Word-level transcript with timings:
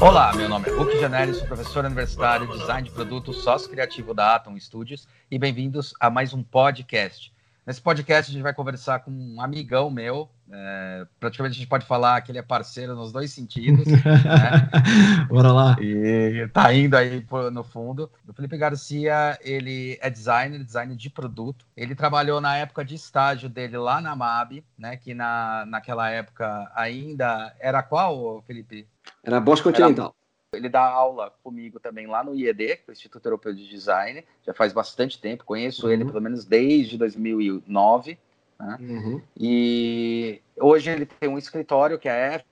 Olá, 0.00 0.32
meu 0.34 0.48
nome 0.48 0.68
é 0.68 0.72
Hulk 0.72 0.98
Janelli, 0.98 1.34
sou 1.34 1.46
professor 1.46 1.84
universitário, 1.84 2.46
design 2.48 2.88
de 2.88 2.94
produto, 2.94 3.32
sócio 3.32 3.70
criativo 3.70 4.12
da 4.12 4.34
Atom 4.34 4.58
Studios 4.58 5.06
e 5.30 5.38
bem-vindos 5.38 5.94
a 6.00 6.10
mais 6.10 6.34
um 6.34 6.42
podcast. 6.42 7.32
Nesse 7.64 7.80
podcast 7.80 8.30
a 8.30 8.32
gente 8.32 8.42
vai 8.42 8.52
conversar 8.52 8.98
com 9.00 9.12
um 9.12 9.40
amigão 9.40 9.90
meu, 9.90 10.28
é, 10.54 11.06
praticamente 11.18 11.52
a 11.52 11.58
gente 11.60 11.68
pode 11.68 11.86
falar 11.86 12.20
que 12.20 12.30
ele 12.30 12.38
é 12.38 12.42
parceiro 12.42 12.94
nos 12.94 13.10
dois 13.10 13.32
sentidos. 13.32 13.86
né? 13.88 15.26
Bora 15.26 15.50
lá. 15.50 15.76
E 15.80 16.46
tá 16.48 16.72
indo 16.74 16.94
aí 16.94 17.24
no 17.50 17.64
fundo. 17.64 18.10
O 18.28 18.34
Felipe 18.34 18.58
Garcia, 18.58 19.38
ele 19.40 19.98
é 20.02 20.10
designer, 20.10 20.62
designer 20.62 20.94
de 20.94 21.08
produto. 21.08 21.64
Ele 21.74 21.94
trabalhou 21.94 22.38
na 22.38 22.54
época 22.58 22.84
de 22.84 22.94
estágio 22.94 23.48
dele 23.48 23.78
lá 23.78 24.02
na 24.02 24.14
MAB, 24.14 24.62
né? 24.76 24.98
Que 24.98 25.14
na, 25.14 25.64
naquela 25.66 26.10
época 26.10 26.70
ainda 26.74 27.56
era 27.58 27.82
qual, 27.82 28.42
Felipe? 28.42 28.86
Era 29.24 29.40
Bosch 29.40 29.62
Continental. 29.62 30.14
Era, 30.52 30.60
ele 30.60 30.68
dá 30.68 30.82
aula 30.82 31.32
comigo 31.42 31.80
também 31.80 32.06
lá 32.06 32.22
no 32.22 32.34
IED, 32.34 32.76
que 32.76 32.84
é 32.88 32.90
o 32.90 32.92
Instituto 32.92 33.24
Europeu 33.24 33.54
de 33.54 33.66
Design. 33.66 34.22
Já 34.46 34.52
faz 34.52 34.74
bastante 34.74 35.18
tempo, 35.18 35.44
conheço 35.44 35.86
uhum. 35.86 35.92
ele 35.92 36.04
pelo 36.04 36.20
menos 36.20 36.44
desde 36.44 36.98
2009. 36.98 38.18
Né? 38.62 38.78
Uhum. 38.80 39.20
E 39.36 40.40
hoje 40.58 40.90
ele 40.90 41.04
tem 41.04 41.28
um 41.28 41.36
escritório 41.36 41.98
que 41.98 42.08
é 42.08 42.44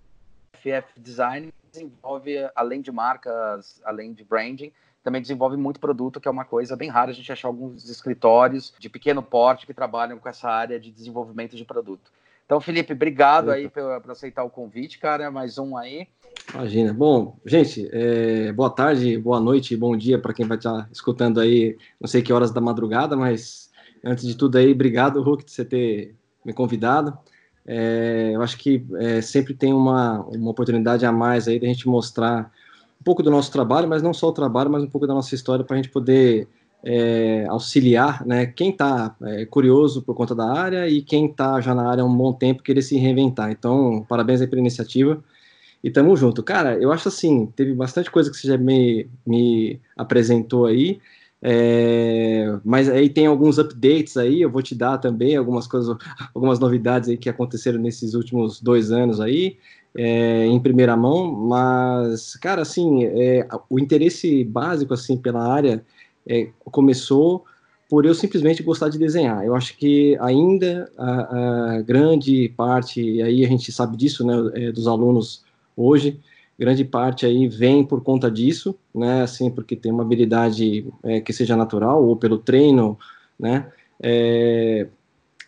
FF 0.55 0.99
Design, 0.99 1.53
desenvolve, 1.71 2.37
além 2.55 2.81
de 2.81 2.91
marcas, 2.91 3.81
além 3.85 4.13
de 4.13 4.25
branding, 4.25 4.73
também 5.05 5.23
desenvolve 5.23 5.57
muito 5.57 5.81
produto, 5.81 6.21
que 6.21 6.29
é 6.29 6.31
uma 6.31 6.45
coisa 6.45 6.77
bem 6.77 6.91
rara 6.91 7.11
a 7.11 7.15
gente 7.15 7.31
achar 7.31 7.49
alguns 7.49 7.89
escritórios 7.89 8.75
de 8.79 8.89
pequeno 8.89 9.23
porte 9.23 9.67
que 9.67 9.73
trabalham 9.73 10.19
com 10.19 10.29
essa 10.29 10.51
área 10.51 10.79
de 10.79 10.91
desenvolvimento 10.91 11.57
de 11.57 11.65
produto. 11.65 12.11
Então, 12.45 12.61
Felipe, 12.61 12.93
obrigado 12.93 13.53
Eita. 13.53 13.55
aí 13.55 13.69
por, 13.69 14.01
por, 14.03 14.11
aceitar 14.11 14.43
o 14.43 14.51
convite, 14.51 14.99
cara. 14.99 15.31
Mais 15.31 15.57
um 15.57 15.77
aí. 15.77 16.09
Imagina. 16.53 16.93
Bom, 16.93 17.37
gente, 17.47 17.89
é, 17.93 18.53
boa 18.53 18.69
tarde, 18.69 19.17
boa 19.17 19.39
noite, 19.39 19.77
bom 19.77 19.97
dia 19.97 20.19
para 20.19 20.35
quem 20.35 20.45
vai 20.45 20.59
estar 20.59 20.89
escutando 20.91 21.39
aí, 21.39 21.79
não 22.01 22.09
sei 22.09 22.23
que 22.23 22.33
horas 22.33 22.51
da 22.51 22.61
madrugada, 22.61 23.17
mas 23.17 23.70
Antes 24.05 24.27
de 24.27 24.37
tudo 24.37 24.57
aí, 24.57 24.73
obrigado, 24.73 25.23
Hulk, 25.23 25.45
de 25.45 25.51
você 25.51 25.65
ter 25.65 26.15
me 26.45 26.53
convidado. 26.53 27.17
É, 27.67 28.33
eu 28.35 28.43
acho 28.43 28.57
que 28.57 28.85
é, 28.97 29.21
sempre 29.21 29.55
tem 29.55 29.73
uma, 29.73 30.21
uma 30.27 30.51
oportunidade 30.51 31.05
a 31.05 31.13
mais 31.13 31.47
aí 31.47 31.59
da 31.61 31.67
gente 31.67 31.87
mostrar 31.87 32.51
um 33.01 33.05
pouco 33.05 33.23
do 33.23 33.31
nosso 33.31 33.53
trabalho, 33.53 33.89
mas 33.89 34.03
não 34.03 34.13
só 34.13 34.29
o 34.29 34.33
trabalho, 34.33 34.71
mas 34.71 34.83
um 34.83 34.89
pouco 34.89 35.07
da 35.07 35.15
nossa 35.15 35.35
história 35.35 35.65
para 35.65 35.75
a 35.75 35.77
gente 35.77 35.91
poder 35.91 36.49
é, 36.83 37.47
auxiliar 37.49 38.27
né, 38.27 38.47
quem 38.47 38.71
está 38.71 39.15
é, 39.23 39.45
curioso 39.45 40.03
por 40.03 40.15
conta 40.15 40.35
da 40.35 40.51
área 40.51 40.89
e 40.89 41.03
quem 41.03 41.27
está 41.27 41.61
já 41.61 41.75
na 41.75 41.89
área 41.89 42.03
há 42.03 42.07
um 42.07 42.17
bom 42.17 42.33
tempo 42.33 42.63
querer 42.63 42.83
se 42.83 42.97
reinventar. 42.97 43.51
Então, 43.51 44.05
parabéns 44.09 44.41
aí 44.41 44.47
pela 44.47 44.61
iniciativa 44.61 45.23
e 45.83 45.91
tamo 45.91 46.17
junto. 46.17 46.43
Cara, 46.43 46.77
eu 46.77 46.93
acho 46.93 47.09
assim, 47.09 47.47
teve 47.55 47.75
bastante 47.75 48.11
coisa 48.11 48.31
que 48.31 48.37
você 48.37 48.49
já 48.49 48.59
me, 48.59 49.09
me 49.27 49.81
apresentou 49.97 50.67
aí, 50.67 51.01
é, 51.43 52.59
mas 52.65 52.89
aí 52.89 53.09
tem 53.09 53.27
alguns 53.27 53.59
updates 53.59 54.17
aí, 54.17 54.43
eu 54.43 54.51
vou 54.51 54.63
te 54.63 54.75
dar 54.75 54.99
também 54.99 55.37
algumas 55.37 55.67
coisas, 55.67 55.97
algumas 56.35 56.59
novidades 56.59 57.09
aí 57.09 57.17
que 57.17 57.29
aconteceram 57.29 57.79
nesses 57.79 58.15
últimos 58.15 58.61
dois 58.61 58.93
anos 58.93 59.21
aí, 59.21 59.57
é, 59.95 60.47
em 60.47 60.61
primeira 60.61 60.97
mão, 60.97 61.33
mas, 61.33 62.37
cara, 62.37 62.63
assim, 62.63 63.05
é, 63.05 63.47
o 63.69 63.79
interesse 63.79 64.45
básico, 64.45 64.95
assim, 64.95 65.17
pela 65.17 65.43
área 65.43 65.85
é, 66.27 66.49
começou 66.65 67.45
por 67.89 68.07
eu 68.07 68.15
simplesmente 68.15 68.63
gostar 68.63 68.89
de 68.89 68.99
desenhar. 68.99 69.45
Eu 69.45 69.57
acho 69.57 69.77
que 69.77 70.17
ainda 70.21 70.89
a, 70.97 71.73
a 71.73 71.83
grande 71.83 72.49
parte, 72.57 73.03
e 73.03 73.21
aí 73.21 73.45
a 73.45 73.49
gente 73.49 73.73
sabe 73.73 73.97
disso, 73.97 74.25
né, 74.25 74.35
é, 74.55 74.73
dos 74.73 74.87
alunos 74.87 75.43
hoje, 75.77 76.21
grande 76.61 76.85
parte 76.85 77.25
aí 77.25 77.49
vem 77.49 77.83
por 77.83 78.03
conta 78.03 78.31
disso, 78.31 78.77
né, 78.95 79.23
assim, 79.23 79.51
porque 79.51 79.75
tem 79.75 79.91
uma 79.91 80.03
habilidade 80.03 80.87
é, 81.03 81.19
que 81.19 81.33
seja 81.33 81.57
natural 81.57 82.05
ou 82.05 82.15
pelo 82.15 82.37
treino, 82.37 82.99
né, 83.39 83.67
é, 83.99 84.87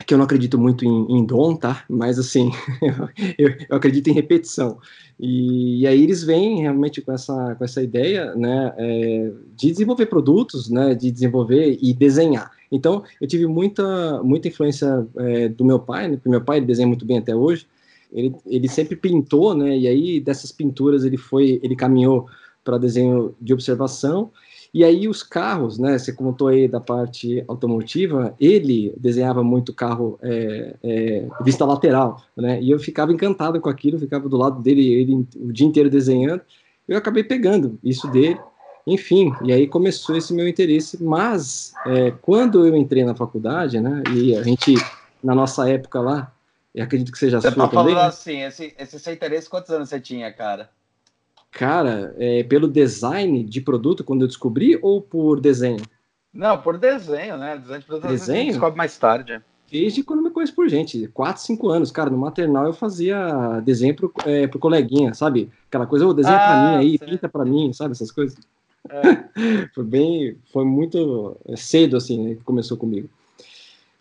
que 0.07 0.15
eu 0.15 0.19
não 0.19 0.25
acredito 0.25 0.59
muito 0.59 0.87
em, 0.87 1.19
em 1.19 1.23
dom, 1.23 1.55
tá, 1.55 1.85
mas 1.87 2.19
assim, 2.19 2.51
eu, 3.37 3.51
eu, 3.69 3.77
acredito 3.77 4.09
em 4.09 4.15
repetição, 4.15 4.79
e, 5.21 5.83
e, 5.83 5.87
aí 5.87 6.03
eles 6.03 6.25
vêm 6.25 6.63
realmente 6.63 7.03
com 7.03 7.13
essa, 7.13 7.55
com 7.57 7.63
essa 7.63 7.83
ideia, 7.83 8.35
né, 8.35 8.73
é, 8.79 9.33
de 9.55 9.71
desenvolver 9.71 10.07
produtos, 10.07 10.71
né, 10.71 10.95
de 10.95 11.11
desenvolver 11.11 11.79
e 11.79 11.93
desenhar. 11.93 12.51
Então, 12.73 13.05
eu 13.21 13.29
tive 13.29 13.47
muita, 13.47 14.23
muita 14.23 14.49
influência 14.49 15.07
é, 15.19 15.49
do 15.51 15.63
meu 15.63 15.79
pai, 15.79 16.09
né, 16.09 16.17
porque 16.17 16.31
meu 16.31 16.43
pai 16.43 16.59
desenha 16.63 16.89
muito 16.89 17.05
bem 17.05 17.19
até 17.19 17.37
hoje, 17.37 17.67
ele, 18.13 18.35
ele 18.47 18.69
sempre 18.69 18.97
pintou, 18.97 19.55
né? 19.55 19.77
E 19.77 19.89
aí 19.89 20.21
dessas 20.21 20.53
pinturas 20.53 21.05
ele 21.05 21.17
foi, 21.17 21.59
ele 21.63 21.75
caminhou 21.75 22.27
para 22.63 22.79
desenho 22.79 23.35
de 23.41 23.53
observação. 23.53 24.31
E 24.75 24.85
aí 24.85 25.07
os 25.07 25.23
carros, 25.23 25.79
né? 25.79 25.99
Você 25.99 26.13
contou 26.13 26.49
aí 26.49 26.67
da 26.67 26.81
parte 26.81 27.45
automotiva, 27.47 28.35
ele 28.41 28.95
desenhava 28.97 29.43
muito 29.43 29.75
carro 29.75 30.19
é, 30.23 30.75
é, 30.83 31.29
vista 31.45 31.65
lateral, 31.65 32.23
né? 32.37 32.61
E 32.63 32.71
eu 32.71 32.79
ficava 32.79 33.13
encantado 33.13 33.61
com 33.61 33.69
aquilo, 33.69 33.99
ficava 33.99 34.29
do 34.29 34.37
lado 34.37 34.63
dele 34.63 34.93
ele 34.93 35.27
o 35.37 35.53
dia 35.53 35.67
inteiro 35.67 35.91
desenhando. 35.91 36.41
Eu 36.89 36.97
acabei 36.97 37.23
pegando 37.23 37.79
isso 37.85 38.09
dele, 38.09 38.39
enfim. 38.87 39.33
E 39.45 39.53
aí 39.53 39.67
começou 39.67 40.17
esse 40.17 40.33
meu 40.33 40.49
interesse. 40.49 41.03
Mas 41.03 41.75
é, 41.87 42.11
quando 42.23 42.67
eu 42.67 42.75
entrei 42.75 43.05
na 43.05 43.15
faculdade, 43.15 43.79
né? 43.79 44.03
E 44.15 44.35
a 44.35 44.43
gente 44.43 44.75
na 45.23 45.35
nossa 45.35 45.69
época 45.69 46.01
lá 46.01 46.33
e 46.75 46.81
acredito 46.81 47.13
que 47.13 47.19
seja 47.19 47.41
você 47.41 47.51
sua 47.51 47.65
tá 47.65 47.71
falando 47.71 47.95
também. 47.95 48.05
assim, 48.05 48.43
esse, 48.43 48.75
esse 48.79 48.99
seu 48.99 49.13
interesse, 49.13 49.49
quantos 49.49 49.71
anos 49.71 49.89
você 49.89 50.01
tinha, 50.01 50.33
cara? 50.33 50.71
Cara, 51.51 52.15
é, 52.19 52.43
pelo 52.45 52.67
design 52.67 53.45
de 53.45 53.61
produto, 53.61 54.03
quando 54.03 54.23
eu 54.23 54.29
descobri, 54.29 54.79
ou 54.81 55.03
por 55.03 55.39
desenho? 55.39 55.83
Não, 56.33 56.57
por 56.57 56.79
desenho, 56.79 57.37
né? 57.37 57.59
Design 57.59 57.81
de 57.81 57.87
produto 57.87 58.09
desenho? 58.09 58.53
descobre 58.53 58.79
mais 58.79 58.97
tarde. 58.97 59.43
Desde 59.71 60.03
quando 60.03 60.21
eu 60.21 60.25
me 60.25 60.31
conheço 60.31 60.55
por 60.55 60.69
gente, 60.69 61.09
4, 61.09 61.43
5 61.43 61.69
anos, 61.69 61.91
cara, 61.91 62.11
no 62.11 62.19
maternal 62.19 62.67
eu 62.67 62.73
fazia 62.73 63.61
desenho 63.61 63.95
pro, 63.95 64.13
é, 64.25 64.47
pro 64.47 64.59
coleguinha, 64.59 65.15
sabe? 65.15 65.51
Aquela 65.67 65.87
coisa, 65.87 66.07
oh, 66.07 66.15
desenha 66.15 66.37
ah, 66.37 66.47
pra 66.47 66.57
mim 66.57 66.77
aí, 66.77 66.99
pinta 66.99 67.29
pra 67.29 67.45
mim, 67.45 67.73
sabe? 67.73 67.93
Essas 67.93 68.11
coisas. 68.11 68.39
É. 68.89 69.03
foi 69.75 69.85
bem, 69.85 70.37
foi 70.53 70.65
muito 70.65 71.37
cedo, 71.57 71.97
assim, 71.97 72.23
né, 72.23 72.35
que 72.35 72.45
começou 72.45 72.77
comigo. 72.77 73.09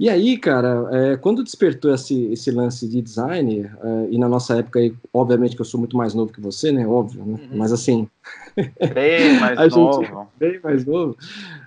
E 0.02 0.10
aí, 0.10 0.36
cara, 0.36 0.90
é, 0.92 1.16
quando 1.16 1.44
despertou 1.44 1.94
esse, 1.94 2.34
esse 2.34 2.50
lance 2.50 2.88
de 2.88 3.04
design, 3.04 3.70
é, 3.84 4.08
e 4.10 4.18
na 4.18 4.28
nossa 4.28 4.58
época, 4.58 4.80
obviamente 5.14 5.56
que 5.56 5.62
eu 5.62 5.66
sou 5.66 5.80
muito 5.80 5.96
mais 5.96 6.16
novo 6.16 6.34
que 6.34 6.42
você, 6.42 6.72
né? 6.72 6.88
Óbvio, 6.88 7.24
né? 7.24 7.40
Uhum. 7.40 7.58
Mas 7.60 7.72
assim. 7.72 8.10
Bem 8.96 9.40
mais 9.40 9.70
novo. 9.78 10.02
Gente, 10.02 10.28
bem 10.40 10.60
mais 10.64 10.86
novo. 10.88 11.16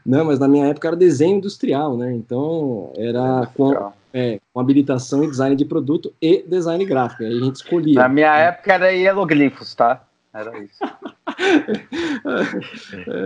Não, 0.05 0.25
mas 0.25 0.41
na 0.41 0.49
minha 0.49 0.67
época 0.67 0.89
era 0.89 0.97
desenho 0.97 1.37
industrial, 1.37 1.97
né? 1.97 2.13
Então 2.13 2.93
era 2.97 3.47
com, 3.55 3.93
é, 4.13 4.41
com 4.53 4.59
habilitação 4.59 5.23
em 5.23 5.31
design 5.31 5.55
de 5.55 5.65
produto 5.65 6.13
e 6.21 6.43
design 6.43 6.85
gráfico. 6.85 7.23
Aí 7.23 7.39
a 7.39 7.41
gente 7.41 7.55
escolhia. 7.55 7.95
Na 7.95 8.09
minha 8.09 8.33
né? 8.33 8.47
época 8.47 8.73
era 8.73 8.91
hieroglifos, 8.91 9.77
tá? 9.77 10.03
Era 10.35 10.59
isso. 10.59 10.81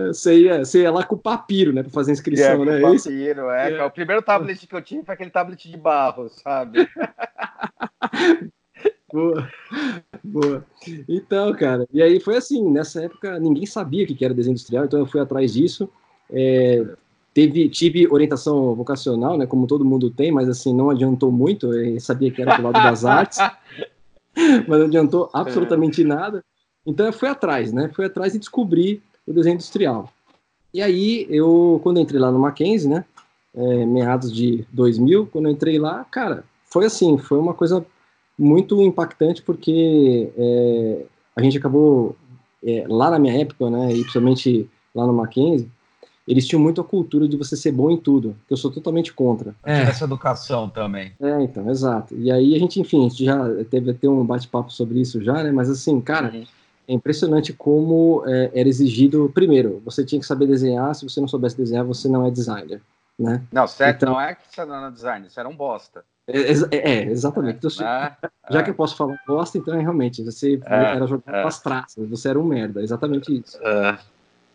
você, 0.09 0.39
ia, 0.39 0.59
você 0.65 0.81
ia 0.81 0.91
lá 0.91 1.03
com 1.03 1.15
o 1.15 1.19
papiro, 1.19 1.73
né, 1.73 1.83
para 1.83 1.91
fazer 1.91 2.11
inscrição, 2.11 2.65
né? 2.65 2.79
Com 2.81 2.95
papiro, 2.95 3.49
é. 3.49 3.73
é. 3.73 3.83
O 3.83 3.91
primeiro 3.91 4.21
tablet 4.21 4.65
que 4.65 4.75
eu 4.75 4.81
tinha 4.81 5.03
foi 5.03 5.13
aquele 5.13 5.29
tablet 5.29 5.69
de 5.69 5.77
barro, 5.77 6.29
sabe? 6.29 6.87
boa, 9.11 9.49
boa. 10.23 10.65
Então, 11.07 11.53
cara, 11.53 11.87
e 11.91 12.01
aí 12.01 12.19
foi 12.19 12.37
assim, 12.37 12.69
nessa 12.69 13.03
época 13.03 13.39
ninguém 13.39 13.65
sabia 13.65 14.03
o 14.03 14.07
que 14.07 14.25
era 14.25 14.33
desenho 14.33 14.53
industrial, 14.53 14.85
então 14.85 14.99
eu 14.99 15.05
fui 15.05 15.19
atrás 15.19 15.53
disso. 15.53 15.89
É, 16.31 16.85
teve, 17.33 17.69
tive 17.69 18.07
orientação 18.07 18.75
vocacional, 18.75 19.37
né, 19.37 19.45
como 19.45 19.67
todo 19.67 19.85
mundo 19.85 20.09
tem, 20.09 20.31
mas 20.31 20.49
assim, 20.49 20.73
não 20.73 20.89
adiantou 20.89 21.31
muito, 21.31 21.73
eu 21.73 21.99
sabia 21.99 22.31
que 22.31 22.41
era 22.41 22.57
do 22.57 22.63
lado 22.63 22.73
das 22.73 23.05
artes, 23.05 23.39
mas 24.35 24.79
não 24.79 24.85
adiantou 24.85 25.29
absolutamente 25.33 26.03
nada. 26.03 26.43
Então 26.89 27.05
eu 27.05 27.13
fui 27.13 27.29
atrás, 27.29 27.71
né? 27.71 27.89
Fui 27.93 28.05
atrás 28.05 28.33
e 28.33 28.39
descobri 28.39 29.01
o 29.27 29.31
desenho 29.31 29.53
industrial. 29.53 30.11
E 30.73 30.81
aí 30.81 31.27
eu, 31.29 31.79
quando 31.83 31.99
entrei 31.99 32.19
lá 32.19 32.31
no 32.31 32.39
Mackenzie, 32.39 32.89
né? 32.89 33.05
É, 33.53 33.85
meados 33.85 34.33
de 34.33 34.65
2000, 34.71 35.27
quando 35.27 35.45
eu 35.45 35.51
entrei 35.51 35.77
lá, 35.79 36.03
cara, 36.05 36.43
foi 36.65 36.85
assim, 36.85 37.17
foi 37.17 37.37
uma 37.37 37.53
coisa 37.53 37.85
muito 38.37 38.81
impactante 38.81 39.41
porque 39.41 40.31
é, 40.37 41.05
a 41.35 41.41
gente 41.41 41.57
acabou 41.57 42.15
é, 42.63 42.85
lá 42.87 43.11
na 43.11 43.19
minha 43.19 43.39
época, 43.39 43.69
né? 43.69 43.91
E 43.91 44.01
principalmente 44.01 44.67
lá 44.93 45.05
no 45.05 45.13
Mackenzie, 45.13 45.69
eles 46.27 46.47
tinham 46.47 46.61
muito 46.61 46.81
a 46.81 46.83
cultura 46.83 47.27
de 47.27 47.37
você 47.37 47.55
ser 47.55 47.71
bom 47.71 47.91
em 47.91 47.97
tudo, 47.97 48.35
que 48.47 48.53
eu 48.53 48.57
sou 48.57 48.71
totalmente 48.71 49.13
contra. 49.13 49.55
É. 49.63 49.81
Essa 49.81 50.05
educação 50.05 50.69
também. 50.69 51.11
É, 51.19 51.41
então, 51.43 51.69
exato. 51.69 52.15
E 52.15 52.31
aí 52.31 52.55
a 52.55 52.59
gente, 52.59 52.79
enfim, 52.79 53.05
a 53.05 53.09
gente 53.09 53.25
já 53.25 53.63
teve 53.65 53.91
até 53.91 54.09
um 54.09 54.25
bate-papo 54.25 54.71
sobre 54.71 55.01
isso 55.01 55.23
já, 55.23 55.43
né? 55.43 55.51
Mas 55.51 55.69
assim, 55.69 56.01
cara, 56.01 56.31
uhum 56.33 56.43
é 56.89 56.93
impressionante 56.93 57.53
como 57.53 58.23
é, 58.25 58.49
era 58.51 58.67
exigido, 58.67 59.31
primeiro, 59.31 59.79
você 59.85 60.03
tinha 60.03 60.19
que 60.19 60.25
saber 60.25 60.47
desenhar, 60.47 60.95
se 60.95 61.07
você 61.07 61.21
não 61.21 61.27
soubesse 61.27 61.55
desenhar, 61.55 61.85
você 61.85 62.09
não 62.09 62.25
é 62.25 62.31
designer, 62.31 62.81
né? 63.17 63.43
Não, 63.51 63.67
certo, 63.67 63.97
então, 63.97 64.13
não 64.13 64.19
é 64.21 64.33
que 64.33 64.41
você 64.49 64.65
não 64.65 64.87
é 64.87 64.91
designer, 64.91 65.29
você 65.29 65.39
era 65.39 65.47
um 65.47 65.55
bosta. 65.55 66.03
É, 66.27 66.39
é, 66.71 66.91
é 66.91 67.03
exatamente. 67.05 67.57
Então, 67.57 67.69
ah, 67.85 68.17
já 68.49 68.59
ah. 68.59 68.63
que 68.63 68.71
eu 68.71 68.73
posso 68.73 68.97
falar 68.97 69.15
bosta, 69.27 69.59
então 69.59 69.75
é 69.75 69.81
realmente, 69.81 70.23
você 70.23 70.59
era 70.65 71.05
jogado 71.05 71.35
ah. 71.35 71.47
as 71.47 71.61
traças, 71.61 72.09
você 72.09 72.29
era 72.29 72.39
um 72.39 72.43
merda, 72.43 72.81
exatamente 72.81 73.37
isso. 73.37 73.59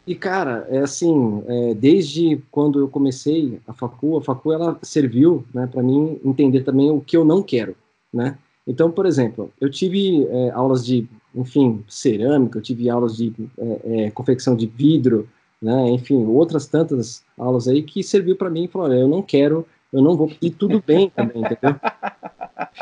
E, 0.04 0.16
cara, 0.16 0.66
é 0.68 0.78
assim, 0.80 1.44
é, 1.46 1.74
desde 1.74 2.42
quando 2.50 2.80
eu 2.80 2.88
comecei 2.88 3.60
a 3.66 3.72
facu, 3.72 4.18
a 4.18 4.20
facu, 4.20 4.52
ela 4.52 4.76
serviu, 4.82 5.46
né, 5.54 5.68
para 5.68 5.82
mim 5.84 6.20
entender 6.24 6.62
também 6.64 6.90
o 6.90 7.00
que 7.00 7.16
eu 7.16 7.24
não 7.24 7.44
quero, 7.44 7.76
né? 8.12 8.36
Então, 8.66 8.90
por 8.90 9.06
exemplo, 9.06 9.52
eu 9.60 9.70
tive 9.70 10.26
é, 10.26 10.50
aulas 10.50 10.84
de, 10.84 11.08
enfim, 11.34 11.84
cerâmica, 11.88 12.58
eu 12.58 12.62
tive 12.62 12.88
aulas 12.88 13.16
de 13.16 13.32
é, 13.58 14.06
é 14.06 14.10
confecção 14.10 14.54
de 14.54 14.66
vidro, 14.66 15.28
né, 15.60 15.90
enfim, 15.90 16.24
outras 16.26 16.66
tantas 16.66 17.24
aulas 17.38 17.66
aí 17.68 17.82
que 17.82 18.02
serviu 18.02 18.36
para 18.36 18.50
mim 18.50 18.64
e 18.64 18.68
falou, 18.68 18.88
olha, 18.88 18.98
eu 18.98 19.08
não 19.08 19.22
quero 19.22 19.66
eu 19.94 20.02
não 20.02 20.16
vou. 20.16 20.30
E 20.42 20.50
tudo 20.50 20.82
bem 20.84 21.08
também, 21.08 21.40
entendeu? 21.40 21.78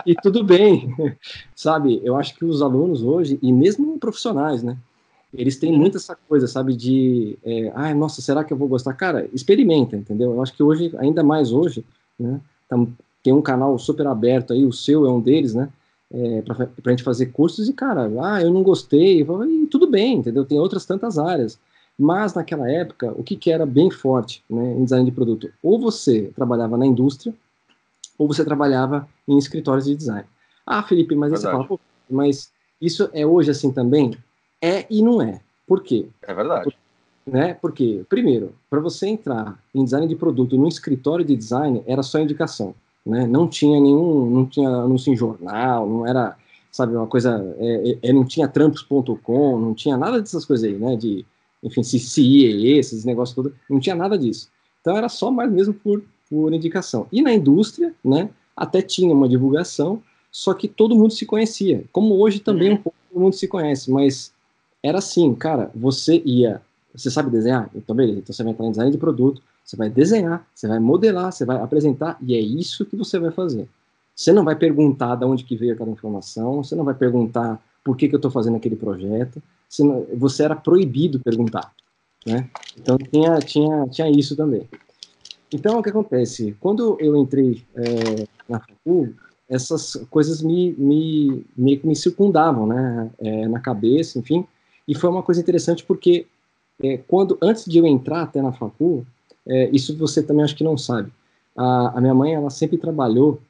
E 0.06 0.14
tudo 0.14 0.42
bem, 0.42 0.94
sabe? 1.54 2.00
Eu 2.02 2.16
acho 2.16 2.34
que 2.34 2.44
os 2.44 2.62
alunos 2.62 3.02
hoje, 3.02 3.38
e 3.42 3.52
mesmo 3.52 3.98
profissionais, 3.98 4.62
né? 4.62 4.76
Eles 5.32 5.58
têm 5.58 5.72
muito 5.72 5.96
essa 5.96 6.16
coisa, 6.28 6.46
sabe? 6.46 6.74
De, 6.74 7.38
é, 7.44 7.72
ai, 7.74 7.94
nossa, 7.94 8.20
será 8.20 8.42
que 8.42 8.52
eu 8.52 8.56
vou 8.56 8.68
gostar? 8.68 8.94
Cara, 8.94 9.28
experimenta, 9.32 9.96
entendeu? 9.96 10.32
Eu 10.32 10.42
acho 10.42 10.54
que 10.54 10.62
hoje, 10.62 10.94
ainda 10.98 11.22
mais 11.22 11.52
hoje, 11.52 11.84
né? 12.18 12.40
tem 13.22 13.32
um 13.32 13.42
canal 13.42 13.78
super 13.78 14.06
aberto 14.06 14.52
aí, 14.52 14.64
o 14.64 14.72
seu 14.72 15.06
é 15.06 15.10
um 15.10 15.20
deles, 15.20 15.54
né? 15.54 15.68
É, 16.14 16.42
para 16.42 16.68
a 16.84 16.90
gente 16.90 17.02
fazer 17.02 17.26
cursos 17.26 17.68
e, 17.68 17.72
cara, 17.72 18.10
ah, 18.22 18.42
eu 18.42 18.52
não 18.52 18.62
gostei, 18.62 19.22
e 19.22 19.66
tudo 19.66 19.90
bem, 19.90 20.18
entendeu? 20.18 20.44
Tem 20.44 20.58
outras 20.58 20.84
tantas 20.84 21.18
áreas. 21.18 21.58
Mas 21.98 22.34
naquela 22.34 22.70
época, 22.70 23.12
o 23.16 23.22
que, 23.22 23.36
que 23.36 23.50
era 23.50 23.64
bem 23.64 23.90
forte 23.90 24.42
né, 24.48 24.72
em 24.72 24.84
design 24.84 25.04
de 25.04 25.12
produto? 25.12 25.50
Ou 25.62 25.80
você 25.80 26.30
trabalhava 26.34 26.76
na 26.76 26.84
indústria, 26.86 27.34
ou 28.18 28.26
você 28.26 28.44
trabalhava 28.44 29.08
em 29.26 29.38
escritórios 29.38 29.86
de 29.86 29.96
design. 29.96 30.24
Ah, 30.66 30.82
Felipe, 30.82 31.14
mas 31.14 31.32
você 31.32 31.50
fala, 31.50 31.68
mas 32.08 32.52
isso 32.80 33.08
é 33.12 33.26
hoje 33.26 33.50
assim 33.50 33.72
também? 33.72 34.16
É 34.60 34.86
e 34.90 35.02
não 35.02 35.22
é. 35.22 35.40
Por 35.66 35.82
quê? 35.82 36.08
É 36.22 36.34
verdade. 36.34 36.64
Por, 36.64 36.74
né? 37.32 37.54
Porque, 37.54 38.04
primeiro, 38.08 38.54
para 38.68 38.80
você 38.80 39.06
entrar 39.06 39.58
em 39.74 39.84
design 39.84 40.06
de 40.06 40.16
produto 40.16 40.56
num 40.56 40.68
escritório 40.68 41.24
de 41.24 41.36
design, 41.36 41.82
era 41.86 42.02
só 42.02 42.18
indicação. 42.18 42.74
Né? 43.04 43.26
Não 43.26 43.48
tinha 43.48 43.80
nenhum, 43.80 44.30
não 44.30 44.46
tinha 44.46 44.68
anúncio 44.68 45.12
em 45.12 45.16
jornal, 45.16 45.88
não 45.88 46.06
era, 46.06 46.36
sabe, 46.70 46.96
uma 46.96 47.06
coisa, 47.06 47.54
é, 47.58 47.90
é, 47.90 48.10
é 48.10 48.12
não 48.12 48.24
tinha 48.24 48.46
trampos.com, 48.46 49.58
não 49.58 49.74
tinha 49.74 49.96
nada 49.96 50.20
dessas 50.20 50.44
coisas 50.44 50.68
aí, 50.68 50.76
né? 50.76 50.96
De 50.96 51.24
enfim, 51.62 51.82
ia 52.20 52.78
esses 52.78 53.04
negócios 53.04 53.34
todos, 53.34 53.52
não 53.70 53.78
tinha 53.78 53.94
nada 53.94 54.18
disso. 54.18 54.48
Então 54.80 54.96
era 54.96 55.08
só 55.08 55.30
mais 55.30 55.50
mesmo 55.50 55.72
por, 55.72 56.02
por 56.28 56.52
indicação. 56.52 57.06
E 57.12 57.22
na 57.22 57.32
indústria, 57.32 57.94
né, 58.04 58.30
até 58.56 58.82
tinha 58.82 59.14
uma 59.14 59.28
divulgação, 59.28 60.02
só 60.30 60.54
que 60.54 60.66
todo 60.66 60.96
mundo 60.96 61.12
se 61.12 61.24
conhecia. 61.24 61.84
Como 61.92 62.18
hoje 62.18 62.40
também 62.40 62.70
uhum. 62.70 62.74
um 62.74 62.78
pouco 62.78 62.98
todo 63.08 63.22
mundo 63.22 63.34
se 63.34 63.46
conhece, 63.46 63.90
mas 63.90 64.32
era 64.82 64.98
assim, 64.98 65.32
cara, 65.34 65.70
você 65.74 66.20
ia, 66.24 66.60
você 66.92 67.10
sabe 67.10 67.30
desenhar? 67.30 67.70
Então 67.74 67.94
beleza, 67.94 68.18
então 68.18 68.34
você 68.34 68.42
vai 68.42 68.52
entrar 68.52 68.66
em 68.66 68.70
design 68.70 68.90
de 68.90 68.98
produto, 68.98 69.40
você 69.64 69.76
vai 69.76 69.88
desenhar, 69.88 70.46
você 70.54 70.66
vai 70.68 70.78
modelar, 70.78 71.32
você 71.32 71.44
vai 71.44 71.56
apresentar, 71.56 72.18
e 72.20 72.34
é 72.34 72.40
isso 72.40 72.84
que 72.84 72.96
você 72.96 73.18
vai 73.18 73.30
fazer. 73.30 73.68
Você 74.14 74.32
não 74.32 74.44
vai 74.44 74.54
perguntar 74.54 75.16
de 75.16 75.24
onde 75.24 75.44
que 75.44 75.56
veio 75.56 75.74
aquela 75.74 75.90
informação, 75.90 76.62
você 76.62 76.74
não 76.74 76.84
vai 76.84 76.94
perguntar 76.94 77.60
por 77.84 77.96
que, 77.96 78.08
que 78.08 78.14
eu 78.14 78.18
estou 78.18 78.30
fazendo 78.30 78.56
aquele 78.56 78.76
projeto, 78.76 79.42
você 80.14 80.44
era 80.44 80.54
proibido 80.54 81.18
perguntar, 81.20 81.72
né? 82.26 82.48
Então 82.78 82.98
tinha, 82.98 83.38
tinha, 83.38 83.88
tinha 83.88 84.10
isso 84.10 84.36
também. 84.36 84.68
Então 85.52 85.78
o 85.78 85.82
que 85.82 85.90
acontece? 85.90 86.56
Quando 86.60 86.96
eu 87.00 87.16
entrei 87.16 87.62
é, 87.74 88.26
na 88.48 88.60
facu, 88.60 89.14
essas 89.48 89.96
coisas 90.10 90.42
me, 90.42 90.72
me 91.56 91.76
que 91.76 91.86
me 91.86 91.96
circundavam, 91.96 92.66
né? 92.66 93.10
É, 93.18 93.48
na 93.48 93.60
cabeça, 93.60 94.18
enfim. 94.18 94.46
E 94.86 94.94
foi 94.94 95.10
uma 95.10 95.22
coisa 95.22 95.40
interessante 95.40 95.84
porque 95.84 96.26
é, 96.82 96.96
quando 96.96 97.38
antes 97.40 97.64
de 97.64 97.78
eu 97.78 97.86
entrar 97.86 98.22
até 98.22 98.40
na 98.40 98.52
facu, 98.52 99.06
é, 99.46 99.70
isso 99.72 99.96
você 99.96 100.22
também 100.22 100.44
acho 100.44 100.56
que 100.56 100.64
não 100.64 100.76
sabe. 100.76 101.12
A, 101.56 101.98
a 101.98 102.00
minha 102.00 102.14
mãe 102.14 102.34
ela 102.34 102.50
sempre 102.50 102.78
trabalhou 102.78 103.40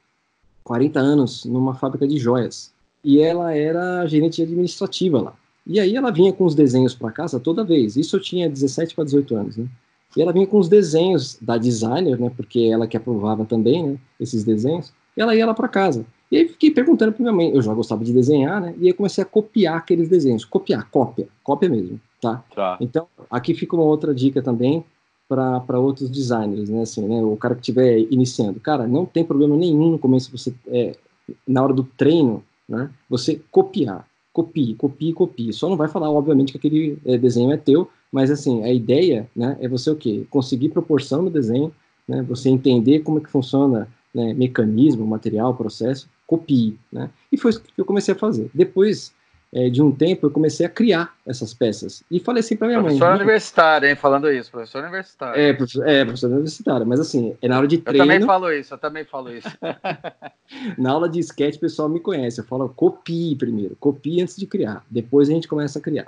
40 0.63 0.99
anos 0.99 1.45
numa 1.45 1.75
fábrica 1.75 2.07
de 2.07 2.17
joias 2.17 2.73
e 3.03 3.19
ela 3.19 3.53
era 3.53 4.05
gerente 4.07 4.41
administrativa 4.41 5.21
lá. 5.21 5.33
E 5.65 5.79
aí 5.79 5.95
ela 5.95 6.11
vinha 6.11 6.33
com 6.33 6.45
os 6.45 6.55
desenhos 6.55 6.93
para 6.93 7.11
casa 7.11 7.39
toda 7.39 7.63
vez. 7.63 7.95
Isso 7.95 8.15
eu 8.15 8.21
tinha 8.21 8.49
17 8.49 8.95
para 8.95 9.05
18 9.05 9.35
anos, 9.35 9.57
né? 9.57 9.67
E 10.15 10.21
ela 10.21 10.33
vinha 10.33 10.45
com 10.45 10.59
os 10.59 10.69
desenhos 10.69 11.37
da 11.41 11.57
designer, 11.57 12.19
né? 12.19 12.31
Porque 12.35 12.69
ela 12.71 12.85
que 12.85 12.97
aprovava 12.97 13.45
também, 13.45 13.83
né? 13.83 13.97
Esses 14.19 14.43
desenhos. 14.43 14.93
E 15.15 15.21
ela 15.21 15.35
ia 15.35 15.45
lá 15.45 15.53
para 15.53 15.67
casa. 15.67 16.05
E 16.29 16.37
aí 16.37 16.47
fiquei 16.47 16.69
perguntando 16.69 17.13
para 17.13 17.21
minha 17.21 17.33
mãe. 17.33 17.55
Eu 17.55 17.61
já 17.61 17.73
gostava 17.73 18.03
de 18.03 18.13
desenhar, 18.13 18.61
né? 18.61 18.75
E 18.77 18.87
aí 18.87 18.93
comecei 18.93 19.23
a 19.23 19.25
copiar 19.25 19.77
aqueles 19.77 20.09
desenhos. 20.09 20.43
Copiar, 20.43 20.89
cópia, 20.89 21.27
cópia 21.43 21.69
mesmo, 21.69 21.99
tá? 22.21 22.43
tá. 22.53 22.77
Então 22.81 23.07
aqui 23.29 23.53
fica 23.53 23.75
uma 23.75 23.85
outra 23.85 24.13
dica 24.13 24.41
também 24.41 24.83
para 25.65 25.79
outros 25.79 26.09
designers, 26.09 26.69
né? 26.69 26.81
Assim, 26.81 27.07
né? 27.07 27.21
O 27.21 27.35
cara 27.37 27.55
que 27.55 27.61
estiver 27.61 27.99
iniciando, 28.11 28.59
cara, 28.59 28.87
não 28.87 29.05
tem 29.05 29.23
problema 29.23 29.55
nenhum 29.55 29.91
no 29.91 29.99
começo 29.99 30.31
você 30.31 30.53
é, 30.67 30.95
na 31.47 31.63
hora 31.63 31.73
do 31.73 31.83
treino, 31.83 32.43
né? 32.67 32.89
Você 33.09 33.41
copiar 33.51 34.07
copie, 34.33 34.73
copie, 34.73 35.13
copie. 35.13 35.53
Só 35.53 35.69
não 35.69 35.77
vai 35.77 35.87
falar, 35.87 36.09
obviamente, 36.09 36.51
que 36.51 36.57
aquele 36.57 36.97
é, 37.05 37.17
desenho 37.17 37.51
é 37.51 37.57
teu, 37.57 37.87
mas 38.11 38.31
assim, 38.31 38.63
a 38.63 38.73
ideia 38.73 39.29
né, 39.35 39.55
é 39.61 39.67
você 39.67 39.91
o 39.91 39.95
quê? 39.95 40.25
Conseguir 40.29 40.69
proporção 40.69 41.21
no 41.21 41.29
desenho, 41.29 41.71
né, 42.07 42.23
você 42.23 42.49
entender 42.49 43.01
como 43.01 43.19
é 43.19 43.21
que 43.21 43.29
funciona 43.29 43.87
né, 44.13 44.33
mecanismo, 44.33 45.05
material, 45.05 45.53
processo, 45.55 46.09
copie. 46.25 46.77
Né? 46.91 47.09
E 47.31 47.37
foi 47.37 47.51
isso 47.51 47.61
que 47.61 47.79
eu 47.79 47.85
comecei 47.85 48.13
a 48.13 48.17
fazer. 48.17 48.49
Depois 48.53 49.13
é, 49.53 49.69
de 49.69 49.81
um 49.83 49.91
tempo, 49.91 50.25
eu 50.25 50.31
comecei 50.31 50.65
a 50.65 50.69
criar 50.69 51.13
essas 51.25 51.53
peças. 51.53 52.03
E 52.09 52.19
falei 52.19 52.39
assim 52.39 52.57
para 52.57 52.67
minha 52.67 52.79
professor 52.79 52.99
mãe. 52.99 53.09
Professor 53.09 53.23
universitário, 53.23 53.89
hein? 53.89 53.95
Falando 53.95 54.31
isso, 54.31 54.49
professor 54.49 54.81
universitário. 54.81 55.39
É, 55.39 55.53
professor, 55.53 55.87
é, 55.87 56.03
professor 56.03 56.31
universitário. 56.31 56.87
Mas 56.87 56.99
assim, 56.99 57.37
é 57.39 57.47
na 57.47 57.57
hora 57.59 57.67
de 57.67 57.77
treino. 57.77 58.03
Eu 58.03 58.07
também 58.07 58.25
falo 58.25 58.51
isso, 58.51 58.73
eu 58.73 58.77
também 58.79 59.05
falo 59.05 59.31
isso. 59.31 59.47
na 60.77 60.91
aula 60.91 61.07
de 61.07 61.19
sketch, 61.19 61.57
o 61.57 61.59
pessoal 61.59 61.87
me 61.87 61.99
conhece. 61.99 62.41
Eu 62.41 62.45
falo, 62.45 62.67
copie 62.69 63.35
primeiro, 63.35 63.75
copie 63.79 64.21
antes 64.21 64.35
de 64.35 64.47
criar. 64.47 64.83
Depois 64.89 65.29
a 65.29 65.33
gente 65.33 65.47
começa 65.47 65.77
a 65.77 65.81
criar. 65.81 66.07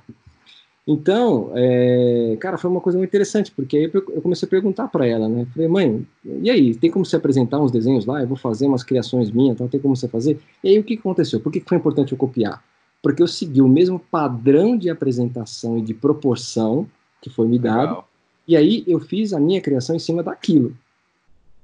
Então, 0.88 1.52
é, 1.56 2.38
cara, 2.40 2.58
foi 2.58 2.70
uma 2.70 2.82
coisa 2.82 2.98
muito 2.98 3.10
interessante, 3.10 3.52
porque 3.52 3.78
aí 3.78 3.92
eu 3.94 4.22
comecei 4.22 4.46
a 4.48 4.50
perguntar 4.50 4.88
para 4.88 5.08
ela, 5.08 5.28
né? 5.28 5.48
Falei, 5.52 5.68
mãe, 5.68 6.08
e 6.24 6.50
aí, 6.50 6.76
tem 6.76 6.92
como 6.92 7.04
você 7.04 7.16
apresentar 7.16 7.60
uns 7.60 7.72
desenhos 7.72 8.06
lá? 8.06 8.22
Eu 8.22 8.28
vou 8.28 8.38
fazer 8.38 8.68
umas 8.68 8.84
criações 8.84 9.32
minhas, 9.32 9.56
então 9.56 9.68
tem 9.68 9.80
como 9.80 9.96
você 9.96 10.08
fazer? 10.08 10.40
E 10.64 10.70
aí, 10.70 10.80
o 10.80 10.84
que 10.84 10.94
aconteceu? 10.94 11.40
Por 11.40 11.52
que 11.52 11.60
foi 11.60 11.78
importante 11.78 12.12
eu 12.12 12.18
copiar? 12.18 12.64
Porque 13.06 13.22
eu 13.22 13.28
segui 13.28 13.62
o 13.62 13.68
mesmo 13.68 14.00
padrão 14.00 14.76
de 14.76 14.90
apresentação 14.90 15.78
e 15.78 15.82
de 15.84 15.94
proporção 15.94 16.88
que 17.22 17.30
foi 17.30 17.48
me 17.48 17.60
dado, 17.60 17.90
Legal. 17.90 18.10
e 18.48 18.58
aí 18.58 18.84
eu 18.88 19.00
fiz 19.00 19.32
a 19.32 19.40
minha 19.40 19.62
criação 19.62 19.96
em 19.96 20.00
cima 20.00 20.24
daquilo. 20.24 20.76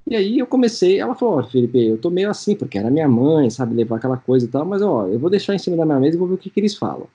E 0.06 0.16
aí 0.16 0.38
eu 0.38 0.46
comecei, 0.46 1.00
ela 1.00 1.16
falou, 1.16 1.38
ó, 1.38 1.40
oh, 1.40 1.44
Felipe, 1.44 1.84
eu 1.84 1.98
tô 1.98 2.12
meio 2.12 2.30
assim, 2.30 2.56
porque 2.56 2.78
era 2.78 2.92
minha 2.92 3.10
mãe, 3.10 3.50
sabe, 3.50 3.74
levar 3.74 3.96
aquela 3.96 4.18
coisa 4.18 4.46
e 4.46 4.50
tal, 4.50 4.64
mas 4.64 4.84
ó, 4.84 5.08
eu 5.08 5.18
vou 5.18 5.32
deixar 5.32 5.56
em 5.56 5.58
cima 5.58 5.76
da 5.76 5.84
minha 5.84 6.00
mesa 6.00 6.16
e 6.16 6.20
vou 6.20 6.28
ver 6.28 6.36
o 6.36 6.38
que, 6.38 6.48
que 6.48 6.60
eles 6.60 6.76
falam. 6.76 7.08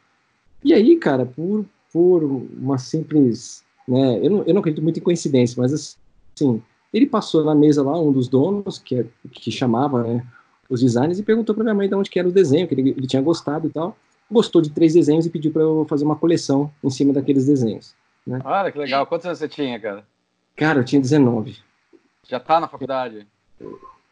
E 0.64 0.74
aí, 0.74 0.96
cara, 0.96 1.24
por, 1.24 1.64
por 1.92 2.24
uma 2.24 2.78
simples, 2.78 3.62
né, 3.86 4.18
eu 4.20 4.28
não, 4.28 4.42
eu 4.42 4.54
não 4.54 4.58
acredito 4.58 4.82
muito 4.82 4.98
em 4.98 5.04
coincidência, 5.04 5.54
mas 5.56 5.72
assim, 5.72 6.60
ele 6.92 7.06
passou 7.06 7.44
na 7.44 7.54
mesa 7.54 7.80
lá, 7.80 7.96
um 7.96 8.10
dos 8.10 8.26
donos, 8.26 8.76
que, 8.76 8.96
é, 8.96 9.06
que 9.30 9.52
chamava, 9.52 10.02
né, 10.02 10.26
os 10.68 10.80
designers, 10.80 11.20
e 11.20 11.22
perguntou 11.22 11.54
para 11.54 11.62
minha 11.62 11.76
mãe 11.76 11.88
de 11.88 11.94
onde 11.94 12.10
que 12.10 12.18
era 12.18 12.26
o 12.26 12.32
desenho, 12.32 12.66
que 12.66 12.74
ele, 12.74 12.90
ele 12.90 13.06
tinha 13.06 13.22
gostado 13.22 13.68
e 13.68 13.70
tal 13.70 13.96
gostou 14.30 14.60
de 14.60 14.70
três 14.70 14.94
desenhos 14.94 15.26
e 15.26 15.30
pediu 15.30 15.52
para 15.52 15.62
eu 15.62 15.86
fazer 15.88 16.04
uma 16.04 16.16
coleção 16.16 16.70
em 16.82 16.90
cima 16.90 17.12
daqueles 17.12 17.46
desenhos. 17.46 17.94
Né? 18.26 18.40
Olha 18.44 18.72
que 18.72 18.78
legal. 18.78 19.06
Quantos 19.06 19.26
anos 19.26 19.38
você 19.38 19.48
tinha, 19.48 19.78
cara? 19.78 20.04
Cara, 20.56 20.80
eu 20.80 20.84
tinha 20.84 21.00
19. 21.00 21.56
Já 22.28 22.40
tá 22.40 22.58
na 22.58 22.68
faculdade? 22.68 23.26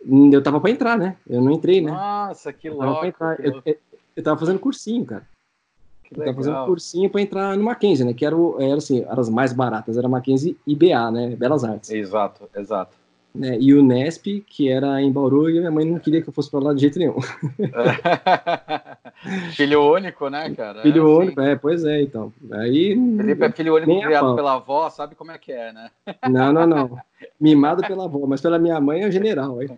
Eu 0.07 0.43
tava 0.43 0.61
para 0.61 0.71
entrar, 0.71 0.97
né? 0.97 1.17
Eu 1.29 1.41
não 1.41 1.51
entrei, 1.51 1.81
né? 1.81 1.91
Nossa, 1.91 2.53
que 2.53 2.69
eu 2.69 2.75
louco. 2.75 3.13
Tava 3.13 3.37
eu, 3.41 3.63
eu, 3.65 3.77
eu, 4.17 4.23
tava 4.23 4.39
fazendo 4.39 4.59
cursinho, 4.59 5.05
cara. 5.05 5.27
Que 6.05 6.21
eu 6.21 6.25
tava 6.25 6.37
fazendo 6.37 6.67
cursinho 6.67 7.11
para 7.11 7.23
entrar 7.23 7.57
no 7.57 7.65
Mackenzie, 7.65 8.05
né? 8.05 8.13
Que 8.13 8.25
era, 8.25 8.37
era 8.61 8.77
assim, 8.77 9.03
eram 9.03 9.21
as 9.21 9.29
mais 9.29 9.53
baratas, 9.53 9.97
era 9.97 10.09
Mackenzie 10.09 10.57
e 10.67 10.77
BA, 10.77 11.11
né? 11.11 11.35
Belas 11.35 11.65
Artes. 11.65 11.91
Exato, 11.91 12.49
exato 12.55 12.97
né, 13.35 13.59
e 13.59 13.75
o 13.75 13.83
Nesp, 13.83 14.45
que 14.47 14.69
era 14.69 15.03
em 15.03 15.11
Bauru, 15.11 15.51
e 15.51 15.59
minha 15.59 15.71
mãe 15.71 15.85
não 15.85 15.99
queria 15.99 16.23
que 16.23 16.29
eu 16.29 16.33
fosse 16.33 16.49
para 16.51 16.61
lá 16.61 16.73
de 16.73 16.83
jeito 16.83 16.99
nenhum. 16.99 17.17
filho 19.55 19.93
único, 19.93 20.29
né, 20.29 20.51
cara? 20.55 20.83
Filho 20.83 21.03
é, 21.03 21.25
único, 21.25 21.41
é, 21.41 21.57
pois 21.57 21.85
é, 21.85 22.03
então. 22.03 22.33
Aí, 22.53 22.95
Felipe 23.17 23.45
é 23.45 23.53
filho 23.53 23.75
único 23.75 24.01
criado 24.01 24.35
pela 24.35 24.55
avó, 24.55 24.89
sabe 24.91 25.15
como 25.15 25.31
é 25.31 25.39
que 25.39 25.53
é, 25.53 25.73
né? 25.73 25.91
Não, 26.31 26.53
não, 26.53 26.67
não. 26.67 26.99
Mimado 27.41 27.83
pela 27.83 28.05
avó, 28.05 28.27
mas 28.27 28.41
pela 28.41 28.59
minha 28.59 28.81
mãe 28.81 29.03
é 29.03 29.09
o 29.09 29.13
general. 29.13 29.59
Aí. 29.59 29.69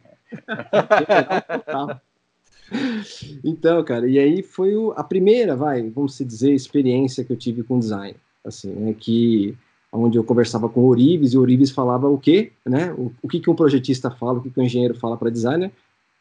Então, 3.44 3.82
cara, 3.84 4.08
e 4.08 4.18
aí 4.18 4.42
foi 4.42 4.74
o, 4.74 4.92
a 4.96 5.04
primeira, 5.04 5.54
vai, 5.54 5.88
vamos 5.88 6.18
dizer, 6.18 6.52
experiência 6.52 7.24
que 7.24 7.32
eu 7.32 7.36
tive 7.36 7.62
com 7.62 7.78
design. 7.78 8.16
Assim, 8.44 8.70
né, 8.70 8.94
que 8.98 9.56
onde 9.92 10.18
eu 10.18 10.24
conversava 10.24 10.68
com 10.68 10.80
o 10.80 10.88
Orives, 10.88 11.32
e 11.32 11.38
o 11.38 11.40
Orives 11.40 11.70
falava 11.70 12.08
o 12.08 12.18
quê, 12.18 12.52
né? 12.64 12.92
O, 12.92 13.12
o 13.22 13.28
que, 13.28 13.40
que 13.40 13.50
um 13.50 13.54
projetista 13.54 14.10
fala, 14.10 14.38
o 14.38 14.42
que, 14.42 14.50
que 14.50 14.60
um 14.60 14.64
engenheiro 14.64 14.94
fala 14.94 15.16
para 15.16 15.30
designer. 15.30 15.70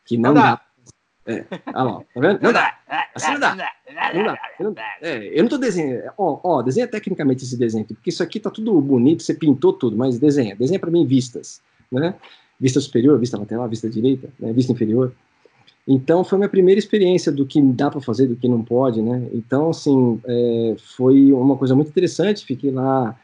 que 0.06 0.18
não 0.18 0.34
dá. 0.34 0.62
Dá. 1.25 1.32
É, 1.32 1.46
olha 1.74 1.84
lá, 1.84 2.00
tá 2.13 2.20
vendo? 2.22 2.39
Não 2.41 2.53
dá. 2.53 2.77
Assim 3.13 3.32
não 3.32 3.39
dá. 3.39 3.50
Não 3.50 4.24
dá. 4.24 4.38
Eu 4.60 4.65
não, 4.65 4.75
é, 5.01 5.39
eu 5.39 5.44
não 5.44 5.50
tô 5.50 5.58
desenhando. 5.58 6.12
Ó, 6.17 6.39
ó, 6.44 6.62
desenha 6.62 6.88
tecnicamente 6.88 7.44
esse 7.44 7.58
desenho 7.58 7.84
aqui, 7.84 7.94
porque 7.94 8.10
isso 8.10 8.24
aqui 8.24 8.39
tá 8.39 8.50
tudo 8.50 8.79
bonito, 8.82 9.24
você 9.24 9.34
pintou 9.34 9.74
tudo, 9.74 9.98
mas 9.98 10.20
desenha. 10.20 10.55
Desenha 10.55 10.79
para 10.79 10.91
mim 10.91 11.05
vistas, 11.05 11.62
né? 11.91 12.15
Vista 12.60 12.79
superior, 12.79 13.20
vista 13.20 13.38
lateral, 13.38 13.67
vista 13.67 13.89
direita, 13.89 14.29
né? 14.39 14.53
vista 14.53 14.72
inferior. 14.72 15.13
Então, 15.88 16.24
foi 16.24 16.38
minha 16.38 16.50
primeira 16.50 16.79
experiência 16.79 17.32
do 17.32 17.46
que 17.46 17.62
dá 17.62 17.91
para 17.91 18.01
fazer, 18.01 18.27
do 18.27 18.36
que 18.36 18.48
não 18.48 18.63
pode, 18.63 19.01
né? 19.01 19.27
Então, 19.34 19.70
assim, 19.70 20.20
é, 20.25 20.75
foi 20.96 21.32
uma 21.32 21.55
coisa 21.58 21.75
muito 21.75 21.89
interessante. 21.89 22.44
Fiquei 22.44 22.72
lá 22.72 23.15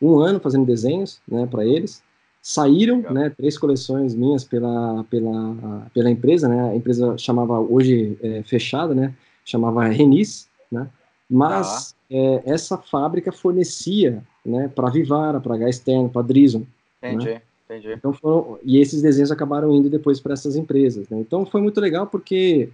um 0.00 0.18
ano 0.18 0.38
fazendo 0.38 0.66
desenhos, 0.66 1.20
né, 1.26 1.46
para 1.46 1.64
eles. 1.64 2.02
Saíram, 2.42 2.98
Legal. 2.98 3.14
né, 3.14 3.30
três 3.36 3.58
coleções 3.58 4.14
minhas 4.14 4.44
pela, 4.44 5.04
pela, 5.04 5.86
pela 5.92 6.10
empresa, 6.10 6.48
né, 6.48 6.70
a 6.70 6.76
empresa 6.76 7.16
chamava, 7.18 7.60
hoje 7.60 8.18
é, 8.22 8.42
fechada, 8.42 8.94
né, 8.94 9.14
chamava 9.44 9.84
Renis, 9.86 10.48
né, 10.72 10.88
mas 11.28 11.94
ah. 12.10 12.14
é, 12.16 12.42
essa 12.46 12.78
fábrica 12.78 13.30
fornecia, 13.30 14.22
né, 14.44 14.68
para 14.68 14.90
Vivara, 14.90 15.40
para 15.40 15.54
H 15.54 15.68
Externo, 15.68 16.08
para 16.08 16.22
Drison. 16.22 16.60
Né. 17.02 17.12
Entendi. 17.12 17.26
Né? 17.26 17.42
Entendi. 17.70 17.92
Então 17.92 18.12
foram, 18.12 18.58
e 18.64 18.78
esses 18.78 19.00
desenhos 19.00 19.30
acabaram 19.30 19.72
indo 19.72 19.88
depois 19.88 20.18
para 20.18 20.32
essas 20.32 20.56
empresas. 20.56 21.08
Né? 21.08 21.20
Então 21.20 21.46
foi 21.46 21.60
muito 21.60 21.80
legal 21.80 22.04
porque 22.06 22.68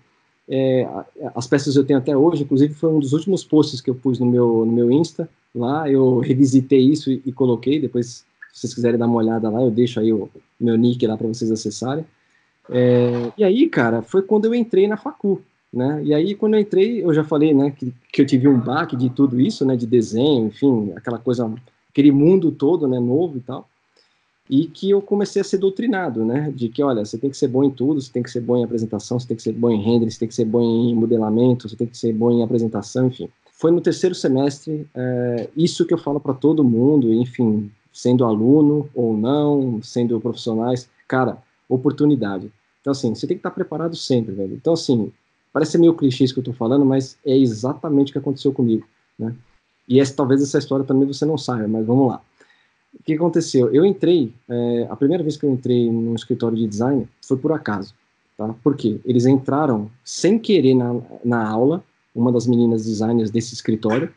é, 0.49 0.88
as 1.35 1.46
peças 1.46 1.76
eu 1.76 1.85
tenho 1.85 1.99
até 1.99 2.16
hoje, 2.16 2.44
inclusive 2.44 2.73
foi 2.73 2.88
um 2.88 2.99
dos 2.99 3.12
últimos 3.12 3.44
posts 3.44 3.82
que 3.82 3.90
eu 3.90 3.94
pus 3.94 4.18
no 4.18 4.25
meu, 4.25 4.64
no 4.64 4.73
meu 4.73 4.90
Insta. 4.90 5.28
Lá 5.54 5.90
eu 5.90 6.20
revisitei 6.20 6.80
isso 6.80 7.11
e, 7.11 7.20
e 7.26 7.32
coloquei. 7.32 7.78
Depois 7.78 8.25
se 8.56 8.62
vocês 8.62 8.75
quiserem 8.75 8.98
dar 8.98 9.06
uma 9.06 9.18
olhada 9.18 9.50
lá, 9.50 9.60
eu 9.60 9.70
deixo 9.70 10.00
aí 10.00 10.10
o 10.10 10.30
meu 10.58 10.78
nick 10.78 11.06
lá 11.06 11.14
para 11.14 11.26
vocês 11.26 11.50
acessarem. 11.50 12.06
É, 12.70 13.30
e 13.36 13.44
aí, 13.44 13.68
cara, 13.68 14.00
foi 14.00 14.22
quando 14.22 14.46
eu 14.46 14.54
entrei 14.54 14.88
na 14.88 14.96
facu, 14.96 15.42
né? 15.70 16.00
E 16.02 16.14
aí, 16.14 16.34
quando 16.34 16.54
eu 16.54 16.60
entrei, 16.60 17.04
eu 17.04 17.12
já 17.12 17.22
falei, 17.22 17.52
né, 17.52 17.70
que, 17.70 17.92
que 18.10 18.22
eu 18.22 18.25
tive 18.25 18.48
um 18.48 18.58
baque 18.58 18.96
de 18.96 19.10
tudo 19.10 19.38
isso, 19.38 19.62
né, 19.66 19.76
de 19.76 19.86
desenho, 19.86 20.46
enfim, 20.46 20.90
aquela 20.96 21.18
coisa, 21.18 21.52
aquele 21.90 22.10
mundo 22.10 22.50
todo, 22.50 22.88
né, 22.88 22.98
novo 22.98 23.36
e 23.36 23.40
tal. 23.40 23.68
E 24.48 24.66
que 24.68 24.88
eu 24.88 25.02
comecei 25.02 25.42
a 25.42 25.44
ser 25.44 25.58
doutrinado, 25.58 26.25
né, 26.25 26.50
de 26.50 26.70
que, 26.70 26.82
olha, 26.82 27.04
você 27.04 27.18
tem 27.18 27.28
que 27.28 27.36
ser 27.36 27.48
bom 27.48 27.62
em 27.62 27.70
tudo, 27.70 28.00
você 28.00 28.10
tem 28.10 28.22
que 28.22 28.30
ser 28.30 28.40
bom 28.40 28.56
em 28.56 28.64
apresentação, 28.64 29.20
você 29.20 29.28
tem 29.28 29.36
que 29.36 29.42
ser 29.42 29.52
bom 29.52 29.70
em 29.70 29.82
render, 29.82 30.10
você 30.10 30.18
tem 30.18 30.28
que 30.28 30.34
ser 30.34 30.46
bom 30.46 30.62
em 30.62 30.94
modelamento, 30.94 31.68
você 31.68 31.76
tem 31.76 31.86
que 31.86 31.98
ser 31.98 32.14
bom 32.14 32.30
em 32.30 32.42
apresentação, 32.42 33.08
enfim. 33.08 33.28
Foi 33.52 33.70
no 33.70 33.82
terceiro 33.82 34.14
semestre, 34.14 34.88
é, 34.94 35.50
isso 35.54 35.84
que 35.84 35.92
eu 35.92 35.98
falo 35.98 36.18
para 36.18 36.32
todo 36.32 36.64
mundo, 36.64 37.12
enfim, 37.12 37.70
sendo 37.96 38.26
aluno 38.26 38.90
ou 38.94 39.16
não, 39.16 39.82
sendo 39.82 40.20
profissionais, 40.20 40.86
cara, 41.08 41.38
oportunidade. 41.66 42.52
Então, 42.78 42.90
assim, 42.90 43.14
você 43.14 43.26
tem 43.26 43.38
que 43.38 43.38
estar 43.38 43.50
preparado 43.50 43.96
sempre, 43.96 44.34
velho. 44.34 44.52
Então, 44.52 44.74
assim, 44.74 45.10
parece 45.50 45.78
meio 45.78 45.94
clichê 45.94 46.24
isso 46.24 46.34
que 46.34 46.40
eu 46.40 46.44
tô 46.44 46.52
falando, 46.52 46.84
mas 46.84 47.16
é 47.24 47.34
exatamente 47.34 48.10
o 48.10 48.12
que 48.12 48.18
aconteceu 48.18 48.52
comigo, 48.52 48.86
né? 49.18 49.34
E 49.88 49.98
essa, 49.98 50.14
talvez 50.14 50.42
essa 50.42 50.58
história 50.58 50.84
também 50.84 51.06
você 51.06 51.24
não 51.24 51.38
saiba, 51.38 51.66
mas 51.66 51.86
vamos 51.86 52.08
lá. 52.08 52.20
O 53.00 53.02
que 53.02 53.14
aconteceu? 53.14 53.72
Eu 53.72 53.82
entrei, 53.82 54.30
é, 54.46 54.86
a 54.90 54.96
primeira 54.96 55.22
vez 55.22 55.38
que 55.38 55.46
eu 55.46 55.50
entrei 55.50 55.90
no 55.90 56.14
escritório 56.14 56.56
de 56.56 56.66
design 56.66 57.08
foi 57.26 57.38
por 57.38 57.50
acaso, 57.50 57.94
tá? 58.36 58.54
Por 58.62 58.76
quê? 58.76 59.00
Eles 59.06 59.24
entraram 59.24 59.90
sem 60.04 60.38
querer 60.38 60.74
na, 60.74 61.00
na 61.24 61.48
aula, 61.48 61.82
uma 62.14 62.30
das 62.30 62.46
meninas 62.46 62.84
designers 62.84 63.30
desse 63.30 63.54
escritório, 63.54 64.12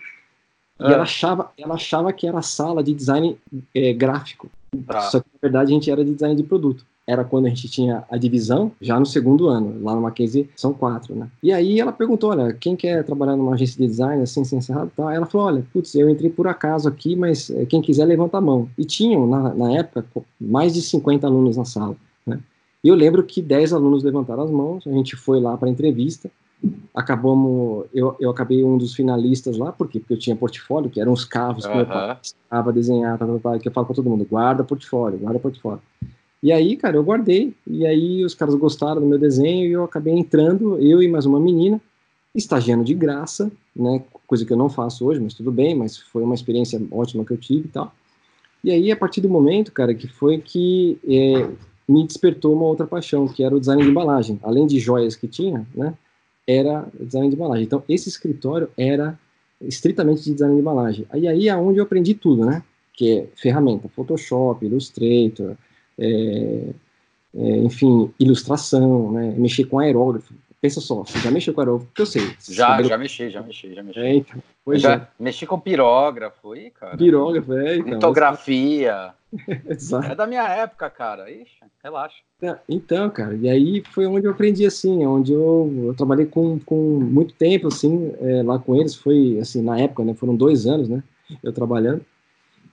e 0.80 0.84
ela, 0.86 1.00
ah. 1.00 1.02
achava, 1.02 1.52
ela 1.58 1.76
achava 1.76 2.14
que 2.14 2.26
era 2.26 2.42
sala 2.42 2.84
de 2.84 2.94
design 2.94 3.38
é, 3.76 3.94
gráfico. 3.94 4.50
Tá. 4.86 5.02
Só 5.02 5.20
que, 5.20 5.28
na 5.34 5.40
verdade, 5.42 5.72
a 5.72 5.74
gente 5.74 5.92
era 5.92 6.06
de 6.06 6.14
design 6.14 6.36
de 6.36 6.44
produto. 6.44 6.86
Era 7.06 7.24
quando 7.26 7.48
a 7.48 7.50
gente 7.50 7.68
tinha 7.68 8.04
a 8.10 8.18
divisão, 8.18 8.72
já 8.80 9.00
no 9.00 9.06
segundo 9.06 9.50
ano. 9.50 9.84
Lá 9.84 9.96
no 9.96 10.02
Mackenzie 10.02 10.48
são 10.56 10.74
quatro, 10.74 11.16
né? 11.16 11.28
E 11.42 11.52
aí 11.52 11.80
ela 11.80 11.92
perguntou, 11.92 12.30
olha, 12.30 12.54
quem 12.54 12.76
quer 12.76 13.04
trabalhar 13.04 13.36
numa 13.36 13.56
agência 13.56 13.78
de 13.78 13.88
design, 13.88 14.22
assim, 14.22 14.44
sem 14.46 14.60
encerrado 14.60 14.92
tal? 14.96 15.10
Ela 15.10 15.26
falou, 15.26 15.48
olha, 15.48 15.66
putz, 15.74 15.96
eu 15.96 16.08
entrei 16.08 16.30
por 16.30 16.48
acaso 16.48 16.88
aqui, 16.88 17.16
mas 17.16 17.50
é, 17.50 17.66
quem 17.66 17.82
quiser 17.82 18.06
levanta 18.06 18.38
a 18.38 18.42
mão. 18.42 18.70
E 18.78 18.86
tinham, 18.86 19.26
na, 19.26 19.54
na 19.56 19.74
época, 19.74 20.06
mais 20.40 20.76
de 20.76 20.84
50 20.84 21.26
alunos 21.26 21.58
na 21.58 21.66
sala, 21.66 21.96
né? 22.26 22.40
E 22.84 22.88
eu 22.88 22.96
lembro 22.96 23.24
que 23.24 23.42
10 23.42 23.74
alunos 23.74 24.04
levantaram 24.04 24.44
as 24.44 24.52
mãos, 24.52 24.88
a 24.88 24.92
gente 24.92 25.16
foi 25.16 25.42
lá 25.42 25.58
para 25.58 25.68
a 25.68 25.72
entrevista, 25.72 26.30
acabamos, 26.94 27.86
eu, 27.94 28.16
eu 28.20 28.30
acabei 28.30 28.64
um 28.64 28.78
dos 28.78 28.94
finalistas 28.94 29.58
lá, 29.58 29.72
por 29.72 29.88
quê? 29.88 30.00
Porque 30.00 30.14
eu 30.14 30.20
tinha 30.20 30.36
portfólio, 30.36 30.90
que 30.90 31.00
eram 31.00 31.14
os 31.14 31.24
carros 31.24 31.66
que 31.66 31.78
eu 31.78 31.88
estava 32.22 32.74
desenhar, 32.74 33.18
tá, 33.18 33.26
tá, 33.26 33.40
tá, 33.40 33.60
que 33.60 33.68
eu 33.68 33.72
falo 33.72 33.86
para 33.88 33.96
todo 33.96 34.10
mundo, 34.10 34.26
guarda 34.30 34.64
portfólio, 34.64 35.20
guarda 35.20 35.40
portfólio. 35.40 35.82
E 36.42 36.52
aí, 36.52 36.76
cara, 36.76 36.96
eu 36.96 37.04
guardei, 37.04 37.54
e 37.68 37.86
aí 37.86 38.24
os 38.24 38.34
caras 38.34 38.56
gostaram 38.56 39.02
do 39.02 39.08
meu 39.08 39.18
desenho, 39.18 39.68
e 39.68 39.72
eu 39.72 39.84
acabei 39.84 40.14
entrando, 40.14 40.80
eu 40.80 41.02
e 41.02 41.08
mais 41.08 41.26
uma 41.26 41.40
menina, 41.40 41.80
estagiando 42.36 42.84
de 42.84 42.94
graça, 42.94 43.52
né, 43.76 44.04
coisa 44.28 44.46
que 44.46 44.54
eu 44.54 44.58
não 44.58 44.70
faço 44.70 45.06
hoje, 45.06 45.20
mas 45.20 45.34
tudo 45.34 45.52
bem, 45.52 45.76
mas 45.76 45.98
foi 45.98 46.24
uma 46.24 46.36
experiência 46.36 46.82
ótima 46.92 47.26
que 47.26 47.32
eu 47.32 47.38
tive 47.38 47.68
e 47.68 47.72
tal. 47.72 47.94
E 48.64 48.72
aí, 48.72 48.92
a 48.92 48.96
partir 48.96 49.22
do 49.22 49.30
momento, 49.30 49.72
cara, 49.72 49.94
que 49.94 50.08
foi 50.08 50.38
que 50.38 51.00
é, 51.08 51.50
me 51.88 52.06
despertou 52.06 52.54
uma 52.54 52.66
outra 52.66 52.86
paixão, 52.86 53.28
que 53.28 53.44
era 53.44 53.56
o 53.56 53.60
design 53.60 53.82
de 53.82 53.90
embalagem. 53.90 54.40
Além 54.44 54.68
de 54.68 54.80
joias 54.80 55.16
que 55.16 55.28
tinha, 55.28 55.66
né, 55.74 55.94
era 56.50 56.88
design 57.00 57.30
de 57.30 57.36
embalagem. 57.36 57.64
Então, 57.64 57.84
esse 57.88 58.10
escritório 58.10 58.72
era 58.76 59.18
estritamente 59.62 60.24
de 60.24 60.34
design 60.34 60.56
de 60.56 60.62
embalagem. 60.62 61.06
Aí 61.12 61.28
aí 61.28 61.48
é 61.48 61.56
onde 61.56 61.78
eu 61.78 61.84
aprendi 61.84 62.16
tudo, 62.16 62.44
né? 62.44 62.64
Que 62.94 63.20
é 63.20 63.28
ferramenta, 63.36 63.88
Photoshop, 63.90 64.66
Illustrator, 64.66 65.56
é, 65.98 66.70
é, 67.36 67.58
enfim, 67.58 68.12
ilustração, 68.20 69.12
né? 69.12 69.36
Mexer 69.38 69.66
com 69.66 69.78
aerógrafo. 69.78 70.34
Pensa 70.60 70.82
só, 70.82 71.04
você 71.04 71.20
já 71.20 71.30
mexeu 71.32 71.54
com 71.54 71.62
aerógrafo? 71.62 71.92
Que 71.94 72.02
eu 72.02 72.06
sei. 72.06 72.34
Já, 72.50 72.82
já 72.82 72.98
mexi, 72.98 73.30
já 73.30 73.44
mexi, 73.44 73.74
já 73.74 73.84
mexi. 73.84 74.00
É, 74.00 74.16
então, 74.16 74.42
já 74.74 74.94
é. 74.96 75.08
mexi 75.20 75.46
com 75.46 75.60
pirógrafo 75.60 76.54
aí, 76.54 76.72
cara. 76.72 76.98
Pirógrafo, 76.98 77.54
é. 77.54 77.78
Então, 77.78 77.94
Litografia. 77.94 79.14
Exato. 79.70 80.08
É 80.08 80.16
da 80.16 80.26
minha 80.26 80.48
época, 80.48 80.90
cara. 80.90 81.30
Ixi, 81.30 81.60
relaxa. 81.84 82.18
É, 82.42 82.58
então, 82.70 83.10
cara, 83.10 83.36
e 83.36 83.50
aí 83.50 83.84
foi 83.92 84.06
onde 84.06 84.26
eu 84.26 84.32
aprendi, 84.32 84.66
assim, 84.66 85.06
onde 85.06 85.34
eu, 85.34 85.72
eu 85.88 85.94
trabalhei 85.94 86.26
com, 86.26 86.58
com 86.60 87.00
muito 87.00 87.34
tempo, 87.34 87.68
assim, 87.68 88.14
é, 88.22 88.42
lá 88.44 88.58
com 88.58 88.76
eles, 88.76 88.96
foi, 88.96 89.38
assim, 89.40 89.62
na 89.62 89.78
época, 89.78 90.06
né, 90.06 90.14
foram 90.14 90.36
dois 90.36 90.66
anos, 90.66 90.88
né, 90.88 91.04
eu 91.44 91.52
trabalhando, 91.52 92.02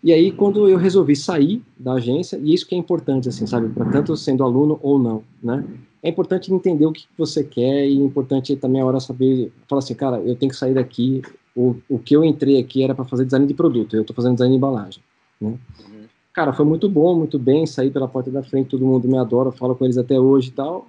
e 0.04 0.12
aí 0.12 0.30
quando 0.30 0.68
eu 0.68 0.76
resolvi 0.76 1.16
sair 1.16 1.60
da 1.76 1.94
agência, 1.94 2.36
e 2.36 2.54
isso 2.54 2.64
que 2.64 2.76
é 2.76 2.78
importante, 2.78 3.28
assim, 3.28 3.44
sabe, 3.44 3.68
para 3.70 3.90
tanto 3.90 4.16
sendo 4.16 4.44
aluno 4.44 4.78
ou 4.80 5.00
não, 5.00 5.25
né, 5.42 5.64
é 6.00 6.10
importante 6.10 6.54
entender 6.54 6.86
o 6.86 6.92
que 6.92 7.06
você 7.18 7.42
quer 7.42 7.88
e 7.88 8.00
é 8.00 8.04
importante 8.04 8.54
também 8.54 8.80
a 8.80 8.86
hora 8.86 9.00
saber, 9.00 9.52
falar 9.68 9.80
assim, 9.80 9.96
cara, 9.96 10.20
eu 10.20 10.36
tenho 10.36 10.52
que 10.52 10.56
sair 10.56 10.75
daqui, 10.75 11.22
o, 11.56 11.75
o 11.88 11.98
que 11.98 12.14
eu 12.14 12.25
entrei 12.25 12.60
aqui 12.60 12.84
era 12.84 12.94
para 12.94 13.04
fazer 13.04 13.25
design 13.25 13.48
de 13.48 13.54
produto, 13.54 13.96
eu 13.96 14.02
estou 14.02 14.14
fazendo 14.14 14.34
design 14.34 14.52
de 14.52 14.58
embalagem, 14.58 15.02
né. 15.40 15.58
Cara, 16.37 16.52
foi 16.52 16.66
muito 16.66 16.87
bom, 16.87 17.16
muito 17.16 17.38
bem, 17.38 17.64
saí 17.64 17.90
pela 17.90 18.07
porta 18.07 18.31
da 18.31 18.43
frente, 18.43 18.69
todo 18.69 18.85
mundo 18.85 19.09
me 19.09 19.16
adora, 19.16 19.50
falo 19.50 19.75
com 19.75 19.87
eles 19.87 19.97
até 19.97 20.21
hoje 20.21 20.50
e 20.50 20.52
tal. 20.52 20.87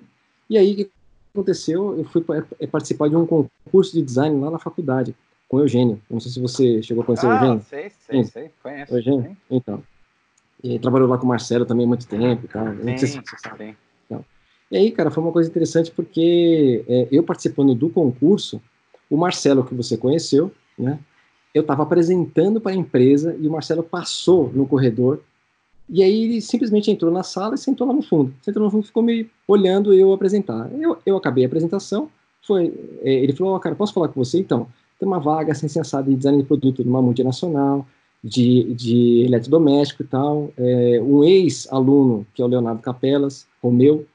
E 0.50 0.58
aí, 0.58 0.74
o 0.74 0.76
que 0.76 0.92
aconteceu? 1.34 1.98
Eu 1.98 2.04
fui 2.04 2.22
é, 2.60 2.68
participar 2.68 3.08
de 3.08 3.16
um 3.16 3.26
concurso 3.26 3.94
de 3.94 4.02
design 4.02 4.38
lá 4.42 4.52
na 4.52 4.60
faculdade, 4.60 5.16
com 5.48 5.56
o 5.56 5.62
Eugênio. 5.62 6.02
Não 6.10 6.20
sei 6.20 6.34
se 6.34 6.42
você 6.42 6.84
chegou 6.84 7.02
a 7.02 7.06
conhecer 7.06 7.28
ah, 7.28 7.30
o 7.30 7.34
Eugênio. 7.36 7.62
sei, 7.62 7.90
sei, 7.90 8.24
sim. 8.26 8.30
sei, 8.30 8.52
conheço. 8.62 8.94
Eugênio? 8.94 9.24
Sim. 9.24 9.38
Então. 9.50 9.82
E 10.62 10.78
trabalhou 10.80 11.08
lá 11.08 11.18
com 11.18 11.24
o 11.24 11.30
Marcelo 11.30 11.66
também 11.66 11.86
há 11.86 11.88
muito 11.88 12.06
tempo 12.08 12.44
e 12.44 12.48
tal. 12.50 12.68
Sim, 12.68 12.84
não 12.84 12.98
sei 12.98 13.08
se 13.08 13.22
você 13.22 13.38
sabe. 13.38 13.78
Então. 14.06 14.26
E 14.70 14.76
aí, 14.76 14.92
cara, 14.92 15.10
foi 15.10 15.24
uma 15.24 15.32
coisa 15.32 15.50
interessante 15.50 15.92
porque 15.92 16.84
é, 16.90 17.08
eu 17.10 17.24
participando 17.24 17.74
do 17.74 17.90
concurso, 17.90 18.62
o 19.10 19.16
Marcelo, 19.16 19.64
que 19.64 19.74
você 19.74 19.96
conheceu, 19.96 20.52
né? 20.78 21.00
Eu 21.54 21.62
estava 21.62 21.84
apresentando 21.84 22.60
para 22.60 22.74
a 22.74 22.76
empresa 22.76 23.34
e 23.40 23.48
o 23.48 23.52
Marcelo 23.52 23.82
passou 23.82 24.52
no 24.54 24.68
corredor 24.68 25.22
e 25.90 26.04
aí 26.04 26.24
ele 26.24 26.42
simplesmente 26.42 26.92
entrou 26.92 27.12
na 27.12 27.24
sala 27.24 27.56
e 27.56 27.58
sentou 27.58 27.88
lá 27.88 27.94
no 27.94 28.02
fundo. 28.02 28.34
Sentou 28.42 28.62
no 28.62 28.70
fundo 28.70 28.86
ficou 28.86 29.04
me 29.04 29.30
olhando 29.48 29.94
eu 29.94 30.12
apresentar. 30.12 30.70
Eu, 30.80 30.98
eu 31.06 31.16
acabei 31.16 31.44
a 31.44 31.48
apresentação, 31.48 32.10
foi, 32.46 32.74
é, 33.02 33.14
ele 33.14 33.34
falou, 33.34 33.56
oh, 33.56 33.60
cara, 33.60 33.76
posso 33.76 33.94
falar 33.94 34.08
com 34.08 34.24
você? 34.24 34.40
Então, 34.40 34.68
tem 35.00 35.08
uma 35.08 35.20
vaga 35.20 35.54
sem 35.54 35.70
sensada 35.70 36.10
de 36.10 36.16
design 36.16 36.42
de 36.42 36.48
produto 36.48 36.84
numa 36.84 37.02
multinacional, 37.02 37.86
de, 38.24 38.74
de 38.74 39.24
eletrodoméstico 39.26 40.04
e 40.04 40.06
tal. 40.06 40.52
É, 40.58 41.00
um 41.02 41.24
ex-aluno, 41.24 42.26
que 42.34 42.42
é 42.42 42.46
o 42.46 42.48
Leonardo 42.48 42.82
Capelas, 42.82 43.48
Romeu, 43.62 44.06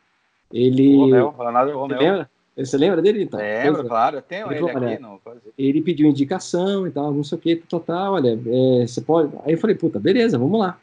ele... 0.53 0.97
Romeu, 0.97 1.35
Leonardo 1.39 1.73
Romeu. 1.79 1.99
Você 1.99 2.05
lembra? 2.05 2.31
Você 2.55 2.77
lembra 2.77 3.03
dele, 3.03 3.23
então? 3.23 3.41
Lembro, 3.41 3.85
claro, 3.87 4.17
eu 4.17 4.23
tenho 4.23 4.47
ele, 4.49 4.57
ele 4.57 4.73
falou, 4.73 4.89
aqui. 4.89 5.03
No... 5.03 5.21
Ele 5.57 5.81
pediu 5.81 6.07
indicação 6.07 6.87
e 6.87 6.91
tal, 6.91 7.13
não 7.13 7.25
sei 7.25 7.39
o 7.39 7.41
que, 7.41 7.57
total, 7.57 8.15
olha, 8.15 8.39
é, 8.47 8.87
você 8.87 9.01
pode... 9.01 9.35
Aí 9.45 9.53
eu 9.53 9.59
falei, 9.59 9.75
puta, 9.75 9.99
beleza, 9.99 10.39
vamos 10.39 10.61
lá. 10.61 10.79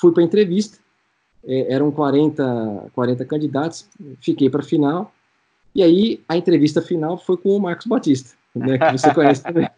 Fui 0.00 0.12
para 0.12 0.22
a 0.22 0.26
entrevista, 0.26 0.78
é, 1.44 1.72
eram 1.72 1.90
40, 1.90 2.90
40 2.94 3.24
candidatos, 3.24 3.88
fiquei 4.20 4.48
para 4.48 4.60
a 4.60 4.64
final, 4.64 5.12
e 5.74 5.82
aí 5.82 6.20
a 6.28 6.36
entrevista 6.36 6.80
final 6.80 7.18
foi 7.18 7.36
com 7.36 7.50
o 7.50 7.60
Marcos 7.60 7.86
Batista, 7.86 8.36
né, 8.54 8.78
que 8.78 8.98
você 8.98 9.14
conhece 9.14 9.42
também. 9.42 9.68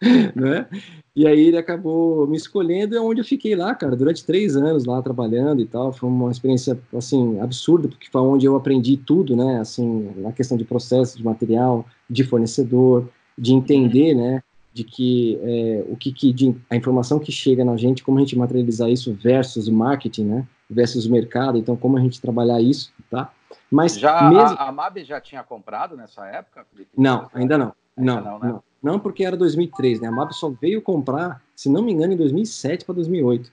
né? 0.34 0.66
E 1.14 1.26
aí 1.26 1.46
ele 1.46 1.56
acabou 1.56 2.26
me 2.26 2.36
escolhendo 2.36 2.94
e 2.94 2.98
é 2.98 3.00
onde 3.00 3.20
eu 3.20 3.24
fiquei 3.24 3.56
lá, 3.56 3.74
cara, 3.74 3.96
durante 3.96 4.24
três 4.24 4.54
anos 4.54 4.84
lá 4.84 5.00
trabalhando 5.00 5.62
e 5.62 5.66
tal. 5.66 5.92
Foi 5.92 6.08
uma 6.08 6.30
experiência, 6.30 6.78
assim, 6.94 7.40
absurda, 7.40 7.88
porque 7.88 8.10
foi 8.10 8.20
onde 8.20 8.44
eu 8.44 8.54
aprendi 8.54 8.98
tudo, 8.98 9.34
né? 9.34 9.58
Assim, 9.58 10.10
na 10.16 10.32
questão 10.32 10.58
de 10.58 10.64
processo, 10.64 11.16
de 11.16 11.24
material, 11.24 11.86
de 12.08 12.22
fornecedor, 12.22 13.08
de 13.38 13.54
entender, 13.54 14.14
né? 14.14 14.42
De 14.76 14.84
que 14.84 15.38
é, 15.42 15.84
o 15.88 15.96
que, 15.96 16.12
que 16.12 16.32
de, 16.34 16.54
a 16.68 16.76
informação 16.76 17.18
que 17.18 17.32
chega 17.32 17.64
na 17.64 17.78
gente, 17.78 18.04
como 18.04 18.18
a 18.18 18.20
gente 18.20 18.36
materializar 18.36 18.90
isso 18.90 19.14
versus 19.14 19.68
o 19.68 19.72
marketing, 19.72 20.24
né? 20.24 20.46
Versus 20.68 21.06
o 21.06 21.10
mercado. 21.10 21.56
Então, 21.56 21.76
como 21.76 21.96
a 21.96 22.00
gente 22.00 22.20
trabalhar 22.20 22.60
isso, 22.60 22.92
tá? 23.10 23.32
Mas 23.70 23.98
já 23.98 24.28
mesmo... 24.28 24.58
a, 24.58 24.68
a 24.68 24.72
MAB 24.72 24.98
já 24.98 25.18
tinha 25.18 25.42
comprado 25.42 25.96
nessa 25.96 26.26
época? 26.26 26.66
Felipe? 26.70 26.90
Não, 26.94 27.30
ainda 27.32 27.56
não. 27.56 27.72
Não, 27.96 28.20
não, 28.20 28.38
né? 28.38 28.48
não, 28.48 28.62
não, 28.82 28.98
porque 29.00 29.24
era 29.24 29.34
2003, 29.34 30.00
né? 30.00 30.08
A 30.08 30.12
MAB 30.12 30.32
só 30.32 30.50
veio 30.50 30.82
comprar, 30.82 31.42
se 31.54 31.70
não 31.70 31.80
me 31.80 31.92
engano, 31.92 32.12
em 32.12 32.16
2007 32.16 32.84
para 32.84 32.96
2008. 32.96 33.50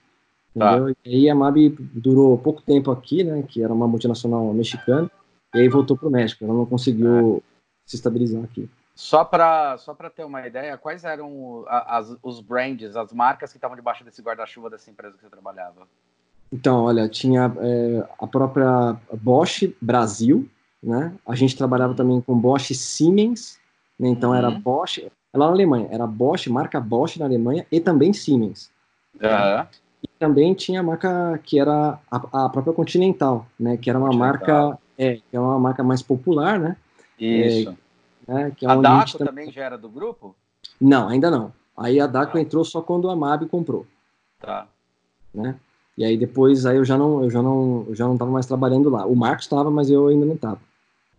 Tá. 0.57 0.73
Entendeu? 0.73 0.95
E 1.05 1.15
aí 1.15 1.29
a 1.29 1.35
MAB 1.35 1.77
durou 1.93 2.37
pouco 2.37 2.61
tempo 2.61 2.91
aqui, 2.91 3.23
né? 3.23 3.43
Que 3.47 3.63
era 3.63 3.73
uma 3.73 3.87
multinacional 3.87 4.53
mexicana, 4.53 5.09
e 5.55 5.61
aí 5.61 5.69
voltou 5.69 5.95
para 5.95 6.09
o 6.09 6.11
México. 6.11 6.43
Ela 6.43 6.53
não 6.53 6.65
conseguiu 6.65 7.37
é. 7.37 7.41
se 7.85 7.95
estabilizar 7.95 8.43
aqui. 8.43 8.69
Só 8.95 9.25
para 9.25 9.77
só 9.77 9.95
ter 9.95 10.23
uma 10.23 10.45
ideia, 10.45 10.77
quais 10.77 11.03
eram 11.03 11.65
as, 11.67 12.15
os 12.21 12.39
brands, 12.39 12.95
as 12.95 13.11
marcas 13.11 13.51
que 13.51 13.57
estavam 13.57 13.75
debaixo 13.75 14.03
desse 14.03 14.21
guarda-chuva 14.21 14.69
dessa 14.69 14.91
empresa 14.91 15.15
que 15.15 15.23
você 15.23 15.29
trabalhava? 15.29 15.87
Então, 16.51 16.83
olha, 16.83 17.09
tinha 17.09 17.51
é, 17.59 18.07
a 18.19 18.27
própria 18.27 18.95
Bosch 19.13 19.73
Brasil, 19.81 20.47
né? 20.81 21.11
A 21.27 21.33
gente 21.33 21.57
trabalhava 21.57 21.95
também 21.95 22.21
com 22.21 22.37
Bosch 22.37 22.71
Siemens, 22.75 23.59
né? 23.97 24.09
Então 24.09 24.29
uhum. 24.29 24.35
era 24.35 24.51
Bosch, 24.51 24.99
lá 25.33 25.47
na 25.47 25.51
Alemanha, 25.53 25.87
era 25.89 26.05
Bosch, 26.05 26.45
marca 26.47 26.79
Bosch 26.79 27.17
na 27.17 27.25
Alemanha 27.25 27.65
e 27.71 27.79
também 27.79 28.13
Siemens. 28.13 28.69
Uhum. 29.15 29.65
E 30.03 30.07
também 30.19 30.53
tinha 30.53 30.81
a 30.81 30.83
marca 30.83 31.39
que 31.43 31.59
era 31.59 31.97
a, 32.11 32.45
a 32.45 32.49
própria 32.49 32.73
Continental, 32.73 33.47
né? 33.59 33.75
Que 33.75 33.89
era 33.89 33.97
uma 33.97 34.13
marca, 34.13 34.77
é, 34.95 35.15
que 35.15 35.35
é 35.35 35.39
uma 35.39 35.57
marca 35.57 35.83
mais 35.83 36.03
popular, 36.03 36.59
né? 36.59 36.77
Isso. 37.19 37.69
É, 37.69 37.82
né? 38.27 38.51
Que 38.55 38.65
é 38.65 38.69
a 38.69 38.75
Daco 38.75 39.21
a 39.21 39.25
também 39.25 39.51
já 39.51 39.63
era 39.63 39.77
do 39.77 39.89
grupo? 39.89 40.35
Não, 40.79 41.07
ainda 41.07 41.29
não. 41.29 41.53
Aí 41.75 41.99
a 41.99 42.07
Daco 42.07 42.37
entrou 42.37 42.63
só 42.63 42.81
quando 42.81 43.09
a 43.09 43.15
MAB 43.15 43.47
comprou. 43.47 43.85
Tá. 44.39 44.67
Né? 45.33 45.55
E 45.97 46.03
aí 46.03 46.17
depois 46.17 46.65
aí 46.65 46.77
eu 46.77 46.85
já 46.85 46.97
não 46.97 47.23
eu 47.23 47.29
já 47.29 47.41
não 47.41 47.85
eu 47.87 47.95
já 47.95 48.05
não 48.05 48.13
estava 48.13 48.31
mais 48.31 48.45
trabalhando 48.45 48.89
lá. 48.89 49.05
O 49.05 49.15
Marcos 49.15 49.45
estava, 49.45 49.69
mas 49.71 49.89
eu 49.89 50.07
ainda 50.07 50.25
não 50.25 50.35
estava. 50.35 50.59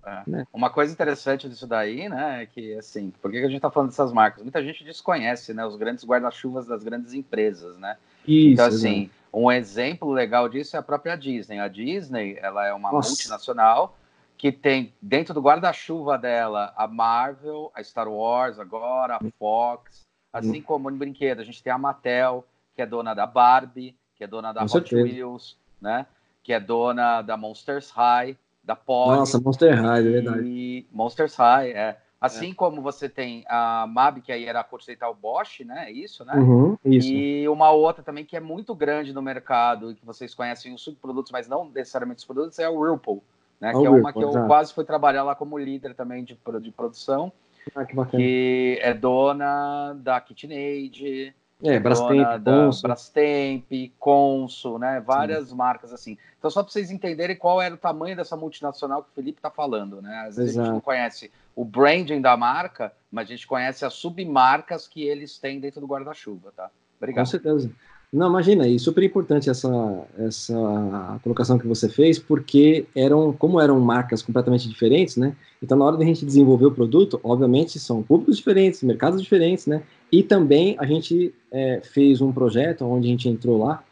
É. 0.07 0.23
Né? 0.27 0.47
Uma 0.53 0.69
coisa 0.69 0.93
interessante 0.93 1.49
disso 1.49 1.67
daí, 1.67 2.09
né, 2.11 2.43
é 2.43 2.47
que 2.47 2.75
assim, 2.75 3.11
por 3.23 3.31
que 3.31 3.39
a 3.39 3.47
gente 3.47 3.57
está 3.57 3.71
falando 3.71 3.89
dessas 3.89 4.13
marcas? 4.13 4.43
Muita 4.43 4.63
gente 4.63 4.85
desconhece, 4.85 5.55
né, 5.55 5.65
os 5.65 5.77
grandes 5.77 6.05
guarda-chuvas 6.05 6.67
das 6.67 6.85
grandes 6.85 7.15
empresas, 7.15 7.79
né? 7.79 7.97
Isso, 8.29 8.53
então 8.53 8.67
assim, 8.67 8.77
exatamente. 8.77 9.13
um 9.33 9.51
exemplo 9.51 10.13
legal 10.13 10.47
disso 10.47 10.77
é 10.77 10.79
a 10.79 10.83
própria 10.83 11.17
Disney. 11.17 11.59
A 11.59 11.69
Disney, 11.69 12.37
ela 12.39 12.67
é 12.67 12.75
uma 12.75 12.93
Nossa. 12.93 13.09
multinacional 13.09 13.97
que 14.37 14.53
tem 14.53 14.93
dentro 15.01 15.33
do 15.33 15.41
guarda-chuva 15.41 16.19
dela 16.19 16.73
a 16.77 16.87
Marvel, 16.87 17.71
a 17.75 17.83
Star 17.83 18.09
Wars 18.09 18.59
agora, 18.59 19.17
a 19.17 19.21
Fox, 19.39 20.03
assim 20.33 20.61
hum. 20.61 20.63
como 20.63 20.91
no 20.91 20.97
brinquedo 20.97 21.41
a 21.41 21.45
gente 21.45 21.63
tem 21.63 21.73
a 21.73 21.79
Mattel, 21.79 22.45
que 22.75 22.83
é 22.83 22.87
dona 22.87 23.15
da 23.15 23.27
Barbie, 23.27 23.97
que 24.17 24.25
é 24.25 24.27
dona 24.27 24.53
da 24.53 24.61
Com 24.61 24.67
Hot 24.67 24.89
certeza. 24.89 25.03
Wheels, 25.03 25.57
né? 25.81 26.07
Que 26.43 26.53
é 26.53 26.61
dona 26.61 27.23
da 27.23 27.37
Monsters 27.37 27.91
High, 27.91 28.37
da 28.63 28.75
Poli. 28.75 29.19
Nossa, 29.19 29.41
Monster 29.41 29.81
High, 29.81 30.07
é 30.07 30.11
verdade. 30.11 30.47
E 30.47 30.87
Monsters 30.91 31.37
High, 31.37 31.71
é. 31.71 31.99
Assim 32.21 32.53
é. 32.53 32.55
como 32.55 32.81
você 32.81 33.07
tem 33.07 33.45
a 33.47 33.87
MAB, 33.87 34.23
que 34.23 34.33
aí 34.33 34.47
era 34.47 34.61
a 34.61 34.65
Continental 34.65 35.15
Bosch, 35.15 35.61
né? 35.61 35.93
Isso, 35.93 36.25
né? 36.25 36.35
Uhum, 36.35 36.79
isso. 36.83 37.09
E 37.09 37.47
uma 37.49 37.71
outra 37.71 38.03
também 38.03 38.25
que 38.25 38.35
é 38.35 38.41
muito 38.41 38.75
grande 38.75 39.13
no 39.13 39.21
mercado 39.21 39.91
e 39.91 39.95
que 39.95 40.07
vocês 40.07 40.35
conhecem 40.35 40.73
os 40.73 40.81
subprodutos, 40.81 41.31
mas 41.31 41.47
não 41.47 41.67
necessariamente 41.69 42.21
os 42.21 42.25
produtos, 42.25 42.59
é 42.59 42.65
a 42.65 42.71
Whirlpool, 42.71 43.23
né? 43.65 43.73
que 43.73 43.87
é 43.87 43.91
uma 43.91 44.13
que 44.13 44.23
eu 44.23 44.47
quase 44.47 44.73
fui 44.73 44.85
trabalhar 44.85 45.23
lá 45.23 45.35
como 45.35 45.59
líder 45.59 45.95
também 45.95 46.25
de, 46.25 46.39
de 46.61 46.71
produção. 46.71 47.33
Ah, 47.75 47.85
que. 47.85 47.95
Que 48.07 48.79
é 48.83 48.93
dona 48.93 49.95
da 49.95 50.21
KitchenAid, 50.21 51.35
é, 51.63 51.79
Brastemp, 51.79 52.43
da 52.43 52.71
Brastemp, 52.83 53.73
Consul, 53.99 54.79
né? 54.79 55.01
Várias 55.01 55.49
Sim. 55.49 55.57
marcas 55.57 55.93
assim. 55.93 56.19
Então, 56.39 56.51
só 56.51 56.63
para 56.63 56.71
vocês 56.71 56.91
entenderem 56.91 57.37
qual 57.37 57.63
era 57.63 57.75
o 57.75 57.79
tamanho 57.79 58.15
dessa 58.15 58.37
multinacional 58.37 59.03
que 59.03 59.09
o 59.11 59.15
Felipe 59.15 59.39
está 59.39 59.51
falando, 59.51 60.03
né? 60.03 60.27
Às 60.29 60.37
vezes 60.37 60.53
Exato. 60.53 60.61
a 60.61 60.65
gente 60.65 60.75
não 60.75 60.81
conhece 60.81 61.31
o 61.57 61.65
branding 61.65 62.21
da 62.21 62.37
marca, 62.37 62.93
mas 63.11 63.29
a 63.29 63.31
gente 63.31 63.47
conhece 63.47 63.85
as 63.85 63.95
submarcas 63.95 64.87
que 64.87 65.05
eles 65.05 65.39
têm 65.39 65.59
dentro 65.59 65.81
do 65.81 65.87
guarda-chuva, 65.87 66.53
tá? 66.55 66.71
Obrigado. 66.99 67.25
Com 67.25 67.31
certeza. 67.31 67.71
Não, 68.15 68.29
imagina, 68.29 68.69
e 68.69 68.79
super 68.79 69.03
importante 69.03 69.51
essa, 69.51 70.07
essa 70.17 71.19
colocação 71.21 71.59
que 71.59 71.67
você 71.67 71.89
fez, 71.89 72.17
porque 72.17 72.87
eram, 72.95 73.33
como 73.33 73.61
eram 73.61 73.81
marcas 73.81 74.23
completamente 74.23 74.69
diferentes, 74.69 75.17
né? 75.17 75.35
Então, 75.61 75.77
na 75.77 75.85
hora 75.85 75.97
da 75.97 76.05
gente 76.05 76.25
desenvolver 76.25 76.67
o 76.67 76.71
produto, 76.71 77.19
obviamente 77.25 77.77
são 77.81 78.05
públicos 78.05 78.37
diferentes, 78.37 78.85
mercados 78.85 79.21
diferentes, 79.21 79.67
né? 79.67 79.83
E 80.13 80.23
também 80.23 80.77
a 80.79 80.87
gente 80.87 81.35
é, 81.51 81.81
fez 81.83 82.21
um 82.21 82.31
projeto 82.31 82.85
onde 82.85 83.09
a 83.09 83.11
gente 83.11 83.29
entrou 83.29 83.65
lá, 83.65 83.83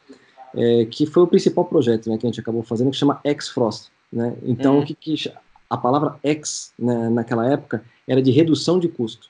é, 0.54 0.84
que 0.84 1.04
foi 1.04 1.24
o 1.24 1.26
principal 1.26 1.64
projeto 1.64 2.08
né, 2.08 2.16
que 2.16 2.24
a 2.24 2.30
gente 2.30 2.38
acabou 2.38 2.62
fazendo, 2.62 2.92
que 2.92 2.96
chama 2.96 3.20
X-Frost. 3.24 3.90
Né? 4.12 4.36
Então, 4.44 4.76
uhum. 4.76 4.82
o 4.82 4.86
que, 4.86 4.94
que, 4.94 5.32
a 5.68 5.76
palavra 5.76 6.14
X 6.22 6.72
né, 6.78 7.08
naquela 7.08 7.50
época 7.50 7.82
era 8.06 8.22
de 8.22 8.30
redução 8.30 8.78
de 8.78 8.86
custo. 8.86 9.28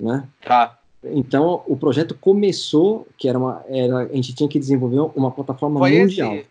Né? 0.00 0.26
Tá. 0.42 0.78
Então, 1.06 1.62
o 1.66 1.76
projeto 1.76 2.14
começou, 2.14 3.06
que 3.18 3.28
era 3.28 3.38
uma, 3.38 3.64
era, 3.68 3.98
a 3.98 4.14
gente 4.14 4.34
tinha 4.34 4.48
que 4.48 4.58
desenvolver 4.58 5.00
uma 5.14 5.30
plataforma 5.30 5.78
foi 5.80 5.98
mundial. 5.98 6.34
Esse, 6.34 6.46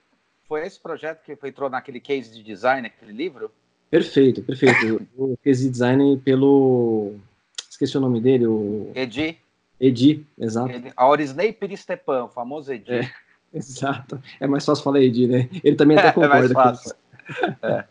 foi 0.47 0.65
esse 0.65 0.79
projeto 0.79 1.23
que 1.23 1.47
entrou 1.47 1.69
naquele 1.69 1.99
case 1.99 2.31
de 2.31 2.43
design, 2.43 2.87
aquele 2.87 3.11
livro? 3.11 3.51
Perfeito, 3.89 4.41
perfeito. 4.43 5.05
o 5.17 5.37
case 5.43 5.65
de 5.65 5.69
design 5.69 6.17
pelo... 6.17 7.15
Esqueci 7.69 7.97
o 7.97 8.01
nome 8.01 8.21
dele. 8.21 8.45
O... 8.45 8.91
Edi. 8.93 9.37
Edi, 9.79 10.25
exato. 10.37 10.71
Edi. 10.71 10.93
Aurisney 10.95 11.51
Piristepan, 11.51 12.25
o 12.25 12.29
famoso 12.29 12.71
Edi. 12.71 12.91
É, 12.91 13.11
exato. 13.53 14.21
É 14.39 14.47
mais 14.47 14.63
fácil 14.63 14.83
falar 14.83 15.01
Edi, 15.01 15.27
né? 15.27 15.49
Ele 15.63 15.75
também 15.75 15.97
até 15.97 16.11
concorda. 16.11 16.35
é 16.51 16.53
mais 16.53 16.53
fácil. 16.53 16.95
É. 17.61 17.85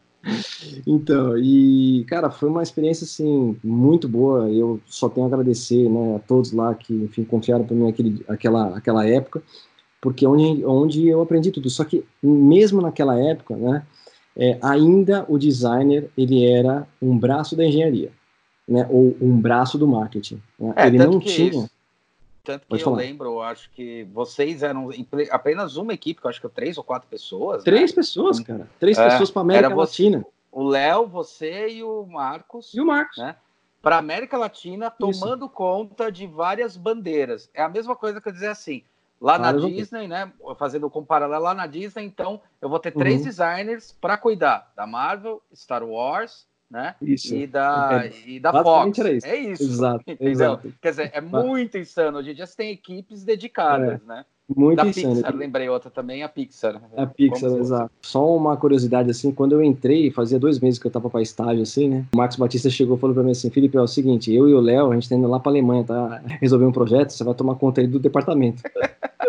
Então, 0.87 1.37
e 1.37 2.05
cara, 2.09 2.31
foi 2.31 2.49
uma 2.49 2.63
experiência 2.63 3.05
assim 3.05 3.57
muito 3.63 4.09
boa. 4.09 4.49
Eu 4.49 4.81
só 4.87 5.09
tenho 5.09 5.27
a 5.27 5.29
agradecer, 5.29 5.89
né, 5.89 6.17
a 6.17 6.19
todos 6.21 6.53
lá 6.53 6.75
que, 6.75 6.95
enfim, 6.95 7.25
confiaram 7.25 7.65
para 7.65 7.75
mim 7.77 7.89
aquele, 7.89 8.25
aquela, 8.29 8.77
aquela 8.77 9.07
época, 9.07 9.43
porque 10.01 10.25
é 10.25 10.29
onde, 10.29 10.65
onde 10.65 11.09
eu 11.09 11.21
aprendi 11.21 11.51
tudo. 11.51 11.69
Só 11.69 11.85
que 11.85 12.05
mesmo 12.23 12.81
naquela 12.81 13.19
época, 13.19 13.57
né, 13.57 13.85
é, 14.37 14.59
ainda 14.63 15.25
o 15.29 15.39
designer 15.39 16.09
ele 16.17 16.47
era 16.47 16.87
um 17.01 17.19
braço 17.19 17.57
da 17.57 17.65
engenharia, 17.65 18.11
né, 18.67 18.87
ou 18.91 19.17
um 19.21 19.37
braço 19.39 19.77
do 19.77 19.87
marketing. 19.87 20.41
Né? 20.59 20.73
É, 20.77 20.87
ele 20.87 20.99
não 20.99 21.19
tinha. 21.19 21.51
Isso. 21.51 21.71
Tanto 22.45 22.67
que 22.67 22.85
eu 22.85 22.93
lembro, 22.93 23.29
eu 23.29 23.43
acho 23.43 23.71
que 23.71 24.05
vocês 24.13 24.63
eram 24.63 24.91
apenas 25.31 25.77
uma 25.77 25.93
equipe, 25.93 26.21
que 26.21 26.27
eu 26.27 26.31
acho 26.31 26.41
que 26.41 26.49
três 26.49 26.77
ou 26.77 26.83
quatro 26.83 27.09
pessoas. 27.09 27.63
Três 27.63 27.91
né? 27.91 27.97
pessoas, 27.97 28.41
cara. 28.41 28.69
Três 28.81 28.99
é, 28.99 29.09
pessoas 29.09 29.31
para 29.31 29.43
América 29.43 29.75
Latina. 29.75 30.27
O 30.51 30.65
Léo, 30.65 31.07
você 31.07 31.69
e 31.69 31.85
o 31.85 32.05
Marcos. 32.05 32.75
E 32.75 32.81
o 32.81 32.87
Marcos. 32.87 33.17
Né? 33.19 33.37
Para 33.81 33.99
América 33.99 34.37
Latina, 34.37 34.91
tomando 34.91 35.47
Isso. 35.47 35.55
conta 35.55 36.11
de 36.11 36.27
várias 36.27 36.77
bandeiras. 36.77 37.49
É 37.55 37.63
a 37.63 37.69
mesma 37.69 37.95
coisa 37.95 38.21
que 38.21 38.29
eu 38.29 38.33
dizer 38.33 38.49
assim. 38.49 38.83
Lá 39.21 39.39
na 39.39 39.53
Disney, 39.53 40.09
né? 40.09 40.33
Fazendo 40.59 40.91
um 40.93 41.05
paralelo 41.05 41.45
lá 41.45 41.55
na 41.55 41.69
Disney, 41.69 42.05
então 42.05 42.41
eu 42.61 42.69
vou 42.69 42.81
ter 42.81 42.91
três 42.91 43.21
uhum. 43.21 43.27
designers 43.27 43.97
para 44.01 44.19
cuidar 44.19 44.73
da 44.75 44.85
Marvel, 44.85 45.41
Star 45.55 45.85
Wars, 45.85 46.45
né? 46.73 46.95
Isso. 47.03 47.35
E 47.35 47.47
da, 47.47 48.07
é. 48.07 48.13
e 48.27 48.41
da 48.41 48.51
Fox. 48.51 48.97
Isso. 48.99 49.27
É 49.27 49.37
isso. 49.37 49.63
Exato, 49.63 50.05
exato. 50.19 50.75
Quer 50.81 50.91
dizer, 50.91 51.11
é 51.13 51.21
muito 51.21 51.77
insano. 51.77 52.19
Hoje 52.19 52.31
em 52.31 52.35
dia 52.35 52.47
você 52.47 52.57
tem 52.57 52.71
equipes 52.71 53.23
dedicadas, 53.23 54.01
é. 54.03 54.07
né? 54.07 54.25
Muito 54.57 54.79
da 54.79 54.87
insano. 54.87 55.17
Pixar, 55.17 55.37
lembrei 55.37 55.69
outra 55.69 55.91
também, 55.91 56.23
a 56.23 56.29
Pixar. 56.29 56.83
A 56.97 57.07
Pixar, 57.07 57.53
exato. 57.53 57.91
Só 58.01 58.35
uma 58.35 58.57
curiosidade, 58.57 59.11
assim, 59.11 59.33
quando 59.33 59.53
eu 59.53 59.63
entrei, 59.63 60.11
fazia 60.11 60.39
dois 60.39 60.59
meses 60.59 60.79
que 60.79 60.87
eu 60.87 60.91
tava 60.91 61.09
para 61.09 61.23
estágio, 61.23 61.63
assim, 61.63 61.89
né? 61.89 62.05
O 62.15 62.17
Marcos 62.17 62.37
Batista 62.39 62.69
chegou 62.69 62.97
e 62.97 63.01
falou 63.01 63.15
para 63.15 63.23
mim 63.23 63.31
assim, 63.31 63.51
Felipe, 63.51 63.77
é 63.77 63.81
o 63.81 63.87
seguinte, 63.87 64.35
eu 64.35 64.49
e 64.49 64.55
o 64.55 64.61
Léo, 64.61 64.91
a 64.91 64.95
gente 64.95 65.09
tá 65.09 65.15
indo 65.15 65.29
lá 65.29 65.39
pra 65.39 65.53
Alemanha, 65.53 65.85
tá? 65.85 66.23
Resolver 66.41 66.65
um 66.65 66.73
projeto, 66.73 67.11
você 67.11 67.23
vai 67.23 67.35
tomar 67.35 67.55
conta 67.55 67.81
aí 67.81 67.87
do 67.87 67.99
departamento. 67.99 68.63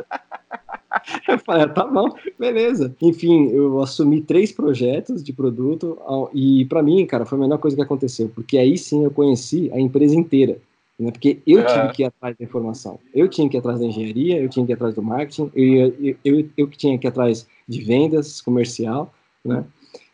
Eu 1.28 1.40
falei, 1.40 1.64
ah, 1.64 1.70
tá 1.70 1.86
bom, 1.86 2.10
beleza. 2.38 2.96
Enfim, 3.02 3.50
eu 3.50 3.82
assumi 3.82 4.22
três 4.22 4.52
projetos 4.52 5.24
de 5.24 5.34
produto 5.34 5.98
e 6.34 6.66
para 6.66 6.82
mim, 6.82 7.06
cara, 7.06 7.26
foi 7.26 7.38
a 7.38 7.42
melhor 7.42 7.58
coisa 7.58 7.76
que 7.76 7.82
aconteceu, 7.82 8.32
porque 8.34 8.58
aí 8.58 8.78
sim 8.78 9.04
eu 9.04 9.12
conheci 9.12 9.70
a 9.74 9.80
empresa 9.80 10.16
inteira. 10.16 10.58
Né? 11.00 11.12
Porque 11.12 11.40
eu 11.46 11.60
é. 11.60 11.66
tive 11.66 11.94
que 11.94 12.04
ir 12.04 12.06
atrás 12.06 12.36
da 12.38 12.46
informação, 12.46 13.00
eu 13.14 13.28
tinha 13.28 13.50
que 13.50 13.58
ir 13.58 13.60
atrás 13.60 13.80
da 13.80 13.86
engenharia, 13.86 14.40
eu 14.40 14.50
tinha 14.50 14.66
que 14.66 14.72
ir 14.72 14.76
atrás 14.76 14.94
do 14.96 15.02
marketing, 15.02 15.52
eu, 15.56 15.94
eu, 16.00 16.16
eu, 16.24 16.50
eu 16.56 16.68
que 16.68 16.78
tinha 16.78 16.98
que 16.98 17.08
ir 17.08 17.10
atrás 17.10 17.48
de 17.68 17.82
vendas, 17.82 18.42
comercial, 18.42 19.14
né? 19.44 19.66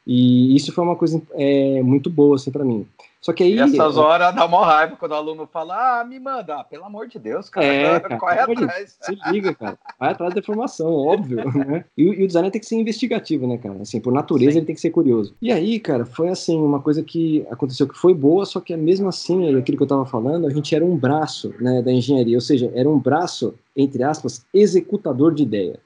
E 0.07 0.55
isso 0.55 0.71
foi 0.71 0.83
uma 0.83 0.95
coisa 0.95 1.21
é, 1.33 1.83
muito 1.83 2.09
boa 2.09 2.35
assim 2.35 2.49
para 2.49 2.65
mim. 2.65 2.87
Só 3.21 3.33
que 3.33 3.43
aí. 3.43 3.55
E 3.55 3.59
essas 3.59 3.97
horas 3.97 4.33
dá 4.33 4.45
uma 4.45 4.65
raiva 4.65 4.95
quando 4.95 5.11
o 5.11 5.15
aluno 5.15 5.47
fala, 5.51 5.99
ah, 5.99 6.05
me 6.05 6.19
manda, 6.19 6.55
ah, 6.55 6.63
pelo 6.63 6.85
amor 6.85 7.07
de 7.07 7.19
Deus, 7.19 7.49
cara, 7.49 7.65
é, 7.65 7.99
cara 7.99 8.17
corre 8.17 8.39
atrás. 8.39 8.97
Se 9.01 9.17
liga, 9.29 9.53
cara. 9.53 9.77
Vai 9.99 10.11
atrás 10.11 10.33
da 10.33 10.39
informação, 10.39 10.91
óbvio. 10.91 11.39
Né? 11.59 11.83
E, 11.97 12.03
e, 12.03 12.23
o 12.23 12.27
designer 12.27 12.51
tem 12.51 12.61
que 12.61 12.67
ser 12.67 12.75
investigativo, 12.75 13.45
né, 13.45 13.57
cara? 13.57 13.81
Assim, 13.81 13.99
por 13.99 14.13
natureza 14.13 14.51
Sim. 14.51 14.57
ele 14.59 14.65
tem 14.65 14.75
que 14.75 14.81
ser 14.81 14.91
curioso. 14.91 15.35
E 15.41 15.51
aí, 15.51 15.79
cara, 15.79 16.05
foi 16.05 16.29
assim, 16.29 16.57
uma 16.61 16.79
coisa 16.79 17.03
que 17.03 17.45
aconteceu 17.49 17.87
que 17.87 17.97
foi 17.97 18.13
boa, 18.13 18.45
só 18.45 18.61
que 18.61 18.75
mesmo 18.77 19.09
assim, 19.09 19.53
aquilo 19.57 19.77
que 19.77 19.83
eu 19.83 19.87
tava 19.87 20.05
falando, 20.05 20.47
a 20.47 20.49
gente 20.49 20.73
era 20.73 20.85
um 20.85 20.95
braço 20.95 21.53
né, 21.59 21.81
da 21.81 21.91
engenharia, 21.91 22.37
ou 22.37 22.41
seja, 22.41 22.71
era 22.73 22.89
um 22.89 22.97
braço, 22.97 23.55
entre 23.75 24.03
aspas, 24.03 24.45
executador 24.53 25.33
de 25.33 25.43
ideia. 25.43 25.79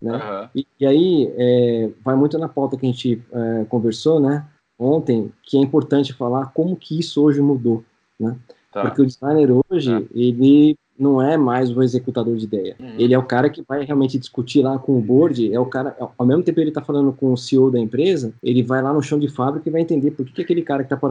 Né? 0.00 0.12
Uhum. 0.12 0.48
E, 0.54 0.66
e, 0.80 0.86
aí 0.86 1.34
é, 1.36 1.90
vai 2.04 2.14
muito 2.14 2.38
na 2.38 2.48
pauta 2.48 2.76
que 2.76 2.86
a 2.86 2.88
gente 2.88 3.22
é, 3.32 3.64
conversou, 3.64 4.20
né? 4.20 4.46
Ontem, 4.78 5.32
que 5.42 5.56
é 5.56 5.60
importante 5.60 6.12
falar 6.12 6.52
como 6.52 6.76
que 6.76 6.98
isso 6.98 7.22
hoje 7.22 7.40
mudou, 7.40 7.84
né? 8.18 8.36
Tá. 8.72 8.82
Porque 8.82 9.02
o 9.02 9.06
designer 9.06 9.50
hoje, 9.50 9.92
é. 9.92 10.02
ele 10.14 10.76
não 10.98 11.22
é 11.22 11.36
mais 11.36 11.74
o 11.74 11.82
executador 11.82 12.36
de 12.36 12.44
ideia. 12.44 12.76
Uhum. 12.78 12.94
Ele 12.98 13.14
é 13.14 13.18
o 13.18 13.22
cara 13.22 13.48
que 13.48 13.62
vai 13.66 13.84
realmente 13.84 14.18
discutir 14.18 14.62
lá 14.62 14.78
com 14.78 14.96
o 14.96 15.00
board, 15.00 15.52
é 15.52 15.60
o 15.60 15.66
cara, 15.66 15.96
ao 16.16 16.26
mesmo 16.26 16.42
tempo 16.42 16.60
ele 16.60 16.70
está 16.70 16.82
falando 16.82 17.12
com 17.12 17.32
o 17.32 17.36
CEO 17.36 17.70
da 17.70 17.78
empresa, 17.78 18.32
ele 18.42 18.62
vai 18.62 18.82
lá 18.82 18.92
no 18.92 19.02
chão 19.02 19.18
de 19.18 19.28
fábrica 19.28 19.68
e 19.68 19.72
vai 19.72 19.80
entender 19.80 20.10
por 20.10 20.26
que, 20.26 20.32
que 20.32 20.42
aquele 20.42 20.62
cara 20.62 20.84
que 20.84 20.92
está 20.92 21.10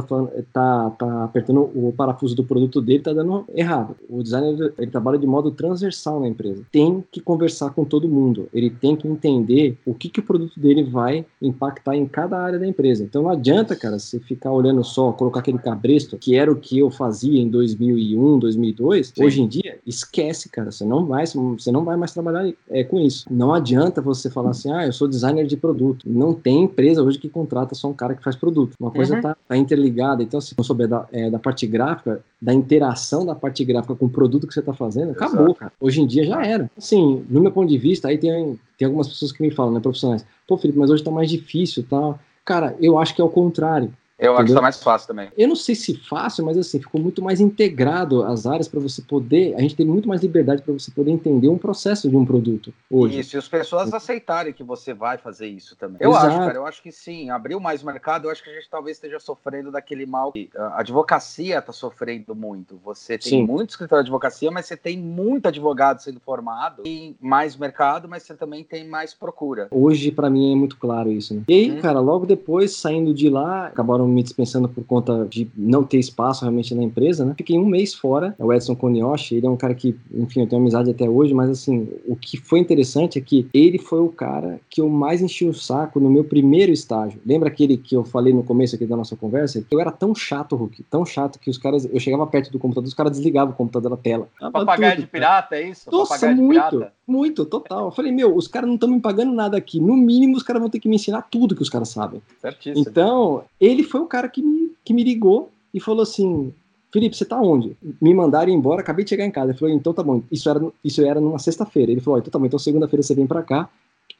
tá, 0.53 0.89
tá 0.91 1.23
apertando 1.23 1.61
o 1.61 1.93
parafuso 1.95 2.35
do 2.35 2.43
produto 2.43 2.81
dele 2.81 2.99
está 2.99 3.13
dando 3.13 3.45
errado. 3.55 3.95
O 4.09 4.21
designer 4.21 4.73
ele 4.77 4.91
trabalha 4.91 5.17
de 5.17 5.27
modo 5.27 5.51
transversal 5.51 6.19
na 6.19 6.27
empresa. 6.27 6.63
Tem 6.71 7.03
que 7.11 7.19
conversar 7.19 7.71
com 7.71 7.85
todo 7.85 8.09
mundo. 8.09 8.49
Ele 8.53 8.69
tem 8.69 8.95
que 8.95 9.07
entender 9.07 9.77
o 9.85 9.93
que, 9.93 10.09
que 10.09 10.19
o 10.19 10.23
produto 10.23 10.59
dele 10.59 10.83
vai 10.83 11.25
impactar 11.41 11.95
em 11.95 12.05
cada 12.05 12.39
área 12.39 12.59
da 12.59 12.67
empresa. 12.67 13.03
Então 13.03 13.23
não 13.23 13.29
adianta, 13.29 13.75
cara, 13.75 13.99
você 13.99 14.19
ficar 14.19 14.51
olhando 14.51 14.83
só, 14.83 15.11
colocar 15.11 15.39
aquele 15.39 15.57
cabresto, 15.57 16.17
que 16.17 16.35
era 16.35 16.51
o 16.51 16.55
que 16.55 16.79
eu 16.79 16.89
fazia 16.89 17.41
em 17.41 17.49
2001, 17.49 18.39
2002. 18.39 19.07
Sim. 19.15 19.23
Hoje 19.23 19.41
em 19.41 19.47
dia, 19.47 19.76
esquece, 19.85 20.49
cara. 20.49 20.71
Você 20.71 20.85
não 20.85 21.05
vai, 21.05 21.25
você 21.25 21.71
não 21.71 21.83
vai 21.83 21.97
mais 21.97 22.13
trabalhar 22.13 22.51
é, 22.69 22.83
com 22.83 22.99
isso. 22.99 23.25
Não 23.29 23.53
adianta 23.53 24.01
você 24.01 24.29
falar 24.29 24.51
assim, 24.51 24.71
ah, 24.71 24.85
eu 24.85 24.93
sou 24.93 25.07
designer 25.07 25.45
de 25.45 25.57
produto. 25.57 26.09
Não 26.09 26.33
tem 26.33 26.63
empresa 26.63 27.03
hoje 27.03 27.17
que 27.17 27.29
contrata 27.29 27.75
só 27.75 27.89
um 27.89 27.93
cara 27.93 28.15
que 28.15 28.23
faz 28.23 28.35
produto. 28.35 28.75
Uma 28.79 28.91
coisa 28.91 29.15
uhum. 29.15 29.21
tá, 29.21 29.37
tá, 29.47 29.57
interligada. 29.57 30.23
Então, 30.23 30.39
se 30.41 30.55
não 30.57 30.63
souber 30.63 30.87
da, 30.87 31.07
é, 31.11 31.29
da 31.29 31.39
parte 31.39 31.65
gráfica, 31.67 32.23
da 32.41 32.53
interação 32.53 33.25
da 33.25 33.35
parte 33.35 33.63
gráfica 33.65 33.95
com 33.95 34.05
o 34.05 34.09
produto 34.09 34.47
que 34.47 34.53
você 34.53 34.59
está 34.59 34.73
fazendo, 34.73 35.11
acabou, 35.11 35.45
Exato. 35.45 35.55
cara. 35.55 35.71
Hoje 35.79 36.01
em 36.01 36.07
dia 36.07 36.25
já 36.25 36.43
era. 36.43 36.69
Assim, 36.77 37.25
no 37.29 37.41
meu 37.41 37.51
ponto 37.51 37.69
de 37.69 37.77
vista, 37.77 38.07
aí 38.07 38.17
tem, 38.17 38.59
tem 38.77 38.85
algumas 38.85 39.07
pessoas 39.07 39.31
que 39.31 39.41
me 39.41 39.51
falam, 39.51 39.73
né, 39.73 39.79
profissionais, 39.79 40.25
pô, 40.47 40.57
Felipe, 40.57 40.79
mas 40.79 40.89
hoje 40.89 41.01
está 41.01 41.11
mais 41.11 41.29
difícil 41.29 41.85
tal. 41.89 42.19
Cara, 42.45 42.75
eu 42.79 42.97
acho 42.97 43.13
que 43.13 43.21
é 43.21 43.23
o 43.23 43.29
contrário. 43.29 43.91
Eu 44.19 44.33
acho 44.33 44.45
que 44.45 44.51
está 44.51 44.61
mais 44.61 44.81
fácil 44.81 45.07
também. 45.07 45.29
Eu 45.37 45.47
não 45.47 45.55
sei 45.55 45.75
se 45.75 45.95
fácil, 45.95 46.43
mas 46.43 46.57
assim, 46.57 46.79
ficou 46.79 46.99
muito 46.99 47.21
mais 47.21 47.39
integrado 47.39 48.23
as 48.23 48.47
áreas 48.47 48.67
para 48.67 48.79
você 48.79 49.01
poder. 49.01 49.53
A 49.55 49.61
gente 49.61 49.75
tem 49.75 49.85
muito 49.85 50.07
mais 50.07 50.21
liberdade 50.21 50.63
para 50.63 50.73
você 50.73 50.89
poder 50.89 51.11
entender 51.11 51.47
um 51.49 51.57
processo 51.57 52.09
de 52.09 52.15
um 52.15 52.25
produto 52.25 52.73
hoje. 52.89 53.19
Isso, 53.19 53.35
e 53.35 53.37
as 53.37 53.47
pessoas 53.47 53.93
aceitarem 53.93 54.53
que 54.53 54.63
você 54.63 54.93
vai 54.93 55.19
fazer 55.19 55.47
isso 55.47 55.75
também. 55.75 55.97
Eu 55.99 56.11
Exato. 56.11 56.25
acho, 56.27 56.37
cara, 56.39 56.55
eu 56.55 56.65
acho 56.65 56.81
que 56.81 56.91
sim. 56.91 57.29
Abriu 57.29 57.59
mais 57.59 57.83
o 57.83 57.85
mercado, 57.85 58.25
eu 58.25 58.31
acho 58.31 58.43
que 58.43 58.49
a 58.49 58.53
gente 58.53 58.67
talvez 58.69 58.97
esteja 58.97 59.19
sofrendo 59.19 59.71
daquele 59.71 60.05
mal 60.07 60.31
que 60.31 60.49
a 60.55 60.79
advocacia 60.79 61.59
está 61.59 61.71
sofrendo 61.71 62.33
muito. 62.33 62.79
Você 62.83 63.19
tem 63.19 63.29
sim. 63.29 63.45
muito 63.45 63.69
escritório 63.69 64.03
de 64.03 64.09
advocacia, 64.09 64.49
mas 64.49 64.65
você 64.65 64.75
tem 64.75 64.97
muito 64.97 65.47
advogado 65.47 66.01
sendo 66.01 66.19
formado, 66.19 66.81
tem 66.81 67.15
mais 67.21 67.55
mercado, 67.55 68.07
mas 68.07 68.23
você 68.23 68.33
também 68.33 68.63
tem 68.63 68.87
mais 68.87 69.13
procura. 69.13 69.67
Hoje, 69.69 70.11
para 70.11 70.29
mim, 70.29 70.53
é 70.53 70.55
muito 70.55 70.77
claro 70.77 71.11
isso. 71.11 71.35
Né? 71.35 71.43
E 71.47 71.53
aí, 71.53 71.71
hum. 71.71 71.81
cara, 71.81 71.99
logo 71.99 72.25
depois, 72.25 72.75
saindo 72.75 73.13
de 73.13 73.29
lá, 73.29 73.67
acabaram 73.67 74.06
me 74.07 74.23
dispensando 74.23 74.67
por 74.69 74.83
conta 74.83 75.25
de 75.29 75.49
não 75.55 75.83
ter 75.83 75.97
espaço 75.97 76.41
realmente 76.41 76.73
na 76.73 76.83
empresa, 76.83 77.25
né? 77.25 77.33
Fiquei 77.37 77.57
um 77.57 77.65
mês 77.65 77.93
fora. 77.93 78.35
É 78.37 78.43
o 78.43 78.53
Edson 78.53 78.75
Konioshi, 78.75 79.35
ele 79.35 79.47
é 79.47 79.49
um 79.49 79.57
cara 79.57 79.73
que, 79.73 79.95
enfim, 80.13 80.41
eu 80.41 80.47
tenho 80.47 80.61
amizade 80.61 80.89
até 80.89 81.09
hoje, 81.09 81.33
mas 81.33 81.49
assim, 81.49 81.87
o 82.07 82.15
que 82.15 82.37
foi 82.37 82.59
interessante 82.59 83.17
é 83.17 83.21
que 83.21 83.47
ele 83.53 83.77
foi 83.77 83.99
o 83.99 84.09
cara 84.09 84.59
que 84.69 84.81
eu 84.81 84.89
mais 84.89 85.21
enchi 85.21 85.45
o 85.45 85.53
saco 85.53 85.99
no 85.99 86.09
meu 86.09 86.23
primeiro 86.23 86.71
estágio. 86.71 87.19
Lembra 87.25 87.49
aquele 87.49 87.77
que 87.77 87.95
eu 87.95 88.03
falei 88.03 88.33
no 88.33 88.43
começo 88.43 88.75
aqui 88.75 88.85
da 88.85 88.95
nossa 88.95 89.15
conversa? 89.15 89.63
Eu 89.69 89.79
era 89.79 89.91
tão 89.91 90.13
chato, 90.13 90.55
Hulk, 90.55 90.83
tão 90.83 91.05
chato 91.05 91.39
que 91.39 91.49
os 91.49 91.57
caras, 91.57 91.87
eu 91.91 91.99
chegava 91.99 92.25
perto 92.27 92.51
do 92.51 92.59
computador, 92.59 92.87
os 92.87 92.93
caras 92.93 93.11
desligavam 93.13 93.53
o 93.53 93.57
computador 93.57 93.91
da 93.91 93.97
tela. 93.97 94.27
Papagaio 94.39 94.95
tudo, 94.95 95.05
de 95.05 95.11
pirata, 95.11 95.49
cara. 95.49 95.61
é 95.61 95.69
isso? 95.69 95.89
Nossa, 95.91 96.31
muito, 96.33 96.85
muito, 97.07 97.45
total. 97.45 97.85
Eu 97.85 97.91
falei, 97.91 98.11
meu, 98.11 98.35
os 98.35 98.47
caras 98.47 98.67
não 98.67 98.75
estão 98.75 98.89
me 98.89 98.99
pagando 98.99 99.31
nada 99.33 99.57
aqui. 99.57 99.79
No 99.79 99.95
mínimo, 99.95 100.35
os 100.37 100.43
caras 100.43 100.61
vão 100.61 100.69
ter 100.69 100.79
que 100.79 100.89
me 100.89 100.95
ensinar 100.95 101.23
tudo 101.23 101.55
que 101.55 101.61
os 101.61 101.69
caras 101.69 101.89
sabem. 101.89 102.21
Certíssimo. 102.41 102.85
Então, 102.87 103.43
ele 103.59 103.83
foi 103.83 103.96
o 104.03 104.07
cara 104.07 104.29
que 104.29 104.41
me, 104.41 104.71
que 104.83 104.93
me 104.93 105.03
ligou 105.03 105.51
e 105.73 105.79
falou 105.79 106.03
assim: 106.03 106.53
Felipe, 106.91 107.17
você 107.17 107.25
tá 107.25 107.39
onde? 107.39 107.77
Me 108.01 108.13
mandaram 108.13 108.51
embora, 108.51 108.81
acabei 108.81 109.03
de 109.03 109.09
chegar 109.09 109.25
em 109.25 109.31
casa. 109.31 109.51
Ele 109.51 109.59
falou, 109.59 109.75
então 109.75 109.93
tá 109.93 110.01
bom. 110.01 110.23
Isso 110.31 110.49
era, 110.49 110.61
isso 110.83 111.05
era 111.05 111.19
numa 111.19 111.39
sexta-feira. 111.39 111.91
Ele 111.91 112.01
falou, 112.01 112.19
então 112.19 112.31
tá 112.31 112.39
bom, 112.39 112.45
então 112.45 112.57
segunda-feira 112.57 113.03
você 113.03 113.13
vem 113.13 113.27
para 113.27 113.43
cá, 113.43 113.69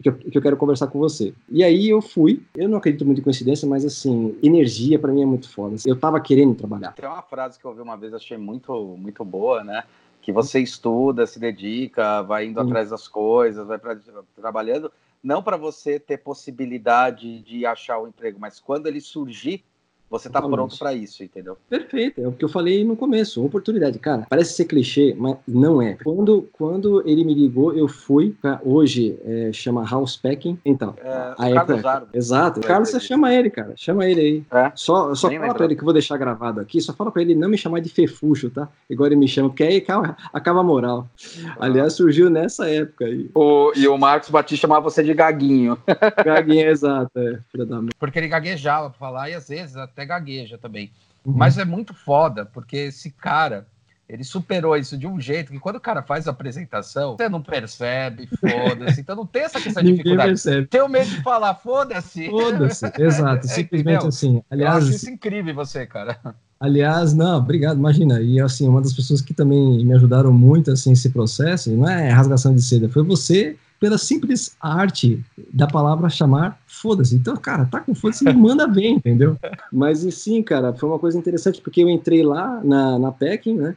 que 0.01 0.09
eu, 0.09 0.13
que 0.13 0.37
eu, 0.37 0.41
quero 0.41 0.57
conversar 0.57 0.87
com 0.87 0.99
você. 0.99 1.33
E 1.49 1.63
aí 1.63 1.89
eu 1.89 2.01
fui. 2.01 2.43
Eu 2.55 2.67
não 2.67 2.77
acredito 2.77 3.05
muito 3.05 3.21
em 3.21 3.23
coincidência, 3.23 3.67
mas 3.67 3.85
assim, 3.85 4.37
energia 4.43 4.99
para 4.99 5.11
mim 5.13 5.21
é 5.21 5.25
muito 5.25 5.49
foda. 5.49 5.75
Eu 5.85 5.97
tava 5.97 6.19
querendo 6.19 6.55
trabalhar. 6.55 6.91
Tem 6.91 7.07
uma 7.07 7.21
frase 7.21 7.57
que 7.57 7.65
eu 7.65 7.71
ouvi 7.71 7.81
uma 7.81 7.95
vez, 7.95 8.13
achei 8.13 8.37
muito, 8.37 8.95
muito 8.97 9.23
boa, 9.23 9.63
né? 9.63 9.83
Que 10.21 10.31
você 10.31 10.59
estuda, 10.59 11.25
se 11.25 11.39
dedica, 11.39 12.21
vai 12.21 12.47
indo 12.47 12.59
atrás 12.59 12.89
das 12.89 13.07
coisas, 13.07 13.65
vai 13.65 13.79
pra, 13.79 13.97
trabalhando, 14.35 14.91
não 15.23 15.41
para 15.41 15.58
você 15.58 15.99
ter 15.99 16.17
possibilidade 16.17 17.41
de 17.41 17.65
achar 17.65 17.99
o 17.99 18.08
emprego, 18.08 18.39
mas 18.39 18.60
quando 18.60 18.88
ele 18.88 19.01
surgir, 19.01 19.63
você 20.09 20.29
tá 20.29 20.41
pronto 20.41 20.77
para 20.77 20.93
isso, 20.93 21.23
entendeu? 21.23 21.57
Perfeito, 21.69 22.21
é 22.21 22.27
o 22.27 22.31
que 22.31 22.43
eu 22.43 22.49
falei 22.49 22.83
no 22.83 22.95
começo, 22.95 23.43
oportunidade. 23.43 23.99
Cara, 23.99 24.25
parece 24.29 24.53
ser 24.53 24.65
clichê, 24.65 25.15
mas 25.17 25.37
não 25.47 25.81
é. 25.81 25.97
Quando, 26.03 26.47
quando 26.53 27.07
ele 27.07 27.23
me 27.23 27.33
ligou, 27.33 27.73
eu 27.73 27.87
fui 27.87 28.35
pra, 28.41 28.59
hoje, 28.63 29.19
é, 29.25 29.51
chama 29.51 29.85
House 29.87 30.15
Packing. 30.15 30.57
Então, 30.65 30.95
é, 30.97 31.09
a 31.09 31.53
Carlos 31.53 31.79
época, 31.79 32.07
Exato. 32.13 32.61
Carlos, 32.61 32.89
você 32.89 32.99
chama 32.99 33.33
ele, 33.33 33.49
cara. 33.49 33.73
Chama 33.75 34.05
ele 34.05 34.21
aí. 34.21 34.43
É? 34.51 34.71
Só, 34.75 35.13
só 35.13 35.29
fala 35.29 35.53
para 35.53 35.65
ele 35.65 35.75
que 35.75 35.81
eu 35.81 35.85
vou 35.85 35.93
deixar 35.93 36.17
gravado 36.17 36.59
aqui, 36.59 36.79
só 36.79 36.93
fala 36.93 37.11
para 37.11 37.21
ele 37.21 37.35
não 37.35 37.49
me 37.49 37.57
chamar 37.57 37.79
de 37.81 37.89
fefuxo, 37.89 38.49
tá? 38.49 38.69
Igual 38.89 39.07
ele 39.07 39.15
me 39.15 39.27
chama, 39.27 39.49
porque 39.49 39.63
aí 39.63 39.77
acaba, 39.77 40.15
acaba 40.33 40.61
a 40.61 40.63
moral. 40.63 41.07
Ah. 41.45 41.57
Aliás, 41.61 41.93
surgiu 41.93 42.29
nessa 42.29 42.69
época 42.69 43.05
aí. 43.05 43.29
O, 43.35 43.71
e 43.75 43.87
o 43.87 43.97
Marcos 43.97 44.29
Batista 44.29 44.67
chamava 44.67 44.89
você 44.89 45.03
de 45.03 45.13
gaguinho. 45.13 45.77
gaguinho, 46.23 46.67
exato, 46.69 47.11
é, 47.15 47.39
filho 47.51 47.65
da 47.65 47.81
Porque 47.99 48.19
ele 48.19 48.27
gaguejava 48.27 48.89
pra 48.89 48.99
falar 48.99 49.29
e 49.29 49.33
às 49.33 49.47
vezes 49.47 49.75
até 49.75 49.96
gagueja 50.05 50.57
também. 50.57 50.91
Uhum. 51.25 51.33
Mas 51.33 51.57
é 51.57 51.65
muito 51.65 51.93
foda, 51.93 52.45
porque 52.45 52.77
esse 52.77 53.12
cara, 53.12 53.67
ele 54.07 54.23
superou 54.23 54.77
isso 54.77 54.97
de 54.97 55.05
um 55.05 55.19
jeito 55.19 55.51
que 55.51 55.60
quando 55.60 55.75
o 55.75 55.81
cara 55.81 56.01
faz 56.01 56.27
a 56.27 56.31
apresentação, 56.31 57.17
você 57.17 57.27
não 57.27 57.41
percebe, 57.41 58.27
foda-se. 58.39 59.01
Então 59.01 59.15
não 59.15 59.25
tem 59.25 59.43
essa 59.43 59.60
questão 59.60 59.83
de 59.83 59.91
dificuldade. 59.91 60.29
Percebe. 60.29 60.67
Tem 60.67 60.81
o 60.81 60.88
medo 60.88 61.10
de 61.10 61.21
falar, 61.21 61.55
foda-se. 61.55 62.29
Foda-se, 62.29 62.91
exato. 62.97 63.45
É, 63.45 63.49
simplesmente 63.49 63.99
meu, 63.99 64.07
assim. 64.07 64.41
Aliás, 64.49 64.75
eu 64.75 64.81
acho 64.83 64.95
isso 64.95 65.10
incrível 65.10 65.53
você, 65.53 65.86
cara. 65.86 66.17
Aliás, 66.60 67.13
não, 67.13 67.38
obrigado, 67.38 67.77
imagina. 67.77 68.19
E 68.21 68.39
assim, 68.39 68.67
uma 68.67 68.81
das 68.81 68.93
pessoas 68.93 69.21
que 69.21 69.33
também 69.33 69.86
me 69.86 69.93
ajudaram 69.93 70.31
muito 70.31 70.71
assim 70.71 70.93
esse 70.93 71.10
processo, 71.10 71.69
não 71.71 71.88
é 71.88 72.10
rasgação 72.10 72.55
de 72.55 72.62
seda, 72.62 72.89
foi 72.89 73.03
você 73.03 73.57
pela 73.79 73.97
simples 73.97 74.55
arte 74.59 75.23
da 75.53 75.67
palavra 75.67 76.09
chamar 76.09 76.59
foda-se. 76.65 77.15
Então, 77.15 77.35
cara, 77.37 77.65
tá 77.65 77.79
com 77.79 77.93
foda-se, 77.93 78.23
me 78.23 78.33
manda 78.33 78.67
bem, 78.67 78.95
entendeu? 78.95 79.37
Mas 79.71 80.03
e 80.03 80.11
sim, 80.11 80.41
cara, 80.41 80.73
foi 80.73 80.89
uma 80.89 80.99
coisa 80.99 81.17
interessante 81.17 81.61
porque 81.61 81.81
eu 81.81 81.89
entrei 81.89 82.23
lá 82.23 82.61
na, 82.63 82.97
na 82.97 83.11
Packing, 83.11 83.55
né? 83.55 83.75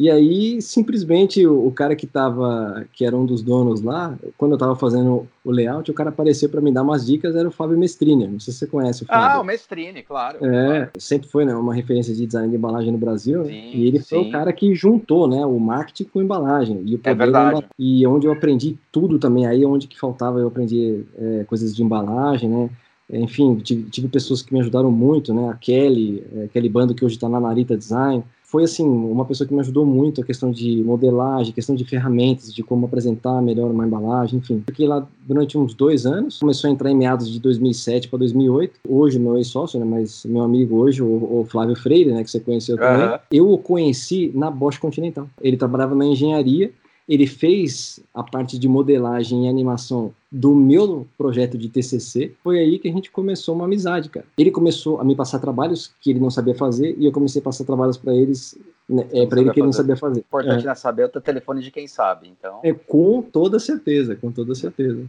E 0.00 0.10
aí, 0.10 0.62
simplesmente, 0.62 1.46
o, 1.46 1.66
o, 1.66 1.70
cara 1.70 1.94
que 1.94 2.06
tava, 2.06 2.86
que 2.90 3.04
era 3.04 3.14
um 3.14 3.26
dos 3.26 3.42
donos 3.42 3.82
lá, 3.82 4.18
quando 4.38 4.52
eu 4.52 4.58
tava 4.58 4.74
fazendo 4.74 5.28
o 5.44 5.50
layout, 5.50 5.90
o 5.90 5.94
cara 5.94 6.08
apareceu 6.08 6.48
para 6.48 6.62
me 6.62 6.72
dar 6.72 6.82
umas 6.82 7.04
dicas, 7.04 7.36
era 7.36 7.46
o 7.46 7.52
Fábio 7.52 7.76
Mestrini. 7.76 8.26
Não 8.26 8.40
sei 8.40 8.54
se 8.54 8.60
você 8.60 8.66
conhece 8.66 9.02
o 9.02 9.06
Fábio. 9.06 9.36
Ah, 9.36 9.40
o 9.42 9.44
Mestrini, 9.44 10.02
claro. 10.02 10.42
É, 10.42 10.66
claro. 10.66 10.90
sempre 10.96 11.28
foi 11.28 11.44
né, 11.44 11.54
uma 11.54 11.74
referência 11.74 12.14
de 12.14 12.24
design 12.24 12.48
de 12.48 12.56
embalagem 12.56 12.90
no 12.90 12.96
Brasil. 12.96 13.44
Sim, 13.44 13.72
e 13.74 13.86
ele 13.86 13.98
sim. 13.98 14.08
foi 14.08 14.18
o 14.20 14.30
cara 14.32 14.50
que 14.54 14.74
juntou 14.74 15.28
né, 15.28 15.44
o 15.44 15.60
marketing 15.60 16.04
com 16.04 16.20
a 16.20 16.24
embalagem. 16.24 16.82
E 16.86 16.94
o 16.94 17.00
é 17.04 17.14
verdade. 17.14 17.66
E 17.78 18.06
onde 18.06 18.26
eu 18.26 18.32
aprendi 18.32 18.78
tudo 18.90 19.18
também, 19.18 19.46
aí 19.46 19.66
onde 19.66 19.86
que 19.86 20.00
faltava 20.00 20.38
eu 20.38 20.48
aprendi 20.48 21.04
é, 21.18 21.44
coisas 21.44 21.76
de 21.76 21.82
embalagem, 21.82 22.48
né? 22.48 22.70
Enfim, 23.12 23.56
tive, 23.56 23.82
tive, 23.90 24.08
pessoas 24.08 24.40
que 24.40 24.54
me 24.54 24.60
ajudaram 24.60 24.90
muito, 24.90 25.34
né? 25.34 25.50
A 25.50 25.54
Kelly, 25.56 26.24
é, 26.36 26.48
Kelly 26.48 26.70
Bando, 26.70 26.94
que 26.94 27.04
hoje 27.04 27.16
está 27.16 27.28
na 27.28 27.38
Narita 27.38 27.76
Design 27.76 28.24
foi 28.50 28.64
assim 28.64 28.84
uma 28.84 29.24
pessoa 29.24 29.46
que 29.46 29.54
me 29.54 29.60
ajudou 29.60 29.86
muito 29.86 30.20
a 30.20 30.24
questão 30.24 30.50
de 30.50 30.82
modelagem, 30.82 31.52
questão 31.52 31.76
de 31.76 31.84
ferramentas, 31.84 32.52
de 32.52 32.64
como 32.64 32.84
apresentar 32.84 33.40
melhor 33.40 33.70
uma 33.70 33.86
embalagem, 33.86 34.40
enfim. 34.40 34.60
Fiquei 34.66 34.88
lá 34.88 35.06
durante 35.24 35.56
uns 35.56 35.72
dois 35.72 36.04
anos, 36.04 36.40
começou 36.40 36.68
a 36.68 36.72
entrar 36.72 36.90
em 36.90 36.96
meados 36.96 37.30
de 37.30 37.38
2007 37.38 38.08
para 38.08 38.18
2008. 38.18 38.80
Hoje 38.88 39.20
meu 39.20 39.36
ex-sócio, 39.36 39.78
né, 39.78 39.86
mas 39.86 40.24
meu 40.24 40.42
amigo 40.42 40.78
hoje, 40.78 41.00
o, 41.00 41.06
o, 41.06 41.46
Flávio 41.48 41.76
Freire, 41.76 42.10
né, 42.10 42.24
que 42.24 42.30
você 42.30 42.40
conheceu 42.40 42.76
também, 42.76 43.18
eu 43.30 43.48
o 43.48 43.56
conheci 43.56 44.32
na 44.34 44.50
Bosch 44.50 44.78
Continental. 44.78 45.28
Ele 45.40 45.56
trabalhava 45.56 45.94
na 45.94 46.04
engenharia 46.04 46.72
ele 47.10 47.26
fez 47.26 47.98
a 48.14 48.22
parte 48.22 48.56
de 48.56 48.68
modelagem 48.68 49.44
e 49.44 49.48
animação 49.48 50.14
do 50.30 50.54
meu 50.54 51.08
projeto 51.18 51.58
de 51.58 51.68
TCC. 51.68 52.32
Foi 52.40 52.60
aí 52.60 52.78
que 52.78 52.88
a 52.88 52.92
gente 52.92 53.10
começou 53.10 53.52
uma 53.56 53.64
amizade, 53.64 54.08
cara. 54.08 54.24
Ele 54.38 54.52
começou 54.52 55.00
a 55.00 55.04
me 55.04 55.16
passar 55.16 55.40
trabalhos 55.40 55.92
que 56.00 56.10
ele 56.10 56.20
não 56.20 56.30
sabia 56.30 56.54
fazer 56.54 56.94
e 56.96 57.04
eu 57.04 57.10
comecei 57.10 57.40
a 57.40 57.44
passar 57.44 57.64
trabalhos 57.64 57.96
para 57.96 58.14
eles, 58.14 58.56
né, 58.88 59.08
é, 59.12 59.26
para 59.26 59.40
ele 59.40 59.50
que 59.50 59.58
ele 59.58 59.66
não 59.66 59.72
sabia 59.72 59.96
fazer. 59.96 60.20
O 60.20 60.22
importante 60.22 60.68
é. 60.68 60.70
é 60.70 60.74
saber 60.76 61.04
o 61.06 61.20
telefone 61.20 61.60
de 61.62 61.72
quem 61.72 61.88
sabe, 61.88 62.28
então. 62.28 62.60
É 62.62 62.72
com 62.72 63.20
toda 63.22 63.58
certeza, 63.58 64.14
com 64.14 64.30
toda 64.30 64.54
certeza. 64.54 65.04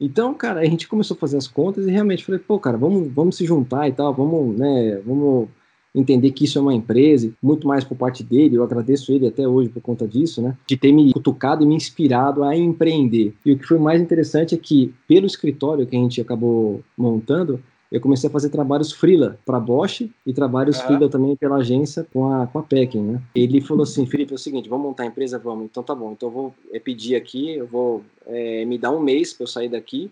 Então, 0.00 0.34
cara, 0.34 0.58
a 0.58 0.64
gente 0.64 0.88
começou 0.88 1.16
a 1.16 1.20
fazer 1.20 1.36
as 1.36 1.46
contas 1.46 1.86
e 1.86 1.90
realmente 1.92 2.24
falei, 2.24 2.40
pô, 2.40 2.58
cara, 2.58 2.76
vamos, 2.76 3.12
vamos 3.12 3.36
se 3.36 3.46
juntar 3.46 3.88
e 3.88 3.92
tal, 3.92 4.12
vamos, 4.12 4.58
né, 4.58 5.00
vamos 5.06 5.48
entender 5.94 6.32
que 6.32 6.44
isso 6.44 6.58
é 6.58 6.62
uma 6.62 6.74
empresa, 6.74 7.30
muito 7.42 7.66
mais 7.66 7.84
por 7.84 7.96
parte 7.96 8.24
dele, 8.24 8.56
eu 8.56 8.64
agradeço 8.64 9.12
ele 9.12 9.28
até 9.28 9.46
hoje 9.46 9.68
por 9.68 9.80
conta 9.80 10.06
disso, 10.08 10.42
né, 10.42 10.56
de 10.66 10.76
ter 10.76 10.92
me 10.92 11.12
cutucado 11.12 11.62
e 11.62 11.66
me 11.66 11.74
inspirado 11.74 12.42
a 12.42 12.56
empreender. 12.56 13.34
E 13.44 13.52
o 13.52 13.58
que 13.58 13.66
foi 13.66 13.78
mais 13.78 14.02
interessante 14.02 14.54
é 14.54 14.58
que, 14.58 14.92
pelo 15.06 15.26
escritório 15.26 15.86
que 15.86 15.96
a 15.96 16.00
gente 16.00 16.20
acabou 16.20 16.82
montando, 16.96 17.60
eu 17.92 18.00
comecei 18.00 18.28
a 18.28 18.32
fazer 18.32 18.48
trabalhos 18.48 18.90
freela 18.90 19.38
para 19.46 19.60
Bosch 19.60 20.10
e 20.26 20.32
trabalhos 20.32 20.78
uhum. 20.78 20.86
freela 20.86 21.08
também 21.08 21.36
pela 21.36 21.56
agência 21.58 22.04
com 22.12 22.32
a, 22.32 22.44
com 22.46 22.58
a 22.58 22.62
Pecking, 22.62 23.02
né? 23.02 23.22
Ele 23.36 23.60
falou 23.60 23.84
assim, 23.84 24.04
Felipe, 24.04 24.32
é 24.32 24.34
o 24.34 24.38
seguinte, 24.38 24.68
vamos 24.68 24.86
montar 24.86 25.04
a 25.04 25.06
empresa? 25.06 25.38
Vamos. 25.38 25.66
Então 25.66 25.80
tá 25.80 25.94
bom, 25.94 26.10
então 26.10 26.28
eu 26.28 26.32
vou 26.32 26.54
é, 26.72 26.80
pedir 26.80 27.14
aqui, 27.14 27.52
eu 27.54 27.68
vou 27.68 28.02
é, 28.26 28.64
me 28.64 28.78
dar 28.78 28.90
um 28.90 28.98
mês 28.98 29.32
para 29.32 29.44
eu 29.44 29.48
sair 29.48 29.68
daqui 29.68 30.10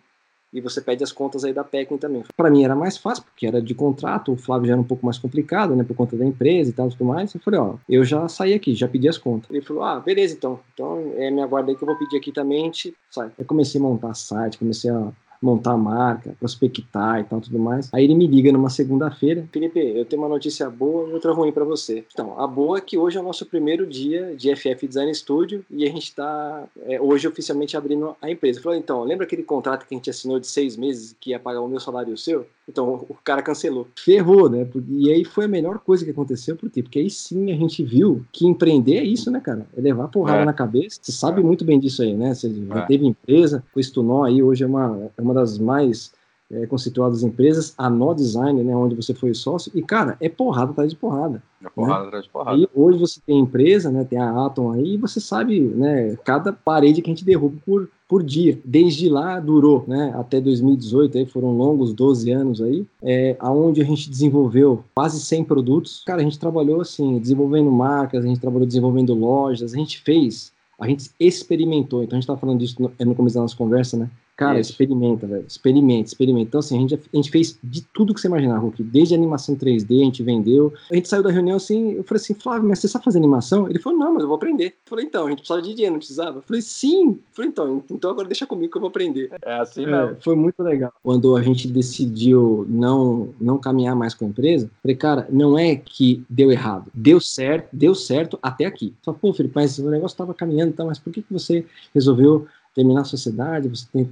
e 0.53 0.61
você 0.61 0.81
pede 0.81 1.03
as 1.03 1.13
contas 1.13 1.45
aí 1.45 1.53
da 1.53 1.65
Pecking 1.65 1.97
também. 1.97 2.25
Para 2.37 2.51
mim 2.51 2.65
era 2.65 2.77
mais 2.77 2.97
fácil, 2.97 3.25
porque 3.25 3.47
era 3.47 3.61
de 3.61 3.75
contrato, 3.75 4.33
o 4.33 4.37
Flávio 4.37 4.67
já 4.67 4.75
era 4.75 4.81
um 4.81 4.85
pouco 4.85 5.05
mais 5.07 5.19
complicado, 5.19 5.75
né, 5.75 5.83
por 5.83 5.97
conta 5.97 6.17
da 6.17 6.25
empresa 6.25 6.71
e 6.71 6.73
tal, 6.73 6.89
tudo 6.89 7.05
mais. 7.05 7.35
Eu 7.35 7.41
falei, 7.41 7.61
ó, 7.61 7.75
eu 7.89 8.05
já 8.05 8.29
saí 8.29 8.55
aqui, 8.55 8.75
já 8.75 8.87
pedi 8.87 9.09
as 9.09 9.19
contas. 9.19 9.51
Ele 9.51 9.63
falou, 9.63 9.83
ah, 9.83 10.01
beleza 10.01 10.35
então, 10.35 10.61
então 10.75 11.13
é, 11.17 11.31
me 11.31 11.41
aguarda 11.41 11.71
aí 11.71 11.77
que 11.77 11.83
eu 11.83 11.87
vou 11.87 11.97
pedir 11.97 12.17
aqui 12.17 12.33
também, 12.33 12.71
sai. 13.11 13.31
Eu 13.39 13.45
comecei 13.45 13.81
a 13.81 13.85
montar 13.85 14.15
site, 14.15 14.59
comecei 14.59 14.91
a 14.91 15.13
montar 15.43 15.73
a 15.73 15.77
marca, 15.77 16.35
prospectar 16.39 17.21
e 17.21 17.25
tal, 17.25 17.41
tudo 17.41 17.59
mais. 17.59 17.89
Aí 17.93 18.05
ele 18.05 18.15
me 18.15 18.27
liga 18.27 18.53
numa 18.53 18.71
segunda-feira, 18.71 19.47
Felipe, 19.53 19.81
eu 19.81 20.05
tenho 20.05 20.23
uma 20.23 20.29
notícia 20.29 20.71
boa 20.71 21.09
e 21.09 21.13
outra 21.13 21.33
ruim 21.33 21.51
para 21.51 21.65
você. 21.65 22.05
Então, 22.13 22.39
a 22.39 22.47
boa 22.47 22.79
é 22.79 22.81
que 22.81 22.97
hoje 22.97 23.17
é 23.19 23.21
o 23.21 23.25
nosso 23.25 23.45
primeiro 23.47 23.87
dia 23.87 24.35
de 24.37 24.55
FF 24.55 24.87
Design 24.87 25.13
Studio 25.15 25.65
e 25.71 25.85
a 25.85 25.89
gente 25.89 26.05
está 26.05 26.65
é, 26.87 27.01
hoje 27.01 27.27
oficialmente 27.27 27.77
abrindo 27.77 28.15
a 28.21 28.31
empresa. 28.31 28.61
Falou, 28.61 28.79
então, 28.79 29.03
lembra 29.03 29.27
aquele 29.27 29.43
contrato 29.43 29.87
que 29.87 29.95
a 29.95 29.99
gente 29.99 30.11
assinou 30.11 30.39
de 30.39 30.47
seis 30.47 30.77
meses 30.77 31.17
que 31.21 31.31
ia 31.31 31.41
pagar 31.41 31.61
o 31.61 31.69
meu 31.69 31.81
salário 31.81 32.11
e 32.11 32.15
o 32.15 32.19
seu? 32.19 32.47
Então, 32.69 33.05
o 33.09 33.17
cara 33.25 33.43
cancelou. 33.43 33.89
Ferrou, 33.97 34.49
né? 34.49 34.67
E 34.89 35.11
aí 35.11 35.25
foi 35.25 35.47
a 35.47 35.49
melhor 35.49 35.81
coisa 35.81 36.05
que 36.05 36.11
aconteceu, 36.11 36.57
por 36.57 36.71
quê? 36.71 36.83
Porque 36.83 37.01
aí 37.01 37.11
sim 37.11 37.51
a 37.51 37.57
gente 37.57 37.83
viu 37.83 38.25
que 38.33 38.47
empreender 38.47 38.99
é 38.99 39.05
isso, 39.05 39.31
né, 39.31 39.41
cara? 39.41 39.67
É 39.77 39.81
levar 39.81 40.09
porrada 40.09 40.43
é. 40.43 40.45
na 40.45 40.53
cabeça. 40.53 40.99
Você 41.03 41.13
sabe 41.13 41.41
é. 41.41 41.45
muito 41.45 41.65
bem 41.65 41.79
disso 41.79 42.03
aí, 42.03 42.15
né? 42.15 42.35
Você 42.35 42.51
já 42.51 42.79
é. 42.79 42.87
teve 42.87 43.07
empresa, 43.07 43.65
o 43.75 43.81
Estunó 43.81 44.23
aí 44.23 44.43
hoje 44.43 44.63
é 44.63 44.67
uma, 44.67 45.11
é 45.17 45.23
uma 45.23 45.32
das 45.33 45.59
mais 45.59 46.13
é, 46.53 46.67
conceituadas 46.67 47.23
empresas, 47.23 47.75
a 47.79 47.89
No 47.89 48.15
Design, 48.15 48.63
né, 48.63 48.77
onde 48.77 48.95
você 48.95 49.15
foi 49.15 49.33
sócio, 49.33 49.73
e 49.75 49.83
cara, 49.83 50.17
é 50.21 50.29
porrada 50.29 50.71
atrás 50.73 50.91
de 50.91 50.97
porrada. 50.97 51.43
É 51.65 51.69
porrada 51.71 52.03
né? 52.03 52.07
atrás 52.09 52.25
de 52.25 52.31
porrada. 52.31 52.59
E 52.59 52.69
hoje 52.75 52.99
você 52.99 53.21
tem 53.25 53.39
empresa, 53.39 53.91
né, 53.91 54.05
tem 54.05 54.19
a 54.19 54.47
Atom 54.47 54.71
aí, 54.73 54.95
e 54.95 54.97
você 54.99 55.19
sabe, 55.19 55.61
né, 55.61 56.17
cada 56.25 56.53
parede 56.53 57.01
que 57.01 57.11
a 57.11 57.15
gente 57.15 57.25
derruba 57.25 57.57
por, 57.65 57.89
por 58.07 58.23
dia. 58.23 58.59
Desde 58.65 59.09
lá 59.09 59.41
durou, 59.41 59.85
né, 59.89 60.13
até 60.15 60.41
2018, 60.41 61.17
aí 61.17 61.27
foram 61.27 61.57
longos 61.57 61.95
12 61.95 62.31
anos 62.31 62.61
aí, 62.61 62.87
é, 63.03 63.35
aonde 63.41 63.81
a 63.81 63.85
gente 63.85 64.11
desenvolveu 64.11 64.85
quase 64.95 65.19
100 65.21 65.45
produtos. 65.45 66.03
Cara, 66.07 66.21
a 66.21 66.25
gente 66.25 66.39
trabalhou 66.39 66.83
assim, 66.83 67.19
desenvolvendo 67.19 67.71
marcas, 67.71 68.25
a 68.25 68.29
gente 68.29 68.41
trabalhou 68.41 68.67
desenvolvendo 68.67 69.15
lojas, 69.15 69.73
a 69.73 69.77
gente 69.77 70.03
fez, 70.03 70.53
a 70.79 70.87
gente 70.87 71.11
experimentou. 71.19 72.03
Então 72.03 72.17
a 72.17 72.21
gente 72.21 72.25
estava 72.25 72.39
falando 72.39 72.59
disso 72.59 72.77
no, 72.79 72.93
no 73.07 73.15
começo 73.15 73.37
da 73.37 73.41
nossa 73.41 73.57
conversa, 73.57 73.97
né? 73.97 74.11
Cara, 74.37 74.59
Isso. 74.59 74.71
experimenta, 74.71 75.27
velho. 75.27 75.45
Experimenta, 75.47 76.09
experimenta. 76.09 76.49
Então, 76.49 76.61
assim, 76.61 76.77
a 76.77 76.81
gente, 76.81 76.95
a 76.95 77.17
gente 77.17 77.31
fez 77.31 77.59
de 77.63 77.83
tudo 77.83 78.15
que 78.15 78.21
você 78.21 78.29
imaginar, 78.29 78.59
Hulk. 78.59 78.83
Desde 78.83 79.15
animação 79.15 79.55
3D, 79.55 80.01
a 80.01 80.05
gente 80.05 80.23
vendeu. 80.23 80.73
A 80.91 80.95
gente 80.95 81.09
saiu 81.09 81.23
da 81.23 81.31
reunião 81.31 81.57
assim, 81.57 81.93
eu 81.93 82.05
falei 82.05 82.21
assim, 82.21 82.35
Flávio, 82.35 82.69
mas 82.69 82.79
você 82.79 82.89
sabe 82.89 83.05
fazer 83.05 83.19
animação? 83.19 83.69
Ele 83.69 83.79
falou, 83.79 83.99
não, 83.99 84.15
mas 84.15 84.23
eu 84.23 84.29
vou 84.29 84.37
aprender. 84.37 84.69
Eu 84.69 84.73
falei, 84.87 85.05
então, 85.05 85.27
a 85.27 85.31
gente 85.31 85.39
precisava 85.39 85.63
de 85.63 85.75
dinheiro, 85.75 85.93
não 85.93 85.99
precisava? 85.99 86.39
Eu 86.39 86.43
falei, 86.43 86.63
sim. 86.63 87.09
Eu 87.11 87.19
falei, 87.33 87.51
então, 87.51 87.85
então 87.91 88.11
agora 88.11 88.27
deixa 88.27 88.47
comigo 88.47 88.71
que 88.71 88.77
eu 88.77 88.81
vou 88.81 88.89
aprender. 88.89 89.31
É 89.45 89.55
assim 89.55 89.85
mesmo. 89.85 89.97
É, 89.97 90.17
foi 90.21 90.35
muito 90.35 90.63
legal. 90.63 90.93
Quando 91.03 91.37
a 91.37 91.43
gente 91.43 91.69
decidiu 91.69 92.65
não, 92.69 93.35
não 93.41 93.59
caminhar 93.59 93.95
mais 93.95 94.15
com 94.15 94.25
a 94.25 94.29
empresa, 94.29 94.71
falei, 94.83 94.97
cara, 94.97 95.27
não 95.31 95.59
é 95.59 95.77
que 95.77 96.25
deu 96.29 96.51
errado. 96.51 96.91
Deu 96.95 97.21
certo, 97.21 97.69
deu 97.73 97.95
certo 97.95 98.39
até 98.43 98.65
aqui. 98.65 98.95
Só, 99.03 99.13
pô, 99.13 99.33
Felipe, 99.33 99.55
mas 99.55 99.79
o 99.79 99.91
negócio 99.91 100.15
estava 100.15 100.33
caminhando, 100.33 100.73
tá, 100.73 100.85
mas 100.85 100.99
por 100.99 101.13
que, 101.13 101.23
que 101.23 101.33
você 101.33 101.67
resolveu 101.95 102.47
terminar 102.75 103.03
a 103.03 103.05
sociedade, 103.05 103.69
você 103.69 103.87
tem 103.93 104.07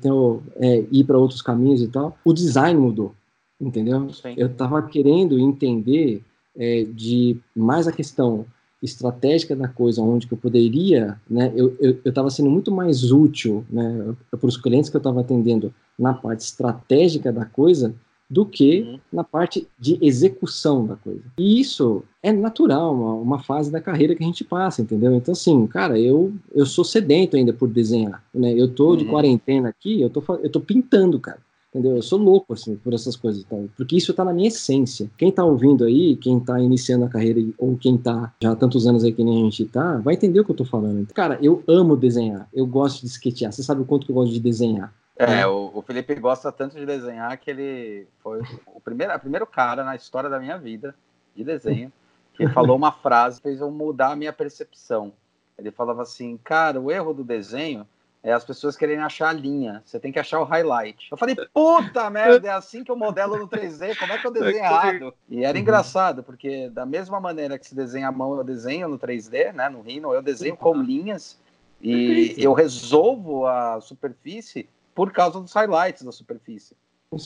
é, 0.57 0.85
ir 0.91 1.05
para 1.05 1.19
outros 1.19 1.43
caminhos 1.43 1.83
e 1.83 1.89
tal. 1.89 2.17
O 2.25 2.33
design 2.33 2.79
mudou, 2.79 3.15
entendeu? 3.61 4.11
Sim. 4.11 4.35
Eu 4.37 4.49
estava 4.49 4.83
querendo 4.83 5.39
entender 5.39 6.23
é, 6.57 6.85
de 6.85 7.39
mais 7.55 7.89
a 7.89 7.93
questão 7.93 8.45
estratégica 8.83 9.55
da 9.55 9.69
coisa, 9.69 10.03
onde 10.03 10.27
que 10.27 10.33
eu 10.33 10.39
poderia, 10.39 11.21
né, 11.29 11.53
eu 11.55 12.01
estava 12.05 12.31
sendo 12.31 12.49
muito 12.49 12.73
mais 12.73 13.13
útil, 13.13 13.65
né, 13.69 14.15
para 14.31 14.49
os 14.49 14.57
clientes 14.57 14.89
que 14.89 14.97
eu 14.97 15.01
estava 15.01 15.21
atendendo 15.21 15.73
na 15.99 16.15
parte 16.15 16.41
estratégica 16.41 17.31
da 17.31 17.45
coisa, 17.45 17.95
do 18.31 18.47
que 18.47 18.83
uhum. 18.83 19.01
na 19.13 19.25
parte 19.25 19.67
de 19.77 19.99
execução 20.01 20.87
da 20.87 20.95
coisa. 20.95 21.23
E 21.37 21.61
isso 21.61 22.05
é 22.23 22.33
natural, 22.33 22.95
uma, 22.95 23.15
uma, 23.15 23.39
fase 23.43 23.73
da 23.73 23.81
carreira 23.81 24.15
que 24.15 24.23
a 24.23 24.27
gente 24.27 24.45
passa, 24.45 24.83
entendeu? 24.83 25.13
Então, 25.15 25.33
assim, 25.33 25.67
cara, 25.67 25.99
eu, 25.99 26.33
eu 26.55 26.65
sou 26.65 26.85
sedento 26.85 27.37
ainda 27.37 27.53
por 27.53 27.69
desenhar, 27.69 28.23
né? 28.33 28.53
Eu 28.53 28.69
tô 28.69 28.91
uhum. 28.91 28.97
de 28.97 29.05
quarentena 29.07 29.69
aqui, 29.69 30.01
eu 30.01 30.09
tô, 30.09 30.23
eu 30.37 30.51
tô 30.51 30.61
pintando, 30.61 31.19
cara. 31.19 31.41
Entendeu? 31.71 31.95
Eu 31.95 32.03
sou 32.03 32.19
louco, 32.19 32.53
assim, 32.53 32.75
por 32.75 32.93
essas 32.93 33.15
coisas, 33.15 33.45
então, 33.47 33.69
porque 33.77 33.97
isso 33.97 34.13
tá 34.13 34.25
na 34.25 34.33
minha 34.33 34.49
essência. 34.49 35.09
Quem 35.17 35.31
tá 35.31 35.45
ouvindo 35.45 35.85
aí, 35.85 36.17
quem 36.17 36.41
tá 36.41 36.61
iniciando 36.61 37.05
a 37.05 37.09
carreira, 37.09 37.41
ou 37.57 37.77
quem 37.77 37.97
tá 37.97 38.35
já 38.43 38.51
há 38.51 38.57
tantos 38.57 38.89
anos 38.89 39.05
aí 39.05 39.13
que 39.13 39.23
nem 39.23 39.41
a 39.41 39.45
gente 39.45 39.65
tá, 39.67 39.99
vai 39.99 40.15
entender 40.15 40.41
o 40.41 40.45
que 40.45 40.51
eu 40.51 40.57
tô 40.57 40.65
falando. 40.65 41.07
Cara, 41.15 41.39
eu 41.41 41.63
amo 41.69 41.97
desenhar, 41.97 42.49
eu 42.53 42.67
gosto 42.67 43.03
de 43.03 43.07
sketchar. 43.07 43.53
Você 43.53 43.63
sabe 43.63 43.83
o 43.83 43.85
quanto 43.85 44.05
que 44.05 44.11
eu 44.11 44.17
gosto 44.17 44.33
de 44.33 44.41
desenhar. 44.41 44.93
É, 45.21 45.47
o, 45.47 45.71
o, 45.75 45.83
Felipe 45.83 46.15
gosta 46.15 46.51
tanto 46.51 46.77
de 46.77 46.87
desenhar 46.87 47.37
que 47.37 47.51
ele 47.51 48.09
foi 48.23 48.41
o 48.67 48.81
primeiro, 48.81 49.15
o 49.15 49.21
primeiro 49.21 49.47
cara 49.47 49.85
na 49.85 49.95
história 49.95 50.31
da 50.31 50.41
minha 50.41 50.57
vida 50.57 50.95
de 51.37 51.45
desenho 51.45 51.93
que 52.33 52.49
falou 52.49 52.75
uma 52.75 52.91
frase 53.03 53.37
que 53.37 53.49
fez 53.49 53.61
eu 53.61 53.71
mudar 53.71 54.13
a 54.13 54.17
minha 54.17 54.33
percepção. 54.33 55.13
Ele 55.59 55.71
falava 55.71 56.01
assim, 56.03 56.39
cara, 56.43 56.81
o 56.81 56.91
erro 56.91 57.13
do 57.13 57.23
desenho 57.23 57.87
é 58.23 58.33
as 58.33 58.45
pessoas 58.45 58.77
querem 58.77 58.99
achar 58.99 59.29
a 59.29 59.33
linha. 59.33 59.83
Você 59.85 60.01
tem 60.01 60.11
que 60.11 60.19
achar 60.19 60.41
o 60.41 60.45
highlight. 60.45 61.09
Eu 61.11 61.19
falei, 61.19 61.37
puta 61.53 62.09
merda, 62.09 62.49
é 62.49 62.53
assim 62.53 62.83
que 62.83 62.91
eu 62.91 62.97
modelo 62.97 63.37
no 63.37 63.47
3D, 63.47 63.99
como 63.99 64.13
é 64.13 64.19
que 64.19 64.27
eu 64.27 64.31
desenho 64.31 64.57
errado? 64.57 65.15
E 65.29 65.45
era 65.45 65.57
uhum. 65.57 65.63
engraçado, 65.63 66.23
porque 66.23 66.71
da 66.71 66.87
mesma 66.87 67.21
maneira 67.21 67.59
que 67.59 67.67
se 67.67 67.75
desenha 67.75 68.09
a 68.09 68.13
mão, 68.13 68.37
eu 68.37 68.45
desenho 68.45 68.89
no 68.89 68.99
3D, 68.99 69.53
né? 69.53 69.69
No 69.69 69.83
Rhino, 69.83 70.15
eu 70.15 70.23
desenho 70.23 70.57
com 70.57 70.75
linhas 70.75 71.39
e 71.83 72.35
eu 72.39 72.53
resolvo 72.55 73.47
a 73.47 73.81
superfície 73.81 74.69
por 75.01 75.11
causa 75.13 75.41
dos 75.41 75.55
highlights 75.55 76.03
da 76.03 76.13
superfície. 76.13 76.77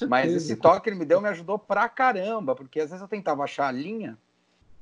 Mas 0.08 0.32
esse 0.32 0.54
toque 0.54 0.82
que 0.84 0.90
ele 0.90 0.96
me 0.96 1.04
deu 1.04 1.20
me 1.20 1.28
ajudou 1.28 1.58
pra 1.58 1.88
caramba, 1.88 2.54
porque 2.54 2.78
às 2.78 2.90
vezes 2.90 3.02
eu 3.02 3.08
tentava 3.08 3.42
achar 3.42 3.66
a 3.66 3.72
linha 3.72 4.16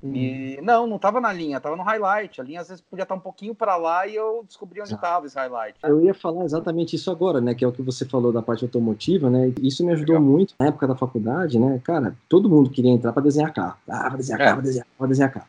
hum. 0.04 0.14
e 0.14 0.60
não, 0.60 0.86
não 0.86 0.98
tava 0.98 1.18
na 1.18 1.32
linha, 1.32 1.58
tava 1.58 1.74
no 1.74 1.82
highlight. 1.82 2.38
A 2.38 2.44
linha 2.44 2.60
às 2.60 2.68
vezes 2.68 2.82
podia 2.82 3.04
estar 3.04 3.14
um 3.14 3.20
pouquinho 3.20 3.54
para 3.54 3.76
lá 3.76 4.06
e 4.06 4.14
eu 4.14 4.44
descobri 4.46 4.78
onde 4.82 4.92
estava 4.92 5.24
esse 5.24 5.34
highlight. 5.36 5.78
Eu 5.82 6.02
ia 6.02 6.12
falar 6.12 6.44
exatamente 6.44 6.94
isso 6.94 7.10
agora, 7.10 7.40
né? 7.40 7.54
Que 7.54 7.64
é 7.64 7.68
o 7.68 7.72
que 7.72 7.80
você 7.80 8.04
falou 8.04 8.30
da 8.30 8.42
parte 8.42 8.62
automotiva, 8.62 9.30
né? 9.30 9.54
Isso 9.62 9.82
me 9.86 9.92
ajudou 9.92 10.16
Legal. 10.16 10.30
muito 10.30 10.54
na 10.60 10.66
época 10.66 10.86
da 10.86 10.94
faculdade, 10.94 11.58
né? 11.58 11.80
Cara, 11.82 12.14
todo 12.28 12.50
mundo 12.50 12.68
queria 12.68 12.90
entrar 12.90 13.14
para 13.14 13.22
desenhar 13.22 13.54
carro. 13.54 13.78
Ah, 13.88 14.10
para 14.10 14.18
desenhar 14.18 14.40
é. 14.42 14.44
carro, 14.44 14.56
para 14.56 14.64
desenhar, 14.66 14.86
pra 14.98 15.06
desenhar 15.06 15.32
carro. 15.32 15.48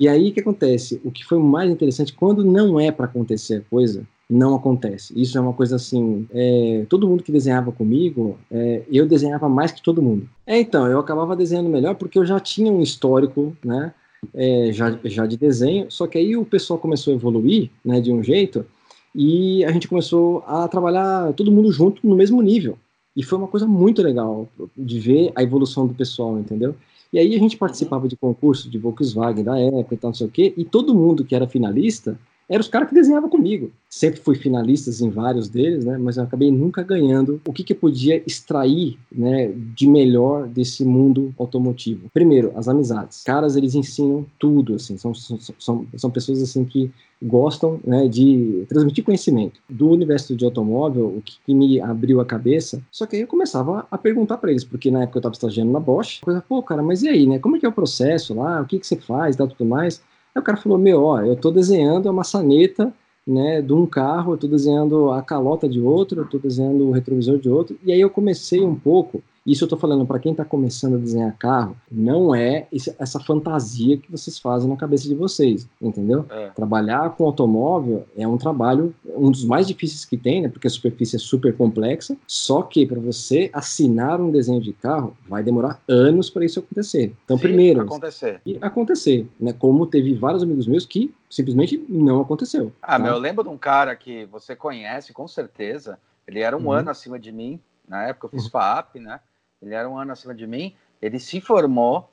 E 0.00 0.08
aí 0.08 0.30
o 0.30 0.32
que 0.32 0.40
acontece? 0.40 1.02
O 1.04 1.10
que 1.10 1.22
foi 1.22 1.38
mais 1.38 1.70
interessante, 1.70 2.14
quando 2.14 2.42
não 2.42 2.80
é 2.80 2.90
para 2.90 3.04
acontecer 3.04 3.56
a 3.56 3.70
coisa, 3.70 4.06
não 4.28 4.54
acontece. 4.54 5.18
Isso 5.20 5.38
é 5.38 5.40
uma 5.40 5.52
coisa 5.52 5.76
assim. 5.76 6.26
É, 6.30 6.84
todo 6.88 7.08
mundo 7.08 7.22
que 7.22 7.32
desenhava 7.32 7.72
comigo, 7.72 8.38
é, 8.50 8.82
eu 8.90 9.06
desenhava 9.06 9.48
mais 9.48 9.72
que 9.72 9.82
todo 9.82 10.02
mundo. 10.02 10.28
É, 10.46 10.58
então, 10.60 10.86
eu 10.86 10.98
acabava 10.98 11.34
desenhando 11.34 11.70
melhor 11.70 11.94
porque 11.94 12.18
eu 12.18 12.26
já 12.26 12.38
tinha 12.38 12.70
um 12.70 12.82
histórico, 12.82 13.56
né? 13.64 13.92
É, 14.34 14.70
já, 14.72 14.98
já 15.04 15.26
de 15.26 15.36
desenho, 15.36 15.86
só 15.90 16.06
que 16.06 16.18
aí 16.18 16.36
o 16.36 16.44
pessoal 16.44 16.78
começou 16.78 17.12
a 17.12 17.16
evoluir, 17.16 17.70
né, 17.84 18.00
de 18.00 18.10
um 18.10 18.20
jeito, 18.20 18.66
e 19.14 19.64
a 19.64 19.70
gente 19.70 19.86
começou 19.86 20.42
a 20.44 20.66
trabalhar 20.66 21.32
todo 21.34 21.52
mundo 21.52 21.70
junto 21.70 22.04
no 22.04 22.16
mesmo 22.16 22.42
nível. 22.42 22.76
E 23.14 23.22
foi 23.22 23.38
uma 23.38 23.46
coisa 23.46 23.64
muito 23.64 24.02
legal 24.02 24.48
de 24.76 24.98
ver 24.98 25.32
a 25.36 25.42
evolução 25.44 25.86
do 25.86 25.94
pessoal, 25.94 26.36
entendeu? 26.36 26.74
E 27.12 27.18
aí 27.18 27.34
a 27.34 27.38
gente 27.38 27.56
participava 27.56 28.08
de 28.08 28.16
concursos 28.16 28.68
de 28.68 28.76
Volkswagen 28.76 29.44
da 29.44 29.58
época 29.58 29.94
e 29.94 29.98
tal, 29.98 30.10
não 30.10 30.14
sei 30.14 30.26
o 30.26 30.30
quê, 30.30 30.52
e 30.56 30.64
todo 30.64 30.94
mundo 30.94 31.24
que 31.24 31.34
era 31.34 31.46
finalista, 31.46 32.18
eram 32.48 32.60
os 32.60 32.68
caras 32.68 32.88
que 32.88 32.94
desenhavam 32.94 33.28
comigo. 33.28 33.70
Sempre 33.90 34.20
fui 34.20 34.36
finalista 34.36 34.90
em 35.04 35.10
vários 35.10 35.48
deles, 35.48 35.84
né? 35.84 35.98
Mas 35.98 36.16
eu 36.16 36.24
acabei 36.24 36.50
nunca 36.50 36.82
ganhando. 36.82 37.40
O 37.46 37.52
que, 37.52 37.62
que 37.62 37.72
eu 37.72 37.76
podia 37.76 38.22
extrair, 38.26 38.98
né, 39.10 39.52
de 39.74 39.86
melhor 39.86 40.46
desse 40.46 40.84
mundo 40.84 41.34
automotivo? 41.38 42.08
Primeiro, 42.12 42.52
as 42.54 42.68
amizades. 42.68 43.22
Caras, 43.22 43.56
eles 43.56 43.74
ensinam 43.74 44.24
tudo, 44.38 44.74
assim. 44.74 44.96
São, 44.96 45.12
são, 45.14 45.86
são 45.94 46.10
pessoas, 46.10 46.42
assim, 46.42 46.64
que 46.64 46.90
gostam 47.22 47.80
né, 47.84 48.06
de 48.08 48.64
transmitir 48.68 49.04
conhecimento. 49.04 49.60
Do 49.68 49.90
universo 49.90 50.36
de 50.36 50.44
automóvel, 50.44 51.06
o 51.06 51.22
que, 51.22 51.36
que 51.44 51.54
me 51.54 51.80
abriu 51.80 52.20
a 52.20 52.24
cabeça, 52.24 52.80
só 52.90 53.06
que 53.06 53.16
aí 53.16 53.22
eu 53.22 53.28
começava 53.28 53.86
a 53.90 53.98
perguntar 53.98 54.38
para 54.38 54.50
eles, 54.50 54.64
porque 54.64 54.90
na 54.90 55.02
época 55.02 55.18
eu 55.18 55.20
estava 55.20 55.32
estagiando 55.32 55.72
na 55.72 55.80
Bosch, 55.80 56.20
coisa, 56.20 56.42
pô, 56.46 56.62
cara, 56.62 56.82
mas 56.82 57.02
e 57.02 57.08
aí, 57.08 57.26
né? 57.26 57.38
Como 57.38 57.56
é 57.56 57.58
que 57.58 57.66
é 57.66 57.68
o 57.68 57.72
processo 57.72 58.34
lá? 58.34 58.60
O 58.60 58.66
que, 58.66 58.78
que 58.78 58.86
você 58.86 58.96
faz 58.96 59.34
e 59.34 59.38
tudo 59.38 59.64
mais? 59.64 60.00
Aí 60.34 60.40
o 60.40 60.44
cara 60.44 60.58
falou, 60.58 60.78
meu, 60.78 61.02
ó, 61.04 61.20
eu 61.20 61.36
tô 61.36 61.50
desenhando 61.50 62.08
a 62.08 62.12
maçaneta 62.12 62.92
né, 63.26 63.60
de 63.60 63.72
um 63.72 63.86
carro, 63.86 64.32
eu 64.32 64.38
tô 64.38 64.46
desenhando 64.46 65.10
a 65.10 65.20
calota 65.20 65.68
de 65.68 65.80
outro, 65.80 66.22
eu 66.22 66.28
tô 66.28 66.38
desenhando 66.38 66.88
o 66.88 66.92
retrovisor 66.92 67.38
de 67.38 67.50
outro, 67.50 67.78
e 67.84 67.92
aí 67.92 68.00
eu 68.00 68.08
comecei 68.08 68.64
um 68.64 68.74
pouco 68.74 69.22
isso 69.50 69.64
eu 69.64 69.66
estou 69.66 69.78
falando 69.78 70.04
para 70.04 70.18
quem 70.18 70.32
está 70.32 70.44
começando 70.44 70.94
a 70.94 70.98
desenhar 70.98 71.36
carro, 71.38 71.76
não 71.90 72.34
é 72.34 72.66
essa 72.98 73.18
fantasia 73.18 73.96
que 73.96 74.10
vocês 74.10 74.38
fazem 74.38 74.68
na 74.68 74.76
cabeça 74.76 75.08
de 75.08 75.14
vocês, 75.14 75.66
entendeu? 75.80 76.26
É. 76.30 76.48
Trabalhar 76.50 77.10
com 77.16 77.24
automóvel 77.24 78.06
é 78.16 78.28
um 78.28 78.36
trabalho, 78.36 78.94
um 79.16 79.30
dos 79.30 79.44
mais 79.44 79.66
difíceis 79.66 80.04
que 80.04 80.16
tem, 80.16 80.42
né? 80.42 80.48
Porque 80.48 80.66
a 80.66 80.70
superfície 80.70 81.16
é 81.16 81.18
super 81.18 81.56
complexa. 81.56 82.16
Só 82.26 82.62
que 82.62 82.86
para 82.86 83.00
você 83.00 83.50
assinar 83.52 84.20
um 84.20 84.30
desenho 84.30 84.60
de 84.60 84.72
carro, 84.72 85.16
vai 85.26 85.42
demorar 85.42 85.80
anos 85.88 86.28
para 86.28 86.44
isso 86.44 86.60
acontecer. 86.60 87.14
Então, 87.24 87.36
Sim, 87.36 87.42
primeiro. 87.42 87.80
Acontecer. 87.82 88.40
E 88.44 88.58
acontecer, 88.60 89.26
né? 89.40 89.52
Como 89.52 89.86
teve 89.86 90.14
vários 90.14 90.42
amigos 90.42 90.66
meus 90.66 90.84
que 90.84 91.14
simplesmente 91.30 91.82
não 91.88 92.20
aconteceu. 92.20 92.72
Ah, 92.82 92.92
tá? 92.92 92.98
meu, 92.98 93.12
eu 93.14 93.18
lembro 93.18 93.44
de 93.44 93.50
um 93.50 93.58
cara 93.58 93.94
que 93.96 94.26
você 94.26 94.54
conhece, 94.54 95.12
com 95.12 95.26
certeza. 95.26 95.98
Ele 96.26 96.40
era 96.40 96.56
um 96.56 96.66
uhum. 96.66 96.72
ano 96.72 96.90
acima 96.90 97.18
de 97.18 97.32
mim. 97.32 97.60
Na 97.88 98.04
época 98.04 98.26
eu 98.26 98.30
fiz 98.30 98.44
uhum. 98.44 98.50
FAP, 98.50 98.96
né? 98.96 99.20
Ele 99.60 99.74
era 99.74 99.88
um 99.88 99.98
ano 99.98 100.12
acima 100.12 100.34
de 100.34 100.46
mim. 100.46 100.74
Ele 101.00 101.18
se 101.18 101.40
formou. 101.40 102.10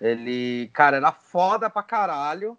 Ele, 0.00 0.70
cara, 0.72 0.96
era 0.96 1.12
foda 1.12 1.70
pra 1.70 1.82
caralho. 1.82 2.56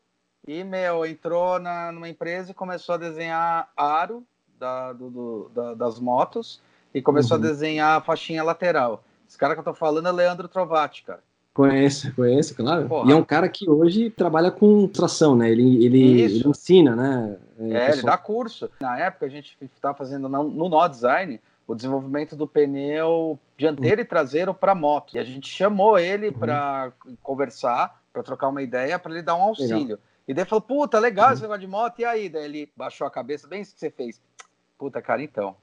E, 0.47 0.63
meu, 0.63 1.05
entrou 1.05 1.59
na, 1.59 1.91
numa 1.91 2.09
empresa 2.09 2.51
e 2.51 2.53
começou 2.53 2.95
a 2.95 2.97
desenhar 2.97 3.71
aro 3.77 4.23
da, 4.59 4.93
do, 4.93 5.09
do, 5.09 5.51
da, 5.53 5.73
das 5.73 5.99
motos 5.99 6.61
e 6.93 7.01
começou 7.01 7.37
uhum. 7.37 7.43
a 7.43 7.47
desenhar 7.47 7.97
a 7.97 8.01
faixinha 8.01 8.43
lateral. 8.43 9.03
Esse 9.27 9.37
cara 9.37 9.53
que 9.53 9.59
eu 9.61 9.63
tô 9.63 9.73
falando 9.73 10.07
é 10.07 10.11
Leandro 10.11 10.47
Trovati, 10.47 11.03
cara. 11.03 11.21
Conheço, 11.53 12.13
conheço, 12.15 12.55
claro. 12.55 12.87
Porra. 12.87 13.09
E 13.09 13.13
é 13.13 13.15
um 13.15 13.23
cara 13.23 13.47
que 13.47 13.69
hoje 13.69 14.09
trabalha 14.09 14.49
com 14.49 14.87
tração, 14.87 15.35
né? 15.35 15.51
Ele, 15.51 15.85
ele, 15.85 16.21
ele 16.21 16.47
ensina, 16.47 16.95
né? 16.95 17.37
É, 17.59 17.73
é 17.73 17.91
ele 17.91 18.01
dá 18.01 18.17
curso. 18.17 18.69
Na 18.81 18.97
época 18.99 19.27
a 19.27 19.29
gente 19.29 19.55
estava 19.61 19.95
fazendo 19.95 20.27
no, 20.27 20.43
no 20.43 20.67
Nó 20.67 20.87
Design, 20.87 21.39
o 21.67 21.75
desenvolvimento 21.75 22.35
do 22.35 22.47
pneu 22.47 23.39
dianteiro 23.57 24.01
e 24.01 24.05
traseiro 24.05 24.53
para 24.53 24.75
moto. 24.75 25.15
E 25.15 25.19
a 25.19 25.23
gente 25.23 25.49
chamou 25.49 25.97
ele 25.97 26.27
uhum. 26.27 26.33
para 26.33 26.91
conversar, 27.21 28.01
para 28.11 28.23
trocar 28.23 28.49
uma 28.49 28.61
ideia, 28.61 28.99
para 28.99 29.11
ele 29.11 29.21
dar 29.21 29.35
um 29.35 29.41
auxílio. 29.43 29.77
Legal. 29.77 29.99
E 30.27 30.33
daí 30.33 30.45
falou: 30.45 30.61
Puta, 30.61 30.99
legal 30.99 31.27
uhum. 31.27 31.33
esse 31.33 31.41
negócio 31.41 31.61
de 31.61 31.67
moto, 31.67 31.99
e 31.99 32.05
aí? 32.05 32.29
Daí 32.29 32.45
ele 32.45 32.71
baixou 32.75 33.07
a 33.07 33.11
cabeça, 33.11 33.47
bem 33.47 33.61
isso 33.61 33.73
que 33.73 33.79
você 33.79 33.91
fez. 33.91 34.21
Puta, 34.77 35.01
cara, 35.01 35.21
então. 35.21 35.55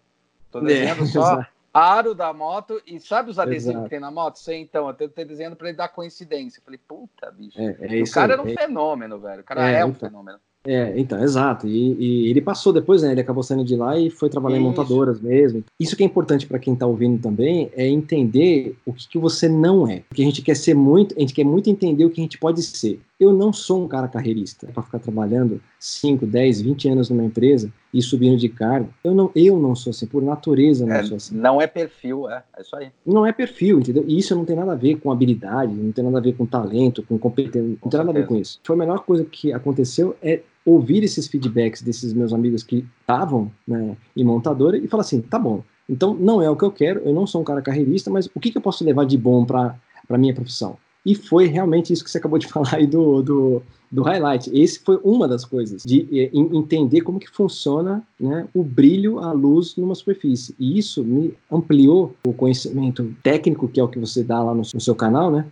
Tô 0.50 0.58
é, 0.60 0.64
desenhando 0.64 1.04
é, 1.04 1.06
só 1.06 1.46
aro 1.72 2.14
da 2.14 2.32
moto 2.32 2.82
e 2.84 2.98
sabe 2.98 3.30
os 3.30 3.38
adesivos 3.38 3.74
exato. 3.74 3.84
que 3.84 3.90
tem 3.90 4.00
na 4.00 4.10
moto? 4.10 4.38
Sei, 4.38 4.60
então, 4.60 4.88
eu 4.88 5.08
tô 5.08 5.24
desenhando 5.24 5.56
para 5.56 5.68
ele 5.68 5.76
dar 5.76 5.88
coincidência. 5.88 6.58
Eu 6.58 6.64
falei, 6.64 6.80
puta, 6.86 7.30
bicho. 7.30 7.60
É, 7.60 7.98
é 7.98 8.02
o 8.02 8.10
cara 8.10 8.34
aí, 8.34 8.40
era 8.40 8.42
um 8.42 8.48
é 8.48 8.54
fenômeno, 8.54 9.18
velho. 9.20 9.40
O 9.40 9.44
cara 9.44 9.70
é, 9.70 9.84
um 9.84 9.90
então. 9.90 10.08
fenômeno. 10.08 10.40
É, 10.66 10.92
então, 10.99 11.23
exato. 11.23 11.66
E, 11.66 11.94
e, 11.99 12.31
ele 12.31 12.40
passou 12.40 12.73
depois, 12.73 13.03
né? 13.03 13.12
Ele 13.12 13.20
acabou 13.20 13.42
saindo 13.42 13.64
de 13.64 13.77
lá 13.77 13.99
e 13.99 14.11
foi 14.11 14.29
trabalhar 14.29 14.57
Isso. 14.57 14.64
em 14.64 14.68
montadoras 14.68 15.20
mesmo. 15.20 15.64
Isso 15.79 15.96
que 15.96 16.03
é 16.03 16.07
importante 16.07 16.46
para 16.46 16.59
quem 16.59 16.75
está 16.75 16.87
ouvindo 16.87 17.20
também 17.20 17.70
é 17.75 17.88
entender 17.88 18.77
o 18.85 18.92
que, 18.92 19.09
que 19.09 19.18
você 19.18 19.49
não 19.49 19.88
é. 19.88 20.03
Porque 20.09 20.23
a 20.23 20.25
gente 20.25 20.42
quer 20.42 20.57
ser 20.57 20.75
muito, 20.75 21.14
a 21.16 21.20
gente 21.20 21.35
quer 21.35 21.44
muito 21.44 21.70
entender 21.70 22.05
o 22.05 22.11
que 22.11 22.20
a 22.20 22.25
gente 22.25 22.38
pode 22.38 22.62
ser. 22.62 23.01
Eu 23.20 23.35
não 23.35 23.52
sou 23.52 23.85
um 23.85 23.87
cara 23.87 24.09
carreirista 24.09 24.66
para 24.72 24.83
ficar 24.83 24.98
trabalhando 24.98 25.61
5, 25.78 26.26
10, 26.26 26.62
20 26.62 26.88
anos 26.88 27.11
numa 27.11 27.22
empresa 27.22 27.70
e 27.92 28.00
subindo 28.00 28.38
de 28.38 28.48
cargo. 28.48 28.88
Eu 29.04 29.14
não, 29.14 29.30
eu 29.37 29.61
não 29.61 29.74
sou 29.74 29.90
assim, 29.90 30.06
por 30.06 30.22
natureza 30.22 30.87
não 30.87 30.94
é, 30.94 31.02
sou 31.04 31.16
assim. 31.18 31.37
Não 31.37 31.61
é 31.61 31.66
perfil, 31.66 32.30
é, 32.30 32.42
é 32.56 32.62
isso 32.62 32.74
aí. 32.74 32.90
Não 33.04 33.26
é 33.26 33.33
perfil, 33.33 33.80
entendeu? 33.80 34.04
E 34.09 34.18
isso 34.18 34.35
não 34.35 34.46
tem 34.46 34.56
nada 34.56 34.72
a 34.72 34.76
ver 34.76 34.96
com 34.96 35.12
habilidade, 35.12 35.74
não 35.74 35.92
tem 35.92 36.02
nada 36.02 36.16
a 36.16 36.22
ver 36.22 36.33
com 36.33 36.46
talento, 36.46 37.02
com 37.02 37.18
competência, 37.18 37.62
não 37.62 37.76
com 37.76 37.90
tem 37.90 37.98
nada 37.98 38.11
a 38.11 38.14
ver 38.14 38.26
com 38.26 38.37
isso. 38.37 38.59
Foi 38.64 38.74
a 38.74 38.78
melhor 38.78 39.00
coisa 39.00 39.22
que 39.24 39.52
aconteceu 39.52 40.16
é 40.22 40.40
ouvir 40.64 41.04
esses 41.04 41.26
feedbacks 41.26 41.83
desses 41.83 42.14
meus 42.14 42.33
amigos 42.33 42.62
que 42.62 42.87
estavam 43.00 43.50
né, 43.66 43.96
em 44.16 44.24
montadora 44.24 44.78
e 44.78 44.87
falar 44.88 45.02
assim, 45.02 45.20
tá 45.20 45.38
bom, 45.38 45.62
então 45.88 46.14
não 46.14 46.40
é 46.40 46.48
o 46.48 46.56
que 46.56 46.64
eu 46.64 46.70
quero, 46.70 47.00
eu 47.00 47.12
não 47.12 47.26
sou 47.26 47.40
um 47.40 47.44
cara 47.44 47.61
carreirista, 47.61 48.11
mas 48.11 48.30
o 48.35 48.38
que, 48.38 48.50
que 48.50 48.59
eu 48.59 48.62
posso 48.62 48.85
levar 48.85 49.04
de 49.04 49.18
bom 49.18 49.44
para 49.44 49.74
a 50.09 50.18
minha 50.18 50.35
profissão? 50.35 50.76
E 51.04 51.14
foi 51.14 51.46
realmente 51.46 51.92
isso 51.92 52.04
que 52.04 52.10
você 52.10 52.18
acabou 52.18 52.38
de 52.38 52.46
falar 52.48 52.76
aí 52.76 52.86
do, 52.86 53.22
do, 53.22 53.62
do 53.90 54.02
highlight. 54.02 54.50
Esse 54.52 54.80
foi 54.80 54.98
uma 55.02 55.26
das 55.26 55.44
coisas, 55.44 55.82
de 55.82 56.06
é, 56.12 56.30
entender 56.34 57.00
como 57.00 57.18
que 57.18 57.30
funciona 57.30 58.02
né, 58.18 58.46
o 58.54 58.62
brilho, 58.62 59.18
a 59.18 59.32
luz 59.32 59.76
numa 59.76 59.94
superfície. 59.94 60.54
E 60.58 60.78
isso 60.78 61.02
me 61.02 61.34
ampliou 61.50 62.14
o 62.26 62.32
conhecimento 62.32 63.14
técnico, 63.22 63.68
que 63.68 63.80
é 63.80 63.82
o 63.82 63.88
que 63.88 63.98
você 63.98 64.22
dá 64.22 64.42
lá 64.42 64.54
no, 64.54 64.62
no 64.62 64.80
seu 64.80 64.94
canal, 64.94 65.30
né? 65.30 65.46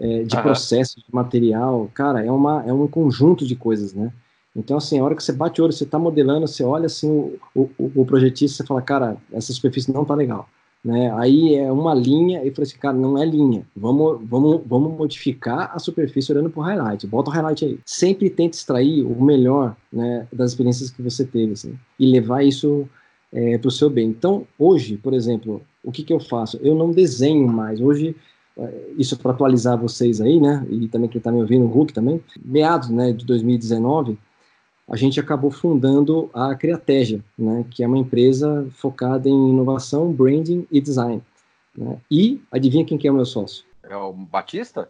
É, 0.00 0.22
de 0.22 0.40
processo, 0.40 0.96
de 0.96 1.12
material. 1.12 1.90
Cara, 1.92 2.24
é, 2.24 2.30
uma, 2.30 2.62
é 2.64 2.72
um 2.72 2.86
conjunto 2.86 3.44
de 3.44 3.56
coisas, 3.56 3.92
né? 3.92 4.12
Então, 4.54 4.76
assim, 4.76 4.98
a 4.98 5.04
hora 5.04 5.14
que 5.14 5.22
você 5.22 5.32
bate 5.32 5.60
o 5.60 5.64
olho, 5.64 5.72
você 5.72 5.84
está 5.84 5.98
modelando, 5.98 6.46
você 6.46 6.64
olha 6.64 6.86
assim 6.86 7.08
o, 7.08 7.38
o, 7.78 7.92
o 7.96 8.06
projetista, 8.06 8.58
você 8.58 8.66
fala, 8.66 8.82
cara, 8.82 9.16
essa 9.32 9.52
superfície 9.52 9.92
não 9.92 10.04
tá 10.04 10.14
legal. 10.14 10.48
Né? 10.88 11.12
Aí 11.18 11.54
é 11.54 11.70
uma 11.70 11.92
linha, 11.92 12.42
e 12.42 12.50
falei 12.50 12.66
assim, 12.66 12.78
cara, 12.78 12.96
não 12.96 13.18
é 13.18 13.26
linha. 13.26 13.66
Vamos, 13.76 14.26
vamos, 14.26 14.62
vamos 14.64 14.96
modificar 14.96 15.70
a 15.74 15.78
superfície 15.78 16.32
olhando 16.32 16.48
para 16.48 16.60
o 16.60 16.62
highlight. 16.62 17.06
Bota 17.06 17.28
o 17.28 17.32
highlight 17.34 17.62
aí. 17.62 17.78
Sempre 17.84 18.30
tenta 18.30 18.56
extrair 18.56 19.04
o 19.04 19.22
melhor 19.22 19.76
né, 19.92 20.26
das 20.32 20.52
experiências 20.52 20.90
que 20.90 21.02
você 21.02 21.26
teve, 21.26 21.52
assim, 21.52 21.78
e 22.00 22.10
levar 22.10 22.42
isso 22.42 22.88
é, 23.30 23.58
para 23.58 23.68
o 23.68 23.70
seu 23.70 23.90
bem. 23.90 24.08
Então, 24.08 24.46
hoje, 24.58 24.96
por 24.96 25.12
exemplo, 25.12 25.60
o 25.84 25.92
que, 25.92 26.02
que 26.02 26.12
eu 26.12 26.20
faço? 26.20 26.58
Eu 26.62 26.74
não 26.74 26.90
desenho 26.90 27.46
mais. 27.46 27.82
Hoje, 27.82 28.16
é, 28.56 28.88
isso 28.96 29.18
para 29.18 29.32
atualizar 29.32 29.76
vocês 29.76 30.22
aí, 30.22 30.40
né? 30.40 30.66
E 30.70 30.88
também 30.88 31.10
quem 31.10 31.18
está 31.18 31.30
me 31.30 31.42
ouvindo, 31.42 31.66
o 31.66 31.68
Hulk 31.68 31.92
também. 31.92 32.18
Meados 32.42 32.88
né, 32.88 33.12
de 33.12 33.26
2019, 33.26 34.18
a 34.88 34.96
gente 34.96 35.20
acabou 35.20 35.50
fundando 35.50 36.30
a 36.32 36.54
Criategia, 36.54 37.22
né, 37.38 37.64
que 37.70 37.84
é 37.84 37.86
uma 37.86 37.98
empresa 37.98 38.66
focada 38.72 39.28
em 39.28 39.50
inovação, 39.50 40.12
branding 40.12 40.66
e 40.70 40.80
design. 40.80 41.22
Né? 41.76 41.98
E 42.10 42.40
adivinha 42.50 42.84
quem 42.84 42.96
que 42.96 43.06
é 43.06 43.10
o 43.10 43.14
meu 43.14 43.26
sócio? 43.26 43.64
É 43.82 43.96
o 43.96 44.12
Batista? 44.12 44.88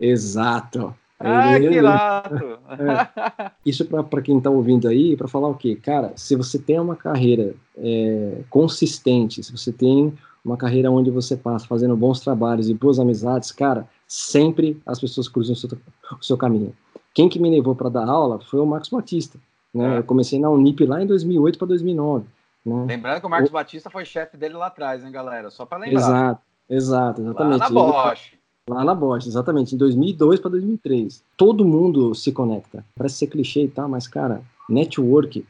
Exato. 0.00 0.94
Ah, 1.18 1.58
que 1.58 1.80
lato! 1.80 2.58
É. 2.70 3.50
Isso 3.64 3.84
para 3.84 4.22
quem 4.22 4.38
está 4.38 4.50
ouvindo 4.50 4.88
aí, 4.88 5.16
para 5.16 5.28
falar 5.28 5.48
o 5.48 5.54
quê? 5.54 5.76
Cara, 5.76 6.12
se 6.16 6.34
você 6.34 6.58
tem 6.58 6.80
uma 6.80 6.96
carreira 6.96 7.54
é, 7.76 8.40
consistente, 8.50 9.42
se 9.42 9.52
você 9.52 9.72
tem 9.72 10.12
uma 10.44 10.56
carreira 10.56 10.90
onde 10.90 11.10
você 11.10 11.36
passa 11.36 11.66
fazendo 11.66 11.96
bons 11.96 12.18
trabalhos 12.18 12.68
e 12.68 12.74
boas 12.74 12.98
amizades, 12.98 13.52
cara, 13.52 13.86
sempre 14.08 14.80
as 14.84 15.00
pessoas 15.00 15.28
cruzam 15.28 15.52
o 15.52 15.56
seu, 15.56 15.70
o 16.18 16.24
seu 16.24 16.36
caminho. 16.36 16.74
Quem 17.14 17.28
que 17.28 17.38
me 17.38 17.50
levou 17.50 17.74
para 17.74 17.88
dar 17.88 18.08
aula 18.08 18.40
foi 18.40 18.60
o 18.60 18.66
Marcos 18.66 18.88
Batista. 18.88 19.38
Né? 19.72 19.96
É. 19.96 19.98
Eu 19.98 20.04
comecei 20.04 20.38
na 20.38 20.50
Unip 20.50 20.84
lá 20.84 21.02
em 21.02 21.06
2008 21.06 21.58
para 21.58 21.68
2009. 21.68 22.26
Né? 22.64 22.84
Lembrando 22.88 23.20
que 23.20 23.26
o 23.26 23.30
Marcos 23.30 23.50
o... 23.50 23.52
Batista 23.52 23.90
foi 23.90 24.04
chefe 24.04 24.36
dele 24.36 24.54
lá 24.54 24.66
atrás, 24.66 25.04
hein, 25.04 25.10
galera? 25.10 25.50
Só 25.50 25.66
para 25.66 25.78
lembrar. 25.78 26.00
Exato, 26.00 26.42
exato, 26.68 27.20
exatamente. 27.22 27.58
Lá 27.58 27.68
na 27.68 27.70
Bosch. 27.70 28.32
Lá 28.68 28.84
na 28.84 28.94
Bosch, 28.94 29.26
exatamente, 29.26 29.74
em 29.74 29.78
2002 29.78 30.40
para 30.40 30.50
2003. 30.52 31.22
Todo 31.36 31.64
mundo 31.64 32.14
se 32.14 32.30
conecta. 32.30 32.84
Parece 32.96 33.16
ser 33.16 33.26
clichê 33.26 33.64
e 33.64 33.68
tal, 33.68 33.88
mas, 33.88 34.06
cara, 34.06 34.42
network 34.68 35.44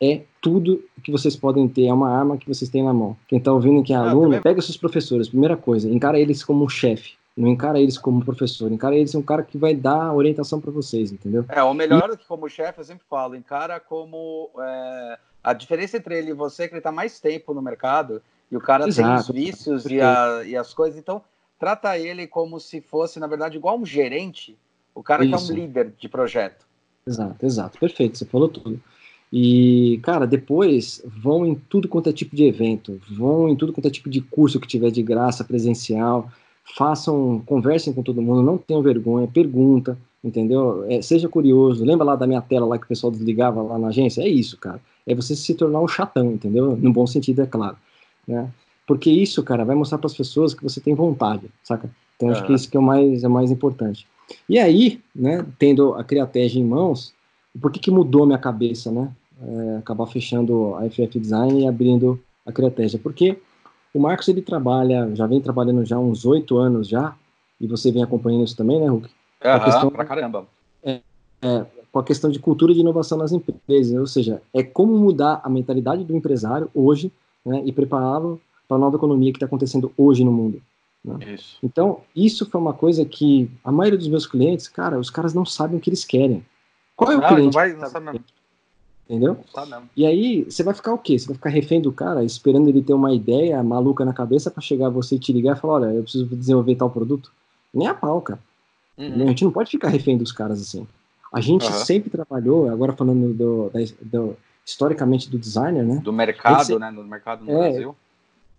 é 0.00 0.22
tudo 0.40 0.82
que 1.02 1.10
vocês 1.10 1.34
podem 1.34 1.66
ter, 1.68 1.86
é 1.86 1.92
uma 1.92 2.10
arma 2.10 2.36
que 2.36 2.46
vocês 2.46 2.70
têm 2.70 2.84
na 2.84 2.92
mão. 2.92 3.16
Quem 3.26 3.38
está 3.38 3.52
ouvindo 3.52 3.82
que 3.82 3.92
é 3.92 3.96
ah, 3.96 4.10
aluno, 4.10 4.40
pega 4.40 4.60
seus 4.60 4.76
professores, 4.76 5.28
primeira 5.28 5.56
coisa, 5.56 5.88
encara 5.88 6.20
eles 6.20 6.44
como 6.44 6.64
um 6.64 6.68
chefe. 6.68 7.17
Não 7.38 7.48
encara 7.48 7.78
eles 7.78 7.96
como 7.96 8.24
professor, 8.24 8.72
encara 8.72 8.96
eles 8.96 9.12
como 9.12 9.22
um 9.22 9.26
cara 9.26 9.44
que 9.44 9.56
vai 9.56 9.72
dar 9.72 10.12
orientação 10.12 10.60
para 10.60 10.72
vocês, 10.72 11.12
entendeu? 11.12 11.44
É, 11.48 11.62
o 11.62 11.72
melhor 11.72 12.10
e... 12.12 12.16
que 12.16 12.26
como 12.26 12.48
chefe, 12.48 12.80
eu 12.80 12.84
sempre 12.84 13.04
falo, 13.08 13.36
encara 13.36 13.78
como 13.78 14.50
é, 14.58 15.18
a 15.42 15.52
diferença 15.52 15.96
entre 15.96 16.18
ele 16.18 16.30
e 16.30 16.34
você 16.34 16.64
é 16.64 16.68
que 16.68 16.74
ele 16.74 16.80
está 16.80 16.90
mais 16.90 17.20
tempo 17.20 17.54
no 17.54 17.62
mercado 17.62 18.20
e 18.50 18.56
o 18.56 18.60
cara 18.60 18.88
Exato. 18.88 19.32
tem 19.32 19.36
os 19.36 19.46
vícios 19.46 19.86
e, 19.86 20.00
a, 20.00 20.42
e, 20.44 20.56
as 20.56 20.74
coisas, 20.74 20.98
então 20.98 21.22
trata 21.60 21.96
ele 21.96 22.26
como 22.26 22.58
se 22.58 22.80
fosse, 22.80 23.20
na 23.20 23.28
verdade, 23.28 23.56
igual 23.56 23.78
um 23.78 23.86
gerente, 23.86 24.58
o 24.92 25.02
cara 25.02 25.24
Isso. 25.24 25.46
que 25.46 25.52
é 25.52 25.54
um 25.54 25.56
líder 25.56 25.92
de 25.96 26.08
projeto. 26.08 26.66
Exato, 27.06 27.46
exato, 27.46 27.78
perfeito, 27.78 28.18
você 28.18 28.24
falou 28.24 28.48
tudo. 28.48 28.80
E, 29.32 30.00
cara, 30.02 30.26
depois 30.26 31.00
vão 31.04 31.46
em 31.46 31.54
tudo 31.54 31.86
quanto 31.88 32.08
é 32.08 32.12
tipo 32.12 32.34
de 32.34 32.44
evento, 32.44 33.00
vão 33.08 33.48
em 33.48 33.54
tudo 33.54 33.72
quanto 33.72 33.86
é 33.86 33.90
tipo 33.90 34.10
de 34.10 34.20
curso 34.22 34.58
que 34.58 34.66
tiver 34.66 34.90
de 34.90 35.04
graça, 35.04 35.44
presencial, 35.44 36.32
façam, 36.76 37.42
conversem 37.46 37.92
com 37.92 38.02
todo 38.02 38.22
mundo, 38.22 38.42
não 38.42 38.58
tenham 38.58 38.82
vergonha, 38.82 39.26
pergunta, 39.26 39.98
entendeu? 40.22 40.84
É, 40.88 41.00
seja 41.02 41.28
curioso. 41.28 41.84
Lembra 41.84 42.04
lá 42.04 42.16
da 42.16 42.26
minha 42.26 42.40
tela 42.40 42.66
lá 42.66 42.78
que 42.78 42.84
o 42.84 42.88
pessoal 42.88 43.10
desligava 43.10 43.62
lá 43.62 43.78
na 43.78 43.88
agência? 43.88 44.22
É 44.22 44.28
isso, 44.28 44.56
cara. 44.56 44.80
É 45.06 45.14
você 45.14 45.34
se 45.34 45.54
tornar 45.54 45.80
um 45.80 45.88
chatão, 45.88 46.32
entendeu? 46.32 46.76
No 46.76 46.92
bom 46.92 47.06
sentido, 47.06 47.42
é 47.42 47.46
claro. 47.46 47.76
Né? 48.26 48.48
Porque 48.86 49.10
isso, 49.10 49.42
cara, 49.42 49.64
vai 49.64 49.76
mostrar 49.76 49.98
para 49.98 50.06
as 50.06 50.16
pessoas 50.16 50.54
que 50.54 50.62
você 50.62 50.80
tem 50.80 50.94
vontade, 50.94 51.50
saca? 51.62 51.90
Então, 52.16 52.30
acho 52.30 52.44
que 52.44 52.52
isso 52.52 52.68
que 52.68 52.76
é 52.76 52.80
o 52.80 52.82
mais, 52.82 53.22
é 53.22 53.28
mais 53.28 53.50
importante. 53.50 54.06
E 54.48 54.58
aí, 54.58 55.00
né, 55.14 55.46
tendo 55.58 55.94
a 55.94 56.02
Criatege 56.02 56.58
em 56.58 56.64
mãos, 56.64 57.14
por 57.60 57.70
que, 57.70 57.78
que 57.78 57.90
mudou 57.90 58.26
minha 58.26 58.38
cabeça, 58.38 58.90
né? 58.90 59.10
É, 59.40 59.76
acabar 59.76 60.06
fechando 60.06 60.74
a 60.74 60.88
FF 60.90 61.18
Design 61.18 61.62
e 61.62 61.68
abrindo 61.68 62.20
a 62.44 62.50
Criatege? 62.50 62.98
Porque 62.98 63.38
o 63.94 64.00
Marcos, 64.00 64.28
ele 64.28 64.42
trabalha, 64.42 65.14
já 65.14 65.26
vem 65.26 65.40
trabalhando 65.40 65.84
já 65.84 65.98
uns 65.98 66.24
oito 66.24 66.58
anos 66.58 66.88
já, 66.88 67.14
e 67.60 67.66
você 67.66 67.90
vem 67.90 68.02
acompanhando 68.02 68.44
isso 68.44 68.56
também, 68.56 68.80
né, 68.80 68.88
Hulk? 68.88 69.08
Aham, 69.44 69.64
questão, 69.64 69.90
pra 69.90 70.04
caramba. 70.04 70.46
É, 70.82 71.00
é, 71.42 71.66
com 71.90 71.98
a 71.98 72.04
questão 72.04 72.30
de 72.30 72.38
cultura 72.38 72.74
de 72.74 72.80
inovação 72.80 73.18
nas 73.18 73.32
empresas, 73.32 73.98
ou 73.98 74.06
seja, 74.06 74.42
é 74.52 74.62
como 74.62 74.96
mudar 74.96 75.40
a 75.42 75.48
mentalidade 75.48 76.04
do 76.04 76.16
empresário 76.16 76.70
hoje 76.74 77.12
né, 77.44 77.62
e 77.64 77.72
prepará-lo 77.72 78.40
para 78.66 78.76
a 78.76 78.80
nova 78.80 78.96
economia 78.96 79.32
que 79.32 79.36
está 79.36 79.46
acontecendo 79.46 79.92
hoje 79.96 80.24
no 80.24 80.32
mundo. 80.32 80.60
Né? 81.04 81.34
Isso. 81.34 81.58
Então, 81.62 82.00
isso 82.14 82.48
foi 82.48 82.60
uma 82.60 82.74
coisa 82.74 83.04
que 83.04 83.50
a 83.64 83.72
maioria 83.72 83.98
dos 83.98 84.08
meus 84.08 84.26
clientes, 84.26 84.68
cara, 84.68 84.98
os 84.98 85.10
caras 85.10 85.32
não 85.32 85.44
sabem 85.44 85.78
o 85.78 85.80
que 85.80 85.88
eles 85.88 86.04
querem. 86.04 86.44
Qual 86.94 87.10
é 87.10 87.16
o 87.16 87.20
não, 87.20 87.28
cliente? 87.28 87.44
Não 87.44 87.52
vai, 87.52 87.72
não 87.72 87.88
sabe 87.88 88.06
mesmo. 88.06 88.24
Entendeu? 89.08 89.38
E 89.96 90.04
aí, 90.04 90.44
você 90.44 90.62
vai 90.62 90.74
ficar 90.74 90.92
o 90.92 90.98
quê? 90.98 91.18
Você 91.18 91.26
vai 91.26 91.34
ficar 91.34 91.48
refém 91.48 91.80
do 91.80 91.90
cara, 91.90 92.22
esperando 92.22 92.68
ele 92.68 92.82
ter 92.82 92.92
uma 92.92 93.14
ideia 93.14 93.62
maluca 93.62 94.04
na 94.04 94.12
cabeça 94.12 94.50
para 94.50 94.60
chegar 94.60 94.90
você 94.90 95.14
e 95.14 95.18
te 95.18 95.32
ligar 95.32 95.56
e 95.56 95.60
falar: 95.60 95.74
olha, 95.74 95.94
eu 95.94 96.02
preciso 96.02 96.26
desenvolver 96.26 96.74
tal 96.74 96.90
produto? 96.90 97.32
Nem 97.72 97.88
a 97.88 97.94
pau, 97.94 98.20
cara. 98.20 98.38
Uhum. 98.98 99.22
A 99.22 99.26
gente 99.28 99.44
não 99.44 99.50
pode 99.50 99.70
ficar 99.70 99.88
refém 99.88 100.18
dos 100.18 100.30
caras 100.30 100.60
assim. 100.60 100.86
A 101.32 101.40
gente 101.40 101.64
uhum. 101.64 101.72
sempre 101.72 102.10
trabalhou, 102.10 102.68
agora 102.68 102.92
falando 102.92 103.32
do, 103.32 103.70
do, 104.02 104.36
historicamente 104.64 105.30
do 105.30 105.38
designer, 105.38 105.84
né? 105.84 106.00
Do 106.04 106.12
mercado, 106.12 106.64
sempre, 106.64 106.80
né? 106.80 106.92
Do 106.92 107.02
mercado 107.04 107.44
no 107.44 107.50
é, 107.50 107.70
Brasil. 107.70 107.96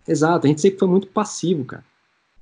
Exato, 0.06 0.46
a 0.46 0.48
gente 0.48 0.60
sempre 0.60 0.80
foi 0.80 0.88
muito 0.88 1.06
passivo, 1.06 1.64
cara. 1.64 1.84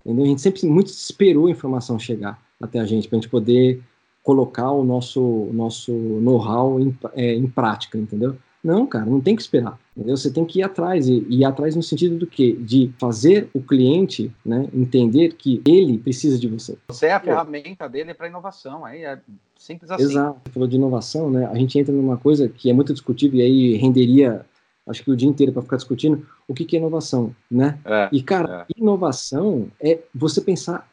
Entendeu? 0.04 0.24
A 0.24 0.28
gente 0.28 0.40
sempre 0.40 0.66
muito 0.66 0.88
esperou 0.88 1.46
a 1.46 1.50
informação 1.50 1.98
chegar 1.98 2.40
até 2.59 2.78
a 2.80 2.86
gente, 2.86 3.06
para 3.06 3.18
a 3.18 3.20
gente 3.20 3.30
poder 3.30 3.82
colocar 4.22 4.70
o 4.70 4.84
nosso, 4.84 5.48
nosso 5.52 5.92
know-how 5.92 6.80
em, 6.80 6.96
é, 7.14 7.34
em 7.34 7.46
prática, 7.46 7.96
entendeu? 7.96 8.36
Não, 8.62 8.86
cara, 8.86 9.06
não 9.06 9.20
tem 9.20 9.36
que 9.36 9.42
esperar. 9.42 9.78
Entendeu? 9.96 10.16
Você 10.16 10.30
tem 10.30 10.44
que 10.44 10.60
ir 10.60 10.62
atrás 10.62 11.08
e 11.08 11.26
ir 11.28 11.44
atrás 11.44 11.74
no 11.74 11.82
sentido 11.82 12.16
do 12.16 12.26
quê? 12.26 12.56
De 12.58 12.92
fazer 12.98 13.48
o 13.54 13.62
cliente, 13.62 14.32
né, 14.44 14.68
entender 14.74 15.34
que 15.34 15.62
ele 15.66 15.98
precisa 15.98 16.38
de 16.38 16.48
você. 16.48 16.76
Você 16.88 17.06
é 17.06 17.12
a 17.12 17.20
ferramenta 17.20 17.88
dele 17.88 18.14
para 18.14 18.28
inovação, 18.28 18.84
aí 18.84 19.04
é 19.04 19.18
simples 19.56 19.90
assim. 19.90 20.04
Exato. 20.04 20.40
Você 20.44 20.52
falou 20.52 20.68
de 20.68 20.76
inovação, 20.76 21.30
né? 21.30 21.46
A 21.46 21.54
gente 21.54 21.78
entra 21.78 21.94
numa 21.94 22.16
coisa 22.16 22.48
que 22.48 22.70
é 22.70 22.72
muito 22.72 22.92
discutível 22.92 23.40
e 23.40 23.42
aí 23.42 23.76
renderia, 23.76 24.44
acho 24.86 25.02
que 25.02 25.10
o 25.10 25.16
dia 25.16 25.28
inteiro 25.28 25.52
para 25.52 25.62
ficar 25.62 25.76
discutindo 25.76 26.26
o 26.46 26.54
que, 26.54 26.64
que 26.64 26.76
é 26.76 26.78
inovação, 26.78 27.34
né? 27.50 27.78
É, 27.84 28.08
e 28.12 28.22
cara, 28.22 28.66
é. 28.68 28.80
inovação 28.80 29.68
é 29.80 30.00
você 30.14 30.40
pensar 30.40 30.88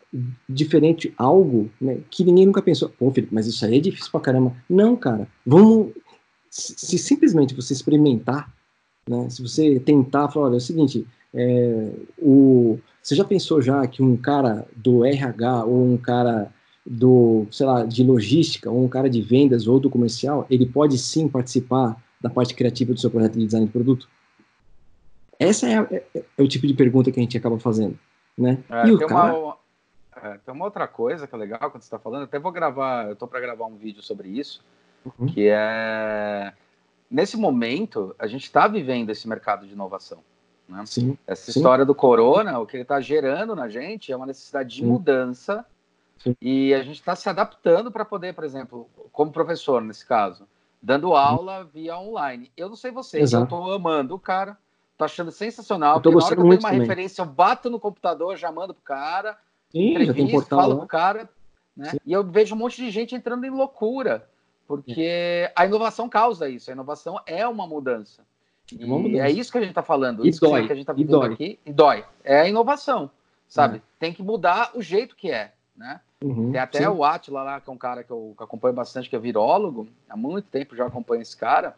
diferente 0.47 1.13
algo 1.17 1.69
né, 1.79 1.99
que 2.09 2.23
ninguém 2.23 2.45
nunca 2.45 2.61
pensou. 2.61 2.89
Pô, 2.89 3.11
Felipe, 3.11 3.33
mas 3.33 3.47
isso 3.47 3.65
aí 3.65 3.77
é 3.77 3.81
difícil 3.81 4.11
pra 4.11 4.19
caramba. 4.19 4.55
Não, 4.69 4.95
cara. 4.95 5.27
Vamos. 5.45 5.91
Se 6.49 6.97
simplesmente 6.97 7.53
você 7.53 7.73
experimentar 7.73 8.55
né? 9.09 9.29
Se 9.29 9.41
você 9.41 9.79
tentar 9.79 10.29
falar, 10.29 10.47
olha, 10.47 10.55
é 10.55 10.57
o 10.57 10.61
seguinte, 10.61 11.05
é, 11.33 11.91
o, 12.17 12.79
você 13.01 13.15
já 13.15 13.23
pensou 13.23 13.61
já 13.61 13.85
que 13.87 14.01
um 14.01 14.17
cara 14.17 14.67
do 14.75 15.05
RH 15.05 15.65
ou 15.65 15.93
um 15.93 15.97
cara 15.97 16.51
do, 16.85 17.45
sei 17.51 17.65
lá, 17.65 17.85
de 17.85 18.03
logística 18.03 18.69
ou 18.69 18.83
um 18.83 18.87
cara 18.87 19.09
de 19.09 19.21
vendas 19.21 19.67
ou 19.67 19.79
do 19.79 19.89
comercial, 19.89 20.45
ele 20.49 20.65
pode 20.65 20.97
sim 20.97 21.27
participar 21.27 22.01
da 22.19 22.29
parte 22.29 22.55
criativa 22.55 22.93
do 22.93 22.99
seu 22.99 23.11
projeto 23.11 23.33
de 23.33 23.45
design 23.45 23.67
de 23.67 23.71
produto? 23.71 24.09
Essa 25.37 25.67
é, 25.67 26.03
é, 26.15 26.23
é 26.37 26.43
o 26.43 26.47
tipo 26.47 26.65
de 26.65 26.73
pergunta 26.73 27.11
que 27.11 27.19
a 27.19 27.23
gente 27.23 27.37
acaba 27.37 27.59
fazendo, 27.59 27.99
né? 28.37 28.57
É, 28.69 28.87
e 28.87 28.91
o 28.91 28.99
cara... 29.05 29.37
Uma, 29.37 29.64
é, 30.21 30.37
tem 30.37 30.53
uma 30.53 30.65
outra 30.65 30.87
coisa 30.87 31.27
que 31.27 31.35
é 31.35 31.37
legal 31.37 31.59
quando 31.59 31.81
você 31.81 31.87
está 31.87 31.99
falando, 31.99 32.23
até 32.23 32.39
vou 32.39 32.51
gravar, 32.51 33.07
eu 33.07 33.13
estou 33.13 33.27
para 33.27 33.39
gravar 33.39 33.65
um 33.65 33.75
vídeo 33.75 34.01
sobre 34.01 34.29
isso, 34.29 34.63
uhum. 35.05 35.27
que 35.27 35.47
é 35.49 36.53
nesse 37.09 37.37
momento, 37.37 38.15
a 38.17 38.27
gente 38.27 38.43
está 38.43 38.67
vivendo 38.67 39.09
esse 39.09 39.27
mercado 39.27 39.65
de 39.65 39.73
inovação. 39.73 40.19
Né? 40.67 40.83
Sim, 40.85 41.17
Essa 41.27 41.51
sim. 41.51 41.59
história 41.59 41.85
do 41.85 41.93
corona, 41.93 42.59
o 42.59 42.65
que 42.65 42.75
ele 42.75 42.83
está 42.83 42.99
gerando 42.99 43.55
na 43.55 43.69
gente 43.69 44.11
é 44.11 44.15
uma 44.15 44.25
necessidade 44.25 44.69
de 44.69 44.81
sim. 44.81 44.87
mudança 44.87 45.65
e 46.41 46.73
a 46.73 46.81
gente 46.81 46.99
está 46.99 47.15
se 47.15 47.29
adaptando 47.29 47.91
para 47.91 48.03
poder, 48.03 48.33
por 48.33 48.43
exemplo, 48.43 48.89
como 49.11 49.31
professor 49.31 49.81
nesse 49.81 50.05
caso, 50.05 50.47
dando 50.81 51.15
aula 51.15 51.63
via 51.63 51.97
online. 51.97 52.51
Eu 52.57 52.69
não 52.69 52.75
sei 52.75 52.91
vocês, 52.91 53.23
Exato. 53.23 53.43
eu 53.43 53.45
estou 53.45 53.73
amando 53.73 54.15
o 54.15 54.19
cara, 54.19 54.57
tô 54.97 55.05
achando 55.05 55.31
sensacional. 55.31 56.01
Porque 56.01 56.17
na 56.17 56.25
hora 56.25 56.35
que 56.35 56.41
eu 56.41 56.43
tenho 56.43 56.59
uma 56.59 56.69
também. 56.69 56.79
referência, 56.81 57.21
eu 57.21 57.25
bato 57.25 57.69
no 57.69 57.79
computador, 57.79 58.35
já 58.37 58.51
mando 58.51 58.73
pro 58.73 58.83
cara, 58.83 59.37
Sim, 59.75 59.89
entrevista, 59.89 60.55
falo 60.55 60.73
lá. 60.73 60.79
pro 60.79 60.87
cara, 60.87 61.29
né? 61.75 61.91
E 62.05 62.13
eu 62.13 62.23
vejo 62.23 62.55
um 62.55 62.57
monte 62.57 62.77
de 62.77 62.89
gente 62.89 63.13
entrando 63.13 63.45
em 63.45 63.49
loucura. 63.49 64.25
Porque 64.65 65.51
a 65.55 65.65
inovação 65.65 66.09
causa 66.09 66.49
isso, 66.49 66.71
a 66.71 66.73
inovação 66.73 67.19
é 67.25 67.45
uma 67.47 67.67
mudança. 67.67 68.23
É 68.71 68.81
e 68.81 68.85
uma 68.85 68.97
mudança. 68.97 69.27
é 69.27 69.31
isso 69.31 69.51
que 69.51 69.57
a 69.57 69.61
gente 69.61 69.69
está 69.71 69.83
falando, 69.83 70.25
e 70.25 70.29
isso 70.29 70.39
dói. 70.39 70.65
que 70.65 70.71
a 70.71 70.75
gente 70.75 70.83
está 70.83 70.93
vivendo 70.93 71.21
aqui, 71.21 71.59
e 71.65 71.71
dói. 71.71 72.03
É 72.23 72.41
a 72.41 72.47
inovação, 72.47 73.11
sabe? 73.47 73.77
É. 73.77 73.81
Tem 73.99 74.13
que 74.13 74.23
mudar 74.23 74.71
o 74.73 74.81
jeito 74.81 75.15
que 75.15 75.29
é, 75.29 75.53
né? 75.75 75.99
Uhum, 76.23 76.51
Tem 76.51 76.59
até 76.59 76.79
sim. 76.79 76.87
o 76.87 77.03
Atila 77.03 77.43
lá, 77.43 77.61
que 77.61 77.69
é 77.69 77.73
um 77.73 77.77
cara 77.77 78.03
que 78.03 78.09
eu, 78.09 78.33
que 78.35 78.43
acompanho 78.43 78.73
bastante, 78.73 79.07
que 79.07 79.15
é 79.15 79.19
virólogo, 79.19 79.87
há 80.09 80.17
muito 80.17 80.49
tempo 80.49 80.75
já 80.75 80.87
acompanho 80.87 81.21
esse 81.21 81.37
cara, 81.37 81.75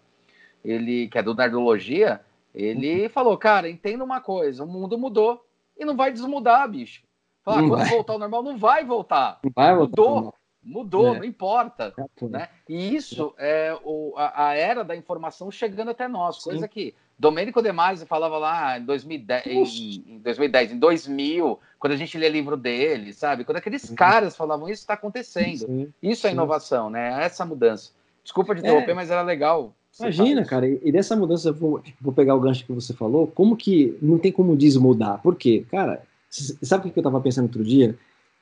ele, 0.63 1.09
que 1.09 1.17
é 1.17 1.23
do 1.23 1.35
Nerdologia, 1.35 2.21
ele 2.55 3.03
uhum. 3.03 3.09
falou, 3.09 3.37
cara, 3.37 3.69
entenda 3.69 4.03
uma 4.03 4.21
coisa, 4.21 4.63
o 4.63 4.67
mundo 4.67 4.97
mudou 4.97 5.43
e 5.77 5.83
não 5.83 5.97
vai 5.97 6.11
desmudar, 6.11 6.69
bicho. 6.69 7.06
Fala, 7.47 7.61
quando 7.61 7.77
vai. 7.77 7.89
voltar 7.89 8.13
ao 8.13 8.19
normal, 8.19 8.43
não 8.43 8.57
vai 8.57 8.83
voltar. 8.83 9.39
Não 9.41 9.51
vai 9.55 9.73
voltar 9.73 10.01
Mudou. 10.01 10.33
Mudou, 10.61 11.15
é. 11.15 11.19
não 11.19 11.23
importa. 11.23 11.93
É 11.97 12.25
né? 12.25 12.49
E 12.67 12.93
isso 12.93 13.33
é 13.37 13.73
o, 13.85 14.13
a, 14.17 14.49
a, 14.49 14.53
era 14.53 14.83
da 14.83 14.93
informação 14.97 15.49
chegando 15.49 15.91
até 15.91 16.09
nós, 16.09 16.43
Sim. 16.43 16.49
coisa 16.49 16.67
que 16.67 16.93
Domênico 17.17 17.61
De 17.61 17.71
Masi 17.71 18.05
falava 18.05 18.37
lá 18.37 18.77
em 18.77 18.83
2010, 18.83 19.45
em, 19.45 20.15
em, 20.15 20.19
2010, 20.19 20.73
em 20.73 20.77
2000, 20.77 21.57
quando 21.79 21.93
a 21.93 21.95
gente 21.95 22.17
lê 22.17 22.27
livro 22.27 22.57
dele, 22.57 23.13
sabe? 23.13 23.45
Quando 23.45 23.57
aqueles 23.57 23.83
Sim. 23.83 23.95
caras 23.95 24.35
falavam 24.35 24.67
isso 24.67 24.81
está 24.81 24.95
acontecendo. 24.95 25.59
Sim. 25.59 25.93
Isso 26.03 26.27
é 26.27 26.31
inovação, 26.31 26.89
né? 26.89 27.23
Essa 27.23 27.45
mudança. 27.45 27.91
Desculpa 28.21 28.53
de 28.53 28.59
interromper, 28.59 28.91
é. 28.91 28.93
mas 28.93 29.09
era 29.09 29.21
legal. 29.21 29.73
Imagina, 29.97 30.43
cara, 30.43 30.67
e 30.67 30.91
dessa 30.91 31.15
mudança, 31.15 31.49
eu 31.49 31.53
vou, 31.53 31.81
vou, 32.01 32.13
pegar 32.13 32.35
o 32.35 32.39
gancho 32.39 32.65
que 32.65 32.73
você 32.73 32.93
falou, 32.93 33.25
como 33.25 33.55
que 33.55 33.97
não 34.01 34.19
tem 34.19 34.31
como 34.31 34.55
desmudar? 34.55 35.21
Por 35.23 35.35
quê? 35.35 35.65
Cara, 35.71 36.03
sabe 36.29 36.87
o 36.87 36.91
que 36.91 36.99
eu 36.99 37.03
tava 37.03 37.21
pensando 37.21 37.45
outro 37.45 37.63
dia? 37.63 37.97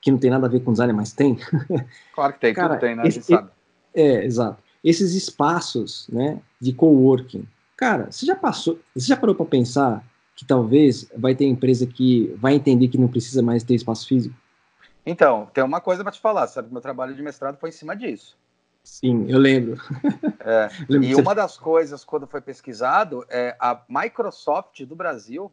que 0.05 0.11
não 0.11 0.19
tem 0.19 0.29
nada 0.29 0.45
a 0.45 0.49
ver 0.49 0.59
com 0.59 0.71
design, 0.71 0.93
mas 0.93 1.11
tem. 1.13 1.35
Claro 2.13 2.33
que 2.33 2.39
tem, 2.39 2.53
Cara, 2.53 2.75
tudo 2.75 2.79
tem, 2.79 2.95
né? 2.95 3.07
Esse, 3.07 3.23
sabe. 3.23 3.49
É, 3.91 4.23
exato. 4.23 4.63
Esses 4.83 5.15
espaços, 5.15 6.07
né, 6.09 6.39
de 6.61 6.71
coworking. 6.73 7.47
Cara, 7.75 8.11
você 8.11 8.23
já 8.23 8.35
passou, 8.35 8.79
você 8.93 9.07
já 9.07 9.17
parou 9.17 9.33
para 9.33 9.47
pensar 9.47 10.05
que 10.35 10.45
talvez 10.45 11.09
vai 11.17 11.33
ter 11.33 11.45
empresa 11.45 11.87
que 11.87 12.31
vai 12.37 12.53
entender 12.53 12.87
que 12.87 12.99
não 12.99 13.07
precisa 13.07 13.41
mais 13.41 13.63
ter 13.63 13.73
espaço 13.73 14.07
físico? 14.07 14.35
Então, 15.03 15.49
tem 15.51 15.63
uma 15.63 15.81
coisa 15.81 16.03
para 16.03 16.11
te 16.11 16.19
falar, 16.19 16.45
sabe? 16.45 16.71
Meu 16.71 16.81
trabalho 16.81 17.15
de 17.15 17.23
mestrado 17.23 17.57
foi 17.57 17.69
em 17.69 17.73
cima 17.73 17.95
disso. 17.95 18.37
Sim, 18.83 19.25
eu 19.27 19.39
lembro. 19.39 19.81
É, 20.39 20.69
lembro 20.87 21.07
e 21.07 21.15
uma 21.15 21.33
das 21.33 21.57
coisas, 21.57 22.05
quando 22.05 22.27
foi 22.27 22.41
pesquisado, 22.41 23.25
é 23.27 23.55
a 23.59 23.81
Microsoft 23.89 24.83
do 24.83 24.95
Brasil 24.95 25.51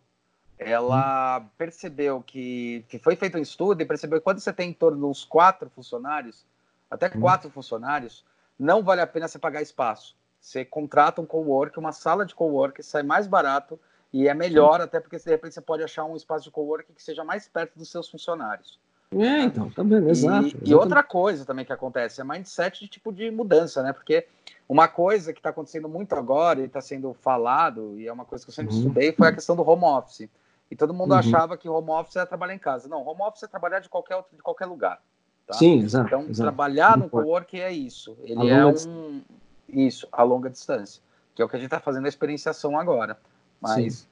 ela 0.66 1.40
percebeu 1.56 2.22
que, 2.22 2.84
que 2.88 2.98
foi 2.98 3.16
feito 3.16 3.38
um 3.38 3.42
estudo 3.42 3.80
e 3.80 3.86
percebeu 3.86 4.18
que 4.18 4.24
quando 4.24 4.40
você 4.40 4.52
tem 4.52 4.70
em 4.70 4.74
torno 4.74 4.98
de 4.98 5.04
uns 5.04 5.24
quatro 5.24 5.70
funcionários, 5.70 6.44
até 6.90 7.06
hum. 7.08 7.20
quatro 7.20 7.50
funcionários, 7.50 8.24
não 8.58 8.82
vale 8.82 9.00
a 9.00 9.06
pena 9.06 9.28
você 9.28 9.38
pagar 9.38 9.62
espaço. 9.62 10.14
Você 10.40 10.64
contrata 10.64 11.20
um 11.20 11.26
cowork, 11.26 11.78
uma 11.78 11.92
sala 11.92 12.26
de 12.26 12.34
cowork, 12.34 12.82
sai 12.82 13.02
mais 13.02 13.26
barato 13.26 13.78
e 14.12 14.28
é 14.28 14.34
melhor, 14.34 14.80
até 14.80 15.00
porque 15.00 15.16
de 15.16 15.30
repente 15.30 15.54
você 15.54 15.60
pode 15.60 15.82
achar 15.82 16.04
um 16.04 16.16
espaço 16.16 16.44
de 16.44 16.50
cowork 16.50 16.92
que 16.92 17.02
seja 17.02 17.24
mais 17.24 17.48
perto 17.48 17.78
dos 17.78 17.90
seus 17.90 18.08
funcionários. 18.08 18.78
É, 19.14 19.42
então, 19.42 19.70
tá 19.70 19.84
bem, 19.84 20.08
exato. 20.08 20.48
E, 20.62 20.70
e, 20.70 20.74
outra 20.74 21.02
coisa 21.02 21.44
também 21.44 21.64
que 21.64 21.72
acontece 21.72 22.20
é 22.20 22.24
mindset 22.24 22.80
de 22.80 22.88
tipo 22.88 23.12
de 23.12 23.30
mudança, 23.30 23.82
né? 23.82 23.92
Porque 23.92 24.26
uma 24.68 24.88
coisa 24.88 25.32
que 25.32 25.38
está 25.38 25.50
acontecendo 25.50 25.88
muito 25.88 26.14
agora 26.14 26.60
e 26.60 26.64
está 26.64 26.80
sendo 26.80 27.12
falado, 27.12 27.94
e 27.98 28.08
é 28.08 28.12
uma 28.12 28.24
coisa 28.24 28.44
que 28.44 28.50
eu 28.50 28.54
sempre 28.54 28.72
uhum. 28.72 28.80
estudei, 28.80 29.12
foi 29.12 29.28
a 29.28 29.32
questão 29.32 29.54
do 29.54 29.68
home 29.68 29.84
office. 29.84 30.28
E 30.72 30.74
todo 30.74 30.94
mundo 30.94 31.12
uhum. 31.12 31.18
achava 31.18 31.54
que 31.58 31.68
home 31.68 31.90
office 31.90 32.16
era 32.16 32.24
trabalhar 32.24 32.54
em 32.54 32.58
casa. 32.58 32.88
Não, 32.88 33.06
home 33.06 33.20
office 33.20 33.42
é 33.42 33.46
trabalhar 33.46 33.80
de 33.80 33.90
qualquer, 33.90 34.16
outro, 34.16 34.34
de 34.34 34.42
qualquer 34.42 34.64
lugar. 34.64 35.02
Tá? 35.46 35.52
Sim, 35.52 35.80
exato. 35.80 36.06
Então, 36.06 36.22
exato. 36.22 36.40
trabalhar 36.40 36.96
no 36.96 37.10
co-work 37.10 37.60
é 37.60 37.70
isso. 37.70 38.16
Ele 38.22 38.48
é 38.48 38.64
um. 38.64 39.20
Isso, 39.68 40.08
a 40.10 40.22
longa 40.22 40.48
distância. 40.48 41.02
Que 41.34 41.42
é 41.42 41.44
o 41.44 41.48
que 41.48 41.56
a 41.56 41.58
gente 41.58 41.66
está 41.66 41.78
fazendo 41.78 42.06
a 42.06 42.08
experienciação 42.08 42.78
agora. 42.78 43.18
Mas. 43.60 43.94
Sim. 43.94 44.06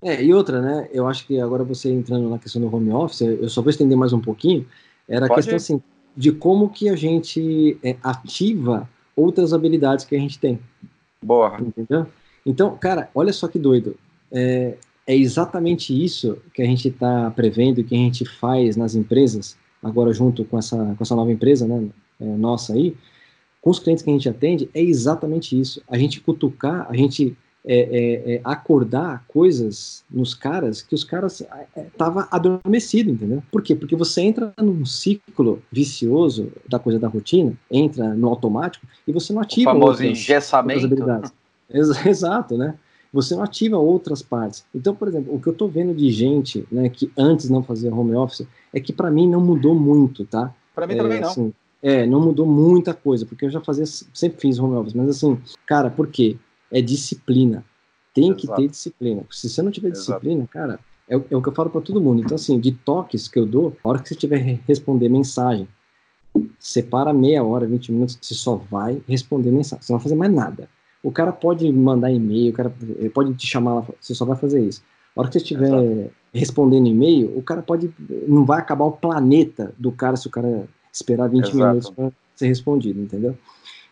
É, 0.00 0.24
e 0.24 0.32
outra, 0.32 0.62
né? 0.62 0.88
Eu 0.94 1.06
acho 1.06 1.26
que 1.26 1.38
agora 1.38 1.62
você 1.62 1.92
entrando 1.92 2.30
na 2.30 2.38
questão 2.38 2.62
do 2.62 2.74
home 2.74 2.90
office, 2.90 3.20
eu 3.20 3.48
só 3.50 3.60
vou 3.60 3.68
estender 3.68 3.98
mais 3.98 4.14
um 4.14 4.20
pouquinho. 4.20 4.66
Era 5.06 5.26
a 5.26 5.34
questão 5.34 5.52
ir. 5.52 5.56
assim, 5.56 5.82
de 6.16 6.32
como 6.32 6.70
que 6.70 6.88
a 6.88 6.96
gente 6.96 7.78
é, 7.84 7.98
ativa 8.02 8.88
outras 9.14 9.52
habilidades 9.52 10.06
que 10.06 10.16
a 10.16 10.18
gente 10.18 10.38
tem. 10.38 10.58
Boa. 11.22 11.60
Entendeu? 11.60 12.06
Então, 12.46 12.78
cara, 12.78 13.10
olha 13.14 13.30
só 13.30 13.46
que 13.46 13.58
doido. 13.58 13.94
É, 14.32 14.78
é 15.06 15.16
exatamente 15.16 15.92
isso 15.92 16.38
que 16.54 16.62
a 16.62 16.66
gente 16.66 16.88
está 16.88 17.30
prevendo, 17.30 17.82
que 17.82 17.94
a 17.94 17.98
gente 17.98 18.24
faz 18.24 18.76
nas 18.76 18.94
empresas, 18.94 19.56
agora 19.82 20.12
junto 20.12 20.44
com 20.44 20.58
essa, 20.58 20.76
com 20.76 21.02
essa 21.02 21.16
nova 21.16 21.32
empresa, 21.32 21.66
né, 21.66 21.88
é, 22.20 22.24
nossa 22.24 22.74
aí, 22.74 22.96
com 23.60 23.70
os 23.70 23.78
clientes 23.78 24.02
que 24.02 24.10
a 24.10 24.12
gente 24.12 24.28
atende, 24.28 24.70
é 24.72 24.80
exatamente 24.80 25.58
isso. 25.58 25.82
A 25.88 25.98
gente 25.98 26.20
cutucar, 26.20 26.86
a 26.88 26.96
gente 26.96 27.36
é, 27.64 27.78
é, 27.78 28.34
é, 28.34 28.40
acordar 28.42 29.22
coisas 29.28 30.02
nos 30.10 30.34
caras 30.34 30.80
que 30.80 30.94
os 30.94 31.04
caras 31.04 31.42
estavam 31.76 32.22
é, 32.22 32.28
adormecidos, 32.30 33.12
entendeu? 33.12 33.42
Por 33.52 33.62
quê? 33.62 33.74
Porque 33.74 33.94
você 33.94 34.22
entra 34.22 34.52
num 34.58 34.86
ciclo 34.86 35.62
vicioso 35.70 36.50
da 36.66 36.78
coisa 36.78 36.98
da 36.98 37.06
rotina, 37.06 37.52
entra 37.70 38.14
no 38.14 38.28
automático 38.28 38.86
e 39.06 39.12
você 39.12 39.32
não 39.34 39.42
ativa 39.42 39.70
o 39.70 39.74
famoso 39.74 40.02
engessamento. 40.02 40.86
Exato, 42.08 42.56
né? 42.56 42.74
Você 43.12 43.34
não 43.34 43.42
ativa 43.42 43.76
outras 43.76 44.22
partes. 44.22 44.64
Então, 44.74 44.94
por 44.94 45.08
exemplo, 45.08 45.34
o 45.34 45.40
que 45.40 45.48
eu 45.48 45.52
estou 45.52 45.68
vendo 45.68 45.94
de 45.94 46.10
gente 46.10 46.66
né, 46.70 46.88
que 46.88 47.10
antes 47.16 47.50
não 47.50 47.62
fazia 47.62 47.92
home 47.92 48.14
office 48.14 48.46
é 48.72 48.80
que 48.80 48.92
para 48.92 49.10
mim 49.10 49.28
não 49.28 49.40
mudou 49.40 49.74
muito, 49.74 50.24
tá? 50.24 50.54
Para 50.74 50.86
mim 50.86 50.96
também 50.96 51.20
não. 51.20 51.28
Assim, 51.28 51.52
é, 51.82 52.06
não 52.06 52.20
mudou 52.20 52.46
muita 52.46 52.94
coisa, 52.94 53.26
porque 53.26 53.46
eu 53.46 53.50
já 53.50 53.60
fazia, 53.60 53.86
sempre 53.86 54.40
fiz 54.40 54.58
home 54.58 54.76
office, 54.76 54.94
mas 54.94 55.08
assim, 55.08 55.38
cara, 55.66 55.90
por 55.90 56.06
quê? 56.08 56.36
é 56.70 56.80
disciplina. 56.80 57.64
Tem 58.14 58.30
Exato. 58.30 58.40
que 58.40 58.56
ter 58.56 58.68
disciplina. 58.68 59.24
Se 59.30 59.48
você 59.48 59.62
não 59.62 59.70
tiver 59.70 59.88
Exato. 59.88 60.20
disciplina, 60.20 60.46
cara, 60.46 60.78
é, 61.08 61.14
é, 61.14 61.36
o 61.36 61.42
que 61.42 61.48
eu 61.48 61.54
falo 61.54 61.70
para 61.70 61.80
todo 61.80 62.00
mundo. 62.00 62.22
Então, 62.22 62.34
assim, 62.34 62.58
de 62.58 62.72
toques 62.72 63.28
que 63.28 63.38
eu 63.38 63.46
dou, 63.46 63.76
a 63.82 63.88
hora 63.88 63.98
que 63.98 64.08
você 64.08 64.14
tiver 64.14 64.38
responder 64.66 65.08
mensagem, 65.08 65.68
separa 66.58 67.12
meia 67.12 67.42
hora, 67.42 67.66
20 67.66 67.92
minutos, 67.92 68.18
você 68.20 68.34
só 68.34 68.56
vai 68.56 69.02
responder 69.06 69.50
mensagem. 69.50 69.82
Você 69.84 69.92
não 69.92 69.98
vai 69.98 70.04
fazer 70.04 70.16
mais 70.16 70.32
nada. 70.32 70.68
O 71.02 71.10
cara 71.10 71.32
pode 71.32 71.70
mandar 71.72 72.10
e-mail, 72.10 72.50
o 72.50 72.54
cara 72.54 72.72
pode 73.14 73.34
te 73.34 73.46
chamar 73.46 73.74
lá, 73.74 73.86
você 74.00 74.14
só 74.14 74.24
vai 74.24 74.36
fazer 74.36 74.60
isso. 74.60 74.82
A 75.16 75.20
hora 75.20 75.28
que 75.28 75.34
você 75.34 75.42
estiver 75.42 75.66
Exato. 75.66 76.12
respondendo 76.32 76.86
e-mail, 76.86 77.36
o 77.36 77.42
cara 77.42 77.62
pode. 77.62 77.92
Não 78.28 78.44
vai 78.44 78.58
acabar 78.58 78.84
o 78.84 78.92
planeta 78.92 79.74
do 79.78 79.90
cara 79.90 80.16
se 80.16 80.26
o 80.26 80.30
cara 80.30 80.68
esperar 80.92 81.28
20 81.28 81.54
minutos 81.54 81.90
para 81.90 82.12
ser 82.36 82.46
respondido, 82.46 83.00
entendeu? 83.00 83.36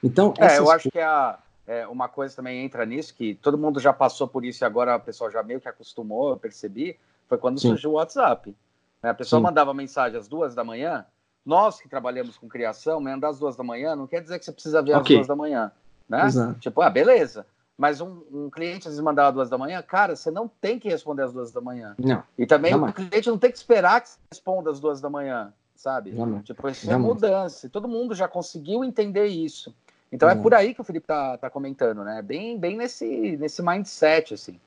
Então, 0.02 0.32
é, 0.38 0.58
eu 0.58 0.70
acho 0.70 0.90
que 0.90 0.98
a, 0.98 1.38
é, 1.66 1.86
uma 1.86 2.08
coisa 2.08 2.34
também 2.34 2.64
entra 2.64 2.86
nisso, 2.86 3.14
que 3.14 3.34
todo 3.34 3.58
mundo 3.58 3.78
já 3.78 3.92
passou 3.92 4.26
por 4.26 4.44
isso 4.44 4.62
e 4.62 4.66
agora 4.66 4.96
o 4.96 5.00
pessoal 5.00 5.30
já 5.30 5.42
meio 5.42 5.60
que 5.60 5.68
acostumou, 5.68 6.30
eu 6.30 6.36
percebi, 6.36 6.96
foi 7.28 7.36
quando 7.36 7.60
Sim. 7.60 7.68
surgiu 7.68 7.90
o 7.90 7.94
WhatsApp. 7.94 8.56
Né? 9.02 9.10
A 9.10 9.14
pessoa 9.14 9.38
Sim. 9.38 9.44
mandava 9.44 9.74
mensagem 9.74 10.18
às 10.18 10.28
duas 10.28 10.54
da 10.54 10.64
manhã, 10.64 11.04
nós 11.44 11.80
que 11.80 11.88
trabalhamos 11.88 12.38
com 12.38 12.48
criação, 12.48 13.00
mandar 13.00 13.28
às 13.28 13.38
duas 13.38 13.54
da 13.54 13.62
manhã 13.62 13.94
não 13.94 14.06
quer 14.06 14.22
dizer 14.22 14.38
que 14.38 14.44
você 14.44 14.52
precisa 14.52 14.80
ver 14.82 14.96
okay. 14.96 15.16
às 15.16 15.18
duas 15.20 15.26
da 15.26 15.36
manhã, 15.36 15.70
né? 16.08 16.26
Exato. 16.26 16.58
Tipo, 16.60 16.80
ah, 16.80 16.90
beleza. 16.90 17.46
Mas 17.76 18.00
um, 18.00 18.22
um, 18.32 18.50
cliente 18.50 18.88
às 18.88 18.94
vezes 18.94 19.00
mandava 19.00 19.28
às 19.28 19.34
duas 19.34 19.50
da 19.50 19.56
manhã, 19.56 19.80
cara, 19.82 20.16
você 20.16 20.32
não 20.32 20.48
tem 20.48 20.80
que 20.80 20.88
responder 20.88 21.22
às 21.22 21.32
duas 21.32 21.52
da 21.52 21.60
manhã. 21.60 21.94
Não. 21.98 22.24
E 22.36 22.44
também 22.44 22.74
o 22.74 22.92
cliente 22.92 23.28
não 23.28 23.38
tem 23.38 23.52
que 23.52 23.56
esperar 23.56 24.00
que 24.00 24.08
você 24.08 24.18
responda 24.32 24.70
às 24.70 24.80
duas 24.80 25.00
da 25.00 25.08
manhã, 25.08 25.52
sabe? 25.76 26.10
Não, 26.10 26.42
tipo, 26.42 26.68
isso 26.68 26.90
é 26.90 26.96
mudança. 26.96 27.68
Todo 27.68 27.86
mundo 27.86 28.16
já 28.16 28.26
conseguiu 28.26 28.82
entender 28.82 29.26
isso. 29.26 29.72
Então 30.10 30.28
é 30.28 30.34
por 30.34 30.54
aí 30.54 30.74
que 30.74 30.80
o 30.80 30.84
Felipe 30.84 31.06
tá, 31.06 31.36
tá 31.38 31.48
comentando, 31.50 32.02
né? 32.02 32.20
Bem, 32.20 32.58
bem 32.58 32.76
nesse, 32.76 33.36
nesse 33.36 33.62
mindset, 33.62 34.34
assim. 34.34 34.58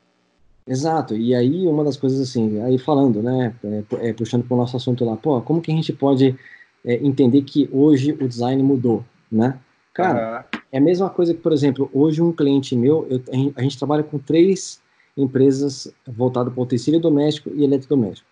Exato, 0.66 1.16
e 1.16 1.34
aí 1.34 1.68
uma 1.68 1.84
das 1.84 1.98
coisas 1.98 2.22
assim, 2.22 2.62
aí 2.62 2.78
falando, 2.78 3.22
né, 3.22 3.54
é, 3.64 4.10
é, 4.10 4.14
puxando 4.14 4.44
para 4.44 4.54
o 4.54 4.58
nosso 4.58 4.78
assunto 4.78 5.04
lá, 5.04 5.18
pô, 5.18 5.42
como 5.42 5.60
que 5.60 5.72
a 5.72 5.76
gente 5.76 5.92
pode 5.92 6.38
é, 6.86 6.96
entender 6.98 7.42
que 7.42 7.68
hoje 7.74 8.12
o 8.12 8.28
design 8.28 8.62
mudou, 8.62 9.04
né? 9.32 9.60
Cara. 9.94 10.46
É 10.72 10.78
a 10.78 10.82
mesma 10.82 11.10
coisa 11.10 11.34
que, 11.34 11.42
por 11.42 11.52
exemplo, 11.52 11.90
hoje 11.94 12.22
um 12.22 12.32
cliente 12.32 12.76
meu, 12.76 13.06
eu, 13.10 13.22
a 13.56 13.62
gente 13.62 13.78
trabalha 13.78 14.04
com 14.04 14.18
três 14.18 14.82
empresas 15.18 15.94
voltadas 16.08 16.54
para 16.54 16.64
utensílio 16.64 17.00
doméstico 17.00 17.52
e 17.54 17.64
eletrodoméstico. 17.64 18.28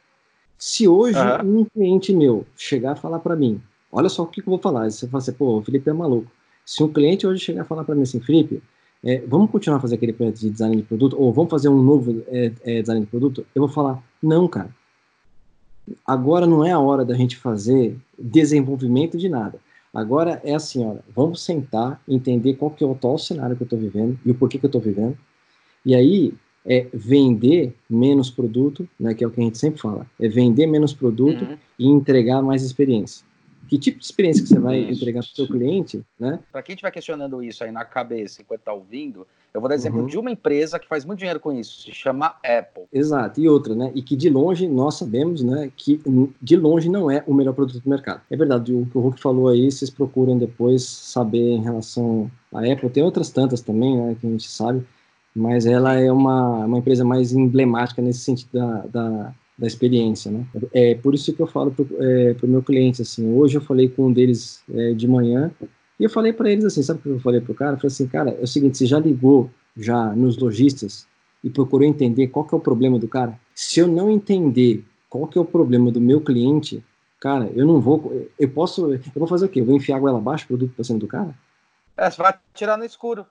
Se 0.57 0.87
hoje 0.87 1.17
uhum. 1.17 1.61
um 1.61 1.65
cliente 1.65 2.13
meu 2.13 2.45
chegar 2.55 2.93
a 2.93 2.95
falar 2.95 3.19
para 3.19 3.35
mim, 3.35 3.61
olha 3.91 4.09
só 4.09 4.23
o 4.23 4.27
que, 4.27 4.41
que 4.41 4.47
eu 4.47 4.51
vou 4.51 4.59
falar, 4.59 4.89
você 4.89 5.07
fala 5.07 5.21
assim, 5.21 5.33
pô, 5.33 5.57
o 5.57 5.61
Felipe 5.61 5.89
é 5.89 5.93
maluco. 5.93 6.31
Se 6.65 6.83
um 6.83 6.87
cliente 6.87 7.25
hoje 7.25 7.43
chegar 7.43 7.63
a 7.63 7.65
falar 7.65 7.83
para 7.83 7.95
mim 7.95 8.03
assim, 8.03 8.19
Felipe, 8.19 8.61
é, 9.03 9.21
vamos 9.25 9.49
continuar 9.49 9.77
a 9.77 9.81
fazer 9.81 9.95
aquele 9.95 10.13
projeto 10.13 10.39
de 10.39 10.49
design 10.49 10.75
de 10.75 10.83
produto, 10.83 11.15
ou 11.19 11.31
vamos 11.31 11.49
fazer 11.49 11.69
um 11.69 11.81
novo 11.81 12.23
é, 12.27 12.51
é, 12.63 12.81
design 12.81 13.01
de 13.01 13.07
produto, 13.07 13.45
eu 13.55 13.61
vou 13.61 13.69
falar, 13.69 14.03
não, 14.21 14.47
cara. 14.47 14.69
Agora 16.05 16.45
não 16.45 16.63
é 16.63 16.71
a 16.71 16.79
hora 16.79 17.03
da 17.03 17.15
gente 17.15 17.35
fazer 17.35 17.97
desenvolvimento 18.17 19.17
de 19.17 19.27
nada. 19.27 19.59
Agora 19.93 20.39
é 20.43 20.53
assim, 20.53 20.85
olha, 20.85 21.03
vamos 21.15 21.43
sentar, 21.43 22.01
entender 22.07 22.55
qual 22.55 22.71
que 22.71 22.83
é 22.83 22.87
o 22.87 22.91
atual 22.91 23.17
cenário 23.17 23.55
que 23.55 23.63
eu 23.63 23.65
estou 23.65 23.79
vivendo 23.79 24.19
e 24.25 24.31
o 24.31 24.35
porquê 24.35 24.57
que 24.57 24.65
eu 24.65 24.69
estou 24.69 24.81
vivendo. 24.81 25.17
E 25.85 25.95
aí, 25.95 26.33
é 26.65 26.87
vender 26.93 27.73
menos 27.89 28.29
produto, 28.29 28.87
né, 28.99 29.13
que 29.13 29.23
é 29.23 29.27
o 29.27 29.31
que 29.31 29.39
a 29.39 29.43
gente 29.43 29.57
sempre 29.57 29.81
fala, 29.81 30.05
é 30.19 30.27
vender 30.27 30.67
menos 30.67 30.93
produto 30.93 31.43
uhum. 31.43 31.57
e 31.79 31.87
entregar 31.87 32.41
mais 32.41 32.63
experiência 32.63 33.28
que 33.69 33.77
tipo 33.77 33.99
de 33.99 34.05
experiência 34.05 34.41
que 34.41 34.49
você 34.49 34.59
vai 34.59 34.79
entregar 34.79 35.21
para 35.21 35.31
o 35.31 35.35
seu 35.35 35.47
cliente, 35.47 36.03
né? 36.19 36.39
Para 36.51 36.63
quem 36.63 36.73
estiver 36.73 36.89
questionando 36.89 37.43
isso 37.43 37.63
aí 37.63 37.71
na 37.71 37.85
cabeça 37.85 38.41
enquanto 38.41 38.61
está 38.61 38.73
ouvindo, 38.73 39.27
eu 39.53 39.61
vou 39.61 39.69
dar 39.69 39.75
exemplo 39.75 40.01
uhum. 40.01 40.07
de 40.07 40.17
uma 40.17 40.31
empresa 40.31 40.79
que 40.79 40.87
faz 40.87 41.05
muito 41.05 41.19
dinheiro 41.19 41.39
com 41.39 41.51
isso, 41.51 41.81
se 41.81 41.91
chama 41.91 42.35
Apple. 42.43 42.83
Exato, 42.91 43.39
e 43.39 43.47
outra, 43.47 43.75
né? 43.75 43.91
E 43.93 44.01
que 44.01 44.15
de 44.15 44.29
longe 44.29 44.67
nós 44.67 44.95
sabemos, 44.95 45.43
né, 45.43 45.71
que 45.75 46.01
de 46.41 46.57
longe 46.57 46.89
não 46.89 47.11
é 47.11 47.23
o 47.27 47.33
melhor 47.33 47.53
produto 47.53 47.79
do 47.79 47.89
mercado. 47.89 48.21
É 48.29 48.35
verdade, 48.35 48.73
o 48.73 48.85
que 48.87 48.97
o 48.97 49.01
Hulk 49.01 49.21
falou 49.21 49.47
aí, 49.47 49.71
vocês 49.71 49.91
procuram 49.91 50.37
depois 50.37 50.83
saber 50.83 51.51
em 51.51 51.61
relação 51.61 52.29
à 52.51 52.59
Apple. 52.59 52.89
Tem 52.89 53.03
outras 53.03 53.29
tantas 53.29 53.61
também, 53.61 53.95
né, 53.95 54.15
que 54.19 54.25
a 54.25 54.29
gente 54.29 54.49
sabe, 54.49 54.83
mas 55.35 55.65
ela 55.65 55.93
é 55.93 56.11
uma, 56.11 56.65
uma 56.65 56.79
empresa 56.79 57.05
mais 57.05 57.33
emblemática 57.33 58.01
nesse 58.01 58.19
sentido 58.19 58.49
da, 58.53 58.85
da 58.87 59.35
da 59.59 59.67
experiência, 59.67 60.31
né? 60.31 60.45
É 60.73 60.95
por 60.95 61.13
isso 61.13 61.33
que 61.33 61.41
eu 61.41 61.45
falo 61.45 61.69
para 61.69 61.83
o 61.83 61.87
é, 62.01 62.35
meu 62.43 62.63
cliente, 62.63 63.01
assim, 63.01 63.29
hoje 63.33 63.57
eu 63.57 63.61
falei 63.61 63.89
com 63.89 64.07
um 64.07 64.13
deles 64.13 64.63
é, 64.73 64.93
de 64.93 65.05
manhã, 65.05 65.51
e 65.99 66.05
eu 66.05 66.09
falei 66.09 66.31
para 66.31 66.49
eles 66.49 66.63
assim, 66.63 66.81
sabe 66.81 66.99
o 66.99 67.03
que 67.03 67.09
eu 67.09 67.19
falei 67.19 67.41
para 67.41 67.51
o 67.51 67.55
cara? 67.55 67.73
Eu 67.73 67.77
falei 67.77 67.93
assim, 67.93 68.07
cara, 68.07 68.31
é 68.31 68.41
o 68.41 68.47
seguinte, 68.47 68.77
você 68.77 68.85
já 68.85 68.97
ligou 68.97 69.49
já 69.75 70.15
nos 70.15 70.37
lojistas 70.37 71.05
e 71.43 71.49
procurou 71.49 71.85
entender 71.85 72.27
qual 72.27 72.45
que 72.45 72.55
é 72.55 72.57
o 72.57 72.61
problema 72.61 72.97
do 72.97 73.07
cara? 73.07 73.37
Se 73.53 73.81
eu 73.81 73.87
não 73.87 74.09
entender 74.09 74.85
qual 75.09 75.27
que 75.27 75.37
é 75.37 75.41
o 75.41 75.45
problema 75.45 75.91
do 75.91 75.99
meu 75.99 76.21
cliente, 76.21 76.81
cara, 77.19 77.51
eu 77.53 77.65
não 77.65 77.81
vou, 77.81 78.29
eu 78.39 78.49
posso, 78.49 78.93
eu 78.93 79.01
vou 79.13 79.27
fazer 79.27 79.45
o 79.45 79.49
quê? 79.49 79.59
Eu 79.59 79.65
vou 79.65 79.75
enfiar 79.75 79.97
a 79.97 79.99
goela 79.99 80.19
abaixo 80.19 80.45
o 80.45 80.47
produto 80.47 80.73
para 80.73 80.85
cima 80.85 80.99
do 80.99 81.07
cara? 81.07 81.35
É, 81.97 82.09
você 82.09 82.21
vai 82.21 82.33
tirar 82.53 82.77
no 82.77 82.85
escuro. 82.85 83.25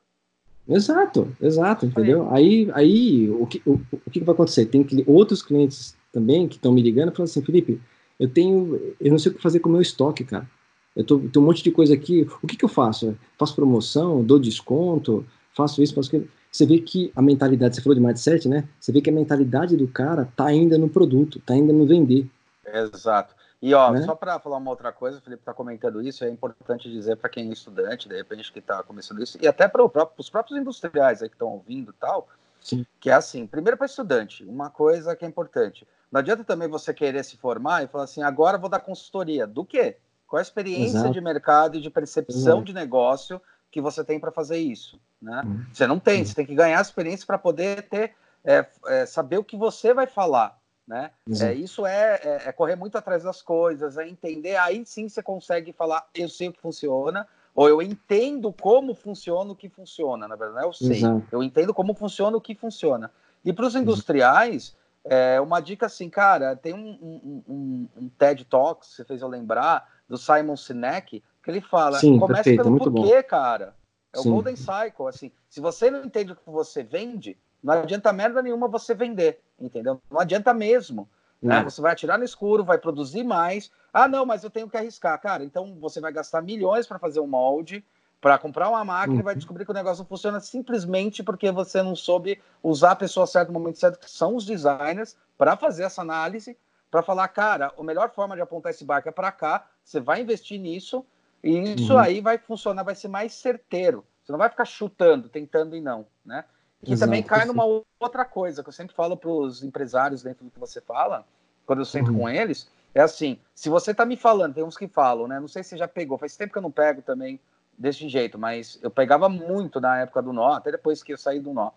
Exato, 0.69 1.35
exato, 1.41 1.87
entendeu? 1.87 2.29
Aí, 2.31 2.71
aí 2.75 3.31
o, 3.31 3.47
que, 3.47 3.63
o, 3.65 3.81
o 3.91 4.11
que 4.11 4.21
vai 4.21 4.35
acontecer? 4.35 4.67
Tem 4.67 4.85
que 4.85 5.03
outros 5.07 5.43
clientes 5.43 5.97
também 6.13 6.49
que 6.49 6.57
estão 6.57 6.73
me 6.73 6.83
ligando 6.83 7.13
falando 7.13 7.31
assim, 7.31 7.43
Felipe, 7.43 7.81
eu 8.19 8.29
tenho, 8.29 8.95
eu 9.01 9.11
não 9.11 9.19
sei 9.19 9.33
o 9.33 9.35
que 9.35 9.43
fazer 9.43 9.61
com 9.61 9.69
o 9.69 9.73
meu 9.73 9.83
estoque, 9.83 10.25
cara. 10.25 10.49
Eu 10.97 11.05
tô, 11.05 11.19
tenho 11.19 11.45
um 11.45 11.47
monte 11.47 11.63
de 11.63 11.71
coisa 11.71 11.95
aqui. 11.95 12.27
O 12.43 12.47
que, 12.47 12.57
que 12.57 12.65
eu 12.65 12.69
faço? 12.69 13.17
Faço 13.39 13.55
promoção, 13.55 14.25
dou 14.25 14.39
desconto, 14.39 15.25
faço 15.55 15.83
isso, 15.83 15.95
faço 15.95 16.09
aquilo. 16.09 16.29
Você 16.51 16.67
vê 16.67 16.81
que 16.81 17.13
a 17.15 17.23
mentalidade, 17.23 17.77
você 17.77 17.83
falou 17.83 17.95
de 17.95 18.01
mindset, 18.01 18.49
né? 18.49 18.69
Você 18.81 18.91
vê 18.91 19.01
que 19.01 19.11
a 19.11 19.13
mentalidade 19.13 19.77
do 19.77 19.87
cara 19.87 20.29
tá 20.35 20.47
ainda 20.47 20.77
no 20.77 20.89
produto, 20.89 21.41
tá 21.41 21.55
ainda 21.55 21.73
no 21.73 21.87
vender. 21.87 22.29
Exato. 22.67 23.35
E 23.61 23.75
ó, 23.75 23.91
né? 23.91 24.03
só 24.03 24.15
para 24.15 24.39
falar 24.39 24.57
uma 24.57 24.71
outra 24.71 24.93
coisa, 24.93 25.19
o 25.19 25.21
Felipe 25.21 25.43
está 25.43 25.53
comentando 25.53 26.01
isso, 26.01 26.25
é 26.25 26.31
importante 26.31 26.91
dizer 26.91 27.17
para 27.17 27.29
quem 27.29 27.49
é 27.49 27.53
estudante, 27.53 28.09
de 28.09 28.17
repente 28.17 28.53
que 28.53 28.61
está 28.61 28.83
começando 28.85 29.21
isso, 29.21 29.37
e 29.41 29.49
até 29.49 29.67
para 29.67 29.87
próprio, 29.89 30.15
os 30.17 30.31
próprios 30.31 30.59
industriais 30.59 31.23
aí 31.23 31.29
que 31.29 31.35
estão 31.35 31.49
ouvindo 31.49 31.93
tal, 31.93 32.29
Sim. 32.61 32.87
que 33.01 33.11
é 33.11 33.15
assim, 33.15 33.49
primeiro 33.49 33.77
para 33.77 33.87
estudante, 33.87 34.45
uma 34.45 34.71
coisa 34.71 35.17
que 35.17 35.25
é 35.25 35.29
importante, 35.29 35.87
não 36.11 36.21
adianta 36.21 36.45
também 36.45 36.69
você 36.69 36.93
querer 36.93 37.25
se 37.25 37.37
formar 37.37 37.85
e 37.85 37.89
falar 37.89 38.05
assim, 38.05 38.23
agora 38.23 38.59
vou 38.59 38.71
dar 38.71 38.81
consultoria. 38.81 39.47
Do 39.47 39.65
quê? 39.65 39.97
Qual 40.27 40.39
a 40.39 40.43
experiência 40.43 40.99
Exato. 40.99 41.13
de 41.13 41.21
mercado 41.21 41.77
e 41.77 41.81
de 41.81 41.91
percepção 41.91 42.59
Exato. 42.59 42.65
de 42.65 42.73
negócio 42.73 43.41
que 43.71 43.81
você 43.81 44.03
tem 44.05 44.19
para 44.19 44.31
fazer 44.31 44.59
isso? 44.59 45.01
Né? 45.21 45.43
Uhum. 45.45 45.65
Você 45.73 45.87
não 45.87 45.99
tem, 45.99 46.21
uhum. 46.21 46.27
você 46.27 46.35
tem 46.35 46.47
que 46.47 46.55
ganhar 46.55 46.81
experiência 46.81 47.27
para 47.27 47.39
poder 47.39 47.89
ter, 47.89 48.15
é, 48.45 48.67
é, 48.87 49.07
saber 49.07 49.39
o 49.39 49.45
que 49.45 49.57
você 49.57 49.93
vai 49.93 50.07
falar. 50.07 50.59
Né? 50.87 51.11
É, 51.43 51.53
isso 51.53 51.85
é, 51.85 52.19
é, 52.23 52.49
é, 52.49 52.53
correr 52.53 52.75
muito 52.75 52.97
atrás 52.97 53.23
das 53.23 53.43
coisas, 53.43 53.99
é 53.99 54.09
entender, 54.09 54.57
aí 54.57 54.87
sim 54.87 55.07
você 55.07 55.23
consegue 55.23 55.71
falar, 55.71 56.09
eu 56.15 56.31
sei 56.31 56.49
o 56.49 56.53
que 56.53 56.63
funciona, 56.63 57.29
ou 57.55 57.69
eu 57.69 57.83
entendo 57.83 58.51
como 58.55 58.95
funciona 58.95 59.53
o 59.53 59.55
que 59.55 59.69
funciona, 59.69 60.27
na 60.27 60.35
verdade, 60.35 60.65
é 60.65 60.67
eu 60.67 60.73
sei, 60.73 60.97
Exato. 60.97 61.27
eu 61.31 61.43
entendo 61.43 61.75
como 61.75 61.93
funciona 61.93 62.39
o 62.39 62.41
que 62.41 62.55
funciona. 62.55 63.11
E 63.45 63.53
para 63.53 63.67
os 63.67 63.75
industriais, 63.75 64.75
é, 65.11 65.41
uma 65.41 65.61
dica 65.61 65.87
assim, 65.87 66.09
cara, 66.09 66.55
tem 66.57 66.75
um, 66.75 66.99
um, 67.01 67.43
um, 67.49 67.89
um, 67.97 68.09
TED 68.11 68.45
Talks, 68.45 68.95
você 68.95 69.05
fez 69.05 69.23
eu 69.23 69.29
lembrar, 69.29 69.89
do 70.09 70.17
Simon 70.17 70.57
Sinek, 70.57 71.23
que 71.43 71.51
ele 71.51 71.61
fala, 71.61 71.99
Sim, 71.99 72.19
comece 72.19 72.45
perfeito, 72.45 72.63
pelo 72.63 72.79
porquê, 72.79 73.17
bom. 73.17 73.29
cara. 73.29 73.75
É 74.13 74.19
Sim. 74.19 74.29
o 74.29 74.33
Golden 74.33 74.57
Cycle, 74.57 75.07
assim, 75.09 75.33
se 75.49 75.61
você 75.61 75.91
não 75.91 76.05
entende 76.05 76.33
o 76.33 76.37
que 76.37 76.51
você 76.51 76.83
vende, 76.83 77.37
não 77.63 77.75
adianta 77.75 78.13
merda 78.13 78.41
nenhuma 78.43 78.69
você 78.69 78.95
vender, 78.95 79.41
entendeu? 79.61 80.01
Não 80.11 80.21
adianta 80.21 80.55
mesmo. 80.55 81.09
Né? 81.41 81.63
Você 81.63 81.81
vai 81.81 81.93
atirar 81.93 82.19
no 82.19 82.25
escuro, 82.25 82.65
vai 82.65 82.79
produzir 82.79 83.23
mais. 83.23 83.71
Ah, 83.93 84.09
não, 84.09 84.27
mas 84.27 84.43
eu 84.43 84.51
tenho 84.51 84.69
que 84.69 84.77
arriscar. 84.77 85.21
Cara, 85.21 85.45
então 85.45 85.77
você 85.81 86.01
vai 86.01 86.13
gastar 86.13 86.43
milhões 86.43 86.87
para 86.87 86.99
fazer 86.99 87.21
um 87.21 87.27
molde, 87.27 87.85
para 88.21 88.39
comprar 88.39 88.69
uma 88.69 88.85
máquina 88.85 89.15
uhum. 89.15 89.21
e 89.21 89.25
vai 89.25 89.35
descobrir 89.35 89.65
que 89.65 89.71
o 89.71 89.75
negócio 89.75 90.03
não 90.03 90.09
funciona 90.09 90.41
simplesmente 90.41 91.23
porque 91.23 91.51
você 91.53 91.83
não 91.83 91.95
soube 91.95 92.41
usar 92.63 92.93
a 92.93 92.97
pessoa 92.97 93.27
certa 93.27 93.53
no 93.53 93.59
momento 93.59 93.79
certo, 93.79 93.99
que 93.99 94.11
são 94.11 94.35
os 94.35 94.45
designers, 94.45 95.17
para 95.37 95.57
fazer 95.57 95.85
essa 95.85 96.03
análise, 96.03 96.57
para 96.91 97.03
falar, 97.03 97.29
cara, 97.29 97.73
a 97.79 97.83
melhor 97.83 98.11
forma 98.11 98.35
de 98.35 98.43
apontar 98.43 98.71
esse 98.71 98.85
barco 98.85 99.09
é 99.09 99.13
para 99.13 99.31
cá, 99.31 99.67
você 99.85 100.01
vai 100.01 100.21
investir 100.21 100.59
nisso, 100.59 101.05
e 101.43 101.75
isso 101.75 101.93
uhum. 101.93 101.99
aí 101.99 102.21
vai 102.21 102.39
funcionar, 102.39 102.83
vai 102.83 102.95
ser 102.95 103.09
mais 103.09 103.35
certeiro. 103.35 104.05
Você 104.25 104.33
não 104.33 104.39
vai 104.39 104.51
ficar 104.51 104.65
chutando, 104.65 105.29
tentando 105.29 105.77
e 105.77 105.81
não, 105.81 106.07
né? 106.25 106.45
Que 106.83 106.93
Exato, 106.93 107.09
também 107.09 107.23
cai 107.23 107.45
numa 107.45 107.65
outra 107.99 108.25
coisa 108.25 108.63
que 108.63 108.69
eu 108.69 108.73
sempre 108.73 108.95
falo 108.95 109.17
para 109.17 109.31
os 109.31 109.63
empresários 109.63 110.23
dentro 110.23 110.45
do 110.45 110.51
que 110.51 110.59
você 110.59 110.81
fala, 110.81 111.25
quando 111.67 111.81
eu 111.81 111.85
sento 111.85 112.11
uhum. 112.11 112.19
com 112.19 112.29
eles, 112.29 112.69
é 112.95 113.01
assim: 113.01 113.39
se 113.55 113.69
você 113.69 113.93
está 113.93 114.05
me 114.05 114.17
falando, 114.17 114.55
tem 114.55 114.65
uns 114.65 114.77
que 114.77 114.89
falam, 114.89 115.29
né? 115.29 115.39
Não 115.39 115.49
sei 115.49 115.63
se 115.63 115.71
você 115.71 115.77
já 115.77 115.89
pegou, 115.89 116.19
faz 116.19 116.37
tempo 116.37 116.53
que 116.53 116.59
eu 116.59 116.63
não 116.63 116.71
pego 116.71 117.03
também 117.03 117.41
desse 117.79 118.09
jeito, 118.09 118.39
mas 118.39 118.79
eu 118.83 118.91
pegava 118.91 119.29
muito 119.29 119.81
na 119.81 120.01
época 120.01 120.21
do 120.21 120.33
nó, 120.33 120.53
até 120.53 120.73
depois 120.73 121.03
que 121.03 121.13
eu 121.13 121.19
saí 121.19 121.39
do 121.39 121.55
nó. 121.55 121.71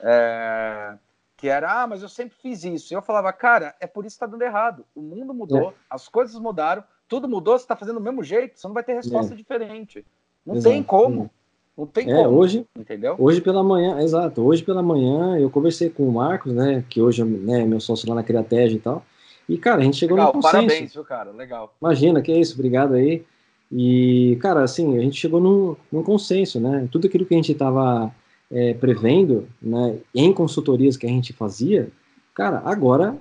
É, 0.00 0.94
que 1.36 1.48
era, 1.48 1.82
ah, 1.82 1.86
mas 1.86 2.02
eu 2.02 2.08
sempre 2.08 2.36
fiz 2.40 2.64
isso. 2.64 2.92
E 2.92 2.94
eu 2.94 3.02
falava, 3.02 3.32
cara, 3.32 3.74
é 3.80 3.86
por 3.86 4.04
isso 4.04 4.16
que 4.16 4.24
está 4.24 4.26
dando 4.26 4.42
errado. 4.42 4.84
O 4.94 5.00
mundo 5.00 5.34
mudou, 5.34 5.70
é. 5.70 5.74
as 5.88 6.06
coisas 6.08 6.38
mudaram, 6.38 6.84
tudo 7.08 7.28
mudou, 7.28 7.58
você 7.58 7.64
está 7.64 7.74
fazendo 7.74 7.96
do 7.96 8.04
mesmo 8.04 8.22
jeito, 8.22 8.58
você 8.58 8.66
não 8.66 8.74
vai 8.74 8.84
ter 8.84 8.94
resposta 8.94 9.34
é. 9.34 9.36
diferente. 9.36 10.04
Não 10.46 10.56
Exato. 10.56 10.72
tem 10.72 10.82
como. 10.82 11.30
Não 11.76 11.86
tem 11.86 12.10
é, 12.10 12.14
como, 12.14 12.38
hoje, 12.38 12.66
entendeu? 12.76 13.16
Hoje 13.18 13.40
pela 13.40 13.62
manhã, 13.62 14.00
exato. 14.00 14.42
Hoje 14.42 14.62
pela 14.62 14.82
manhã 14.82 15.38
eu 15.38 15.48
conversei 15.48 15.88
com 15.88 16.06
o 16.06 16.12
Marcos, 16.12 16.52
né, 16.52 16.84
que 16.88 17.00
hoje 17.00 17.22
é 17.22 17.24
né, 17.24 17.64
meu 17.64 17.80
sócio 17.80 18.08
lá 18.08 18.14
na 18.14 18.22
Criatege 18.22 18.76
e 18.76 18.80
tal. 18.80 19.04
E, 19.48 19.58
cara, 19.58 19.80
a 19.80 19.84
gente 19.84 19.96
chegou 19.96 20.16
Legal, 20.16 20.32
no 20.32 20.40
consenso. 20.40 20.66
Parabéns, 20.66 20.94
viu, 20.94 21.04
cara? 21.04 21.32
Legal. 21.32 21.74
Imagina, 21.80 22.22
que 22.22 22.30
é 22.30 22.38
isso, 22.38 22.54
obrigado 22.54 22.94
aí. 22.94 23.24
E, 23.70 24.36
cara, 24.40 24.62
assim, 24.62 24.96
a 24.98 25.00
gente 25.00 25.20
chegou 25.20 25.40
num, 25.40 25.76
num 25.92 26.02
consenso, 26.02 26.58
né? 26.58 26.88
Tudo 26.90 27.06
aquilo 27.06 27.24
que 27.24 27.34
a 27.34 27.36
gente 27.36 27.52
estava 27.52 28.12
é, 28.50 28.74
prevendo, 28.74 29.48
né, 29.62 29.98
em 30.14 30.32
consultorias 30.32 30.96
que 30.96 31.06
a 31.06 31.10
gente 31.10 31.32
fazia, 31.32 31.88
cara, 32.34 32.60
agora 32.64 33.16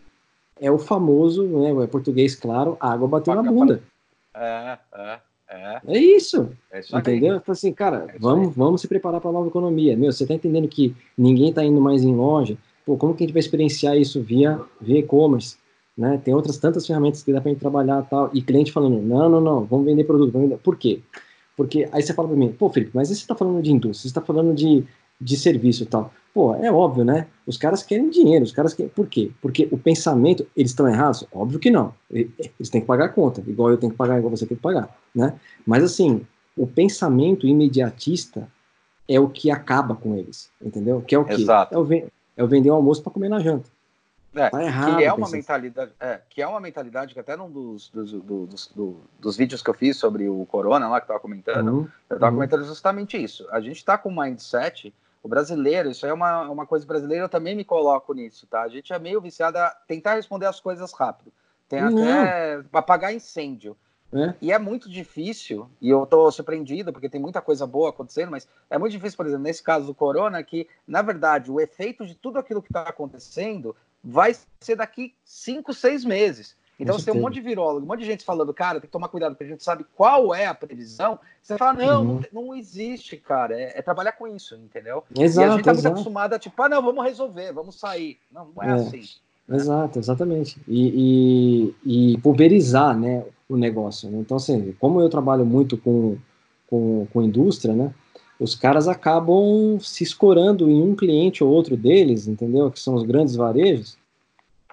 é 0.59 0.71
o 0.71 0.79
famoso, 0.79 1.45
né, 1.45 1.83
é 1.83 1.87
português 1.87 2.35
claro, 2.35 2.75
água 2.79 3.07
bateu 3.07 3.35
na 3.35 3.43
bunda. 3.43 3.81
É, 4.35 4.77
é. 4.95 5.19
É, 5.51 5.81
é 5.87 5.97
isso. 5.97 6.51
É 6.71 6.79
isso 6.79 6.95
entendeu? 6.95 7.37
Então, 7.37 7.51
assim, 7.51 7.73
cara, 7.73 8.05
é 8.13 8.19
vamos, 8.19 8.55
vamos 8.55 8.81
se 8.81 8.87
preparar 8.87 9.19
para 9.19 9.31
a 9.31 9.33
nova 9.33 9.47
economia. 9.47 9.97
Meu, 9.97 10.11
você 10.11 10.23
está 10.23 10.35
entendendo 10.35 10.67
que 10.67 10.95
ninguém 11.17 11.49
está 11.49 11.63
indo 11.63 11.81
mais 11.81 12.03
em 12.03 12.15
loja? 12.15 12.55
Pô, 12.85 12.95
como 12.95 13.15
que 13.15 13.23
a 13.23 13.25
gente 13.25 13.33
vai 13.33 13.39
experienciar 13.39 13.97
isso 13.97 14.21
via 14.21 14.61
via 14.79 14.99
e-commerce? 14.99 15.57
Né? 15.99 16.17
Tem 16.23 16.33
outras 16.33 16.57
tantas 16.57 16.87
ferramentas 16.87 17.21
que 17.21 17.33
dá 17.33 17.41
para 17.41 17.51
gente 17.51 17.59
trabalhar 17.59 18.01
tal. 18.03 18.29
E 18.33 18.41
cliente 18.41 18.71
falando, 18.71 19.01
não, 19.01 19.27
não, 19.27 19.41
não, 19.41 19.65
vamos 19.65 19.85
vender 19.85 20.05
produto. 20.05 20.31
Vamos 20.31 20.47
vender. 20.47 20.61
Por 20.61 20.77
quê? 20.77 21.01
Porque 21.57 21.89
aí 21.91 22.01
você 22.01 22.13
fala 22.13 22.29
para 22.29 22.37
mim, 22.37 22.55
pô, 22.57 22.69
Felipe, 22.69 22.91
mas 22.93 23.09
você 23.09 23.15
está 23.15 23.35
falando 23.35 23.61
de 23.61 23.69
indústria, 23.69 24.03
você 24.03 24.07
está 24.07 24.21
falando 24.21 24.55
de, 24.55 24.85
de 25.19 25.35
serviço 25.35 25.83
e 25.83 25.85
tal. 25.85 26.13
Pô, 26.33 26.55
é 26.55 26.71
óbvio, 26.71 27.03
né? 27.03 27.27
Os 27.45 27.57
caras 27.57 27.83
querem 27.83 28.09
dinheiro, 28.09 28.45
os 28.45 28.53
caras 28.53 28.73
querem. 28.73 28.89
Por 28.89 29.07
quê? 29.07 29.29
Porque 29.41 29.67
o 29.69 29.77
pensamento, 29.77 30.47
eles 30.55 30.71
estão 30.71 30.87
errados? 30.87 31.27
Óbvio 31.33 31.59
que 31.59 31.69
não. 31.69 31.93
Eles 32.09 32.69
têm 32.69 32.79
que 32.79 32.87
pagar 32.87 33.05
a 33.05 33.09
conta, 33.09 33.43
igual 33.45 33.69
eu 33.69 33.77
tenho 33.77 33.91
que 33.91 33.97
pagar, 33.97 34.19
igual 34.19 34.31
você 34.31 34.45
tem 34.45 34.55
que 34.55 34.63
pagar, 34.63 34.97
né? 35.13 35.33
Mas 35.67 35.83
assim, 35.83 36.21
o 36.55 36.65
pensamento 36.65 37.45
imediatista 37.45 38.47
é 39.05 39.19
o 39.19 39.27
que 39.27 39.51
acaba 39.51 39.95
com 39.95 40.15
eles, 40.15 40.49
entendeu? 40.63 41.01
Que 41.01 41.13
é 41.13 41.19
o 41.19 41.25
quê? 41.25 41.33
Exato. 41.33 41.75
É 41.75 41.77
o, 41.77 42.09
é 42.37 42.43
o 42.43 42.47
vender 42.47 42.69
o 42.69 42.75
almoço 42.75 43.03
para 43.03 43.11
comer 43.11 43.27
na 43.27 43.39
janta. 43.39 43.69
É, 44.35 44.49
tá 44.49 44.63
errado, 44.63 44.97
que 44.97 45.03
é 45.03 45.13
uma 45.13 45.29
mentalidade, 45.29 45.91
é, 45.99 46.21
que 46.29 46.41
é 46.41 46.47
uma 46.47 46.59
mentalidade 46.59 47.13
que 47.13 47.19
até 47.19 47.35
num 47.35 47.49
dos, 47.49 47.89
dos, 47.89 48.11
dos, 48.11 48.67
dos, 48.67 49.01
dos 49.19 49.37
vídeos 49.37 49.61
que 49.61 49.69
eu 49.69 49.73
fiz 49.73 49.97
sobre 49.97 50.29
o 50.29 50.45
corona 50.45 50.87
lá 50.87 50.99
que 50.99 51.05
eu 51.05 51.07
tava 51.07 51.19
comentando, 51.19 51.69
uhum, 51.69 51.87
eu 52.09 52.19
tava 52.19 52.31
uhum. 52.31 52.37
comentando 52.37 52.63
justamente 52.65 53.21
isso. 53.21 53.47
A 53.51 53.59
gente 53.59 53.83
tá 53.83 53.97
com 53.97 54.09
um 54.09 54.21
mindset 54.21 54.93
o 55.21 55.27
brasileiro, 55.27 55.89
isso 55.89 56.05
é 56.05 56.13
uma, 56.13 56.49
uma 56.49 56.65
coisa 56.65 56.85
brasileira, 56.85 57.25
eu 57.25 57.29
também 57.29 57.55
me 57.55 57.65
coloco 57.65 58.13
nisso, 58.13 58.47
tá? 58.47 58.61
A 58.61 58.69
gente 58.69 58.93
é 58.93 58.99
meio 58.99 59.19
viciado 59.19 59.57
a 59.57 59.69
tentar 59.87 60.15
responder 60.15 60.45
as 60.45 60.59
coisas 60.59 60.93
rápido. 60.93 61.31
Tem 61.67 61.79
até 61.81 62.63
apagar 62.71 63.13
incêndio. 63.13 63.75
É. 64.11 64.33
E 64.41 64.51
é 64.51 64.57
muito 64.57 64.89
difícil, 64.89 65.69
e 65.79 65.89
eu 65.89 66.03
tô 66.05 66.31
surpreendido, 66.31 66.91
porque 66.91 67.09
tem 67.09 67.21
muita 67.21 67.41
coisa 67.41 67.67
boa 67.67 67.91
acontecendo, 67.91 68.31
mas 68.31 68.47
é 68.67 68.77
muito 68.77 68.93
difícil, 68.93 69.17
por 69.17 69.27
exemplo, 69.27 69.43
nesse 69.43 69.61
caso 69.61 69.85
do 69.85 69.93
corona, 69.93 70.41
que, 70.41 70.67
na 70.87 71.03
verdade, 71.03 71.51
o 71.51 71.59
efeito 71.59 72.07
de 72.07 72.15
tudo 72.15 72.39
aquilo 72.39 72.61
que 72.61 72.69
está 72.69 72.83
acontecendo 72.83 73.75
vai 74.03 74.35
ser 74.59 74.75
daqui 74.75 75.13
cinco, 75.23 75.73
seis 75.73 76.05
meses. 76.05 76.57
Então 76.79 76.97
você 76.97 77.11
tem 77.11 77.19
um 77.19 77.21
monte 77.21 77.33
de 77.33 77.41
virólogo, 77.41 77.85
um 77.85 77.89
monte 77.89 77.99
de 77.99 78.05
gente 78.05 78.23
falando, 78.23 78.53
cara, 78.53 78.79
tem 78.79 78.87
que 78.87 78.91
tomar 78.91 79.09
cuidado, 79.09 79.33
porque 79.33 79.43
a 79.43 79.47
gente 79.47 79.63
sabe 79.63 79.85
qual 79.95 80.33
é 80.33 80.45
a 80.45 80.53
previsão. 80.53 81.19
Você 81.41 81.57
fala, 81.57 81.73
não, 81.73 82.01
uhum. 82.01 82.21
não, 82.31 82.43
não, 82.43 82.55
existe, 82.55 83.17
cara. 83.17 83.59
É, 83.59 83.79
é, 83.79 83.81
trabalhar 83.81 84.13
com 84.13 84.25
isso, 84.25 84.55
entendeu? 84.55 85.03
Exato, 85.17 85.47
e 85.47 85.49
a 85.49 85.55
gente 85.55 85.65
tá 85.65 85.73
muito 85.73 85.87
acostumado 85.87 86.33
a, 86.33 86.39
tipo, 86.39 86.61
ah, 86.63 86.69
não, 86.69 86.81
vamos 86.81 87.03
resolver, 87.03 87.51
vamos 87.51 87.77
sair. 87.77 88.17
Não, 88.31 88.49
não 88.55 88.63
é, 88.63 88.69
é 88.69 88.71
assim. 88.73 89.03
Exato, 89.51 89.99
exatamente. 89.99 90.57
E, 90.67 91.73
e, 91.83 92.13
e, 92.13 92.17
pulverizar 92.19 92.97
né, 92.97 93.25
o 93.49 93.57
negócio. 93.57 94.09
Né? 94.09 94.19
Então, 94.19 94.37
assim, 94.37 94.73
como 94.79 95.01
eu 95.01 95.09
trabalho 95.09 95.45
muito 95.45 95.77
com, 95.77 96.17
com, 96.67 97.07
com 97.11 97.21
indústria, 97.21 97.73
né? 97.73 97.93
Os 98.39 98.55
caras 98.55 98.87
acabam 98.87 99.77
se 99.81 100.03
escorando 100.03 100.69
em 100.69 100.81
um 100.81 100.95
cliente 100.95 101.43
ou 101.43 101.49
outro 101.51 101.75
deles, 101.75 102.27
entendeu? 102.27 102.71
Que 102.71 102.79
são 102.79 102.95
os 102.95 103.03
grandes 103.03 103.35
varejos 103.35 103.97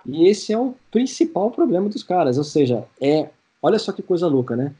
e 0.06 0.28
esse 0.28 0.52
é 0.52 0.58
o 0.58 0.74
principal 0.90 1.50
problema 1.50 1.88
dos 1.88 2.02
caras, 2.02 2.38
ou 2.38 2.44
seja, 2.44 2.84
é, 3.00 3.28
olha 3.60 3.78
só 3.78 3.92
que 3.92 4.02
coisa 4.02 4.28
louca, 4.28 4.54
né? 4.54 4.72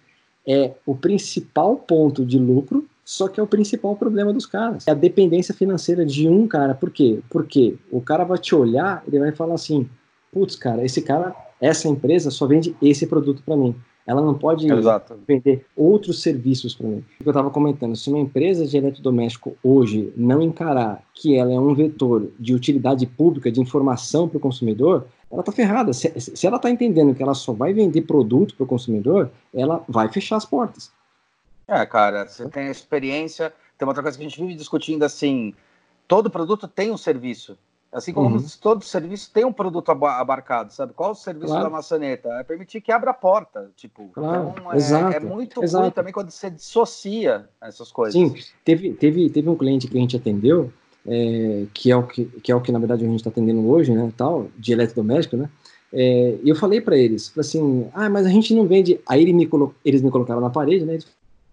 É 0.47 0.73
o 0.87 0.95
principal 0.95 1.77
ponto 1.77 2.25
de 2.25 2.39
lucro, 2.39 2.87
só 3.05 3.27
que 3.27 3.41
é 3.41 3.43
o 3.43 3.47
principal 3.47 3.97
problema 3.97 4.33
dos 4.33 4.47
caras. 4.47 4.87
É 4.87 4.93
a 4.93 4.95
dependência 4.95 5.53
financeira 5.53 6.07
de 6.07 6.29
um 6.29 6.47
cara. 6.47 6.75
Por 6.75 6.91
quê? 6.91 7.21
Porque 7.29 7.77
o 7.91 8.01
cara 8.01 8.23
vai 8.23 8.39
te 8.39 8.55
olhar, 8.55 9.03
ele 9.07 9.19
vai 9.19 9.33
falar 9.33 9.55
assim: 9.55 9.89
"Putz, 10.33 10.55
cara, 10.55 10.85
esse 10.85 11.03
cara, 11.03 11.35
essa 11.61 11.89
empresa 11.89 12.31
só 12.31 12.47
vende 12.47 12.77
esse 12.81 13.07
produto 13.07 13.43
para 13.45 13.57
mim. 13.57 13.75
Ela 14.07 14.23
não 14.23 14.35
pode 14.35 14.71
Exato. 14.71 15.19
vender 15.27 15.67
outros 15.75 16.23
serviços 16.23 16.75
para 16.75 16.87
mim. 16.87 17.05
Eu 17.25 17.31
estava 17.31 17.51
comentando, 17.51 17.97
se 17.97 18.09
uma 18.09 18.21
empresa 18.21 18.65
de 18.65 18.77
eletrodoméstico 18.77 19.57
hoje 19.65 20.13
não 20.17 20.41
encarar 20.41 21.03
que 21.13 21.37
ela 21.37 21.53
é 21.53 21.59
um 21.59 21.75
vetor 21.75 22.31
de 22.39 22.55
utilidade 22.55 23.05
pública, 23.05 23.51
de 23.51 23.61
informação 23.61 24.29
para 24.29 24.39
o 24.39 24.41
consumidor, 24.41 25.07
ela 25.31 25.41
está 25.41 25.51
ferrada. 25.51 25.93
Se, 25.93 26.13
se 26.21 26.47
ela 26.47 26.57
está 26.57 26.71
entendendo 26.71 27.15
que 27.15 27.23
ela 27.23 27.35
só 27.35 27.53
vai 27.53 27.73
vender 27.73 28.03
produto 28.03 28.55
para 28.55 28.65
o 28.65 28.67
consumidor, 28.67 29.31
ela 29.53 29.85
vai 29.89 30.09
fechar 30.09 30.37
as 30.37 30.45
portas. 30.45 30.93
É, 31.67 31.85
cara, 31.85 32.29
você 32.29 32.49
tem 32.49 32.69
experiência. 32.69 33.53
Tem 33.77 33.85
uma 33.85 33.91
outra 33.91 34.03
coisa 34.03 34.17
que 34.17 34.25
a 34.25 34.29
gente 34.29 34.41
vive 34.41 34.55
discutindo 34.55 35.03
assim: 35.03 35.53
todo 36.07 36.31
produto 36.31 36.69
tem 36.69 36.93
um 36.93 36.97
serviço. 36.97 37.59
Assim 37.93 38.13
como 38.13 38.37
uhum. 38.37 38.47
todo 38.61 38.85
serviço 38.85 39.31
tem 39.33 39.45
um 39.45 39.53
produto 39.53 39.91
abarcado, 39.91 40.73
sabe? 40.73 40.93
Qual 40.93 41.13
o 41.13 41.15
serviço 41.15 41.49
claro. 41.49 41.65
da 41.65 41.71
maçaneta? 41.71 42.29
É 42.35 42.43
permitir 42.43 42.81
que 42.81 42.93
abra 42.93 43.11
a 43.11 43.15
porta, 43.15 43.71
tipo. 43.77 44.11
Claro. 44.13 44.53
Então, 44.55 44.73
é, 44.73 44.77
exato, 44.77 45.17
é 45.17 45.21
muito 45.21 45.63
exato. 45.63 45.85
ruim 45.85 45.93
também 45.93 46.13
quando 46.13 46.31
você 46.31 46.51
dissocia 46.51 47.49
essas 47.61 47.91
coisas. 47.91 48.13
Sim, 48.13 48.35
teve, 48.65 48.93
teve, 48.93 49.31
teve 49.31 49.49
um 49.49 49.57
cliente 49.57 49.87
que 49.89 49.97
a 49.97 50.01
gente 50.01 50.17
atendeu 50.17 50.71
é, 51.07 51.67
que, 51.73 51.91
é 51.91 51.97
o 51.97 52.03
que, 52.03 52.25
que 52.43 52.51
é 52.51 52.55
o 52.55 52.61
que 52.61 52.73
na 52.73 52.79
verdade 52.79 53.05
a 53.05 53.09
gente 53.09 53.21
está 53.21 53.31
atendendo 53.31 53.67
hoje, 53.69 53.93
né, 53.93 54.13
tal, 54.17 54.49
de 54.59 54.73
eletrodoméstico, 54.73 55.37
né, 55.37 55.49
é, 55.93 56.37
eu 56.45 56.57
falei 56.57 56.81
para 56.81 56.99
eles, 56.99 57.33
assim, 57.39 57.89
ah, 57.95 58.11
mas 58.11 58.27
a 58.27 58.29
gente 58.29 58.53
não 58.55 58.67
vende, 58.67 59.01
aí 59.07 59.23
ele 59.23 59.33
me 59.33 59.47
colo... 59.47 59.75
eles 59.85 60.03
me 60.03 60.11
colocaram 60.11 60.41
na 60.41 60.51
parede, 60.51 60.85
né, 60.85 60.95
eles 60.95 61.07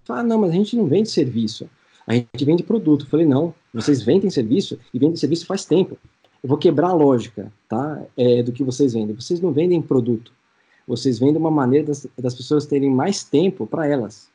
falaram, 0.04 0.26
ah, 0.26 0.30
não, 0.30 0.42
mas 0.42 0.50
a 0.50 0.54
gente 0.54 0.76
não 0.76 0.88
vende 0.88 1.10
serviço, 1.10 1.70
a 2.06 2.14
gente 2.14 2.44
vende 2.44 2.64
produto. 2.64 3.06
Eu 3.06 3.10
falei, 3.10 3.26
não, 3.26 3.54
vocês 3.74 4.02
vendem 4.04 4.30
serviço 4.30 4.78
e 4.94 5.00
vendem 5.00 5.16
serviço 5.16 5.46
faz 5.46 5.64
tempo. 5.64 5.98
Eu 6.44 6.50
vou 6.50 6.58
quebrar 6.58 6.90
a 6.90 6.94
lógica, 6.94 7.52
tá, 7.70 8.04
é, 8.18 8.44
do 8.44 8.52
que 8.52 8.64
vocês 8.64 8.94
vendem. 8.94 9.16
Vocês 9.16 9.40
não 9.40 9.54
vendem 9.54 9.82
produto, 9.82 10.32
vocês 10.86 11.18
vendem 11.18 11.38
uma 11.38 11.50
maneira 11.50 11.88
das, 11.88 12.06
das 12.18 12.36
pessoas 12.36 12.66
terem 12.66 12.90
mais 12.90 13.24
tempo 13.24 13.66
para 13.66 13.88
elas. 13.88 14.30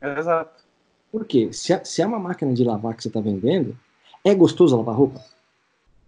Exato. 0.00 0.64
Por 1.12 1.24
quê? 1.26 1.52
Se, 1.52 1.78
se 1.84 2.00
é 2.00 2.06
uma 2.06 2.18
máquina 2.18 2.54
de 2.54 2.64
lavar 2.64 2.94
que 2.96 3.02
você 3.02 3.08
está 3.08 3.20
vendendo, 3.20 3.76
é 4.24 4.34
gostoso 4.34 4.76
lavar 4.76 4.96
roupa? 4.96 5.22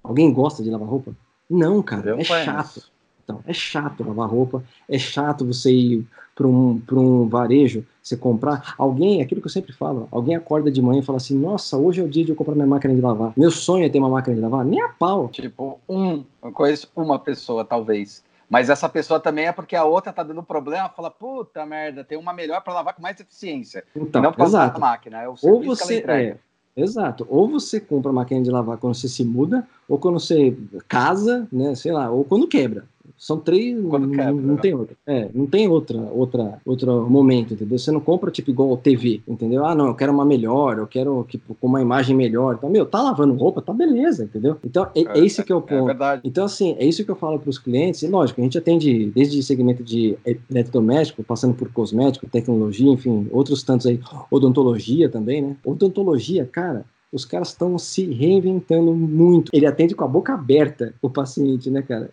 Alguém 0.02 0.32
gosta 0.32 0.62
de 0.62 0.70
lavar 0.70 0.88
roupa? 0.88 1.14
Não, 1.50 1.82
cara, 1.82 2.10
Eu 2.10 2.18
é 2.18 2.24
conheço. 2.24 2.44
chato. 2.44 2.91
Então, 3.32 3.40
é 3.46 3.52
chato 3.52 4.04
lavar 4.06 4.28
roupa, 4.28 4.62
é 4.88 4.98
chato 4.98 5.46
você 5.46 5.72
ir 5.72 6.06
para 6.34 6.46
um, 6.46 6.80
um 6.92 7.28
varejo, 7.28 7.84
você 8.02 8.16
comprar. 8.16 8.74
Alguém, 8.76 9.22
aquilo 9.22 9.40
que 9.40 9.46
eu 9.46 9.52
sempre 9.52 9.72
falo, 9.72 10.08
alguém 10.10 10.36
acorda 10.36 10.70
de 10.70 10.82
manhã 10.82 11.00
e 11.00 11.04
fala 11.04 11.16
assim: 11.16 11.38
Nossa, 11.38 11.76
hoje 11.76 12.00
é 12.00 12.04
o 12.04 12.08
dia 12.08 12.24
de 12.24 12.30
eu 12.30 12.36
comprar 12.36 12.54
minha 12.54 12.66
máquina 12.66 12.94
de 12.94 13.00
lavar. 13.00 13.32
Meu 13.36 13.50
sonho 13.50 13.84
é 13.84 13.88
ter 13.88 13.98
uma 13.98 14.08
máquina 14.08 14.36
de 14.36 14.42
lavar? 14.42 14.64
Nem 14.64 14.82
a 14.82 14.88
pau. 14.88 15.28
Tipo, 15.28 15.80
um, 15.88 16.24
eu 16.42 16.52
conheço 16.52 16.88
uma 16.94 17.18
pessoa, 17.18 17.64
talvez. 17.64 18.22
Mas 18.48 18.68
essa 18.68 18.86
pessoa 18.86 19.18
também 19.18 19.46
é 19.46 19.52
porque 19.52 19.74
a 19.74 19.84
outra 19.84 20.12
tá 20.12 20.22
dando 20.22 20.42
problema, 20.42 20.90
fala, 20.90 21.10
puta 21.10 21.64
merda, 21.64 22.04
tem 22.04 22.18
uma 22.18 22.34
melhor 22.34 22.60
para 22.60 22.74
lavar 22.74 22.94
com 22.94 23.00
mais 23.00 23.18
eficiência. 23.18 23.82
Então, 23.96 24.20
não 24.20 24.30
por 24.30 24.38
causa 24.38 24.58
exato. 24.58 24.74
da 24.74 24.78
máquina, 24.78 25.22
é 25.22 25.28
o 25.28 25.34
Ou 25.42 25.62
você, 25.62 26.04
é, 26.06 26.36
Exato. 26.76 27.26
Ou 27.28 27.48
você 27.48 27.78
compra 27.78 28.12
máquina 28.12 28.42
de 28.42 28.50
lavar 28.50 28.78
quando 28.78 28.94
você 28.94 29.08
se 29.08 29.24
muda, 29.24 29.66
ou 29.88 29.98
quando 29.98 30.18
você 30.18 30.56
casa, 30.88 31.46
né? 31.52 31.74
Sei 31.74 31.92
lá, 31.92 32.10
ou 32.10 32.24
quando 32.24 32.48
quebra. 32.48 32.84
São 33.16 33.38
três. 33.38 33.78
Quando 33.88 34.06
não, 34.06 34.14
quebra, 34.14 34.32
não 34.32 34.54
né? 34.54 34.60
tem 34.60 34.74
outra. 34.74 34.96
É, 35.06 35.28
não 35.32 35.46
tem 35.46 35.68
outra, 35.68 35.98
outra, 35.98 36.60
outro 36.64 37.08
momento, 37.08 37.54
entendeu? 37.54 37.78
Você 37.78 37.90
não 37.90 38.00
compra 38.00 38.30
tipo 38.30 38.50
igual 38.50 38.76
TV, 38.76 39.22
entendeu? 39.26 39.64
Ah, 39.64 39.74
não, 39.74 39.86
eu 39.86 39.94
quero 39.94 40.12
uma 40.12 40.24
melhor, 40.24 40.78
eu 40.78 40.86
quero 40.86 41.24
tipo, 41.28 41.54
com 41.54 41.66
uma 41.66 41.80
imagem 41.80 42.16
melhor. 42.16 42.56
Então, 42.56 42.70
meu, 42.70 42.86
tá 42.86 43.00
lavando 43.00 43.34
roupa, 43.34 43.62
tá 43.62 43.72
beleza, 43.72 44.24
entendeu? 44.24 44.56
Então, 44.64 44.88
é, 44.94 45.00
é, 45.00 45.18
é 45.18 45.24
esse 45.24 45.42
que 45.42 45.52
é 45.52 45.54
o 45.54 45.58
é 45.58 45.62
ponto. 45.62 45.84
É 45.84 45.86
verdade. 45.86 46.22
Então, 46.24 46.44
assim, 46.44 46.76
é 46.78 46.84
isso 46.84 47.04
que 47.04 47.10
eu 47.10 47.16
falo 47.16 47.38
para 47.38 47.50
os 47.50 47.58
clientes. 47.58 48.02
E 48.02 48.08
lógico, 48.08 48.40
a 48.40 48.44
gente 48.44 48.58
atende 48.58 49.10
desde 49.14 49.42
segmento 49.42 49.82
de 49.82 50.16
eletrodoméstico, 50.50 51.22
passando 51.22 51.54
por 51.54 51.72
cosmético, 51.72 52.26
tecnologia, 52.26 52.90
enfim, 52.90 53.28
outros 53.30 53.62
tantos 53.62 53.86
aí, 53.86 54.00
odontologia 54.30 55.08
também, 55.08 55.42
né? 55.42 55.56
Odontologia, 55.64 56.44
cara, 56.50 56.84
os 57.12 57.26
caras 57.26 57.48
estão 57.48 57.78
se 57.78 58.06
reinventando 58.06 58.94
muito. 58.94 59.50
Ele 59.52 59.66
atende 59.66 59.94
com 59.94 60.02
a 60.02 60.08
boca 60.08 60.32
aberta 60.32 60.94
o 61.02 61.10
paciente, 61.10 61.70
né, 61.70 61.82
cara? 61.82 62.10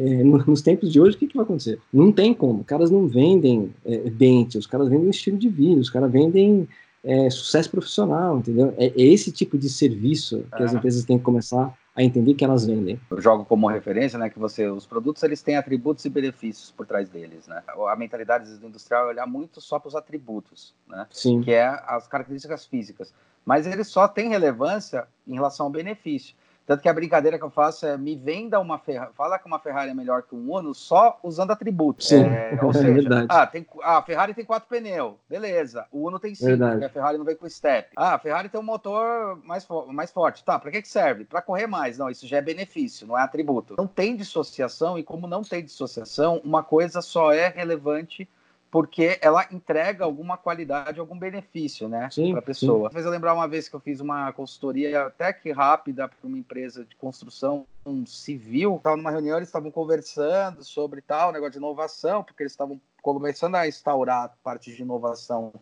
É, 0.00 0.24
nos 0.24 0.62
tempos 0.62 0.92
de 0.92 1.00
hoje, 1.00 1.16
o 1.16 1.18
que, 1.18 1.26
que 1.26 1.36
vai 1.36 1.44
acontecer? 1.44 1.78
Não 1.92 2.10
tem 2.10 2.32
como. 2.32 2.60
Os 2.60 2.66
caras 2.66 2.90
não 2.90 3.06
vendem 3.06 3.74
é, 3.84 3.98
dente, 4.10 4.58
os 4.58 4.66
caras 4.66 4.88
vendem 4.88 5.10
estilo 5.10 5.36
de 5.36 5.48
vida, 5.48 5.80
os 5.80 5.90
caras 5.90 6.10
vendem 6.10 6.68
é, 7.04 7.28
sucesso 7.30 7.70
profissional, 7.70 8.38
entendeu? 8.38 8.74
É, 8.76 8.86
é, 8.86 8.92
esse 8.96 9.30
tipo 9.30 9.58
de 9.58 9.68
serviço 9.68 10.44
que 10.56 10.62
as 10.62 10.72
empresas 10.72 11.04
têm 11.04 11.18
que 11.18 11.24
começar 11.24 11.76
a 11.94 12.02
entender 12.02 12.34
que 12.34 12.44
elas 12.44 12.64
vendem. 12.64 12.98
Eu 13.10 13.20
jogo 13.20 13.44
como 13.44 13.68
referência, 13.68 14.18
né, 14.18 14.30
que 14.30 14.38
você, 14.38 14.68
os 14.68 14.86
produtos 14.86 15.22
eles 15.22 15.42
têm 15.42 15.56
atributos 15.56 16.04
e 16.04 16.08
benefícios 16.08 16.70
por 16.70 16.86
trás 16.86 17.08
deles, 17.08 17.48
né? 17.48 17.62
A 17.88 17.96
mentalidade 17.96 18.56
do 18.56 18.66
industrial 18.66 19.06
é 19.06 19.08
olhar 19.08 19.26
muito 19.26 19.60
só 19.60 19.78
para 19.78 19.88
os 19.88 19.96
atributos, 19.96 20.72
né? 20.88 21.06
Sim. 21.10 21.40
Que 21.42 21.52
é 21.52 21.66
as 21.86 22.06
características 22.06 22.64
físicas 22.64 23.12
mas 23.44 23.66
ele 23.66 23.84
só 23.84 24.06
tem 24.06 24.28
relevância 24.28 25.06
em 25.26 25.34
relação 25.34 25.66
ao 25.66 25.72
benefício. 25.72 26.34
Tanto 26.70 26.82
que 26.82 26.88
a 26.88 26.94
brincadeira 26.94 27.36
que 27.36 27.44
eu 27.44 27.50
faço 27.50 27.84
é 27.84 27.98
me 27.98 28.14
venda 28.14 28.60
uma 28.60 28.78
Ferrari, 28.78 29.10
fala 29.16 29.40
que 29.40 29.46
uma 29.48 29.58
Ferrari 29.58 29.90
é 29.90 29.94
melhor 29.94 30.22
que 30.22 30.36
um 30.36 30.54
Uno 30.54 30.72
só 30.72 31.18
usando 31.20 31.50
atributos. 31.50 32.06
Sim, 32.06 32.22
é, 32.22 32.56
ou 32.62 32.70
é 32.70 32.74
seja, 32.74 32.92
verdade. 32.92 33.26
Ah, 33.28 33.44
tem, 33.44 33.66
ah, 33.82 33.98
a 33.98 34.02
Ferrari 34.02 34.34
tem 34.34 34.44
quatro 34.44 34.68
pneus, 34.68 35.14
beleza. 35.28 35.84
O 35.90 36.06
Uno 36.06 36.20
tem 36.20 36.32
cinco, 36.32 36.64
porque 36.64 36.84
a 36.84 36.88
Ferrari 36.88 37.18
não 37.18 37.24
vem 37.24 37.34
com 37.34 37.50
step. 37.50 37.90
Ah, 37.96 38.14
a 38.14 38.18
Ferrari 38.20 38.48
tem 38.48 38.60
um 38.60 38.62
motor 38.62 39.36
mais, 39.44 39.66
mais 39.88 40.12
forte. 40.12 40.44
Tá, 40.44 40.60
para 40.60 40.70
que, 40.70 40.82
que 40.82 40.88
serve? 40.88 41.24
Para 41.24 41.42
correr 41.42 41.66
mais. 41.66 41.98
Não, 41.98 42.08
isso 42.08 42.24
já 42.24 42.36
é 42.36 42.40
benefício, 42.40 43.04
não 43.04 43.18
é 43.18 43.22
atributo. 43.22 43.74
Não 43.76 43.88
tem 43.88 44.14
dissociação, 44.14 44.96
e 44.96 45.02
como 45.02 45.26
não 45.26 45.42
tem 45.42 45.64
dissociação, 45.64 46.40
uma 46.44 46.62
coisa 46.62 47.02
só 47.02 47.32
é 47.32 47.48
relevante 47.48 48.28
porque 48.70 49.18
ela 49.20 49.46
entrega 49.50 50.04
alguma 50.04 50.36
qualidade, 50.36 51.00
algum 51.00 51.18
benefício, 51.18 51.88
né, 51.88 52.08
para 52.30 52.38
a 52.38 52.42
pessoa. 52.42 52.88
Sim. 52.88 52.94
Fez 52.94 53.04
eu 53.04 53.10
lembrar 53.10 53.34
uma 53.34 53.48
vez 53.48 53.68
que 53.68 53.74
eu 53.74 53.80
fiz 53.80 54.00
uma 54.00 54.32
consultoria 54.32 55.06
até 55.06 55.32
que 55.32 55.50
rápida 55.50 56.08
para 56.08 56.28
uma 56.28 56.38
empresa 56.38 56.84
de 56.84 56.94
construção 56.94 57.66
um 57.84 58.06
civil. 58.06 58.76
Estava 58.76 58.96
numa 58.96 59.10
reunião, 59.10 59.36
eles 59.38 59.48
estavam 59.48 59.70
conversando 59.70 60.62
sobre 60.62 61.00
tal 61.00 61.32
negócio 61.32 61.52
de 61.52 61.58
inovação, 61.58 62.22
porque 62.22 62.42
eles 62.44 62.52
estavam 62.52 62.80
começando 63.02 63.56
a 63.56 63.66
instaurar 63.66 64.32
parte 64.44 64.74
de 64.74 64.82
inovação 64.82 65.52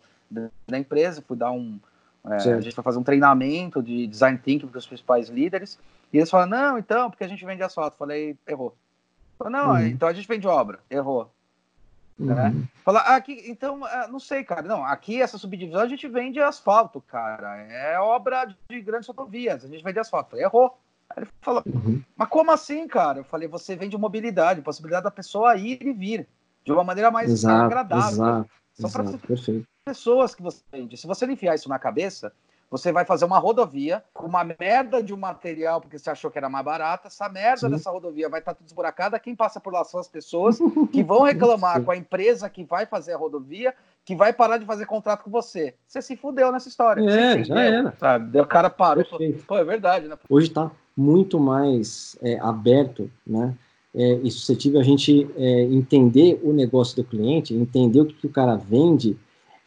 da 0.67 0.79
empresa. 0.79 1.23
Fui 1.27 1.37
dar 1.37 1.51
um, 1.51 1.81
é, 2.27 2.35
a 2.35 2.61
gente 2.61 2.77
vai 2.77 2.83
fazer 2.83 2.99
um 2.99 3.03
treinamento 3.03 3.83
de 3.83 4.07
design 4.07 4.39
thinking 4.39 4.67
para 4.67 4.79
os 4.79 4.87
principais 4.87 5.29
líderes. 5.31 5.79
E 6.13 6.19
eles 6.19 6.29
falaram, 6.29 6.51
não, 6.51 6.79
então, 6.79 7.11
porque 7.11 7.25
a 7.25 7.29
gente 7.29 7.45
vende 7.45 7.63
asfalto. 7.63 7.97
Falei, 7.97 8.37
errou. 8.47 8.77
Falei, 9.39 9.53
não, 9.53 9.71
uhum. 9.71 9.87
então 9.87 10.09
a 10.09 10.13
gente 10.13 10.29
vende 10.29 10.47
obra. 10.47 10.81
Errou. 10.91 11.31
Né? 12.19 12.49
Uhum. 12.49 12.65
Falar, 12.85 13.01
ah, 13.01 13.17
aqui, 13.17 13.45
então, 13.47 13.85
ah, 13.85 14.09
não 14.11 14.19
sei, 14.19 14.43
cara. 14.43 14.63
Não, 14.63 14.85
aqui 14.85 15.23
essa 15.23 15.39
subdivisão 15.39 15.81
a 15.81 15.87
gente 15.87 16.09
vende 16.09 16.41
asfalto, 16.41 17.01
cara. 17.01 17.57
É 17.59 17.99
obra 18.01 18.53
de 18.69 18.81
grandes 18.81 19.09
rodovias. 19.09 19.65
A 19.65 19.69
gente 19.69 19.85
vende 19.85 20.01
asfalto. 20.01 20.31
Falei, 20.31 20.45
errou. 20.45 20.77
Aí 21.11 21.23
ele 21.23 21.31
falou, 21.41 21.63
uhum. 21.67 22.03
mas 22.17 22.29
como 22.29 22.51
assim, 22.51 22.87
cara? 22.87 23.21
Eu 23.21 23.25
falei, 23.25 23.49
você 23.49 23.77
vende 23.77 23.97
mobilidade, 23.97 24.61
possibilidade 24.61 25.05
da 25.05 25.11
pessoa 25.11 25.57
ir 25.57 25.79
e 25.81 25.93
vir 25.93 26.29
de 26.65 26.73
uma 26.73 26.85
maneira 26.85 27.11
mais 27.11 27.31
exato, 27.31 27.65
agradável. 27.65 28.09
Exato, 28.09 28.51
São 28.75 28.91
para 28.91 29.05
pessoas 29.87 30.35
que 30.35 30.43
você 30.43 30.61
vende. 30.71 30.97
Se 30.97 31.07
você 31.07 31.25
não 31.25 31.33
enfiar 31.33 31.55
isso 31.55 31.69
na 31.69 31.79
cabeça, 31.79 32.33
você 32.71 32.93
vai 32.93 33.05
fazer 33.05 33.25
uma 33.25 33.39
rodovia 33.39 34.05
com 34.13 34.27
uma 34.27 34.45
merda 34.45 35.03
de 35.03 35.15
um 35.15 35.17
material 35.17 35.81
porque 35.81 35.99
você 35.99 36.11
achou 36.11 36.31
que 36.31 36.37
era 36.37 36.49
mais 36.49 36.65
barata. 36.65 37.09
Essa 37.09 37.29
merda 37.29 37.61
Sim. 37.61 37.71
dessa 37.71 37.91
rodovia 37.91 38.29
vai 38.29 38.41
estar 38.41 38.55
tudo 38.55 38.67
esburacada. 38.67 39.19
Quem 39.19 39.35
passa 39.35 39.59
por 39.59 39.73
lá 39.73 39.85
são 39.85 39.99
as 39.99 40.09
pessoas 40.09 40.59
que 40.93 41.03
vão 41.03 41.23
reclamar 41.23 41.83
com 41.83 41.91
a 41.91 41.97
empresa 41.97 42.49
que 42.51 42.65
vai 42.65 42.85
fazer 42.85 43.15
a 43.15 43.17
rodovia, 43.17 43.75
que 44.05 44.15
vai 44.15 44.33
parar 44.33 44.59
de 44.59 44.67
fazer 44.67 44.85
contrato 44.87 45.25
com 45.25 45.31
você. 45.31 45.75
Você 45.87 46.03
se 46.03 46.17
fudeu 46.17 46.53
nessa 46.53 46.69
história. 46.69 47.03
É, 47.09 47.43
já 47.43 47.61
era. 47.61 47.95
Sabe? 47.99 48.41
O 48.41 48.47
cara 48.47 48.69
parou. 48.69 49.05
Pô, 49.47 49.57
é 49.57 49.65
verdade, 49.65 50.07
né? 50.07 50.17
Hoje 50.29 50.49
está 50.49 50.71
muito 50.97 51.41
mais 51.41 52.19
é, 52.21 52.39
aberto, 52.39 53.11
né? 53.27 53.55
É, 53.95 54.13
e 54.23 54.31
suscetível 54.31 54.79
a 54.79 54.85
gente 54.85 55.29
é, 55.37 55.63
entender 55.63 56.39
o 56.45 56.53
negócio 56.53 56.95
do 56.97 57.05
cliente, 57.05 57.55
entender 57.55 58.01
o 58.01 58.07
que, 58.07 58.15
que 58.15 58.27
o 58.27 58.31
cara 58.31 58.55
vende 58.55 59.17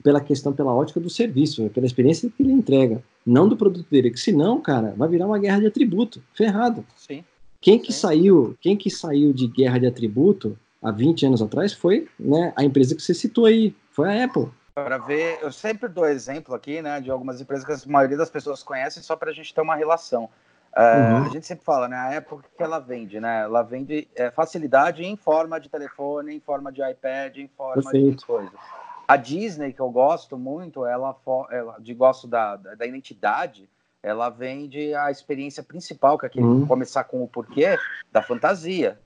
pela 0.04 0.22
questão, 0.22 0.54
pela 0.54 0.74
ótica 0.74 1.00
do 1.00 1.10
serviço, 1.10 1.70
pela 1.70 1.86
experiência 1.86 2.30
que 2.30 2.44
ele 2.44 2.52
entrega, 2.52 3.04
não 3.26 3.48
do 3.48 3.58
produto 3.58 3.88
dele, 3.90 4.12
que 4.12 4.20
senão, 4.20 4.62
cara, 4.62 4.94
vai 4.98 5.08
virar 5.08 5.28
uma 5.28 5.40
guerra 5.40 5.60
de 5.60 5.68
atributo, 5.68 6.22
ferrado. 6.34 6.86
Sim. 6.96 7.24
Quem 7.60 7.78
que 7.78 7.94
Sim. 7.94 8.00
saiu, 8.00 8.58
quem 8.60 8.76
que 8.76 8.90
saiu 8.90 9.32
de 9.32 9.48
guerra 9.48 9.80
de 9.80 9.86
atributo 9.86 10.58
há 10.82 10.92
20 10.92 11.28
anos 11.28 11.42
atrás 11.42 11.74
foi, 11.74 12.08
né, 12.20 12.54
a 12.56 12.64
empresa 12.64 12.96
que 12.96 13.02
você 13.02 13.14
citou 13.14 13.46
aí, 13.46 13.76
foi 13.92 14.10
a 14.10 14.26
Apple. 14.26 14.48
Para 14.74 14.98
ver, 14.98 15.38
eu 15.42 15.52
sempre 15.52 15.88
dou 15.88 16.06
exemplo 16.06 16.56
aqui, 16.56 16.82
né, 16.82 17.00
de 17.00 17.12
algumas 17.12 17.40
empresas 17.40 17.66
que 17.66 17.72
a 17.72 17.92
maioria 17.92 18.18
das 18.18 18.30
pessoas 18.30 18.64
conhecem 18.64 19.04
só 19.04 19.16
para 19.16 19.30
a 19.30 19.34
gente 19.34 19.54
ter 19.54 19.62
uma 19.62 19.76
relação. 19.76 20.30
Uh, 20.76 20.80
uhum. 20.80 21.26
A 21.26 21.30
gente 21.30 21.46
sempre 21.46 21.66
fala, 21.66 21.90
né? 21.90 21.98
A 21.98 22.18
Apple 22.18 22.38
que 22.56 22.64
ela 22.64 22.80
vende, 22.80 23.20
né? 23.20 23.42
Ela 23.42 23.62
vende 23.62 24.08
é, 24.16 24.32
facilidade 24.32 25.04
em 25.04 25.18
forma 25.18 25.60
de 25.60 25.68
telefone, 25.68 26.34
em 26.34 26.40
forma 26.40 26.72
de 26.72 26.82
iPad, 26.82 27.38
em 27.38 27.50
forma 27.50 27.84
Perfeito. 27.84 28.20
de 28.20 28.26
coisa. 28.26 28.52
A 29.08 29.16
Disney, 29.18 29.74
que 29.74 29.80
eu 29.80 29.90
gosto 29.90 30.38
muito, 30.38 30.86
ela, 30.86 31.16
ela 31.50 31.78
de 31.80 31.94
gosto 31.94 32.28
da, 32.28 32.56
da 32.56 32.86
identidade, 32.86 33.70
ela 34.02 34.30
vende 34.30 34.94
a 34.96 35.12
experiência 35.12 35.62
principal, 35.62 36.18
que 36.18 36.26
é 36.26 36.28
aquele 36.28 36.46
uhum. 36.46 36.66
começar 36.66 37.04
com 37.04 37.24
o 37.24 37.28
porquê 37.28 37.78
da 38.12 38.22
fantasia. 38.22 39.00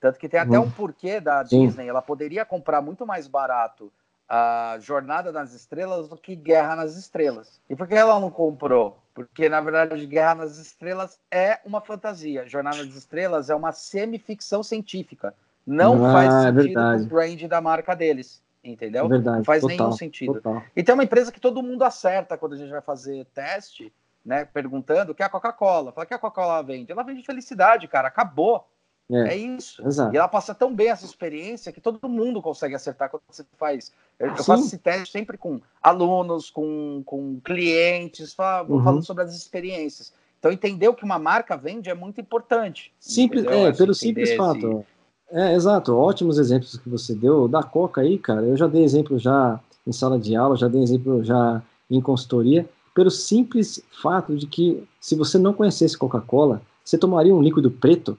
Tanto 0.00 0.18
que 0.18 0.28
tem 0.28 0.38
até 0.38 0.58
uhum. 0.58 0.66
um 0.66 0.70
porquê 0.70 1.20
da 1.20 1.42
Disney, 1.42 1.88
ela 1.88 2.00
poderia 2.00 2.44
comprar 2.44 2.80
muito 2.80 3.04
mais 3.04 3.26
barato 3.26 3.92
a 4.28 4.76
Jornada 4.80 5.32
nas 5.32 5.54
Estrelas 5.54 6.08
do 6.08 6.16
que 6.16 6.36
Guerra 6.36 6.76
nas 6.76 6.96
Estrelas. 6.96 7.60
E 7.68 7.74
por 7.74 7.88
que 7.88 7.94
ela 7.94 8.20
não 8.20 8.30
comprou? 8.30 8.98
Porque, 9.14 9.48
na 9.48 9.60
verdade, 9.60 10.06
Guerra 10.06 10.36
nas 10.36 10.58
Estrelas 10.58 11.18
é 11.30 11.58
uma 11.64 11.80
fantasia. 11.80 12.46
Jornada 12.46 12.84
nas 12.84 12.94
Estrelas 12.94 13.50
é 13.50 13.54
uma 13.54 13.72
semi-ficção 13.72 14.62
científica. 14.62 15.34
Não 15.66 16.04
ah, 16.06 16.12
faz 16.12 16.34
é 16.34 16.52
sentido 16.52 16.78
é 16.78 16.96
o 16.96 17.06
brand 17.06 17.42
da 17.42 17.60
marca 17.60 17.96
deles 17.96 18.40
entendeu? 18.72 19.08
Verdade, 19.08 19.38
não 19.38 19.44
faz 19.44 19.62
total, 19.62 19.76
nenhum 19.76 19.92
sentido. 19.92 20.34
Total. 20.34 20.62
E 20.74 20.82
tem 20.82 20.94
uma 20.94 21.04
empresa 21.04 21.32
que 21.32 21.40
todo 21.40 21.62
mundo 21.62 21.82
acerta 21.82 22.36
quando 22.36 22.54
a 22.54 22.56
gente 22.56 22.70
vai 22.70 22.80
fazer 22.80 23.24
teste, 23.34 23.92
né? 24.24 24.44
Perguntando 24.44 25.14
que 25.14 25.22
é 25.22 25.26
a 25.26 25.30
Coca-Cola. 25.30 25.92
Fala 25.92 26.06
que 26.06 26.14
a 26.14 26.18
Coca-Cola 26.18 26.62
vende. 26.62 26.92
Ela 26.92 27.02
vende 27.02 27.22
felicidade, 27.24 27.88
cara. 27.88 28.08
Acabou. 28.08 28.66
É, 29.10 29.28
é 29.28 29.36
isso. 29.36 29.86
Exato. 29.86 30.14
E 30.14 30.18
ela 30.18 30.28
passa 30.28 30.54
tão 30.54 30.74
bem 30.74 30.90
essa 30.90 31.06
experiência 31.06 31.72
que 31.72 31.80
todo 31.80 32.08
mundo 32.08 32.42
consegue 32.42 32.74
acertar 32.74 33.08
quando 33.08 33.22
você 33.28 33.44
faz. 33.56 33.92
Eu, 34.18 34.28
eu 34.28 34.36
faço 34.36 34.66
esse 34.66 34.78
teste 34.78 35.10
sempre 35.12 35.38
com 35.38 35.60
alunos, 35.82 36.50
com, 36.50 37.02
com 37.06 37.40
clientes, 37.40 38.36
uhum. 38.38 38.82
falando 38.84 39.02
sobre 39.02 39.24
as 39.24 39.34
experiências. 39.34 40.12
Então, 40.38 40.52
entender 40.52 40.88
o 40.88 40.94
que 40.94 41.04
uma 41.04 41.18
marca 41.18 41.56
vende 41.56 41.90
é 41.90 41.94
muito 41.94 42.20
importante. 42.20 42.92
Simples, 43.00 43.44
é, 43.44 43.72
pelo 43.72 43.94
simples 43.94 44.34
fato. 44.36 44.84
É, 45.30 45.54
exato. 45.54 45.94
Ótimos 45.94 46.38
exemplos 46.38 46.76
que 46.76 46.88
você 46.88 47.14
deu. 47.14 47.48
Da 47.48 47.62
Coca 47.62 48.00
aí, 48.00 48.18
cara, 48.18 48.42
eu 48.42 48.56
já 48.56 48.66
dei 48.66 48.82
exemplo 48.82 49.18
já 49.18 49.60
em 49.86 49.92
sala 49.92 50.18
de 50.18 50.36
aula, 50.36 50.56
já 50.56 50.68
dei 50.68 50.82
exemplo 50.82 51.22
já 51.24 51.62
em 51.90 52.00
consultoria, 52.00 52.68
pelo 52.94 53.10
simples 53.10 53.82
fato 54.02 54.36
de 54.36 54.46
que 54.46 54.86
se 55.00 55.14
você 55.14 55.38
não 55.38 55.54
conhecesse 55.54 55.96
Coca-Cola, 55.96 56.60
você 56.84 56.98
tomaria 56.98 57.34
um 57.34 57.42
líquido 57.42 57.70
preto? 57.70 58.18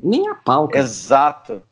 Nem 0.00 0.28
a 0.28 0.34
pau, 0.34 0.68
cara. 0.68 0.84
Exato. 0.84 1.62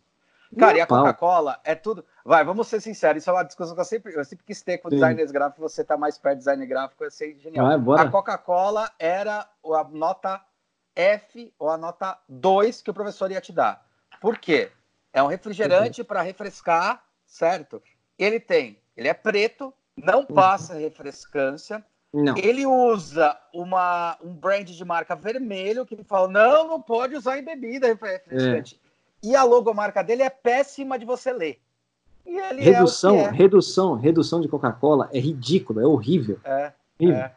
Cara, 0.59 0.73
Nem 0.73 0.79
e 0.79 0.81
a, 0.81 0.85
a 0.85 0.87
Coca-Cola 0.87 1.61
é 1.65 1.75
tudo. 1.75 2.05
Vai, 2.25 2.45
vamos 2.45 2.69
ser 2.69 2.81
sinceros, 2.81 3.23
isso 3.23 3.31
é 3.31 3.33
uma 3.33 3.43
discussão 3.43 3.75
que 3.75 3.81
eu 3.81 3.85
sempre, 3.85 4.15
eu 4.15 4.25
sempre 4.25 4.45
quis 4.45 4.63
ter 4.63 4.79
com 4.79 4.89
Sim. 4.89 4.97
designers 4.97 5.31
gráficos, 5.31 5.73
você 5.73 5.83
tá 5.83 5.97
mais 5.97 6.19
perto 6.19 6.35
de 6.35 6.39
design 6.41 6.67
gráfico, 6.67 7.03
eu 7.03 7.11
sei 7.11 7.37
genial. 7.39 7.81
Vai, 7.81 8.07
a 8.07 8.11
Coca-Cola 8.11 8.91
era 8.99 9.49
a 9.65 9.85
nota 9.91 10.41
F 10.95 11.53
ou 11.59 11.69
a 11.69 11.77
nota 11.77 12.17
2 12.29 12.83
que 12.83 12.91
o 12.91 12.95
professor 12.95 13.31
ia 13.31 13.41
te 13.41 13.53
dar. 13.53 13.85
Por 14.23 14.39
quê? 14.39 14.71
É 15.13 15.21
um 15.21 15.27
refrigerante 15.27 16.05
para 16.05 16.23
refrescar, 16.23 17.03
certo? 17.27 17.83
Ele 18.17 18.39
tem, 18.39 18.79
ele 18.97 19.09
é 19.09 19.13
preto, 19.13 19.75
não 19.97 20.21
uhum. 20.21 20.27
passa 20.27 20.75
refrescância. 20.75 21.85
Não. 22.13 22.37
Ele 22.37 22.65
usa 22.65 23.37
uma, 23.53 24.17
um 24.23 24.33
brand 24.33 24.69
de 24.69 24.85
marca 24.85 25.17
vermelho 25.17 25.85
que 25.85 25.97
fala: 26.05 26.29
não, 26.29 26.69
não 26.69 26.81
pode 26.81 27.17
usar 27.17 27.37
em 27.39 27.45
bebida 27.45 27.89
refrescante. 27.89 28.81
É. 29.25 29.29
E 29.29 29.37
a 29.37 29.43
logomarca 29.43 30.05
dele 30.05 30.23
é 30.23 30.31
péssima 30.31 30.99
de 30.99 31.05
você 31.05 31.33
ler. 31.33 31.61
redução, 32.25 33.17
é 33.17 33.23
é. 33.25 33.31
redução, 33.31 33.95
redução 33.95 34.41
de 34.41 34.49
Coca-Cola 34.49 35.09
é 35.13 35.19
ridículo, 35.19 35.81
é 35.81 35.87
horrível. 35.87 36.39
É. 36.45 36.73
é. 37.01 37.31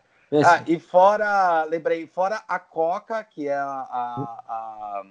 Ah, 0.43 0.63
e 0.67 0.77
fora, 0.79 1.63
lembrei, 1.63 2.05
fora 2.05 2.43
a 2.47 2.59
Coca, 2.59 3.23
que 3.23 3.47
é 3.47 3.55
a, 3.55 3.63
a, 3.63 4.43
a 4.47 5.03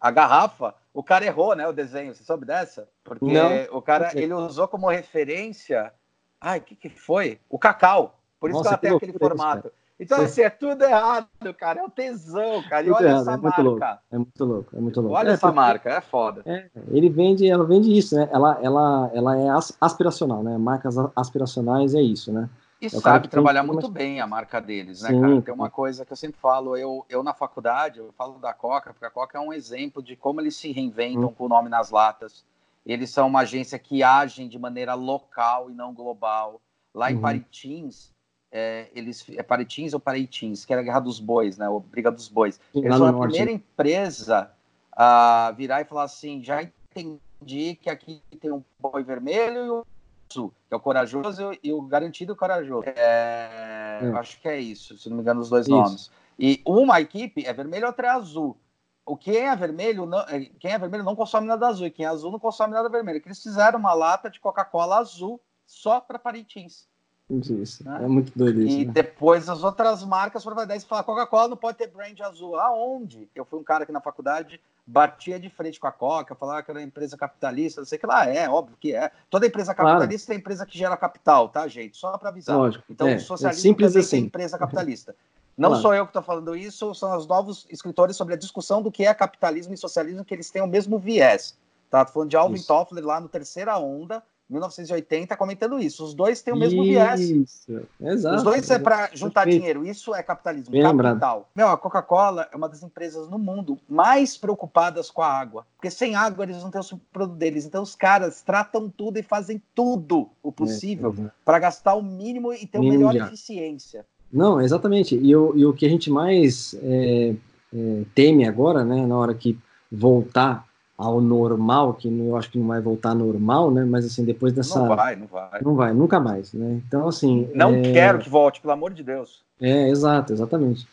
a 0.00 0.10
garrafa, 0.10 0.74
o 0.92 1.02
cara 1.02 1.24
errou, 1.24 1.54
né? 1.54 1.66
O 1.66 1.72
desenho, 1.72 2.14
você 2.14 2.24
soube 2.24 2.44
dessa? 2.44 2.88
Porque 3.04 3.24
Não. 3.24 3.50
o 3.76 3.82
cara 3.82 4.10
ele 4.14 4.32
usou 4.32 4.68
como 4.68 4.88
referência. 4.88 5.92
Ai, 6.40 6.58
o 6.58 6.62
que, 6.62 6.74
que 6.74 6.88
foi? 6.88 7.40
O 7.48 7.58
cacau. 7.58 8.18
Por 8.38 8.50
isso 8.50 8.58
Nossa, 8.58 8.78
que 8.78 8.86
ela 8.86 8.98
tem 8.98 9.08
aquele 9.08 9.18
formato. 9.18 9.72
Então, 10.00 10.20
assim, 10.20 10.42
é 10.42 10.50
tudo 10.50 10.84
errado, 10.84 11.26
cara. 11.58 11.80
É 11.80 11.84
o 11.84 11.90
tesão, 11.90 12.62
cara. 12.68 12.86
E 12.86 12.90
olha 12.90 13.06
errado, 13.08 13.20
essa 13.22 13.32
é 13.32 13.36
marca. 13.36 13.62
Louco, 13.62 13.84
é 13.84 14.16
muito 14.16 14.44
louco, 14.44 14.76
é 14.76 14.80
muito 14.80 15.00
louco. 15.00 15.16
Olha 15.16 15.30
é, 15.30 15.32
essa 15.32 15.50
marca, 15.50 15.90
é 15.90 16.00
foda. 16.00 16.42
É, 16.46 16.68
ele 16.92 17.08
vende, 17.08 17.50
ela 17.50 17.64
vende 17.64 17.96
isso, 17.96 18.14
né? 18.14 18.28
Ela, 18.32 18.60
ela, 18.62 19.10
ela 19.12 19.36
é 19.36 19.48
aspiracional, 19.80 20.44
né? 20.44 20.56
Marcas 20.56 20.94
aspiracionais 21.16 21.96
é 21.96 22.00
isso, 22.00 22.32
né? 22.32 22.48
E 22.80 22.86
é 22.86 22.88
sabe 22.88 23.26
trabalhar 23.26 23.64
muito 23.64 23.88
bem 23.88 24.20
a 24.20 24.26
marca 24.26 24.60
deles, 24.60 25.02
né, 25.02 25.10
Sim, 25.10 25.20
cara? 25.20 25.42
Tem 25.42 25.54
uma 25.54 25.70
coisa 25.70 26.06
que 26.06 26.12
eu 26.12 26.16
sempre 26.16 26.40
falo, 26.40 26.76
eu, 26.76 27.04
eu 27.08 27.22
na 27.22 27.34
faculdade, 27.34 27.98
eu 27.98 28.12
falo 28.12 28.38
da 28.38 28.52
Coca, 28.52 28.92
porque 28.92 29.04
a 29.04 29.10
Coca 29.10 29.36
é 29.36 29.40
um 29.40 29.52
exemplo 29.52 30.02
de 30.02 30.14
como 30.14 30.40
eles 30.40 30.54
se 30.56 30.70
reinventam 30.70 31.26
hum. 31.26 31.34
com 31.34 31.46
o 31.46 31.48
nome 31.48 31.68
nas 31.68 31.90
latas. 31.90 32.44
Eles 32.86 33.10
são 33.10 33.26
uma 33.26 33.40
agência 33.40 33.78
que 33.78 34.02
agem 34.02 34.48
de 34.48 34.58
maneira 34.58 34.94
local 34.94 35.70
e 35.70 35.74
não 35.74 35.92
global. 35.92 36.60
Lá 36.94 37.10
em 37.10 37.16
uhum. 37.16 37.20
Paritins, 37.20 38.12
é, 38.50 38.88
eles 38.94 39.26
é 39.30 39.42
Paritins 39.42 39.92
ou 39.92 40.00
Paritins, 40.00 40.64
que 40.64 40.72
era 40.72 40.80
a 40.80 40.84
Guerra 40.84 41.00
dos 41.00 41.20
Bois, 41.20 41.58
né? 41.58 41.68
O 41.68 41.80
Briga 41.80 42.10
dos 42.10 42.28
Bois. 42.28 42.58
Eles 42.74 42.96
são 42.96 43.06
a 43.06 43.12
norte. 43.12 43.32
primeira 43.32 43.52
empresa 43.52 44.50
a 44.90 45.52
virar 45.56 45.82
e 45.82 45.84
falar 45.84 46.04
assim: 46.04 46.42
já 46.42 46.62
entendi 46.62 47.76
que 47.76 47.90
aqui 47.90 48.22
tem 48.40 48.50
um 48.50 48.64
boi 48.80 49.02
vermelho 49.02 49.66
e 49.66 49.70
o 49.70 49.86
azul, 50.30 50.52
que 50.68 50.74
é 50.74 50.76
o 50.76 50.80
corajoso 50.80 51.58
e 51.62 51.72
o 51.72 51.82
garantido 51.82 52.36
corajoso. 52.36 52.88
É, 52.88 54.00
é. 54.02 54.08
Acho 54.14 54.40
que 54.40 54.48
é 54.48 54.58
isso, 54.58 54.96
se 54.98 55.08
não 55.08 55.16
me 55.16 55.22
engano, 55.22 55.40
os 55.40 55.48
dois 55.48 55.66
isso. 55.66 55.74
nomes. 55.74 56.10
E 56.38 56.62
uma 56.64 57.00
equipe 57.00 57.44
é 57.44 57.52
vermelho 57.52 57.84
e 57.84 57.86
outra 57.86 58.08
é 58.08 58.10
azul. 58.10 58.56
O 59.04 59.16
quem 59.16 59.38
é 59.38 59.56
vermelho 59.56 60.04
não, 60.04 60.20
é, 60.20 60.40
quem 60.60 60.72
é 60.72 60.78
vermelho 60.78 61.02
não 61.02 61.16
consome 61.16 61.46
nada 61.46 61.66
azul, 61.66 61.86
e 61.86 61.90
quem 61.90 62.04
é 62.04 62.08
azul 62.08 62.30
não 62.30 62.38
consome 62.38 62.74
nada 62.74 62.88
vermelho. 62.88 63.20
Que 63.20 63.28
eles 63.28 63.42
fizeram 63.42 63.78
uma 63.78 63.94
lata 63.94 64.30
de 64.30 64.38
Coca-Cola 64.38 64.98
azul 64.98 65.40
só 65.66 66.00
para 66.00 66.18
Paritins. 66.18 66.86
Isso, 67.30 67.84
né? 67.84 68.04
é 68.04 68.06
muito 68.06 68.32
doido 68.36 68.62
isso. 68.62 68.78
E 68.78 68.84
né? 68.86 68.92
depois 68.92 69.48
as 69.48 69.62
outras 69.62 70.02
marcas 70.02 70.42
foram 70.42 70.66
daí 70.66 70.80
falar 70.80 71.02
Coca-Cola 71.02 71.48
não 71.48 71.56
pode 71.56 71.76
ter 71.76 71.88
brand 71.88 72.18
azul. 72.20 72.58
Aonde? 72.58 73.28
Eu 73.34 73.44
fui 73.44 73.58
um 73.58 73.64
cara 73.64 73.84
que 73.84 73.92
na 73.92 74.00
faculdade 74.00 74.60
batia 74.90 75.38
de 75.38 75.50
frente 75.50 75.78
com 75.78 75.86
a 75.86 75.92
Coca, 75.92 76.34
falava 76.34 76.62
que 76.62 76.70
era 76.70 76.80
empresa 76.80 77.14
capitalista, 77.14 77.82
não 77.82 77.86
sei 77.86 77.98
o 77.98 78.00
que 78.00 78.06
lá, 78.06 78.26
é, 78.26 78.48
óbvio 78.48 78.74
que 78.80 78.94
é. 78.94 79.10
Toda 79.28 79.46
empresa 79.46 79.74
capitalista 79.74 80.28
claro. 80.28 80.38
é 80.38 80.40
empresa 80.40 80.64
que 80.64 80.78
gera 80.78 80.96
capital, 80.96 81.50
tá, 81.50 81.68
gente? 81.68 81.98
Só 81.98 82.16
para 82.16 82.30
avisar. 82.30 82.56
Lógico. 82.56 82.84
Então, 82.88 83.06
é, 83.06 83.16
o 83.16 83.20
socialismo 83.20 83.60
é 83.60 83.70
simples 83.70 83.96
assim. 83.96 84.20
empresa 84.20 84.56
capitalista. 84.58 85.14
Não 85.58 85.70
claro. 85.70 85.82
sou 85.82 85.94
eu 85.94 86.06
que 86.06 86.10
estou 86.10 86.22
falando 86.22 86.56
isso, 86.56 86.94
são 86.94 87.14
os 87.14 87.26
novos 87.26 87.66
escritores 87.68 88.16
sobre 88.16 88.32
a 88.32 88.36
discussão 88.36 88.80
do 88.80 88.90
que 88.90 89.04
é 89.04 89.12
capitalismo 89.12 89.74
e 89.74 89.76
socialismo, 89.76 90.24
que 90.24 90.32
eles 90.32 90.50
têm 90.50 90.62
o 90.62 90.66
mesmo 90.66 90.98
viés. 90.98 91.58
Tá? 91.90 92.04
Tô 92.04 92.12
falando 92.12 92.30
de 92.30 92.36
Alvin 92.36 92.62
Toffler 92.62 93.04
lá 93.04 93.20
no 93.20 93.28
Terceira 93.28 93.76
Onda, 93.76 94.22
1980 94.48 95.36
comentando 95.36 95.78
isso. 95.78 96.04
Os 96.04 96.14
dois 96.14 96.40
têm 96.40 96.54
o 96.54 96.56
mesmo 96.56 96.82
isso. 96.82 96.90
viés. 96.90 97.66
Exato. 98.00 98.36
Os 98.36 98.42
dois 98.42 98.70
é 98.70 98.78
para 98.78 99.10
juntar 99.12 99.42
Perfeito. 99.44 99.60
dinheiro. 99.60 99.86
Isso 99.86 100.14
é 100.14 100.22
capitalismo. 100.22 100.72
Bem 100.72 100.82
capital. 100.82 101.04
Lembrado. 101.06 101.44
Meu, 101.54 101.68
a 101.68 101.76
Coca-Cola 101.76 102.48
é 102.50 102.56
uma 102.56 102.68
das 102.68 102.82
empresas 102.82 103.28
no 103.28 103.38
mundo 103.38 103.78
mais 103.88 104.36
preocupadas 104.36 105.10
com 105.10 105.22
a 105.22 105.28
água. 105.28 105.66
Porque 105.76 105.90
sem 105.90 106.14
água 106.14 106.44
eles 106.44 106.62
não 106.62 106.70
têm 106.70 106.80
o 106.80 107.00
produto 107.12 107.36
deles. 107.36 107.66
Então 107.66 107.82
os 107.82 107.94
caras 107.94 108.42
tratam 108.42 108.88
tudo 108.88 109.18
e 109.18 109.22
fazem 109.22 109.62
tudo 109.74 110.28
o 110.42 110.50
possível 110.50 111.14
é, 111.18 111.22
é. 111.22 111.30
para 111.44 111.58
gastar 111.58 111.94
o 111.94 112.02
mínimo 112.02 112.52
e 112.52 112.66
ter 112.66 112.78
mínimo 112.78 113.08
melhor 113.08 113.26
eficiência. 113.26 114.06
Não, 114.32 114.60
exatamente. 114.60 115.14
E, 115.16 115.34
o, 115.34 115.56
e 115.56 115.64
o 115.64 115.72
que 115.72 115.86
a 115.86 115.88
gente 115.88 116.10
mais 116.10 116.74
é, 116.82 117.34
é, 117.74 118.02
teme 118.14 118.46
agora, 118.46 118.84
né, 118.84 119.06
na 119.06 119.16
hora 119.16 119.34
que 119.34 119.58
voltar 119.90 120.67
ao 120.98 121.20
normal, 121.20 121.94
que 121.94 122.08
eu 122.08 122.36
acho 122.36 122.50
que 122.50 122.58
não 122.58 122.66
vai 122.66 122.80
voltar 122.80 123.14
normal, 123.14 123.70
né? 123.70 123.84
Mas 123.84 124.04
assim, 124.04 124.24
depois 124.24 124.52
dessa. 124.52 124.80
Não 124.80 124.88
vai, 124.88 125.14
não 125.14 125.26
vai. 125.28 125.62
Não 125.62 125.74
vai, 125.76 125.92
nunca 125.94 126.18
mais, 126.18 126.52
né? 126.52 126.80
Então, 126.84 127.06
assim. 127.06 127.48
Não 127.54 127.76
é... 127.76 127.92
quero 127.92 128.18
que 128.18 128.28
volte, 128.28 128.60
pelo 128.60 128.72
amor 128.72 128.92
de 128.92 129.04
Deus. 129.04 129.44
É, 129.60 129.88
exato, 129.88 130.32
exatamente. 130.32 130.88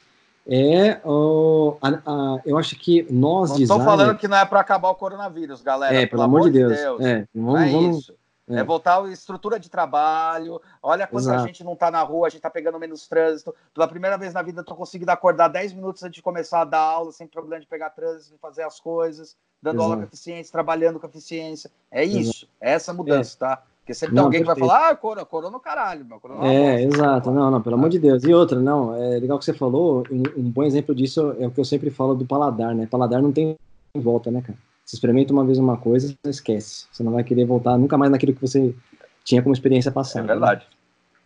É, 0.47 0.99
oh, 1.03 1.75
a, 1.81 1.89
a, 2.05 2.39
eu 2.45 2.55
acho 2.55 2.75
que 2.75 3.07
nós 3.09 3.49
não 3.49 3.57
Estou 3.57 3.79
falando 3.79 4.15
que 4.15 4.27
não 4.27 4.37
é 4.37 4.45
para 4.45 4.59
acabar 4.59 4.89
o 4.89 4.95
coronavírus, 4.95 5.63
galera. 5.63 5.95
É, 5.95 6.05
pelo, 6.05 6.09
pelo 6.09 6.21
amor 6.21 6.43
de 6.43 6.59
Deus. 6.59 6.77
Deus. 6.77 7.01
É, 7.01 7.27
vamos, 7.33 7.61
é 7.61 7.71
vamos, 7.71 7.97
isso. 7.97 8.13
É. 8.47 8.59
é. 8.59 8.63
voltar 8.63 9.03
à 9.03 9.09
estrutura 9.09 9.59
de 9.59 9.69
trabalho. 9.69 10.61
Olha 10.81 11.07
quando 11.07 11.29
a 11.31 11.39
gente 11.39 11.63
não 11.63 11.73
está 11.73 11.89
na 11.89 12.01
rua, 12.01 12.27
a 12.27 12.29
gente 12.29 12.39
está 12.39 12.49
pegando 12.49 12.79
menos 12.79 13.07
trânsito. 13.07 13.53
Pela 13.73 13.87
primeira 13.87 14.17
vez 14.17 14.33
na 14.33 14.41
vida, 14.41 14.61
estou 14.61 14.77
conseguindo 14.77 15.11
acordar 15.11 15.47
10 15.47 15.73
minutos 15.73 16.03
antes 16.03 16.15
de 16.15 16.21
começar 16.21 16.61
a 16.61 16.65
dar 16.65 16.79
aula, 16.79 17.11
sem 17.11 17.27
problema 17.27 17.61
de 17.61 17.67
pegar 17.67 17.89
trânsito, 17.89 18.35
de 18.35 18.39
fazer 18.39 18.63
as 18.63 18.79
coisas, 18.79 19.35
dando 19.61 19.75
Exato. 19.75 19.83
aula 19.83 19.97
com 19.97 20.03
eficiência, 20.03 20.51
trabalhando 20.51 20.99
com 20.99 21.07
eficiência. 21.07 21.71
É 21.89 22.03
isso, 22.03 22.47
é 22.61 22.73
essa 22.73 22.93
mudança, 22.93 23.35
é. 23.35 23.39
tá? 23.39 23.63
Porque 23.79 23.93
sempre 23.93 24.15
não, 24.15 24.23
tem 24.23 24.39
alguém 24.39 24.43
perfeito. 24.43 24.55
que 24.55 24.67
vai 24.67 24.79
falar, 24.79 24.89
ah, 24.89 24.95
corona, 24.95 25.25
corona 25.25 25.59
caralho, 25.59 26.03
meu. 26.05 26.19
Corona 26.19 26.51
é, 26.51 26.81
exato. 26.81 27.29
Não, 27.29 27.51
não, 27.51 27.61
pelo 27.61 27.75
amor 27.75 27.89
de 27.89 27.99
Deus. 27.99 28.23
E 28.23 28.33
outra, 28.33 28.59
não, 28.59 28.95
é 28.95 29.19
legal 29.19 29.37
que 29.37 29.45
você 29.45 29.53
falou, 29.53 30.03
um, 30.09 30.23
um 30.39 30.49
bom 30.49 30.63
exemplo 30.63 30.95
disso 30.95 31.35
é 31.39 31.45
o 31.45 31.51
que 31.51 31.59
eu 31.59 31.65
sempre 31.65 31.91
falo 31.91 32.15
do 32.15 32.25
paladar, 32.25 32.73
né? 32.73 32.87
Paladar 32.87 33.21
não 33.21 33.31
tem 33.31 33.55
volta, 33.95 34.31
né, 34.31 34.41
cara? 34.41 34.57
Você 34.85 34.97
experimenta 34.97 35.33
uma 35.33 35.43
vez 35.43 35.57
uma 35.57 35.77
coisa, 35.77 36.15
você 36.23 36.29
esquece. 36.29 36.85
Você 36.91 37.01
não 37.01 37.11
vai 37.11 37.23
querer 37.23 37.45
voltar 37.45 37.77
nunca 37.77 37.97
mais 37.97 38.11
naquilo 38.11 38.35
que 38.35 38.41
você 38.41 38.73
tinha 39.23 39.41
como 39.41 39.53
experiência 39.53 39.91
passada. 39.91 40.25
É 40.25 40.27
verdade. 40.27 40.61
Né? 40.61 40.75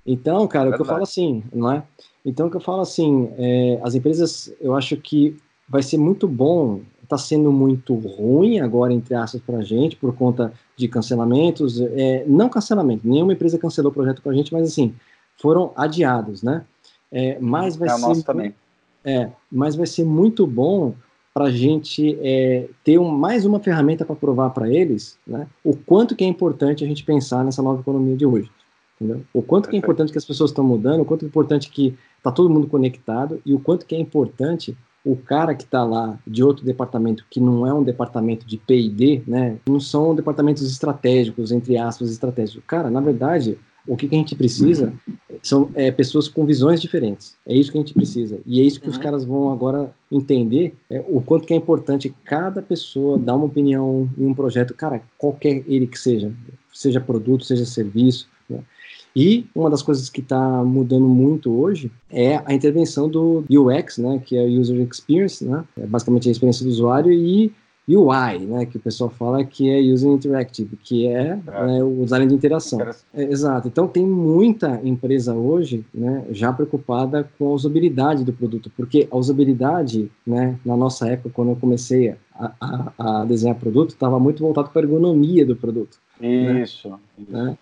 Então, 0.05 0.47
cara, 0.47 0.69
é 0.69 0.71
o 0.71 0.75
que 0.75 0.81
eu 0.81 0.85
falo 0.85 1.03
assim, 1.03 1.43
não 1.53 1.71
é? 1.71 1.83
Então, 2.25 2.47
o 2.47 2.49
que 2.49 2.55
eu 2.55 2.61
falo 2.61 2.81
assim, 2.81 3.29
é, 3.37 3.79
as 3.83 3.95
empresas, 3.95 4.51
eu 4.61 4.75
acho 4.75 4.95
que 4.97 5.37
vai 5.67 5.83
ser 5.83 5.97
muito 5.97 6.27
bom, 6.27 6.81
está 7.03 7.17
sendo 7.17 7.51
muito 7.51 7.93
ruim 7.95 8.59
agora, 8.59 8.93
entre 8.93 9.13
aspas, 9.13 9.41
para 9.41 9.57
a 9.57 9.61
gente, 9.61 9.97
por 9.97 10.15
conta 10.15 10.53
de 10.77 10.87
cancelamentos. 10.87 11.81
É, 11.81 12.23
não 12.25 12.49
cancelamento, 12.49 13.07
nenhuma 13.07 13.33
empresa 13.33 13.59
cancelou 13.59 13.91
o 13.91 13.93
projeto 13.93 14.21
com 14.21 14.29
a 14.29 14.33
gente, 14.33 14.53
mas 14.53 14.69
assim, 14.69 14.95
foram 15.37 15.73
adiados, 15.75 16.41
né? 16.41 16.65
É, 17.11 17.37
mas 17.39 17.75
vai 17.75 17.89
é 17.89 17.97
ser. 17.97 18.23
também. 18.23 18.55
É, 19.03 19.29
mas 19.51 19.75
vai 19.75 19.87
ser 19.87 20.05
muito 20.05 20.45
bom 20.45 20.93
para 21.33 21.45
a 21.45 21.51
gente 21.51 22.17
é, 22.21 22.67
ter 22.83 22.97
um, 22.99 23.09
mais 23.09 23.45
uma 23.45 23.59
ferramenta 23.59 24.03
para 24.03 24.15
provar 24.15 24.49
para 24.49 24.69
eles 24.69 25.17
né, 25.25 25.47
o 25.63 25.75
quanto 25.75 26.15
que 26.15 26.23
é 26.23 26.27
importante 26.27 26.83
a 26.83 26.87
gente 26.87 27.03
pensar 27.03 27.43
nessa 27.43 27.61
nova 27.61 27.81
economia 27.81 28.15
de 28.15 28.25
hoje. 28.25 28.49
Entendeu? 28.99 29.21
O 29.33 29.41
quanto 29.41 29.69
que 29.69 29.75
é 29.75 29.79
importante 29.79 30.11
que 30.11 30.17
as 30.17 30.25
pessoas 30.25 30.49
estão 30.49 30.63
mudando, 30.63 31.01
o 31.01 31.05
quanto 31.05 31.23
é 31.23 31.27
importante 31.27 31.69
que 31.69 31.97
está 32.17 32.31
todo 32.31 32.49
mundo 32.49 32.67
conectado 32.67 33.41
e 33.45 33.53
o 33.53 33.59
quanto 33.59 33.85
que 33.85 33.95
é 33.95 33.99
importante 33.99 34.75
o 35.05 35.15
cara 35.15 35.55
que 35.55 35.63
está 35.63 35.83
lá 35.83 36.19
de 36.27 36.43
outro 36.43 36.65
departamento 36.65 37.25
que 37.29 37.39
não 37.39 37.65
é 37.65 37.73
um 37.73 37.83
departamento 37.83 38.45
de 38.45 38.57
P&D, 38.57 39.23
né, 39.25 39.57
não 39.67 39.79
são 39.79 40.13
departamentos 40.13 40.69
estratégicos, 40.69 41.51
entre 41.51 41.77
aspas, 41.77 42.11
estratégicos. 42.11 42.63
Cara, 42.67 42.89
na 42.89 42.99
verdade, 42.99 43.57
o 43.89 43.97
que, 43.97 44.07
que 44.07 44.15
a 44.15 44.19
gente 44.19 44.35
precisa 44.35 44.93
são 45.41 45.71
é, 45.73 45.89
pessoas 45.89 46.27
com 46.27 46.45
visões 46.45 46.79
diferentes. 46.79 47.35
É 47.45 47.55
isso 47.55 47.71
que 47.71 47.77
a 47.77 47.81
gente 47.81 47.93
precisa. 47.93 48.39
E 48.45 48.61
é 48.61 48.63
isso 48.63 48.79
que 48.79 48.85
uhum. 48.85 48.91
os 48.91 48.97
caras 48.99 49.25
vão 49.25 49.51
agora 49.51 49.91
entender 50.11 50.75
é, 50.89 51.03
o 51.07 51.19
quanto 51.21 51.47
que 51.47 51.53
é 51.53 51.57
importante 51.57 52.13
cada 52.23 52.61
pessoa 52.61 53.17
dar 53.17 53.35
uma 53.35 53.45
opinião 53.45 54.07
em 54.15 54.27
um 54.27 54.33
projeto, 54.33 54.75
cara, 54.75 55.01
qualquer 55.17 55.63
ele 55.67 55.87
que 55.87 55.97
seja, 55.97 56.31
seja 56.71 57.01
produto, 57.01 57.45
seja 57.45 57.65
serviço. 57.65 58.29
Né? 58.47 58.59
E 59.15 59.47
uma 59.55 59.71
das 59.71 59.81
coisas 59.81 60.07
que 60.07 60.21
está 60.21 60.63
mudando 60.63 61.07
muito 61.07 61.51
hoje 61.51 61.91
é 62.11 62.41
a 62.45 62.53
intervenção 62.53 63.09
do 63.09 63.43
UX, 63.49 63.97
né, 63.97 64.21
que 64.23 64.37
é 64.37 64.45
User 64.45 64.79
Experience, 64.81 65.43
né, 65.43 65.63
é 65.75 65.87
basicamente 65.87 66.29
a 66.29 66.31
experiência 66.31 66.63
do 66.63 66.69
usuário, 66.69 67.11
e 67.11 67.51
UI, 67.89 68.45
né, 68.45 68.65
que 68.65 68.77
o 68.77 68.79
pessoal 68.79 69.09
fala 69.09 69.43
que 69.43 69.69
é 69.69 69.79
User 69.79 70.11
Interactive, 70.11 70.77
que 70.77 71.07
é, 71.07 71.39
é. 71.47 71.65
Né, 71.65 71.83
o 71.83 72.03
design 72.03 72.27
de 72.27 72.35
interação. 72.35 72.79
É, 73.13 73.23
exato. 73.23 73.67
Então 73.67 73.87
tem 73.87 74.05
muita 74.05 74.79
empresa 74.83 75.33
hoje, 75.33 75.85
né, 75.93 76.25
já 76.31 76.53
preocupada 76.53 77.29
com 77.37 77.49
a 77.49 77.53
usabilidade 77.53 78.23
do 78.23 78.33
produto, 78.33 78.71
porque 78.75 79.07
a 79.09 79.17
usabilidade, 79.17 80.11
né, 80.25 80.57
na 80.63 80.77
nossa 80.77 81.09
época, 81.09 81.31
quando 81.33 81.49
eu 81.49 81.55
comecei 81.55 82.15
a, 82.35 82.51
a, 82.59 83.21
a 83.21 83.25
desenhar 83.25 83.55
produto, 83.55 83.89
estava 83.89 84.19
muito 84.19 84.41
voltado 84.41 84.69
para 84.69 84.81
a 84.81 84.85
ergonomia 84.85 85.45
do 85.45 85.55
produto. 85.55 85.97
Né. 86.19 86.61
Isso. 86.61 86.91
Né? 87.27 87.57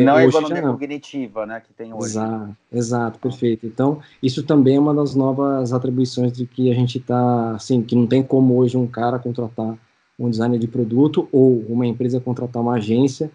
E 0.00 0.04
não 0.04 0.16
a 0.16 0.22
ergonomia 0.22 0.62
cognitiva, 0.62 1.46
né, 1.46 1.60
que 1.60 1.72
tem 1.72 1.92
hoje. 1.92 2.06
Exato, 2.06 2.56
exato, 2.72 3.18
perfeito. 3.18 3.66
Então, 3.66 4.00
isso 4.22 4.42
também 4.42 4.76
é 4.76 4.80
uma 4.80 4.94
das 4.94 5.14
novas 5.14 5.72
atribuições 5.72 6.32
de 6.32 6.46
que 6.46 6.70
a 6.70 6.74
gente 6.74 6.98
está, 6.98 7.52
assim, 7.52 7.82
que 7.82 7.94
não 7.94 8.06
tem 8.06 8.22
como 8.22 8.56
hoje 8.56 8.76
um 8.76 8.86
cara 8.86 9.18
contratar 9.18 9.76
um 10.18 10.30
designer 10.30 10.58
de 10.58 10.66
produto 10.66 11.28
ou 11.30 11.64
uma 11.68 11.86
empresa 11.86 12.20
contratar 12.20 12.62
uma 12.62 12.74
agência 12.74 13.30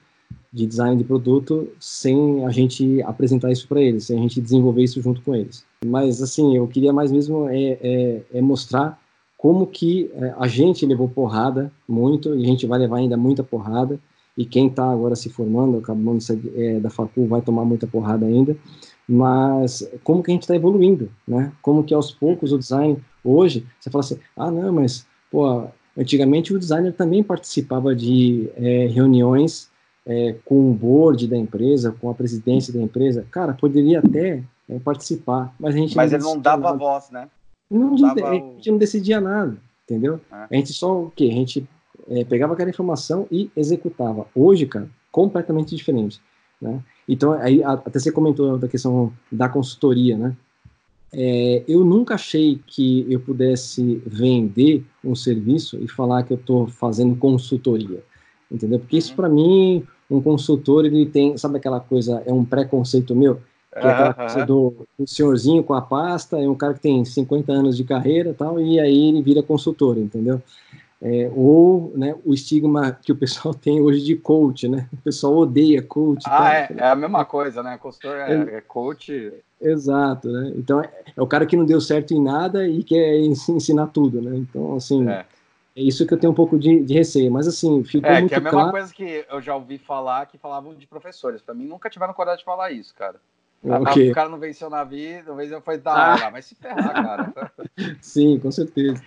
de 0.52 0.66
design 0.66 0.98
de 0.98 1.04
produto 1.04 1.70
sem 1.80 2.46
a 2.46 2.50
gente 2.50 3.02
apresentar 3.04 3.52
isso 3.52 3.68
para 3.68 3.82
eles, 3.82 4.06
sem 4.06 4.18
a 4.18 4.22
gente 4.22 4.42
desenvolver 4.42 4.84
isso 4.84 5.02
junto 5.02 5.22
com 5.22 5.34
eles. 5.34 5.64
Mas, 5.86 6.22
assim, 6.22 6.56
eu 6.56 6.68
queria 6.68 6.92
mais 6.92 7.12
mesmo 7.12 7.48
é, 7.50 7.78
é, 7.82 8.22
é 8.34 8.42
mostrar 8.42 9.00
como 9.38 9.66
que 9.66 10.12
é, 10.14 10.36
a 10.38 10.48
gente 10.48 10.86
levou 10.86 11.10
porrada 11.10 11.72
muito 11.88 12.36
e 12.36 12.44
a 12.44 12.48
gente 12.48 12.68
vai 12.68 12.78
levar 12.78 12.98
ainda 12.98 13.18
muita 13.18 13.44
porrada 13.44 14.00
e 14.38 14.46
quem 14.46 14.68
está 14.68 14.90
agora 14.92 15.16
se 15.16 15.30
formando, 15.30 15.78
acabando 15.78 16.20
de 16.20 16.62
é, 16.62 16.80
da 16.80 16.90
facul, 16.90 17.28
vai 17.28 17.42
tomar 17.42 17.66
muita 17.66 17.88
porrada 17.88 18.26
ainda, 18.26 18.56
mas 19.08 19.90
como 20.04 20.24
que 20.24 20.32
a 20.32 20.34
gente 20.34 20.44
está 20.44 20.56
evoluindo, 20.56 21.10
né? 21.28 21.52
Como 21.62 21.84
que 21.84 21.94
aos 21.94 22.12
poucos 22.12 22.52
o 22.52 22.58
design, 22.58 22.98
hoje, 23.24 23.66
você 23.80 23.90
fala 23.90 24.04
assim, 24.04 24.20
ah, 24.38 24.50
não, 24.50 24.74
mas, 24.74 25.06
pô, 25.30 25.68
Antigamente 25.98 26.54
o 26.54 26.60
designer 26.60 26.94
também 26.94 27.22
participava 27.22 27.94
de 27.94 28.50
é, 28.56 28.88
reuniões 28.88 29.70
é, 30.06 30.36
com 30.46 30.72
o 30.72 30.74
board 30.74 31.28
da 31.28 31.38
empresa, 31.38 31.94
com 32.00 32.10
a 32.10 32.14
presidência 32.14 32.74
da 32.74 32.82
empresa. 32.82 33.26
Cara, 33.30 33.54
poderia 33.54 34.00
até 34.00 34.42
é, 34.70 34.80
participar, 34.80 35.54
mas 35.60 35.76
a 35.76 35.78
gente 35.78 35.96
mas 35.96 36.12
não 36.12 36.18
ele 36.18 36.24
não 36.24 36.40
dava 36.40 36.64
nada. 36.64 36.78
voz, 36.78 37.10
né? 37.10 37.28
Não, 37.70 37.96
não 37.96 38.28
a 38.28 38.34
gente 38.34 38.72
não 38.72 38.78
decidia 38.78 39.20
nada, 39.20 39.58
entendeu? 39.84 40.20
É. 40.32 40.48
A 40.50 40.56
gente 40.56 40.74
só 40.74 41.04
o 41.04 41.12
quê? 41.12 41.30
A 41.30 41.36
gente 41.36 41.68
é, 42.10 42.24
pegava 42.24 42.54
aquela 42.54 42.70
informação 42.70 43.28
e 43.32 43.50
executava. 43.56 44.28
Hoje, 44.36 44.66
cara, 44.66 44.90
completamente 45.12 45.76
diferente, 45.76 46.22
né? 46.62 46.82
Então, 47.08 47.34
aí 47.34 47.64
até 47.64 48.00
você 48.00 48.12
comentou 48.12 48.58
da 48.58 48.68
questão 48.68 49.12
da 49.32 49.50
consultoria, 49.50 50.18
né? 50.18 50.36
É, 51.14 51.64
eu 51.68 51.84
nunca 51.84 52.16
achei 52.16 52.62
que 52.66 53.06
eu 53.10 53.20
pudesse 53.20 54.02
vender 54.06 54.86
um 55.04 55.14
serviço 55.14 55.78
e 55.82 55.88
falar 55.88 56.24
que 56.24 56.32
eu 56.32 56.38
estou 56.38 56.68
fazendo 56.68 57.18
consultoria, 57.18 58.02
entendeu? 58.50 58.80
Porque 58.80 58.98
isso 58.98 59.10
uhum. 59.10 59.16
para 59.18 59.28
mim, 59.30 59.84
um 60.10 60.22
consultor 60.22 60.86
ele 60.86 61.06
tem, 61.06 61.38
sabe 61.38 61.58
aquela 61.58 61.82
coisa, 61.82 62.24
é 62.26 62.32
um 62.32 62.46
preconceito 62.46 63.14
meu, 63.14 63.36
que 63.74 63.86
é 63.86 63.90
aquela 63.90 64.14
coisa 64.14 64.46
do, 64.46 64.74
do 64.98 65.08
senhorzinho 65.08 65.64
com 65.64 65.74
a 65.74 65.82
pasta, 65.82 66.40
é 66.40 66.48
um 66.48 66.56
cara 66.56 66.74
que 66.74 66.82
tem 66.82 67.04
50 67.04 67.52
anos 67.52 67.76
de 67.76 67.84
carreira, 67.84 68.34
tal, 68.34 68.60
e 68.60 68.80
aí 68.80 69.10
ele 69.10 69.22
vira 69.22 69.44
consultor, 69.44 69.98
entendeu? 69.98 70.42
É, 71.04 71.32
ou 71.36 71.92
né, 71.96 72.16
o 72.24 72.32
estigma 72.32 72.92
que 72.92 73.12
o 73.12 73.16
pessoal 73.16 73.54
tem 73.56 73.82
hoje 73.82 74.04
de 74.04 74.16
coach, 74.16 74.68
né? 74.68 74.88
O 74.94 74.98
pessoal 74.98 75.36
odeia 75.36 75.82
coach. 75.82 76.24
Ah, 76.28 76.38
tá? 76.38 76.54
é, 76.54 76.70
é, 76.78 76.88
a 76.90 76.96
mesma 76.96 77.26
coisa, 77.26 77.64
né? 77.64 77.78
Consultor 77.78 78.18
é, 78.18 78.34
é, 78.34 78.56
é 78.58 78.62
coach. 78.62 79.34
Exato, 79.60 80.30
né? 80.30 80.54
Então 80.56 80.80
é, 80.80 80.92
é, 81.18 81.22
o 81.22 81.26
cara 81.26 81.46
que 81.48 81.58
não 81.58 81.66
deu 81.66 81.82
certo 81.82 82.14
em 82.14 82.22
nada 82.22 82.68
e 82.68 82.84
quer 82.84 83.16
ensinar 83.50 83.88
tudo, 83.88 84.22
né? 84.22 84.38
Então, 84.38 84.76
assim, 84.76 85.10
é, 85.10 85.26
é 85.76 85.82
isso 85.82 86.06
que 86.06 86.14
eu 86.14 86.20
tenho 86.20 86.34
um 86.34 86.36
pouco 86.36 86.60
de, 86.60 86.84
de 86.84 86.94
receio. 86.94 87.32
Mas, 87.32 87.48
assim, 87.48 87.84
ficou 87.84 88.10
é, 88.10 88.20
muito 88.20 88.30
claro... 88.30 88.30
É, 88.30 88.30
que 88.30 88.36
é 88.36 88.38
a 88.38 88.42
mesma 88.42 88.60
claro... 88.60 88.72
coisa 88.72 88.94
que 88.94 89.26
eu 89.28 89.42
já 89.42 89.56
ouvi 89.56 89.80
falar 89.80 90.28
que 90.28 90.38
falavam 90.38 90.76
de 90.76 90.86
professores. 90.86 91.42
Para 91.42 91.56
mim, 91.56 91.66
nunca 91.66 91.90
tiveram 91.90 92.14
coragem 92.14 92.40
de 92.40 92.46
falar 92.46 92.72
isso, 92.72 92.94
cara. 92.94 93.16
Okay. 93.64 94.12
O 94.12 94.14
cara 94.14 94.28
não 94.28 94.40
venceu 94.40 94.70
na 94.70 94.84
vida, 94.84 95.34
venceu 95.36 95.62
foi 95.62 95.78
da 95.78 95.92
hora, 95.92 96.28
ah. 96.28 96.30
vai 96.32 96.42
se 96.42 96.56
ferrar, 96.56 96.94
cara. 96.94 97.34
Sim, 98.02 98.40
com 98.40 98.52
certeza. 98.52 99.02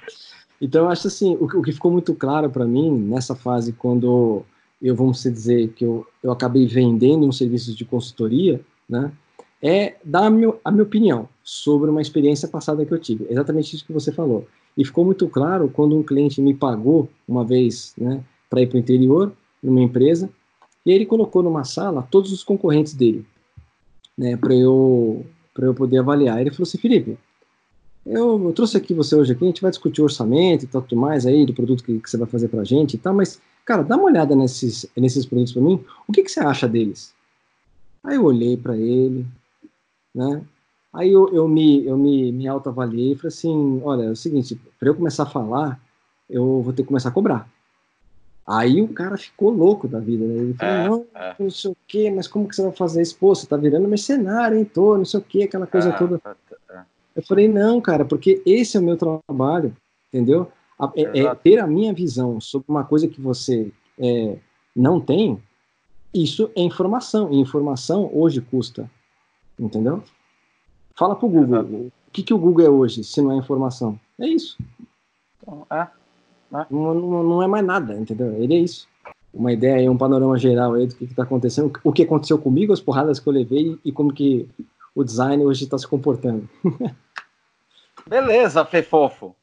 Então, 0.65 0.89
acho 0.89 1.09
assim, 1.09 1.37
o, 1.37 1.45
o 1.45 1.63
que 1.63 1.73
ficou 1.73 1.91
muito 1.91 2.15
claro 2.15 2.49
para 2.49 2.65
mim 2.65 2.91
nessa 2.91 3.35
fase, 3.35 3.71
quando 3.71 4.43
eu, 4.81 4.97
vamos 4.97 5.23
dizer, 5.23 5.69
que 5.75 5.85
eu, 5.85 6.07
eu 6.23 6.33
acabei 6.33 6.67
vendendo 6.67 7.27
um 7.27 7.33
serviço 7.33 7.75
de 7.75 7.85
consultoria, 7.85 8.63
né, 8.89 9.13
é 9.61 9.97
dar 10.03 10.25
a, 10.25 10.31
meu, 10.31 10.59
a 10.65 10.71
minha 10.71 10.85
opinião 10.85 11.29
sobre 11.43 11.91
uma 11.91 12.01
experiência 12.01 12.49
passada 12.49 12.83
que 12.87 12.95
eu 12.95 12.99
tive. 12.99 13.27
Exatamente 13.29 13.77
isso 13.77 13.85
que 13.85 13.93
você 13.93 14.11
falou. 14.11 14.47
E 14.75 14.87
ficou 14.87 15.05
muito 15.05 15.29
claro 15.29 15.69
quando 15.69 15.99
um 15.99 16.03
cliente 16.03 16.41
me 16.41 16.55
pagou 16.55 17.11
uma 17.29 17.45
vez, 17.45 17.93
né, 17.99 18.25
para 18.49 18.63
ir 18.63 18.67
para 18.67 18.77
o 18.77 18.81
interior, 18.81 19.35
numa 19.63 19.83
empresa, 19.83 20.31
e 20.87 20.91
ele 20.91 21.05
colocou 21.05 21.43
numa 21.43 21.65
sala 21.65 22.09
todos 22.11 22.33
os 22.33 22.43
concorrentes 22.43 22.95
dele, 22.95 23.27
né, 24.17 24.35
para 24.35 24.55
eu, 24.55 25.27
eu 25.59 25.75
poder 25.75 25.99
avaliar. 25.99 26.41
Ele 26.41 26.51
falou 26.51 26.63
assim, 26.63 26.79
Felipe, 26.79 27.19
eu, 28.07 28.43
eu, 28.45 28.53
trouxe 28.53 28.77
aqui 28.77 28.93
você 28.93 29.15
hoje 29.15 29.33
aqui, 29.33 29.45
a 29.45 29.49
gente 29.49 29.63
vai 29.63 29.71
discutir 29.71 30.01
o 30.01 30.05
orçamento 30.05 30.65
e 30.65 30.67
tudo 30.67 30.97
mais 30.97 31.25
aí 31.27 31.47
do 31.47 31.55
produto 31.55 31.83
que, 31.83 31.99
que 31.99 32.11
você 32.11 32.17
vai 32.17 32.29
fazer 32.29 32.49
para 32.49 32.61
a 32.61 32.65
gente 32.65 32.95
e 32.95 32.99
tal, 32.99 33.15
mas, 33.15 33.41
cara, 33.65 33.83
dá 33.83 33.97
uma 33.97 34.05
olhada 34.05 34.37
nesses, 34.37 34.87
nesses 34.97 35.25
produtos 35.25 35.53
para 35.53 35.63
mim, 35.63 35.83
o 36.07 36.13
que, 36.13 36.23
que 36.23 36.31
você 36.31 36.41
acha 36.41 36.69
deles? 36.69 37.15
Aí 38.03 38.17
eu 38.17 38.25
olhei 38.25 38.57
para 38.57 38.77
ele, 38.77 39.27
né, 40.15 40.43
aí 40.93 41.11
eu, 41.11 41.33
eu 41.35 41.49
me, 41.49 41.85
eu 41.87 41.97
me, 41.97 42.31
me 42.31 42.47
autoavaliei 42.47 43.13
e 43.13 43.17
falei 43.17 43.29
assim, 43.29 43.81
olha, 43.83 44.03
é 44.05 44.11
o 44.11 44.17
seguinte, 44.17 44.61
para 44.79 44.89
eu 44.89 44.95
começar 44.95 45.23
a 45.23 45.31
falar, 45.31 45.81
eu 46.29 46.61
vou 46.61 46.73
ter 46.73 46.83
que 46.83 46.89
começar 46.89 47.09
a 47.09 47.13
cobrar. 47.13 47.49
Aí 48.47 48.83
o 48.83 48.89
cara 48.89 49.17
ficou 49.17 49.51
louco 49.51 49.89
da 49.89 49.99
vida, 49.99 50.27
né? 50.27 50.35
Ele 50.35 50.55
falou, 50.55 50.75
é, 50.75 50.89
não, 50.89 51.07
é. 51.15 51.35
não 51.39 51.51
sei 51.51 51.71
o 51.71 51.77
quê, 51.89 52.13
mas 52.15 52.29
como 52.29 52.47
que 52.47 52.55
você 52.55 52.63
vai 52.63 52.73
fazer 52.73 53.01
isso? 53.01 53.17
Pô, 53.19 53.35
você 53.35 53.47
tá 53.47 53.57
virando 53.57 53.89
mercenário, 53.89 54.59
hein, 54.59 54.67
tô, 54.67 54.99
não 54.99 55.05
sei 55.07 55.19
o 55.19 55.23
quê, 55.23 55.45
aquela 55.45 55.67
coisa 55.67 55.89
é, 55.89 55.93
toda. 55.93 56.21
Eu 57.15 57.23
falei, 57.23 57.49
não, 57.49 57.81
cara, 57.81 58.05
porque 58.05 58.43
esse 58.45 58.77
é 58.77 58.81
o 58.81 58.83
meu 58.83 58.97
trabalho, 58.97 59.75
entendeu? 60.09 60.51
É, 60.97 61.21
é, 61.21 61.35
ter 61.37 61.59
a 61.59 61.67
minha 61.67 61.93
visão 61.93 62.41
sobre 62.41 62.67
uma 62.69 62.83
coisa 62.83 63.07
que 63.07 63.21
você 63.21 63.71
é, 63.99 64.37
não 64.75 65.01
tem, 65.01 65.41
isso 66.13 66.51
é 66.57 66.63
informação. 66.63 67.33
E 67.33 67.39
informação 67.39 68.11
hoje 68.13 68.41
custa, 68.41 68.91
entendeu? 69.59 70.03
Fala 70.97 71.15
pro 71.15 71.29
Google, 71.29 71.61
Exato. 71.61 71.75
o 71.75 71.93
que, 72.13 72.23
que 72.23 72.35
o 72.35 72.39
Google 72.39 72.67
é 72.67 72.71
hoje, 72.71 73.05
se 73.05 73.21
não 73.21 73.33
é 73.33 73.37
informação? 73.37 73.99
É 74.19 74.27
isso. 74.27 74.57
Então, 75.43 75.67
é. 75.71 75.81
é. 75.81 76.67
Não, 76.71 76.95
não, 76.95 77.23
não, 77.23 77.43
é 77.43 77.47
mais 77.47 77.65
nada, 77.65 77.95
entendeu? 77.95 78.33
Ele 78.35 78.55
é 78.55 78.59
isso. 78.59 78.89
Uma 79.33 79.53
ideia, 79.53 79.91
um 79.91 79.99
panorama 79.99 80.39
geral 80.39 80.75
aí 80.75 80.87
do 80.87 80.95
que 80.95 81.05
está 81.05 81.25
acontecendo, 81.25 81.73
o 81.83 81.93
que 81.93 82.05
aconteceu 82.05 82.39
comigo, 82.39 82.73
as 82.73 82.81
porradas 82.81 83.19
que 83.19 83.29
eu 83.29 83.33
levei 83.33 83.77
e 83.85 83.91
como 83.91 84.13
que 84.13 84.49
o 84.95 85.03
design 85.03 85.45
hoje 85.45 85.65
está 85.65 85.77
se 85.77 85.89
comportando. 85.89 86.49
Beleza, 88.07 88.65
Fefofo. 88.65 89.35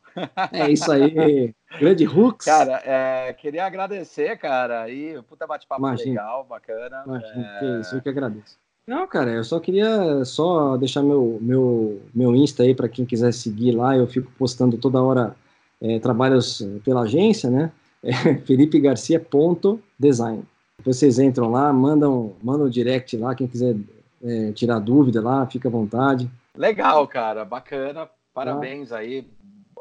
É 0.51 0.69
isso 0.69 0.91
aí. 0.91 1.53
Grande 1.79 2.05
Hooks. 2.05 2.45
Cara, 2.45 2.81
é, 2.85 3.33
queria 3.33 3.65
agradecer, 3.65 4.37
cara. 4.37 4.83
Aí, 4.83 5.19
puta 5.23 5.47
bate-papo 5.47 5.85
legal, 5.85 6.43
bacana. 6.43 7.03
Imagina, 7.05 7.55
é... 7.55 7.59
que 7.59 7.65
isso, 7.79 7.95
eu 7.95 8.01
que 8.01 8.09
agradeço. 8.09 8.59
Não, 8.85 9.07
cara, 9.07 9.31
eu 9.31 9.43
só 9.43 9.59
queria 9.59 10.25
só 10.25 10.75
deixar 10.75 11.03
meu, 11.03 11.37
meu, 11.41 12.01
meu 12.13 12.35
Insta 12.35 12.63
aí 12.63 12.75
para 12.75 12.89
quem 12.89 13.05
quiser 13.05 13.31
seguir 13.31 13.71
lá. 13.71 13.95
Eu 13.95 14.07
fico 14.07 14.31
postando 14.37 14.77
toda 14.77 15.01
hora 15.01 15.35
é, 15.79 15.99
trabalhos 15.99 16.61
pela 16.83 17.01
agência, 17.01 17.49
né? 17.49 17.71
É 18.03 18.35
felipegarcia.design. 18.35 20.43
Depois 20.75 20.97
vocês 20.97 21.19
entram 21.19 21.51
lá, 21.51 21.71
mandam, 21.71 22.33
mandam 22.41 22.67
direct 22.67 23.15
lá, 23.15 23.35
quem 23.35 23.45
quiser 23.45 23.75
é, 24.23 24.51
tirar 24.53 24.79
dúvida 24.79 25.21
lá, 25.21 25.45
fica 25.45 25.67
à 25.67 25.71
vontade. 25.71 26.27
Legal, 26.57 27.07
cara, 27.07 27.45
bacana. 27.45 28.09
Parabéns 28.33 28.91
ah. 28.91 28.97
aí. 28.97 29.27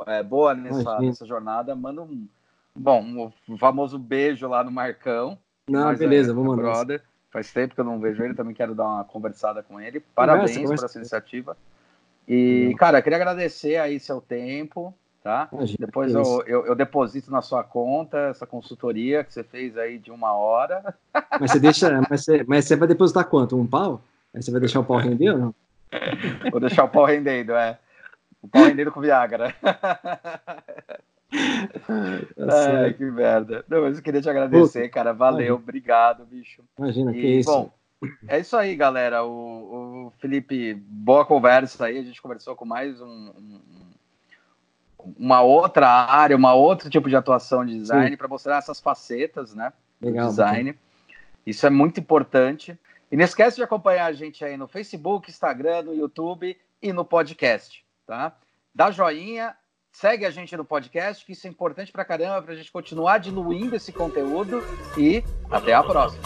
É, 0.06 0.22
boa 0.22 0.54
nessa, 0.54 0.98
nessa 1.00 1.26
jornada. 1.26 1.74
Manda 1.74 2.02
um, 2.02 2.26
bom, 2.74 3.32
um 3.48 3.58
famoso 3.58 3.98
beijo 3.98 4.48
lá 4.48 4.64
no 4.64 4.70
Marcão. 4.70 5.38
Não, 5.68 5.94
beleza, 5.94 6.32
é, 6.32 6.34
vamos 6.34 6.56
mandar. 6.56 6.70
Brother. 6.72 7.02
Faz 7.30 7.52
tempo 7.52 7.74
que 7.74 7.80
eu 7.80 7.84
não 7.84 8.00
vejo 8.00 8.24
ele, 8.24 8.34
também 8.34 8.54
quero 8.54 8.74
dar 8.74 8.86
uma 8.86 9.04
conversada 9.04 9.62
com 9.62 9.80
ele. 9.80 10.00
Parabéns 10.00 10.56
conversa. 10.56 10.82
por 10.82 10.84
essa 10.86 10.98
iniciativa. 10.98 11.56
E, 12.26 12.74
cara, 12.76 13.00
queria 13.00 13.16
agradecer 13.16 13.76
aí 13.76 14.00
seu 14.00 14.20
tempo, 14.20 14.92
tá? 15.22 15.48
Imagina, 15.52 15.86
Depois 15.86 16.12
eu, 16.12 16.42
eu, 16.46 16.66
eu, 16.66 16.74
deposito 16.74 17.30
na 17.30 17.40
sua 17.40 17.62
conta 17.62 18.18
essa 18.30 18.46
consultoria 18.46 19.22
que 19.22 19.32
você 19.32 19.44
fez 19.44 19.76
aí 19.76 19.96
de 19.98 20.10
uma 20.10 20.32
hora. 20.32 20.94
Mas 21.40 21.52
você 21.52 21.60
deixa, 21.60 22.02
mas 22.10 22.24
você, 22.24 22.44
mas 22.48 22.64
você 22.64 22.74
vai 22.74 22.88
depositar 22.88 23.24
quanto? 23.26 23.56
Um 23.56 23.66
pau? 23.66 24.02
Aí 24.34 24.42
você 24.42 24.50
vai 24.50 24.60
deixar 24.60 24.80
o 24.80 24.84
pau 24.84 24.98
render 25.02 25.30
ou 25.30 25.38
não? 25.38 25.54
Vou 26.50 26.60
deixar 26.60 26.84
o 26.84 26.88
pau 26.88 27.04
rendendo, 27.04 27.52
é. 27.52 27.78
O 28.42 28.48
pau 28.48 28.64
rendendo 28.64 28.90
com 28.90 29.00
Viagra. 29.00 29.54
Ai, 31.32 32.92
que 32.94 33.04
merda. 33.04 33.64
Não, 33.68 33.82
mas 33.82 33.98
eu 33.98 34.02
queria 34.02 34.20
te 34.20 34.28
agradecer, 34.28 34.82
Puta, 34.82 34.92
cara. 34.92 35.12
Valeu, 35.12 35.38
imagina. 35.38 35.54
obrigado, 35.54 36.24
bicho. 36.24 36.62
Imagina, 36.78 37.12
e, 37.12 37.20
que 37.20 37.26
isso. 37.38 37.50
Bom, 37.50 37.72
é 38.26 38.40
isso 38.40 38.56
aí, 38.56 38.74
galera. 38.74 39.24
O, 39.24 40.06
o, 40.08 40.12
Felipe, 40.18 40.74
boa 40.74 41.24
conversa 41.24 41.86
aí. 41.86 41.98
A 41.98 42.02
gente 42.02 42.20
conversou 42.20 42.56
com 42.56 42.64
mais 42.64 43.00
um, 43.00 43.06
um 43.06 43.60
uma 45.18 45.40
outra 45.40 45.88
área, 45.88 46.36
uma 46.36 46.54
outro 46.54 46.90
tipo 46.90 47.08
de 47.08 47.16
atuação 47.16 47.64
de 47.64 47.74
design 47.74 48.14
para 48.16 48.28
mostrar 48.28 48.58
essas 48.58 48.80
facetas, 48.80 49.54
né? 49.54 49.72
Legal, 50.00 50.28
design. 50.28 50.78
Isso 51.46 51.66
é 51.66 51.70
muito 51.70 52.00
importante. 52.00 52.78
E 53.10 53.16
não 53.16 53.24
esquece 53.24 53.56
de 53.56 53.62
acompanhar 53.62 54.06
a 54.06 54.12
gente 54.12 54.44
aí 54.44 54.56
no 54.56 54.68
Facebook, 54.68 55.30
Instagram, 55.30 55.82
no 55.82 55.94
YouTube 55.94 56.56
e 56.80 56.92
no 56.92 57.04
podcast, 57.04 57.84
tá? 58.10 58.36
Dá 58.74 58.90
joinha, 58.90 59.54
segue 59.92 60.26
a 60.26 60.30
gente 60.30 60.56
no 60.56 60.64
podcast, 60.64 61.24
que 61.24 61.30
isso 61.30 61.46
é 61.46 61.50
importante 61.50 61.92
pra 61.92 62.04
caramba, 62.04 62.42
pra 62.42 62.56
gente 62.56 62.72
continuar 62.72 63.18
diluindo 63.18 63.76
esse 63.76 63.92
conteúdo 63.92 64.64
e 64.98 65.22
até 65.48 65.72
a 65.72 65.82
próxima. 65.84 66.24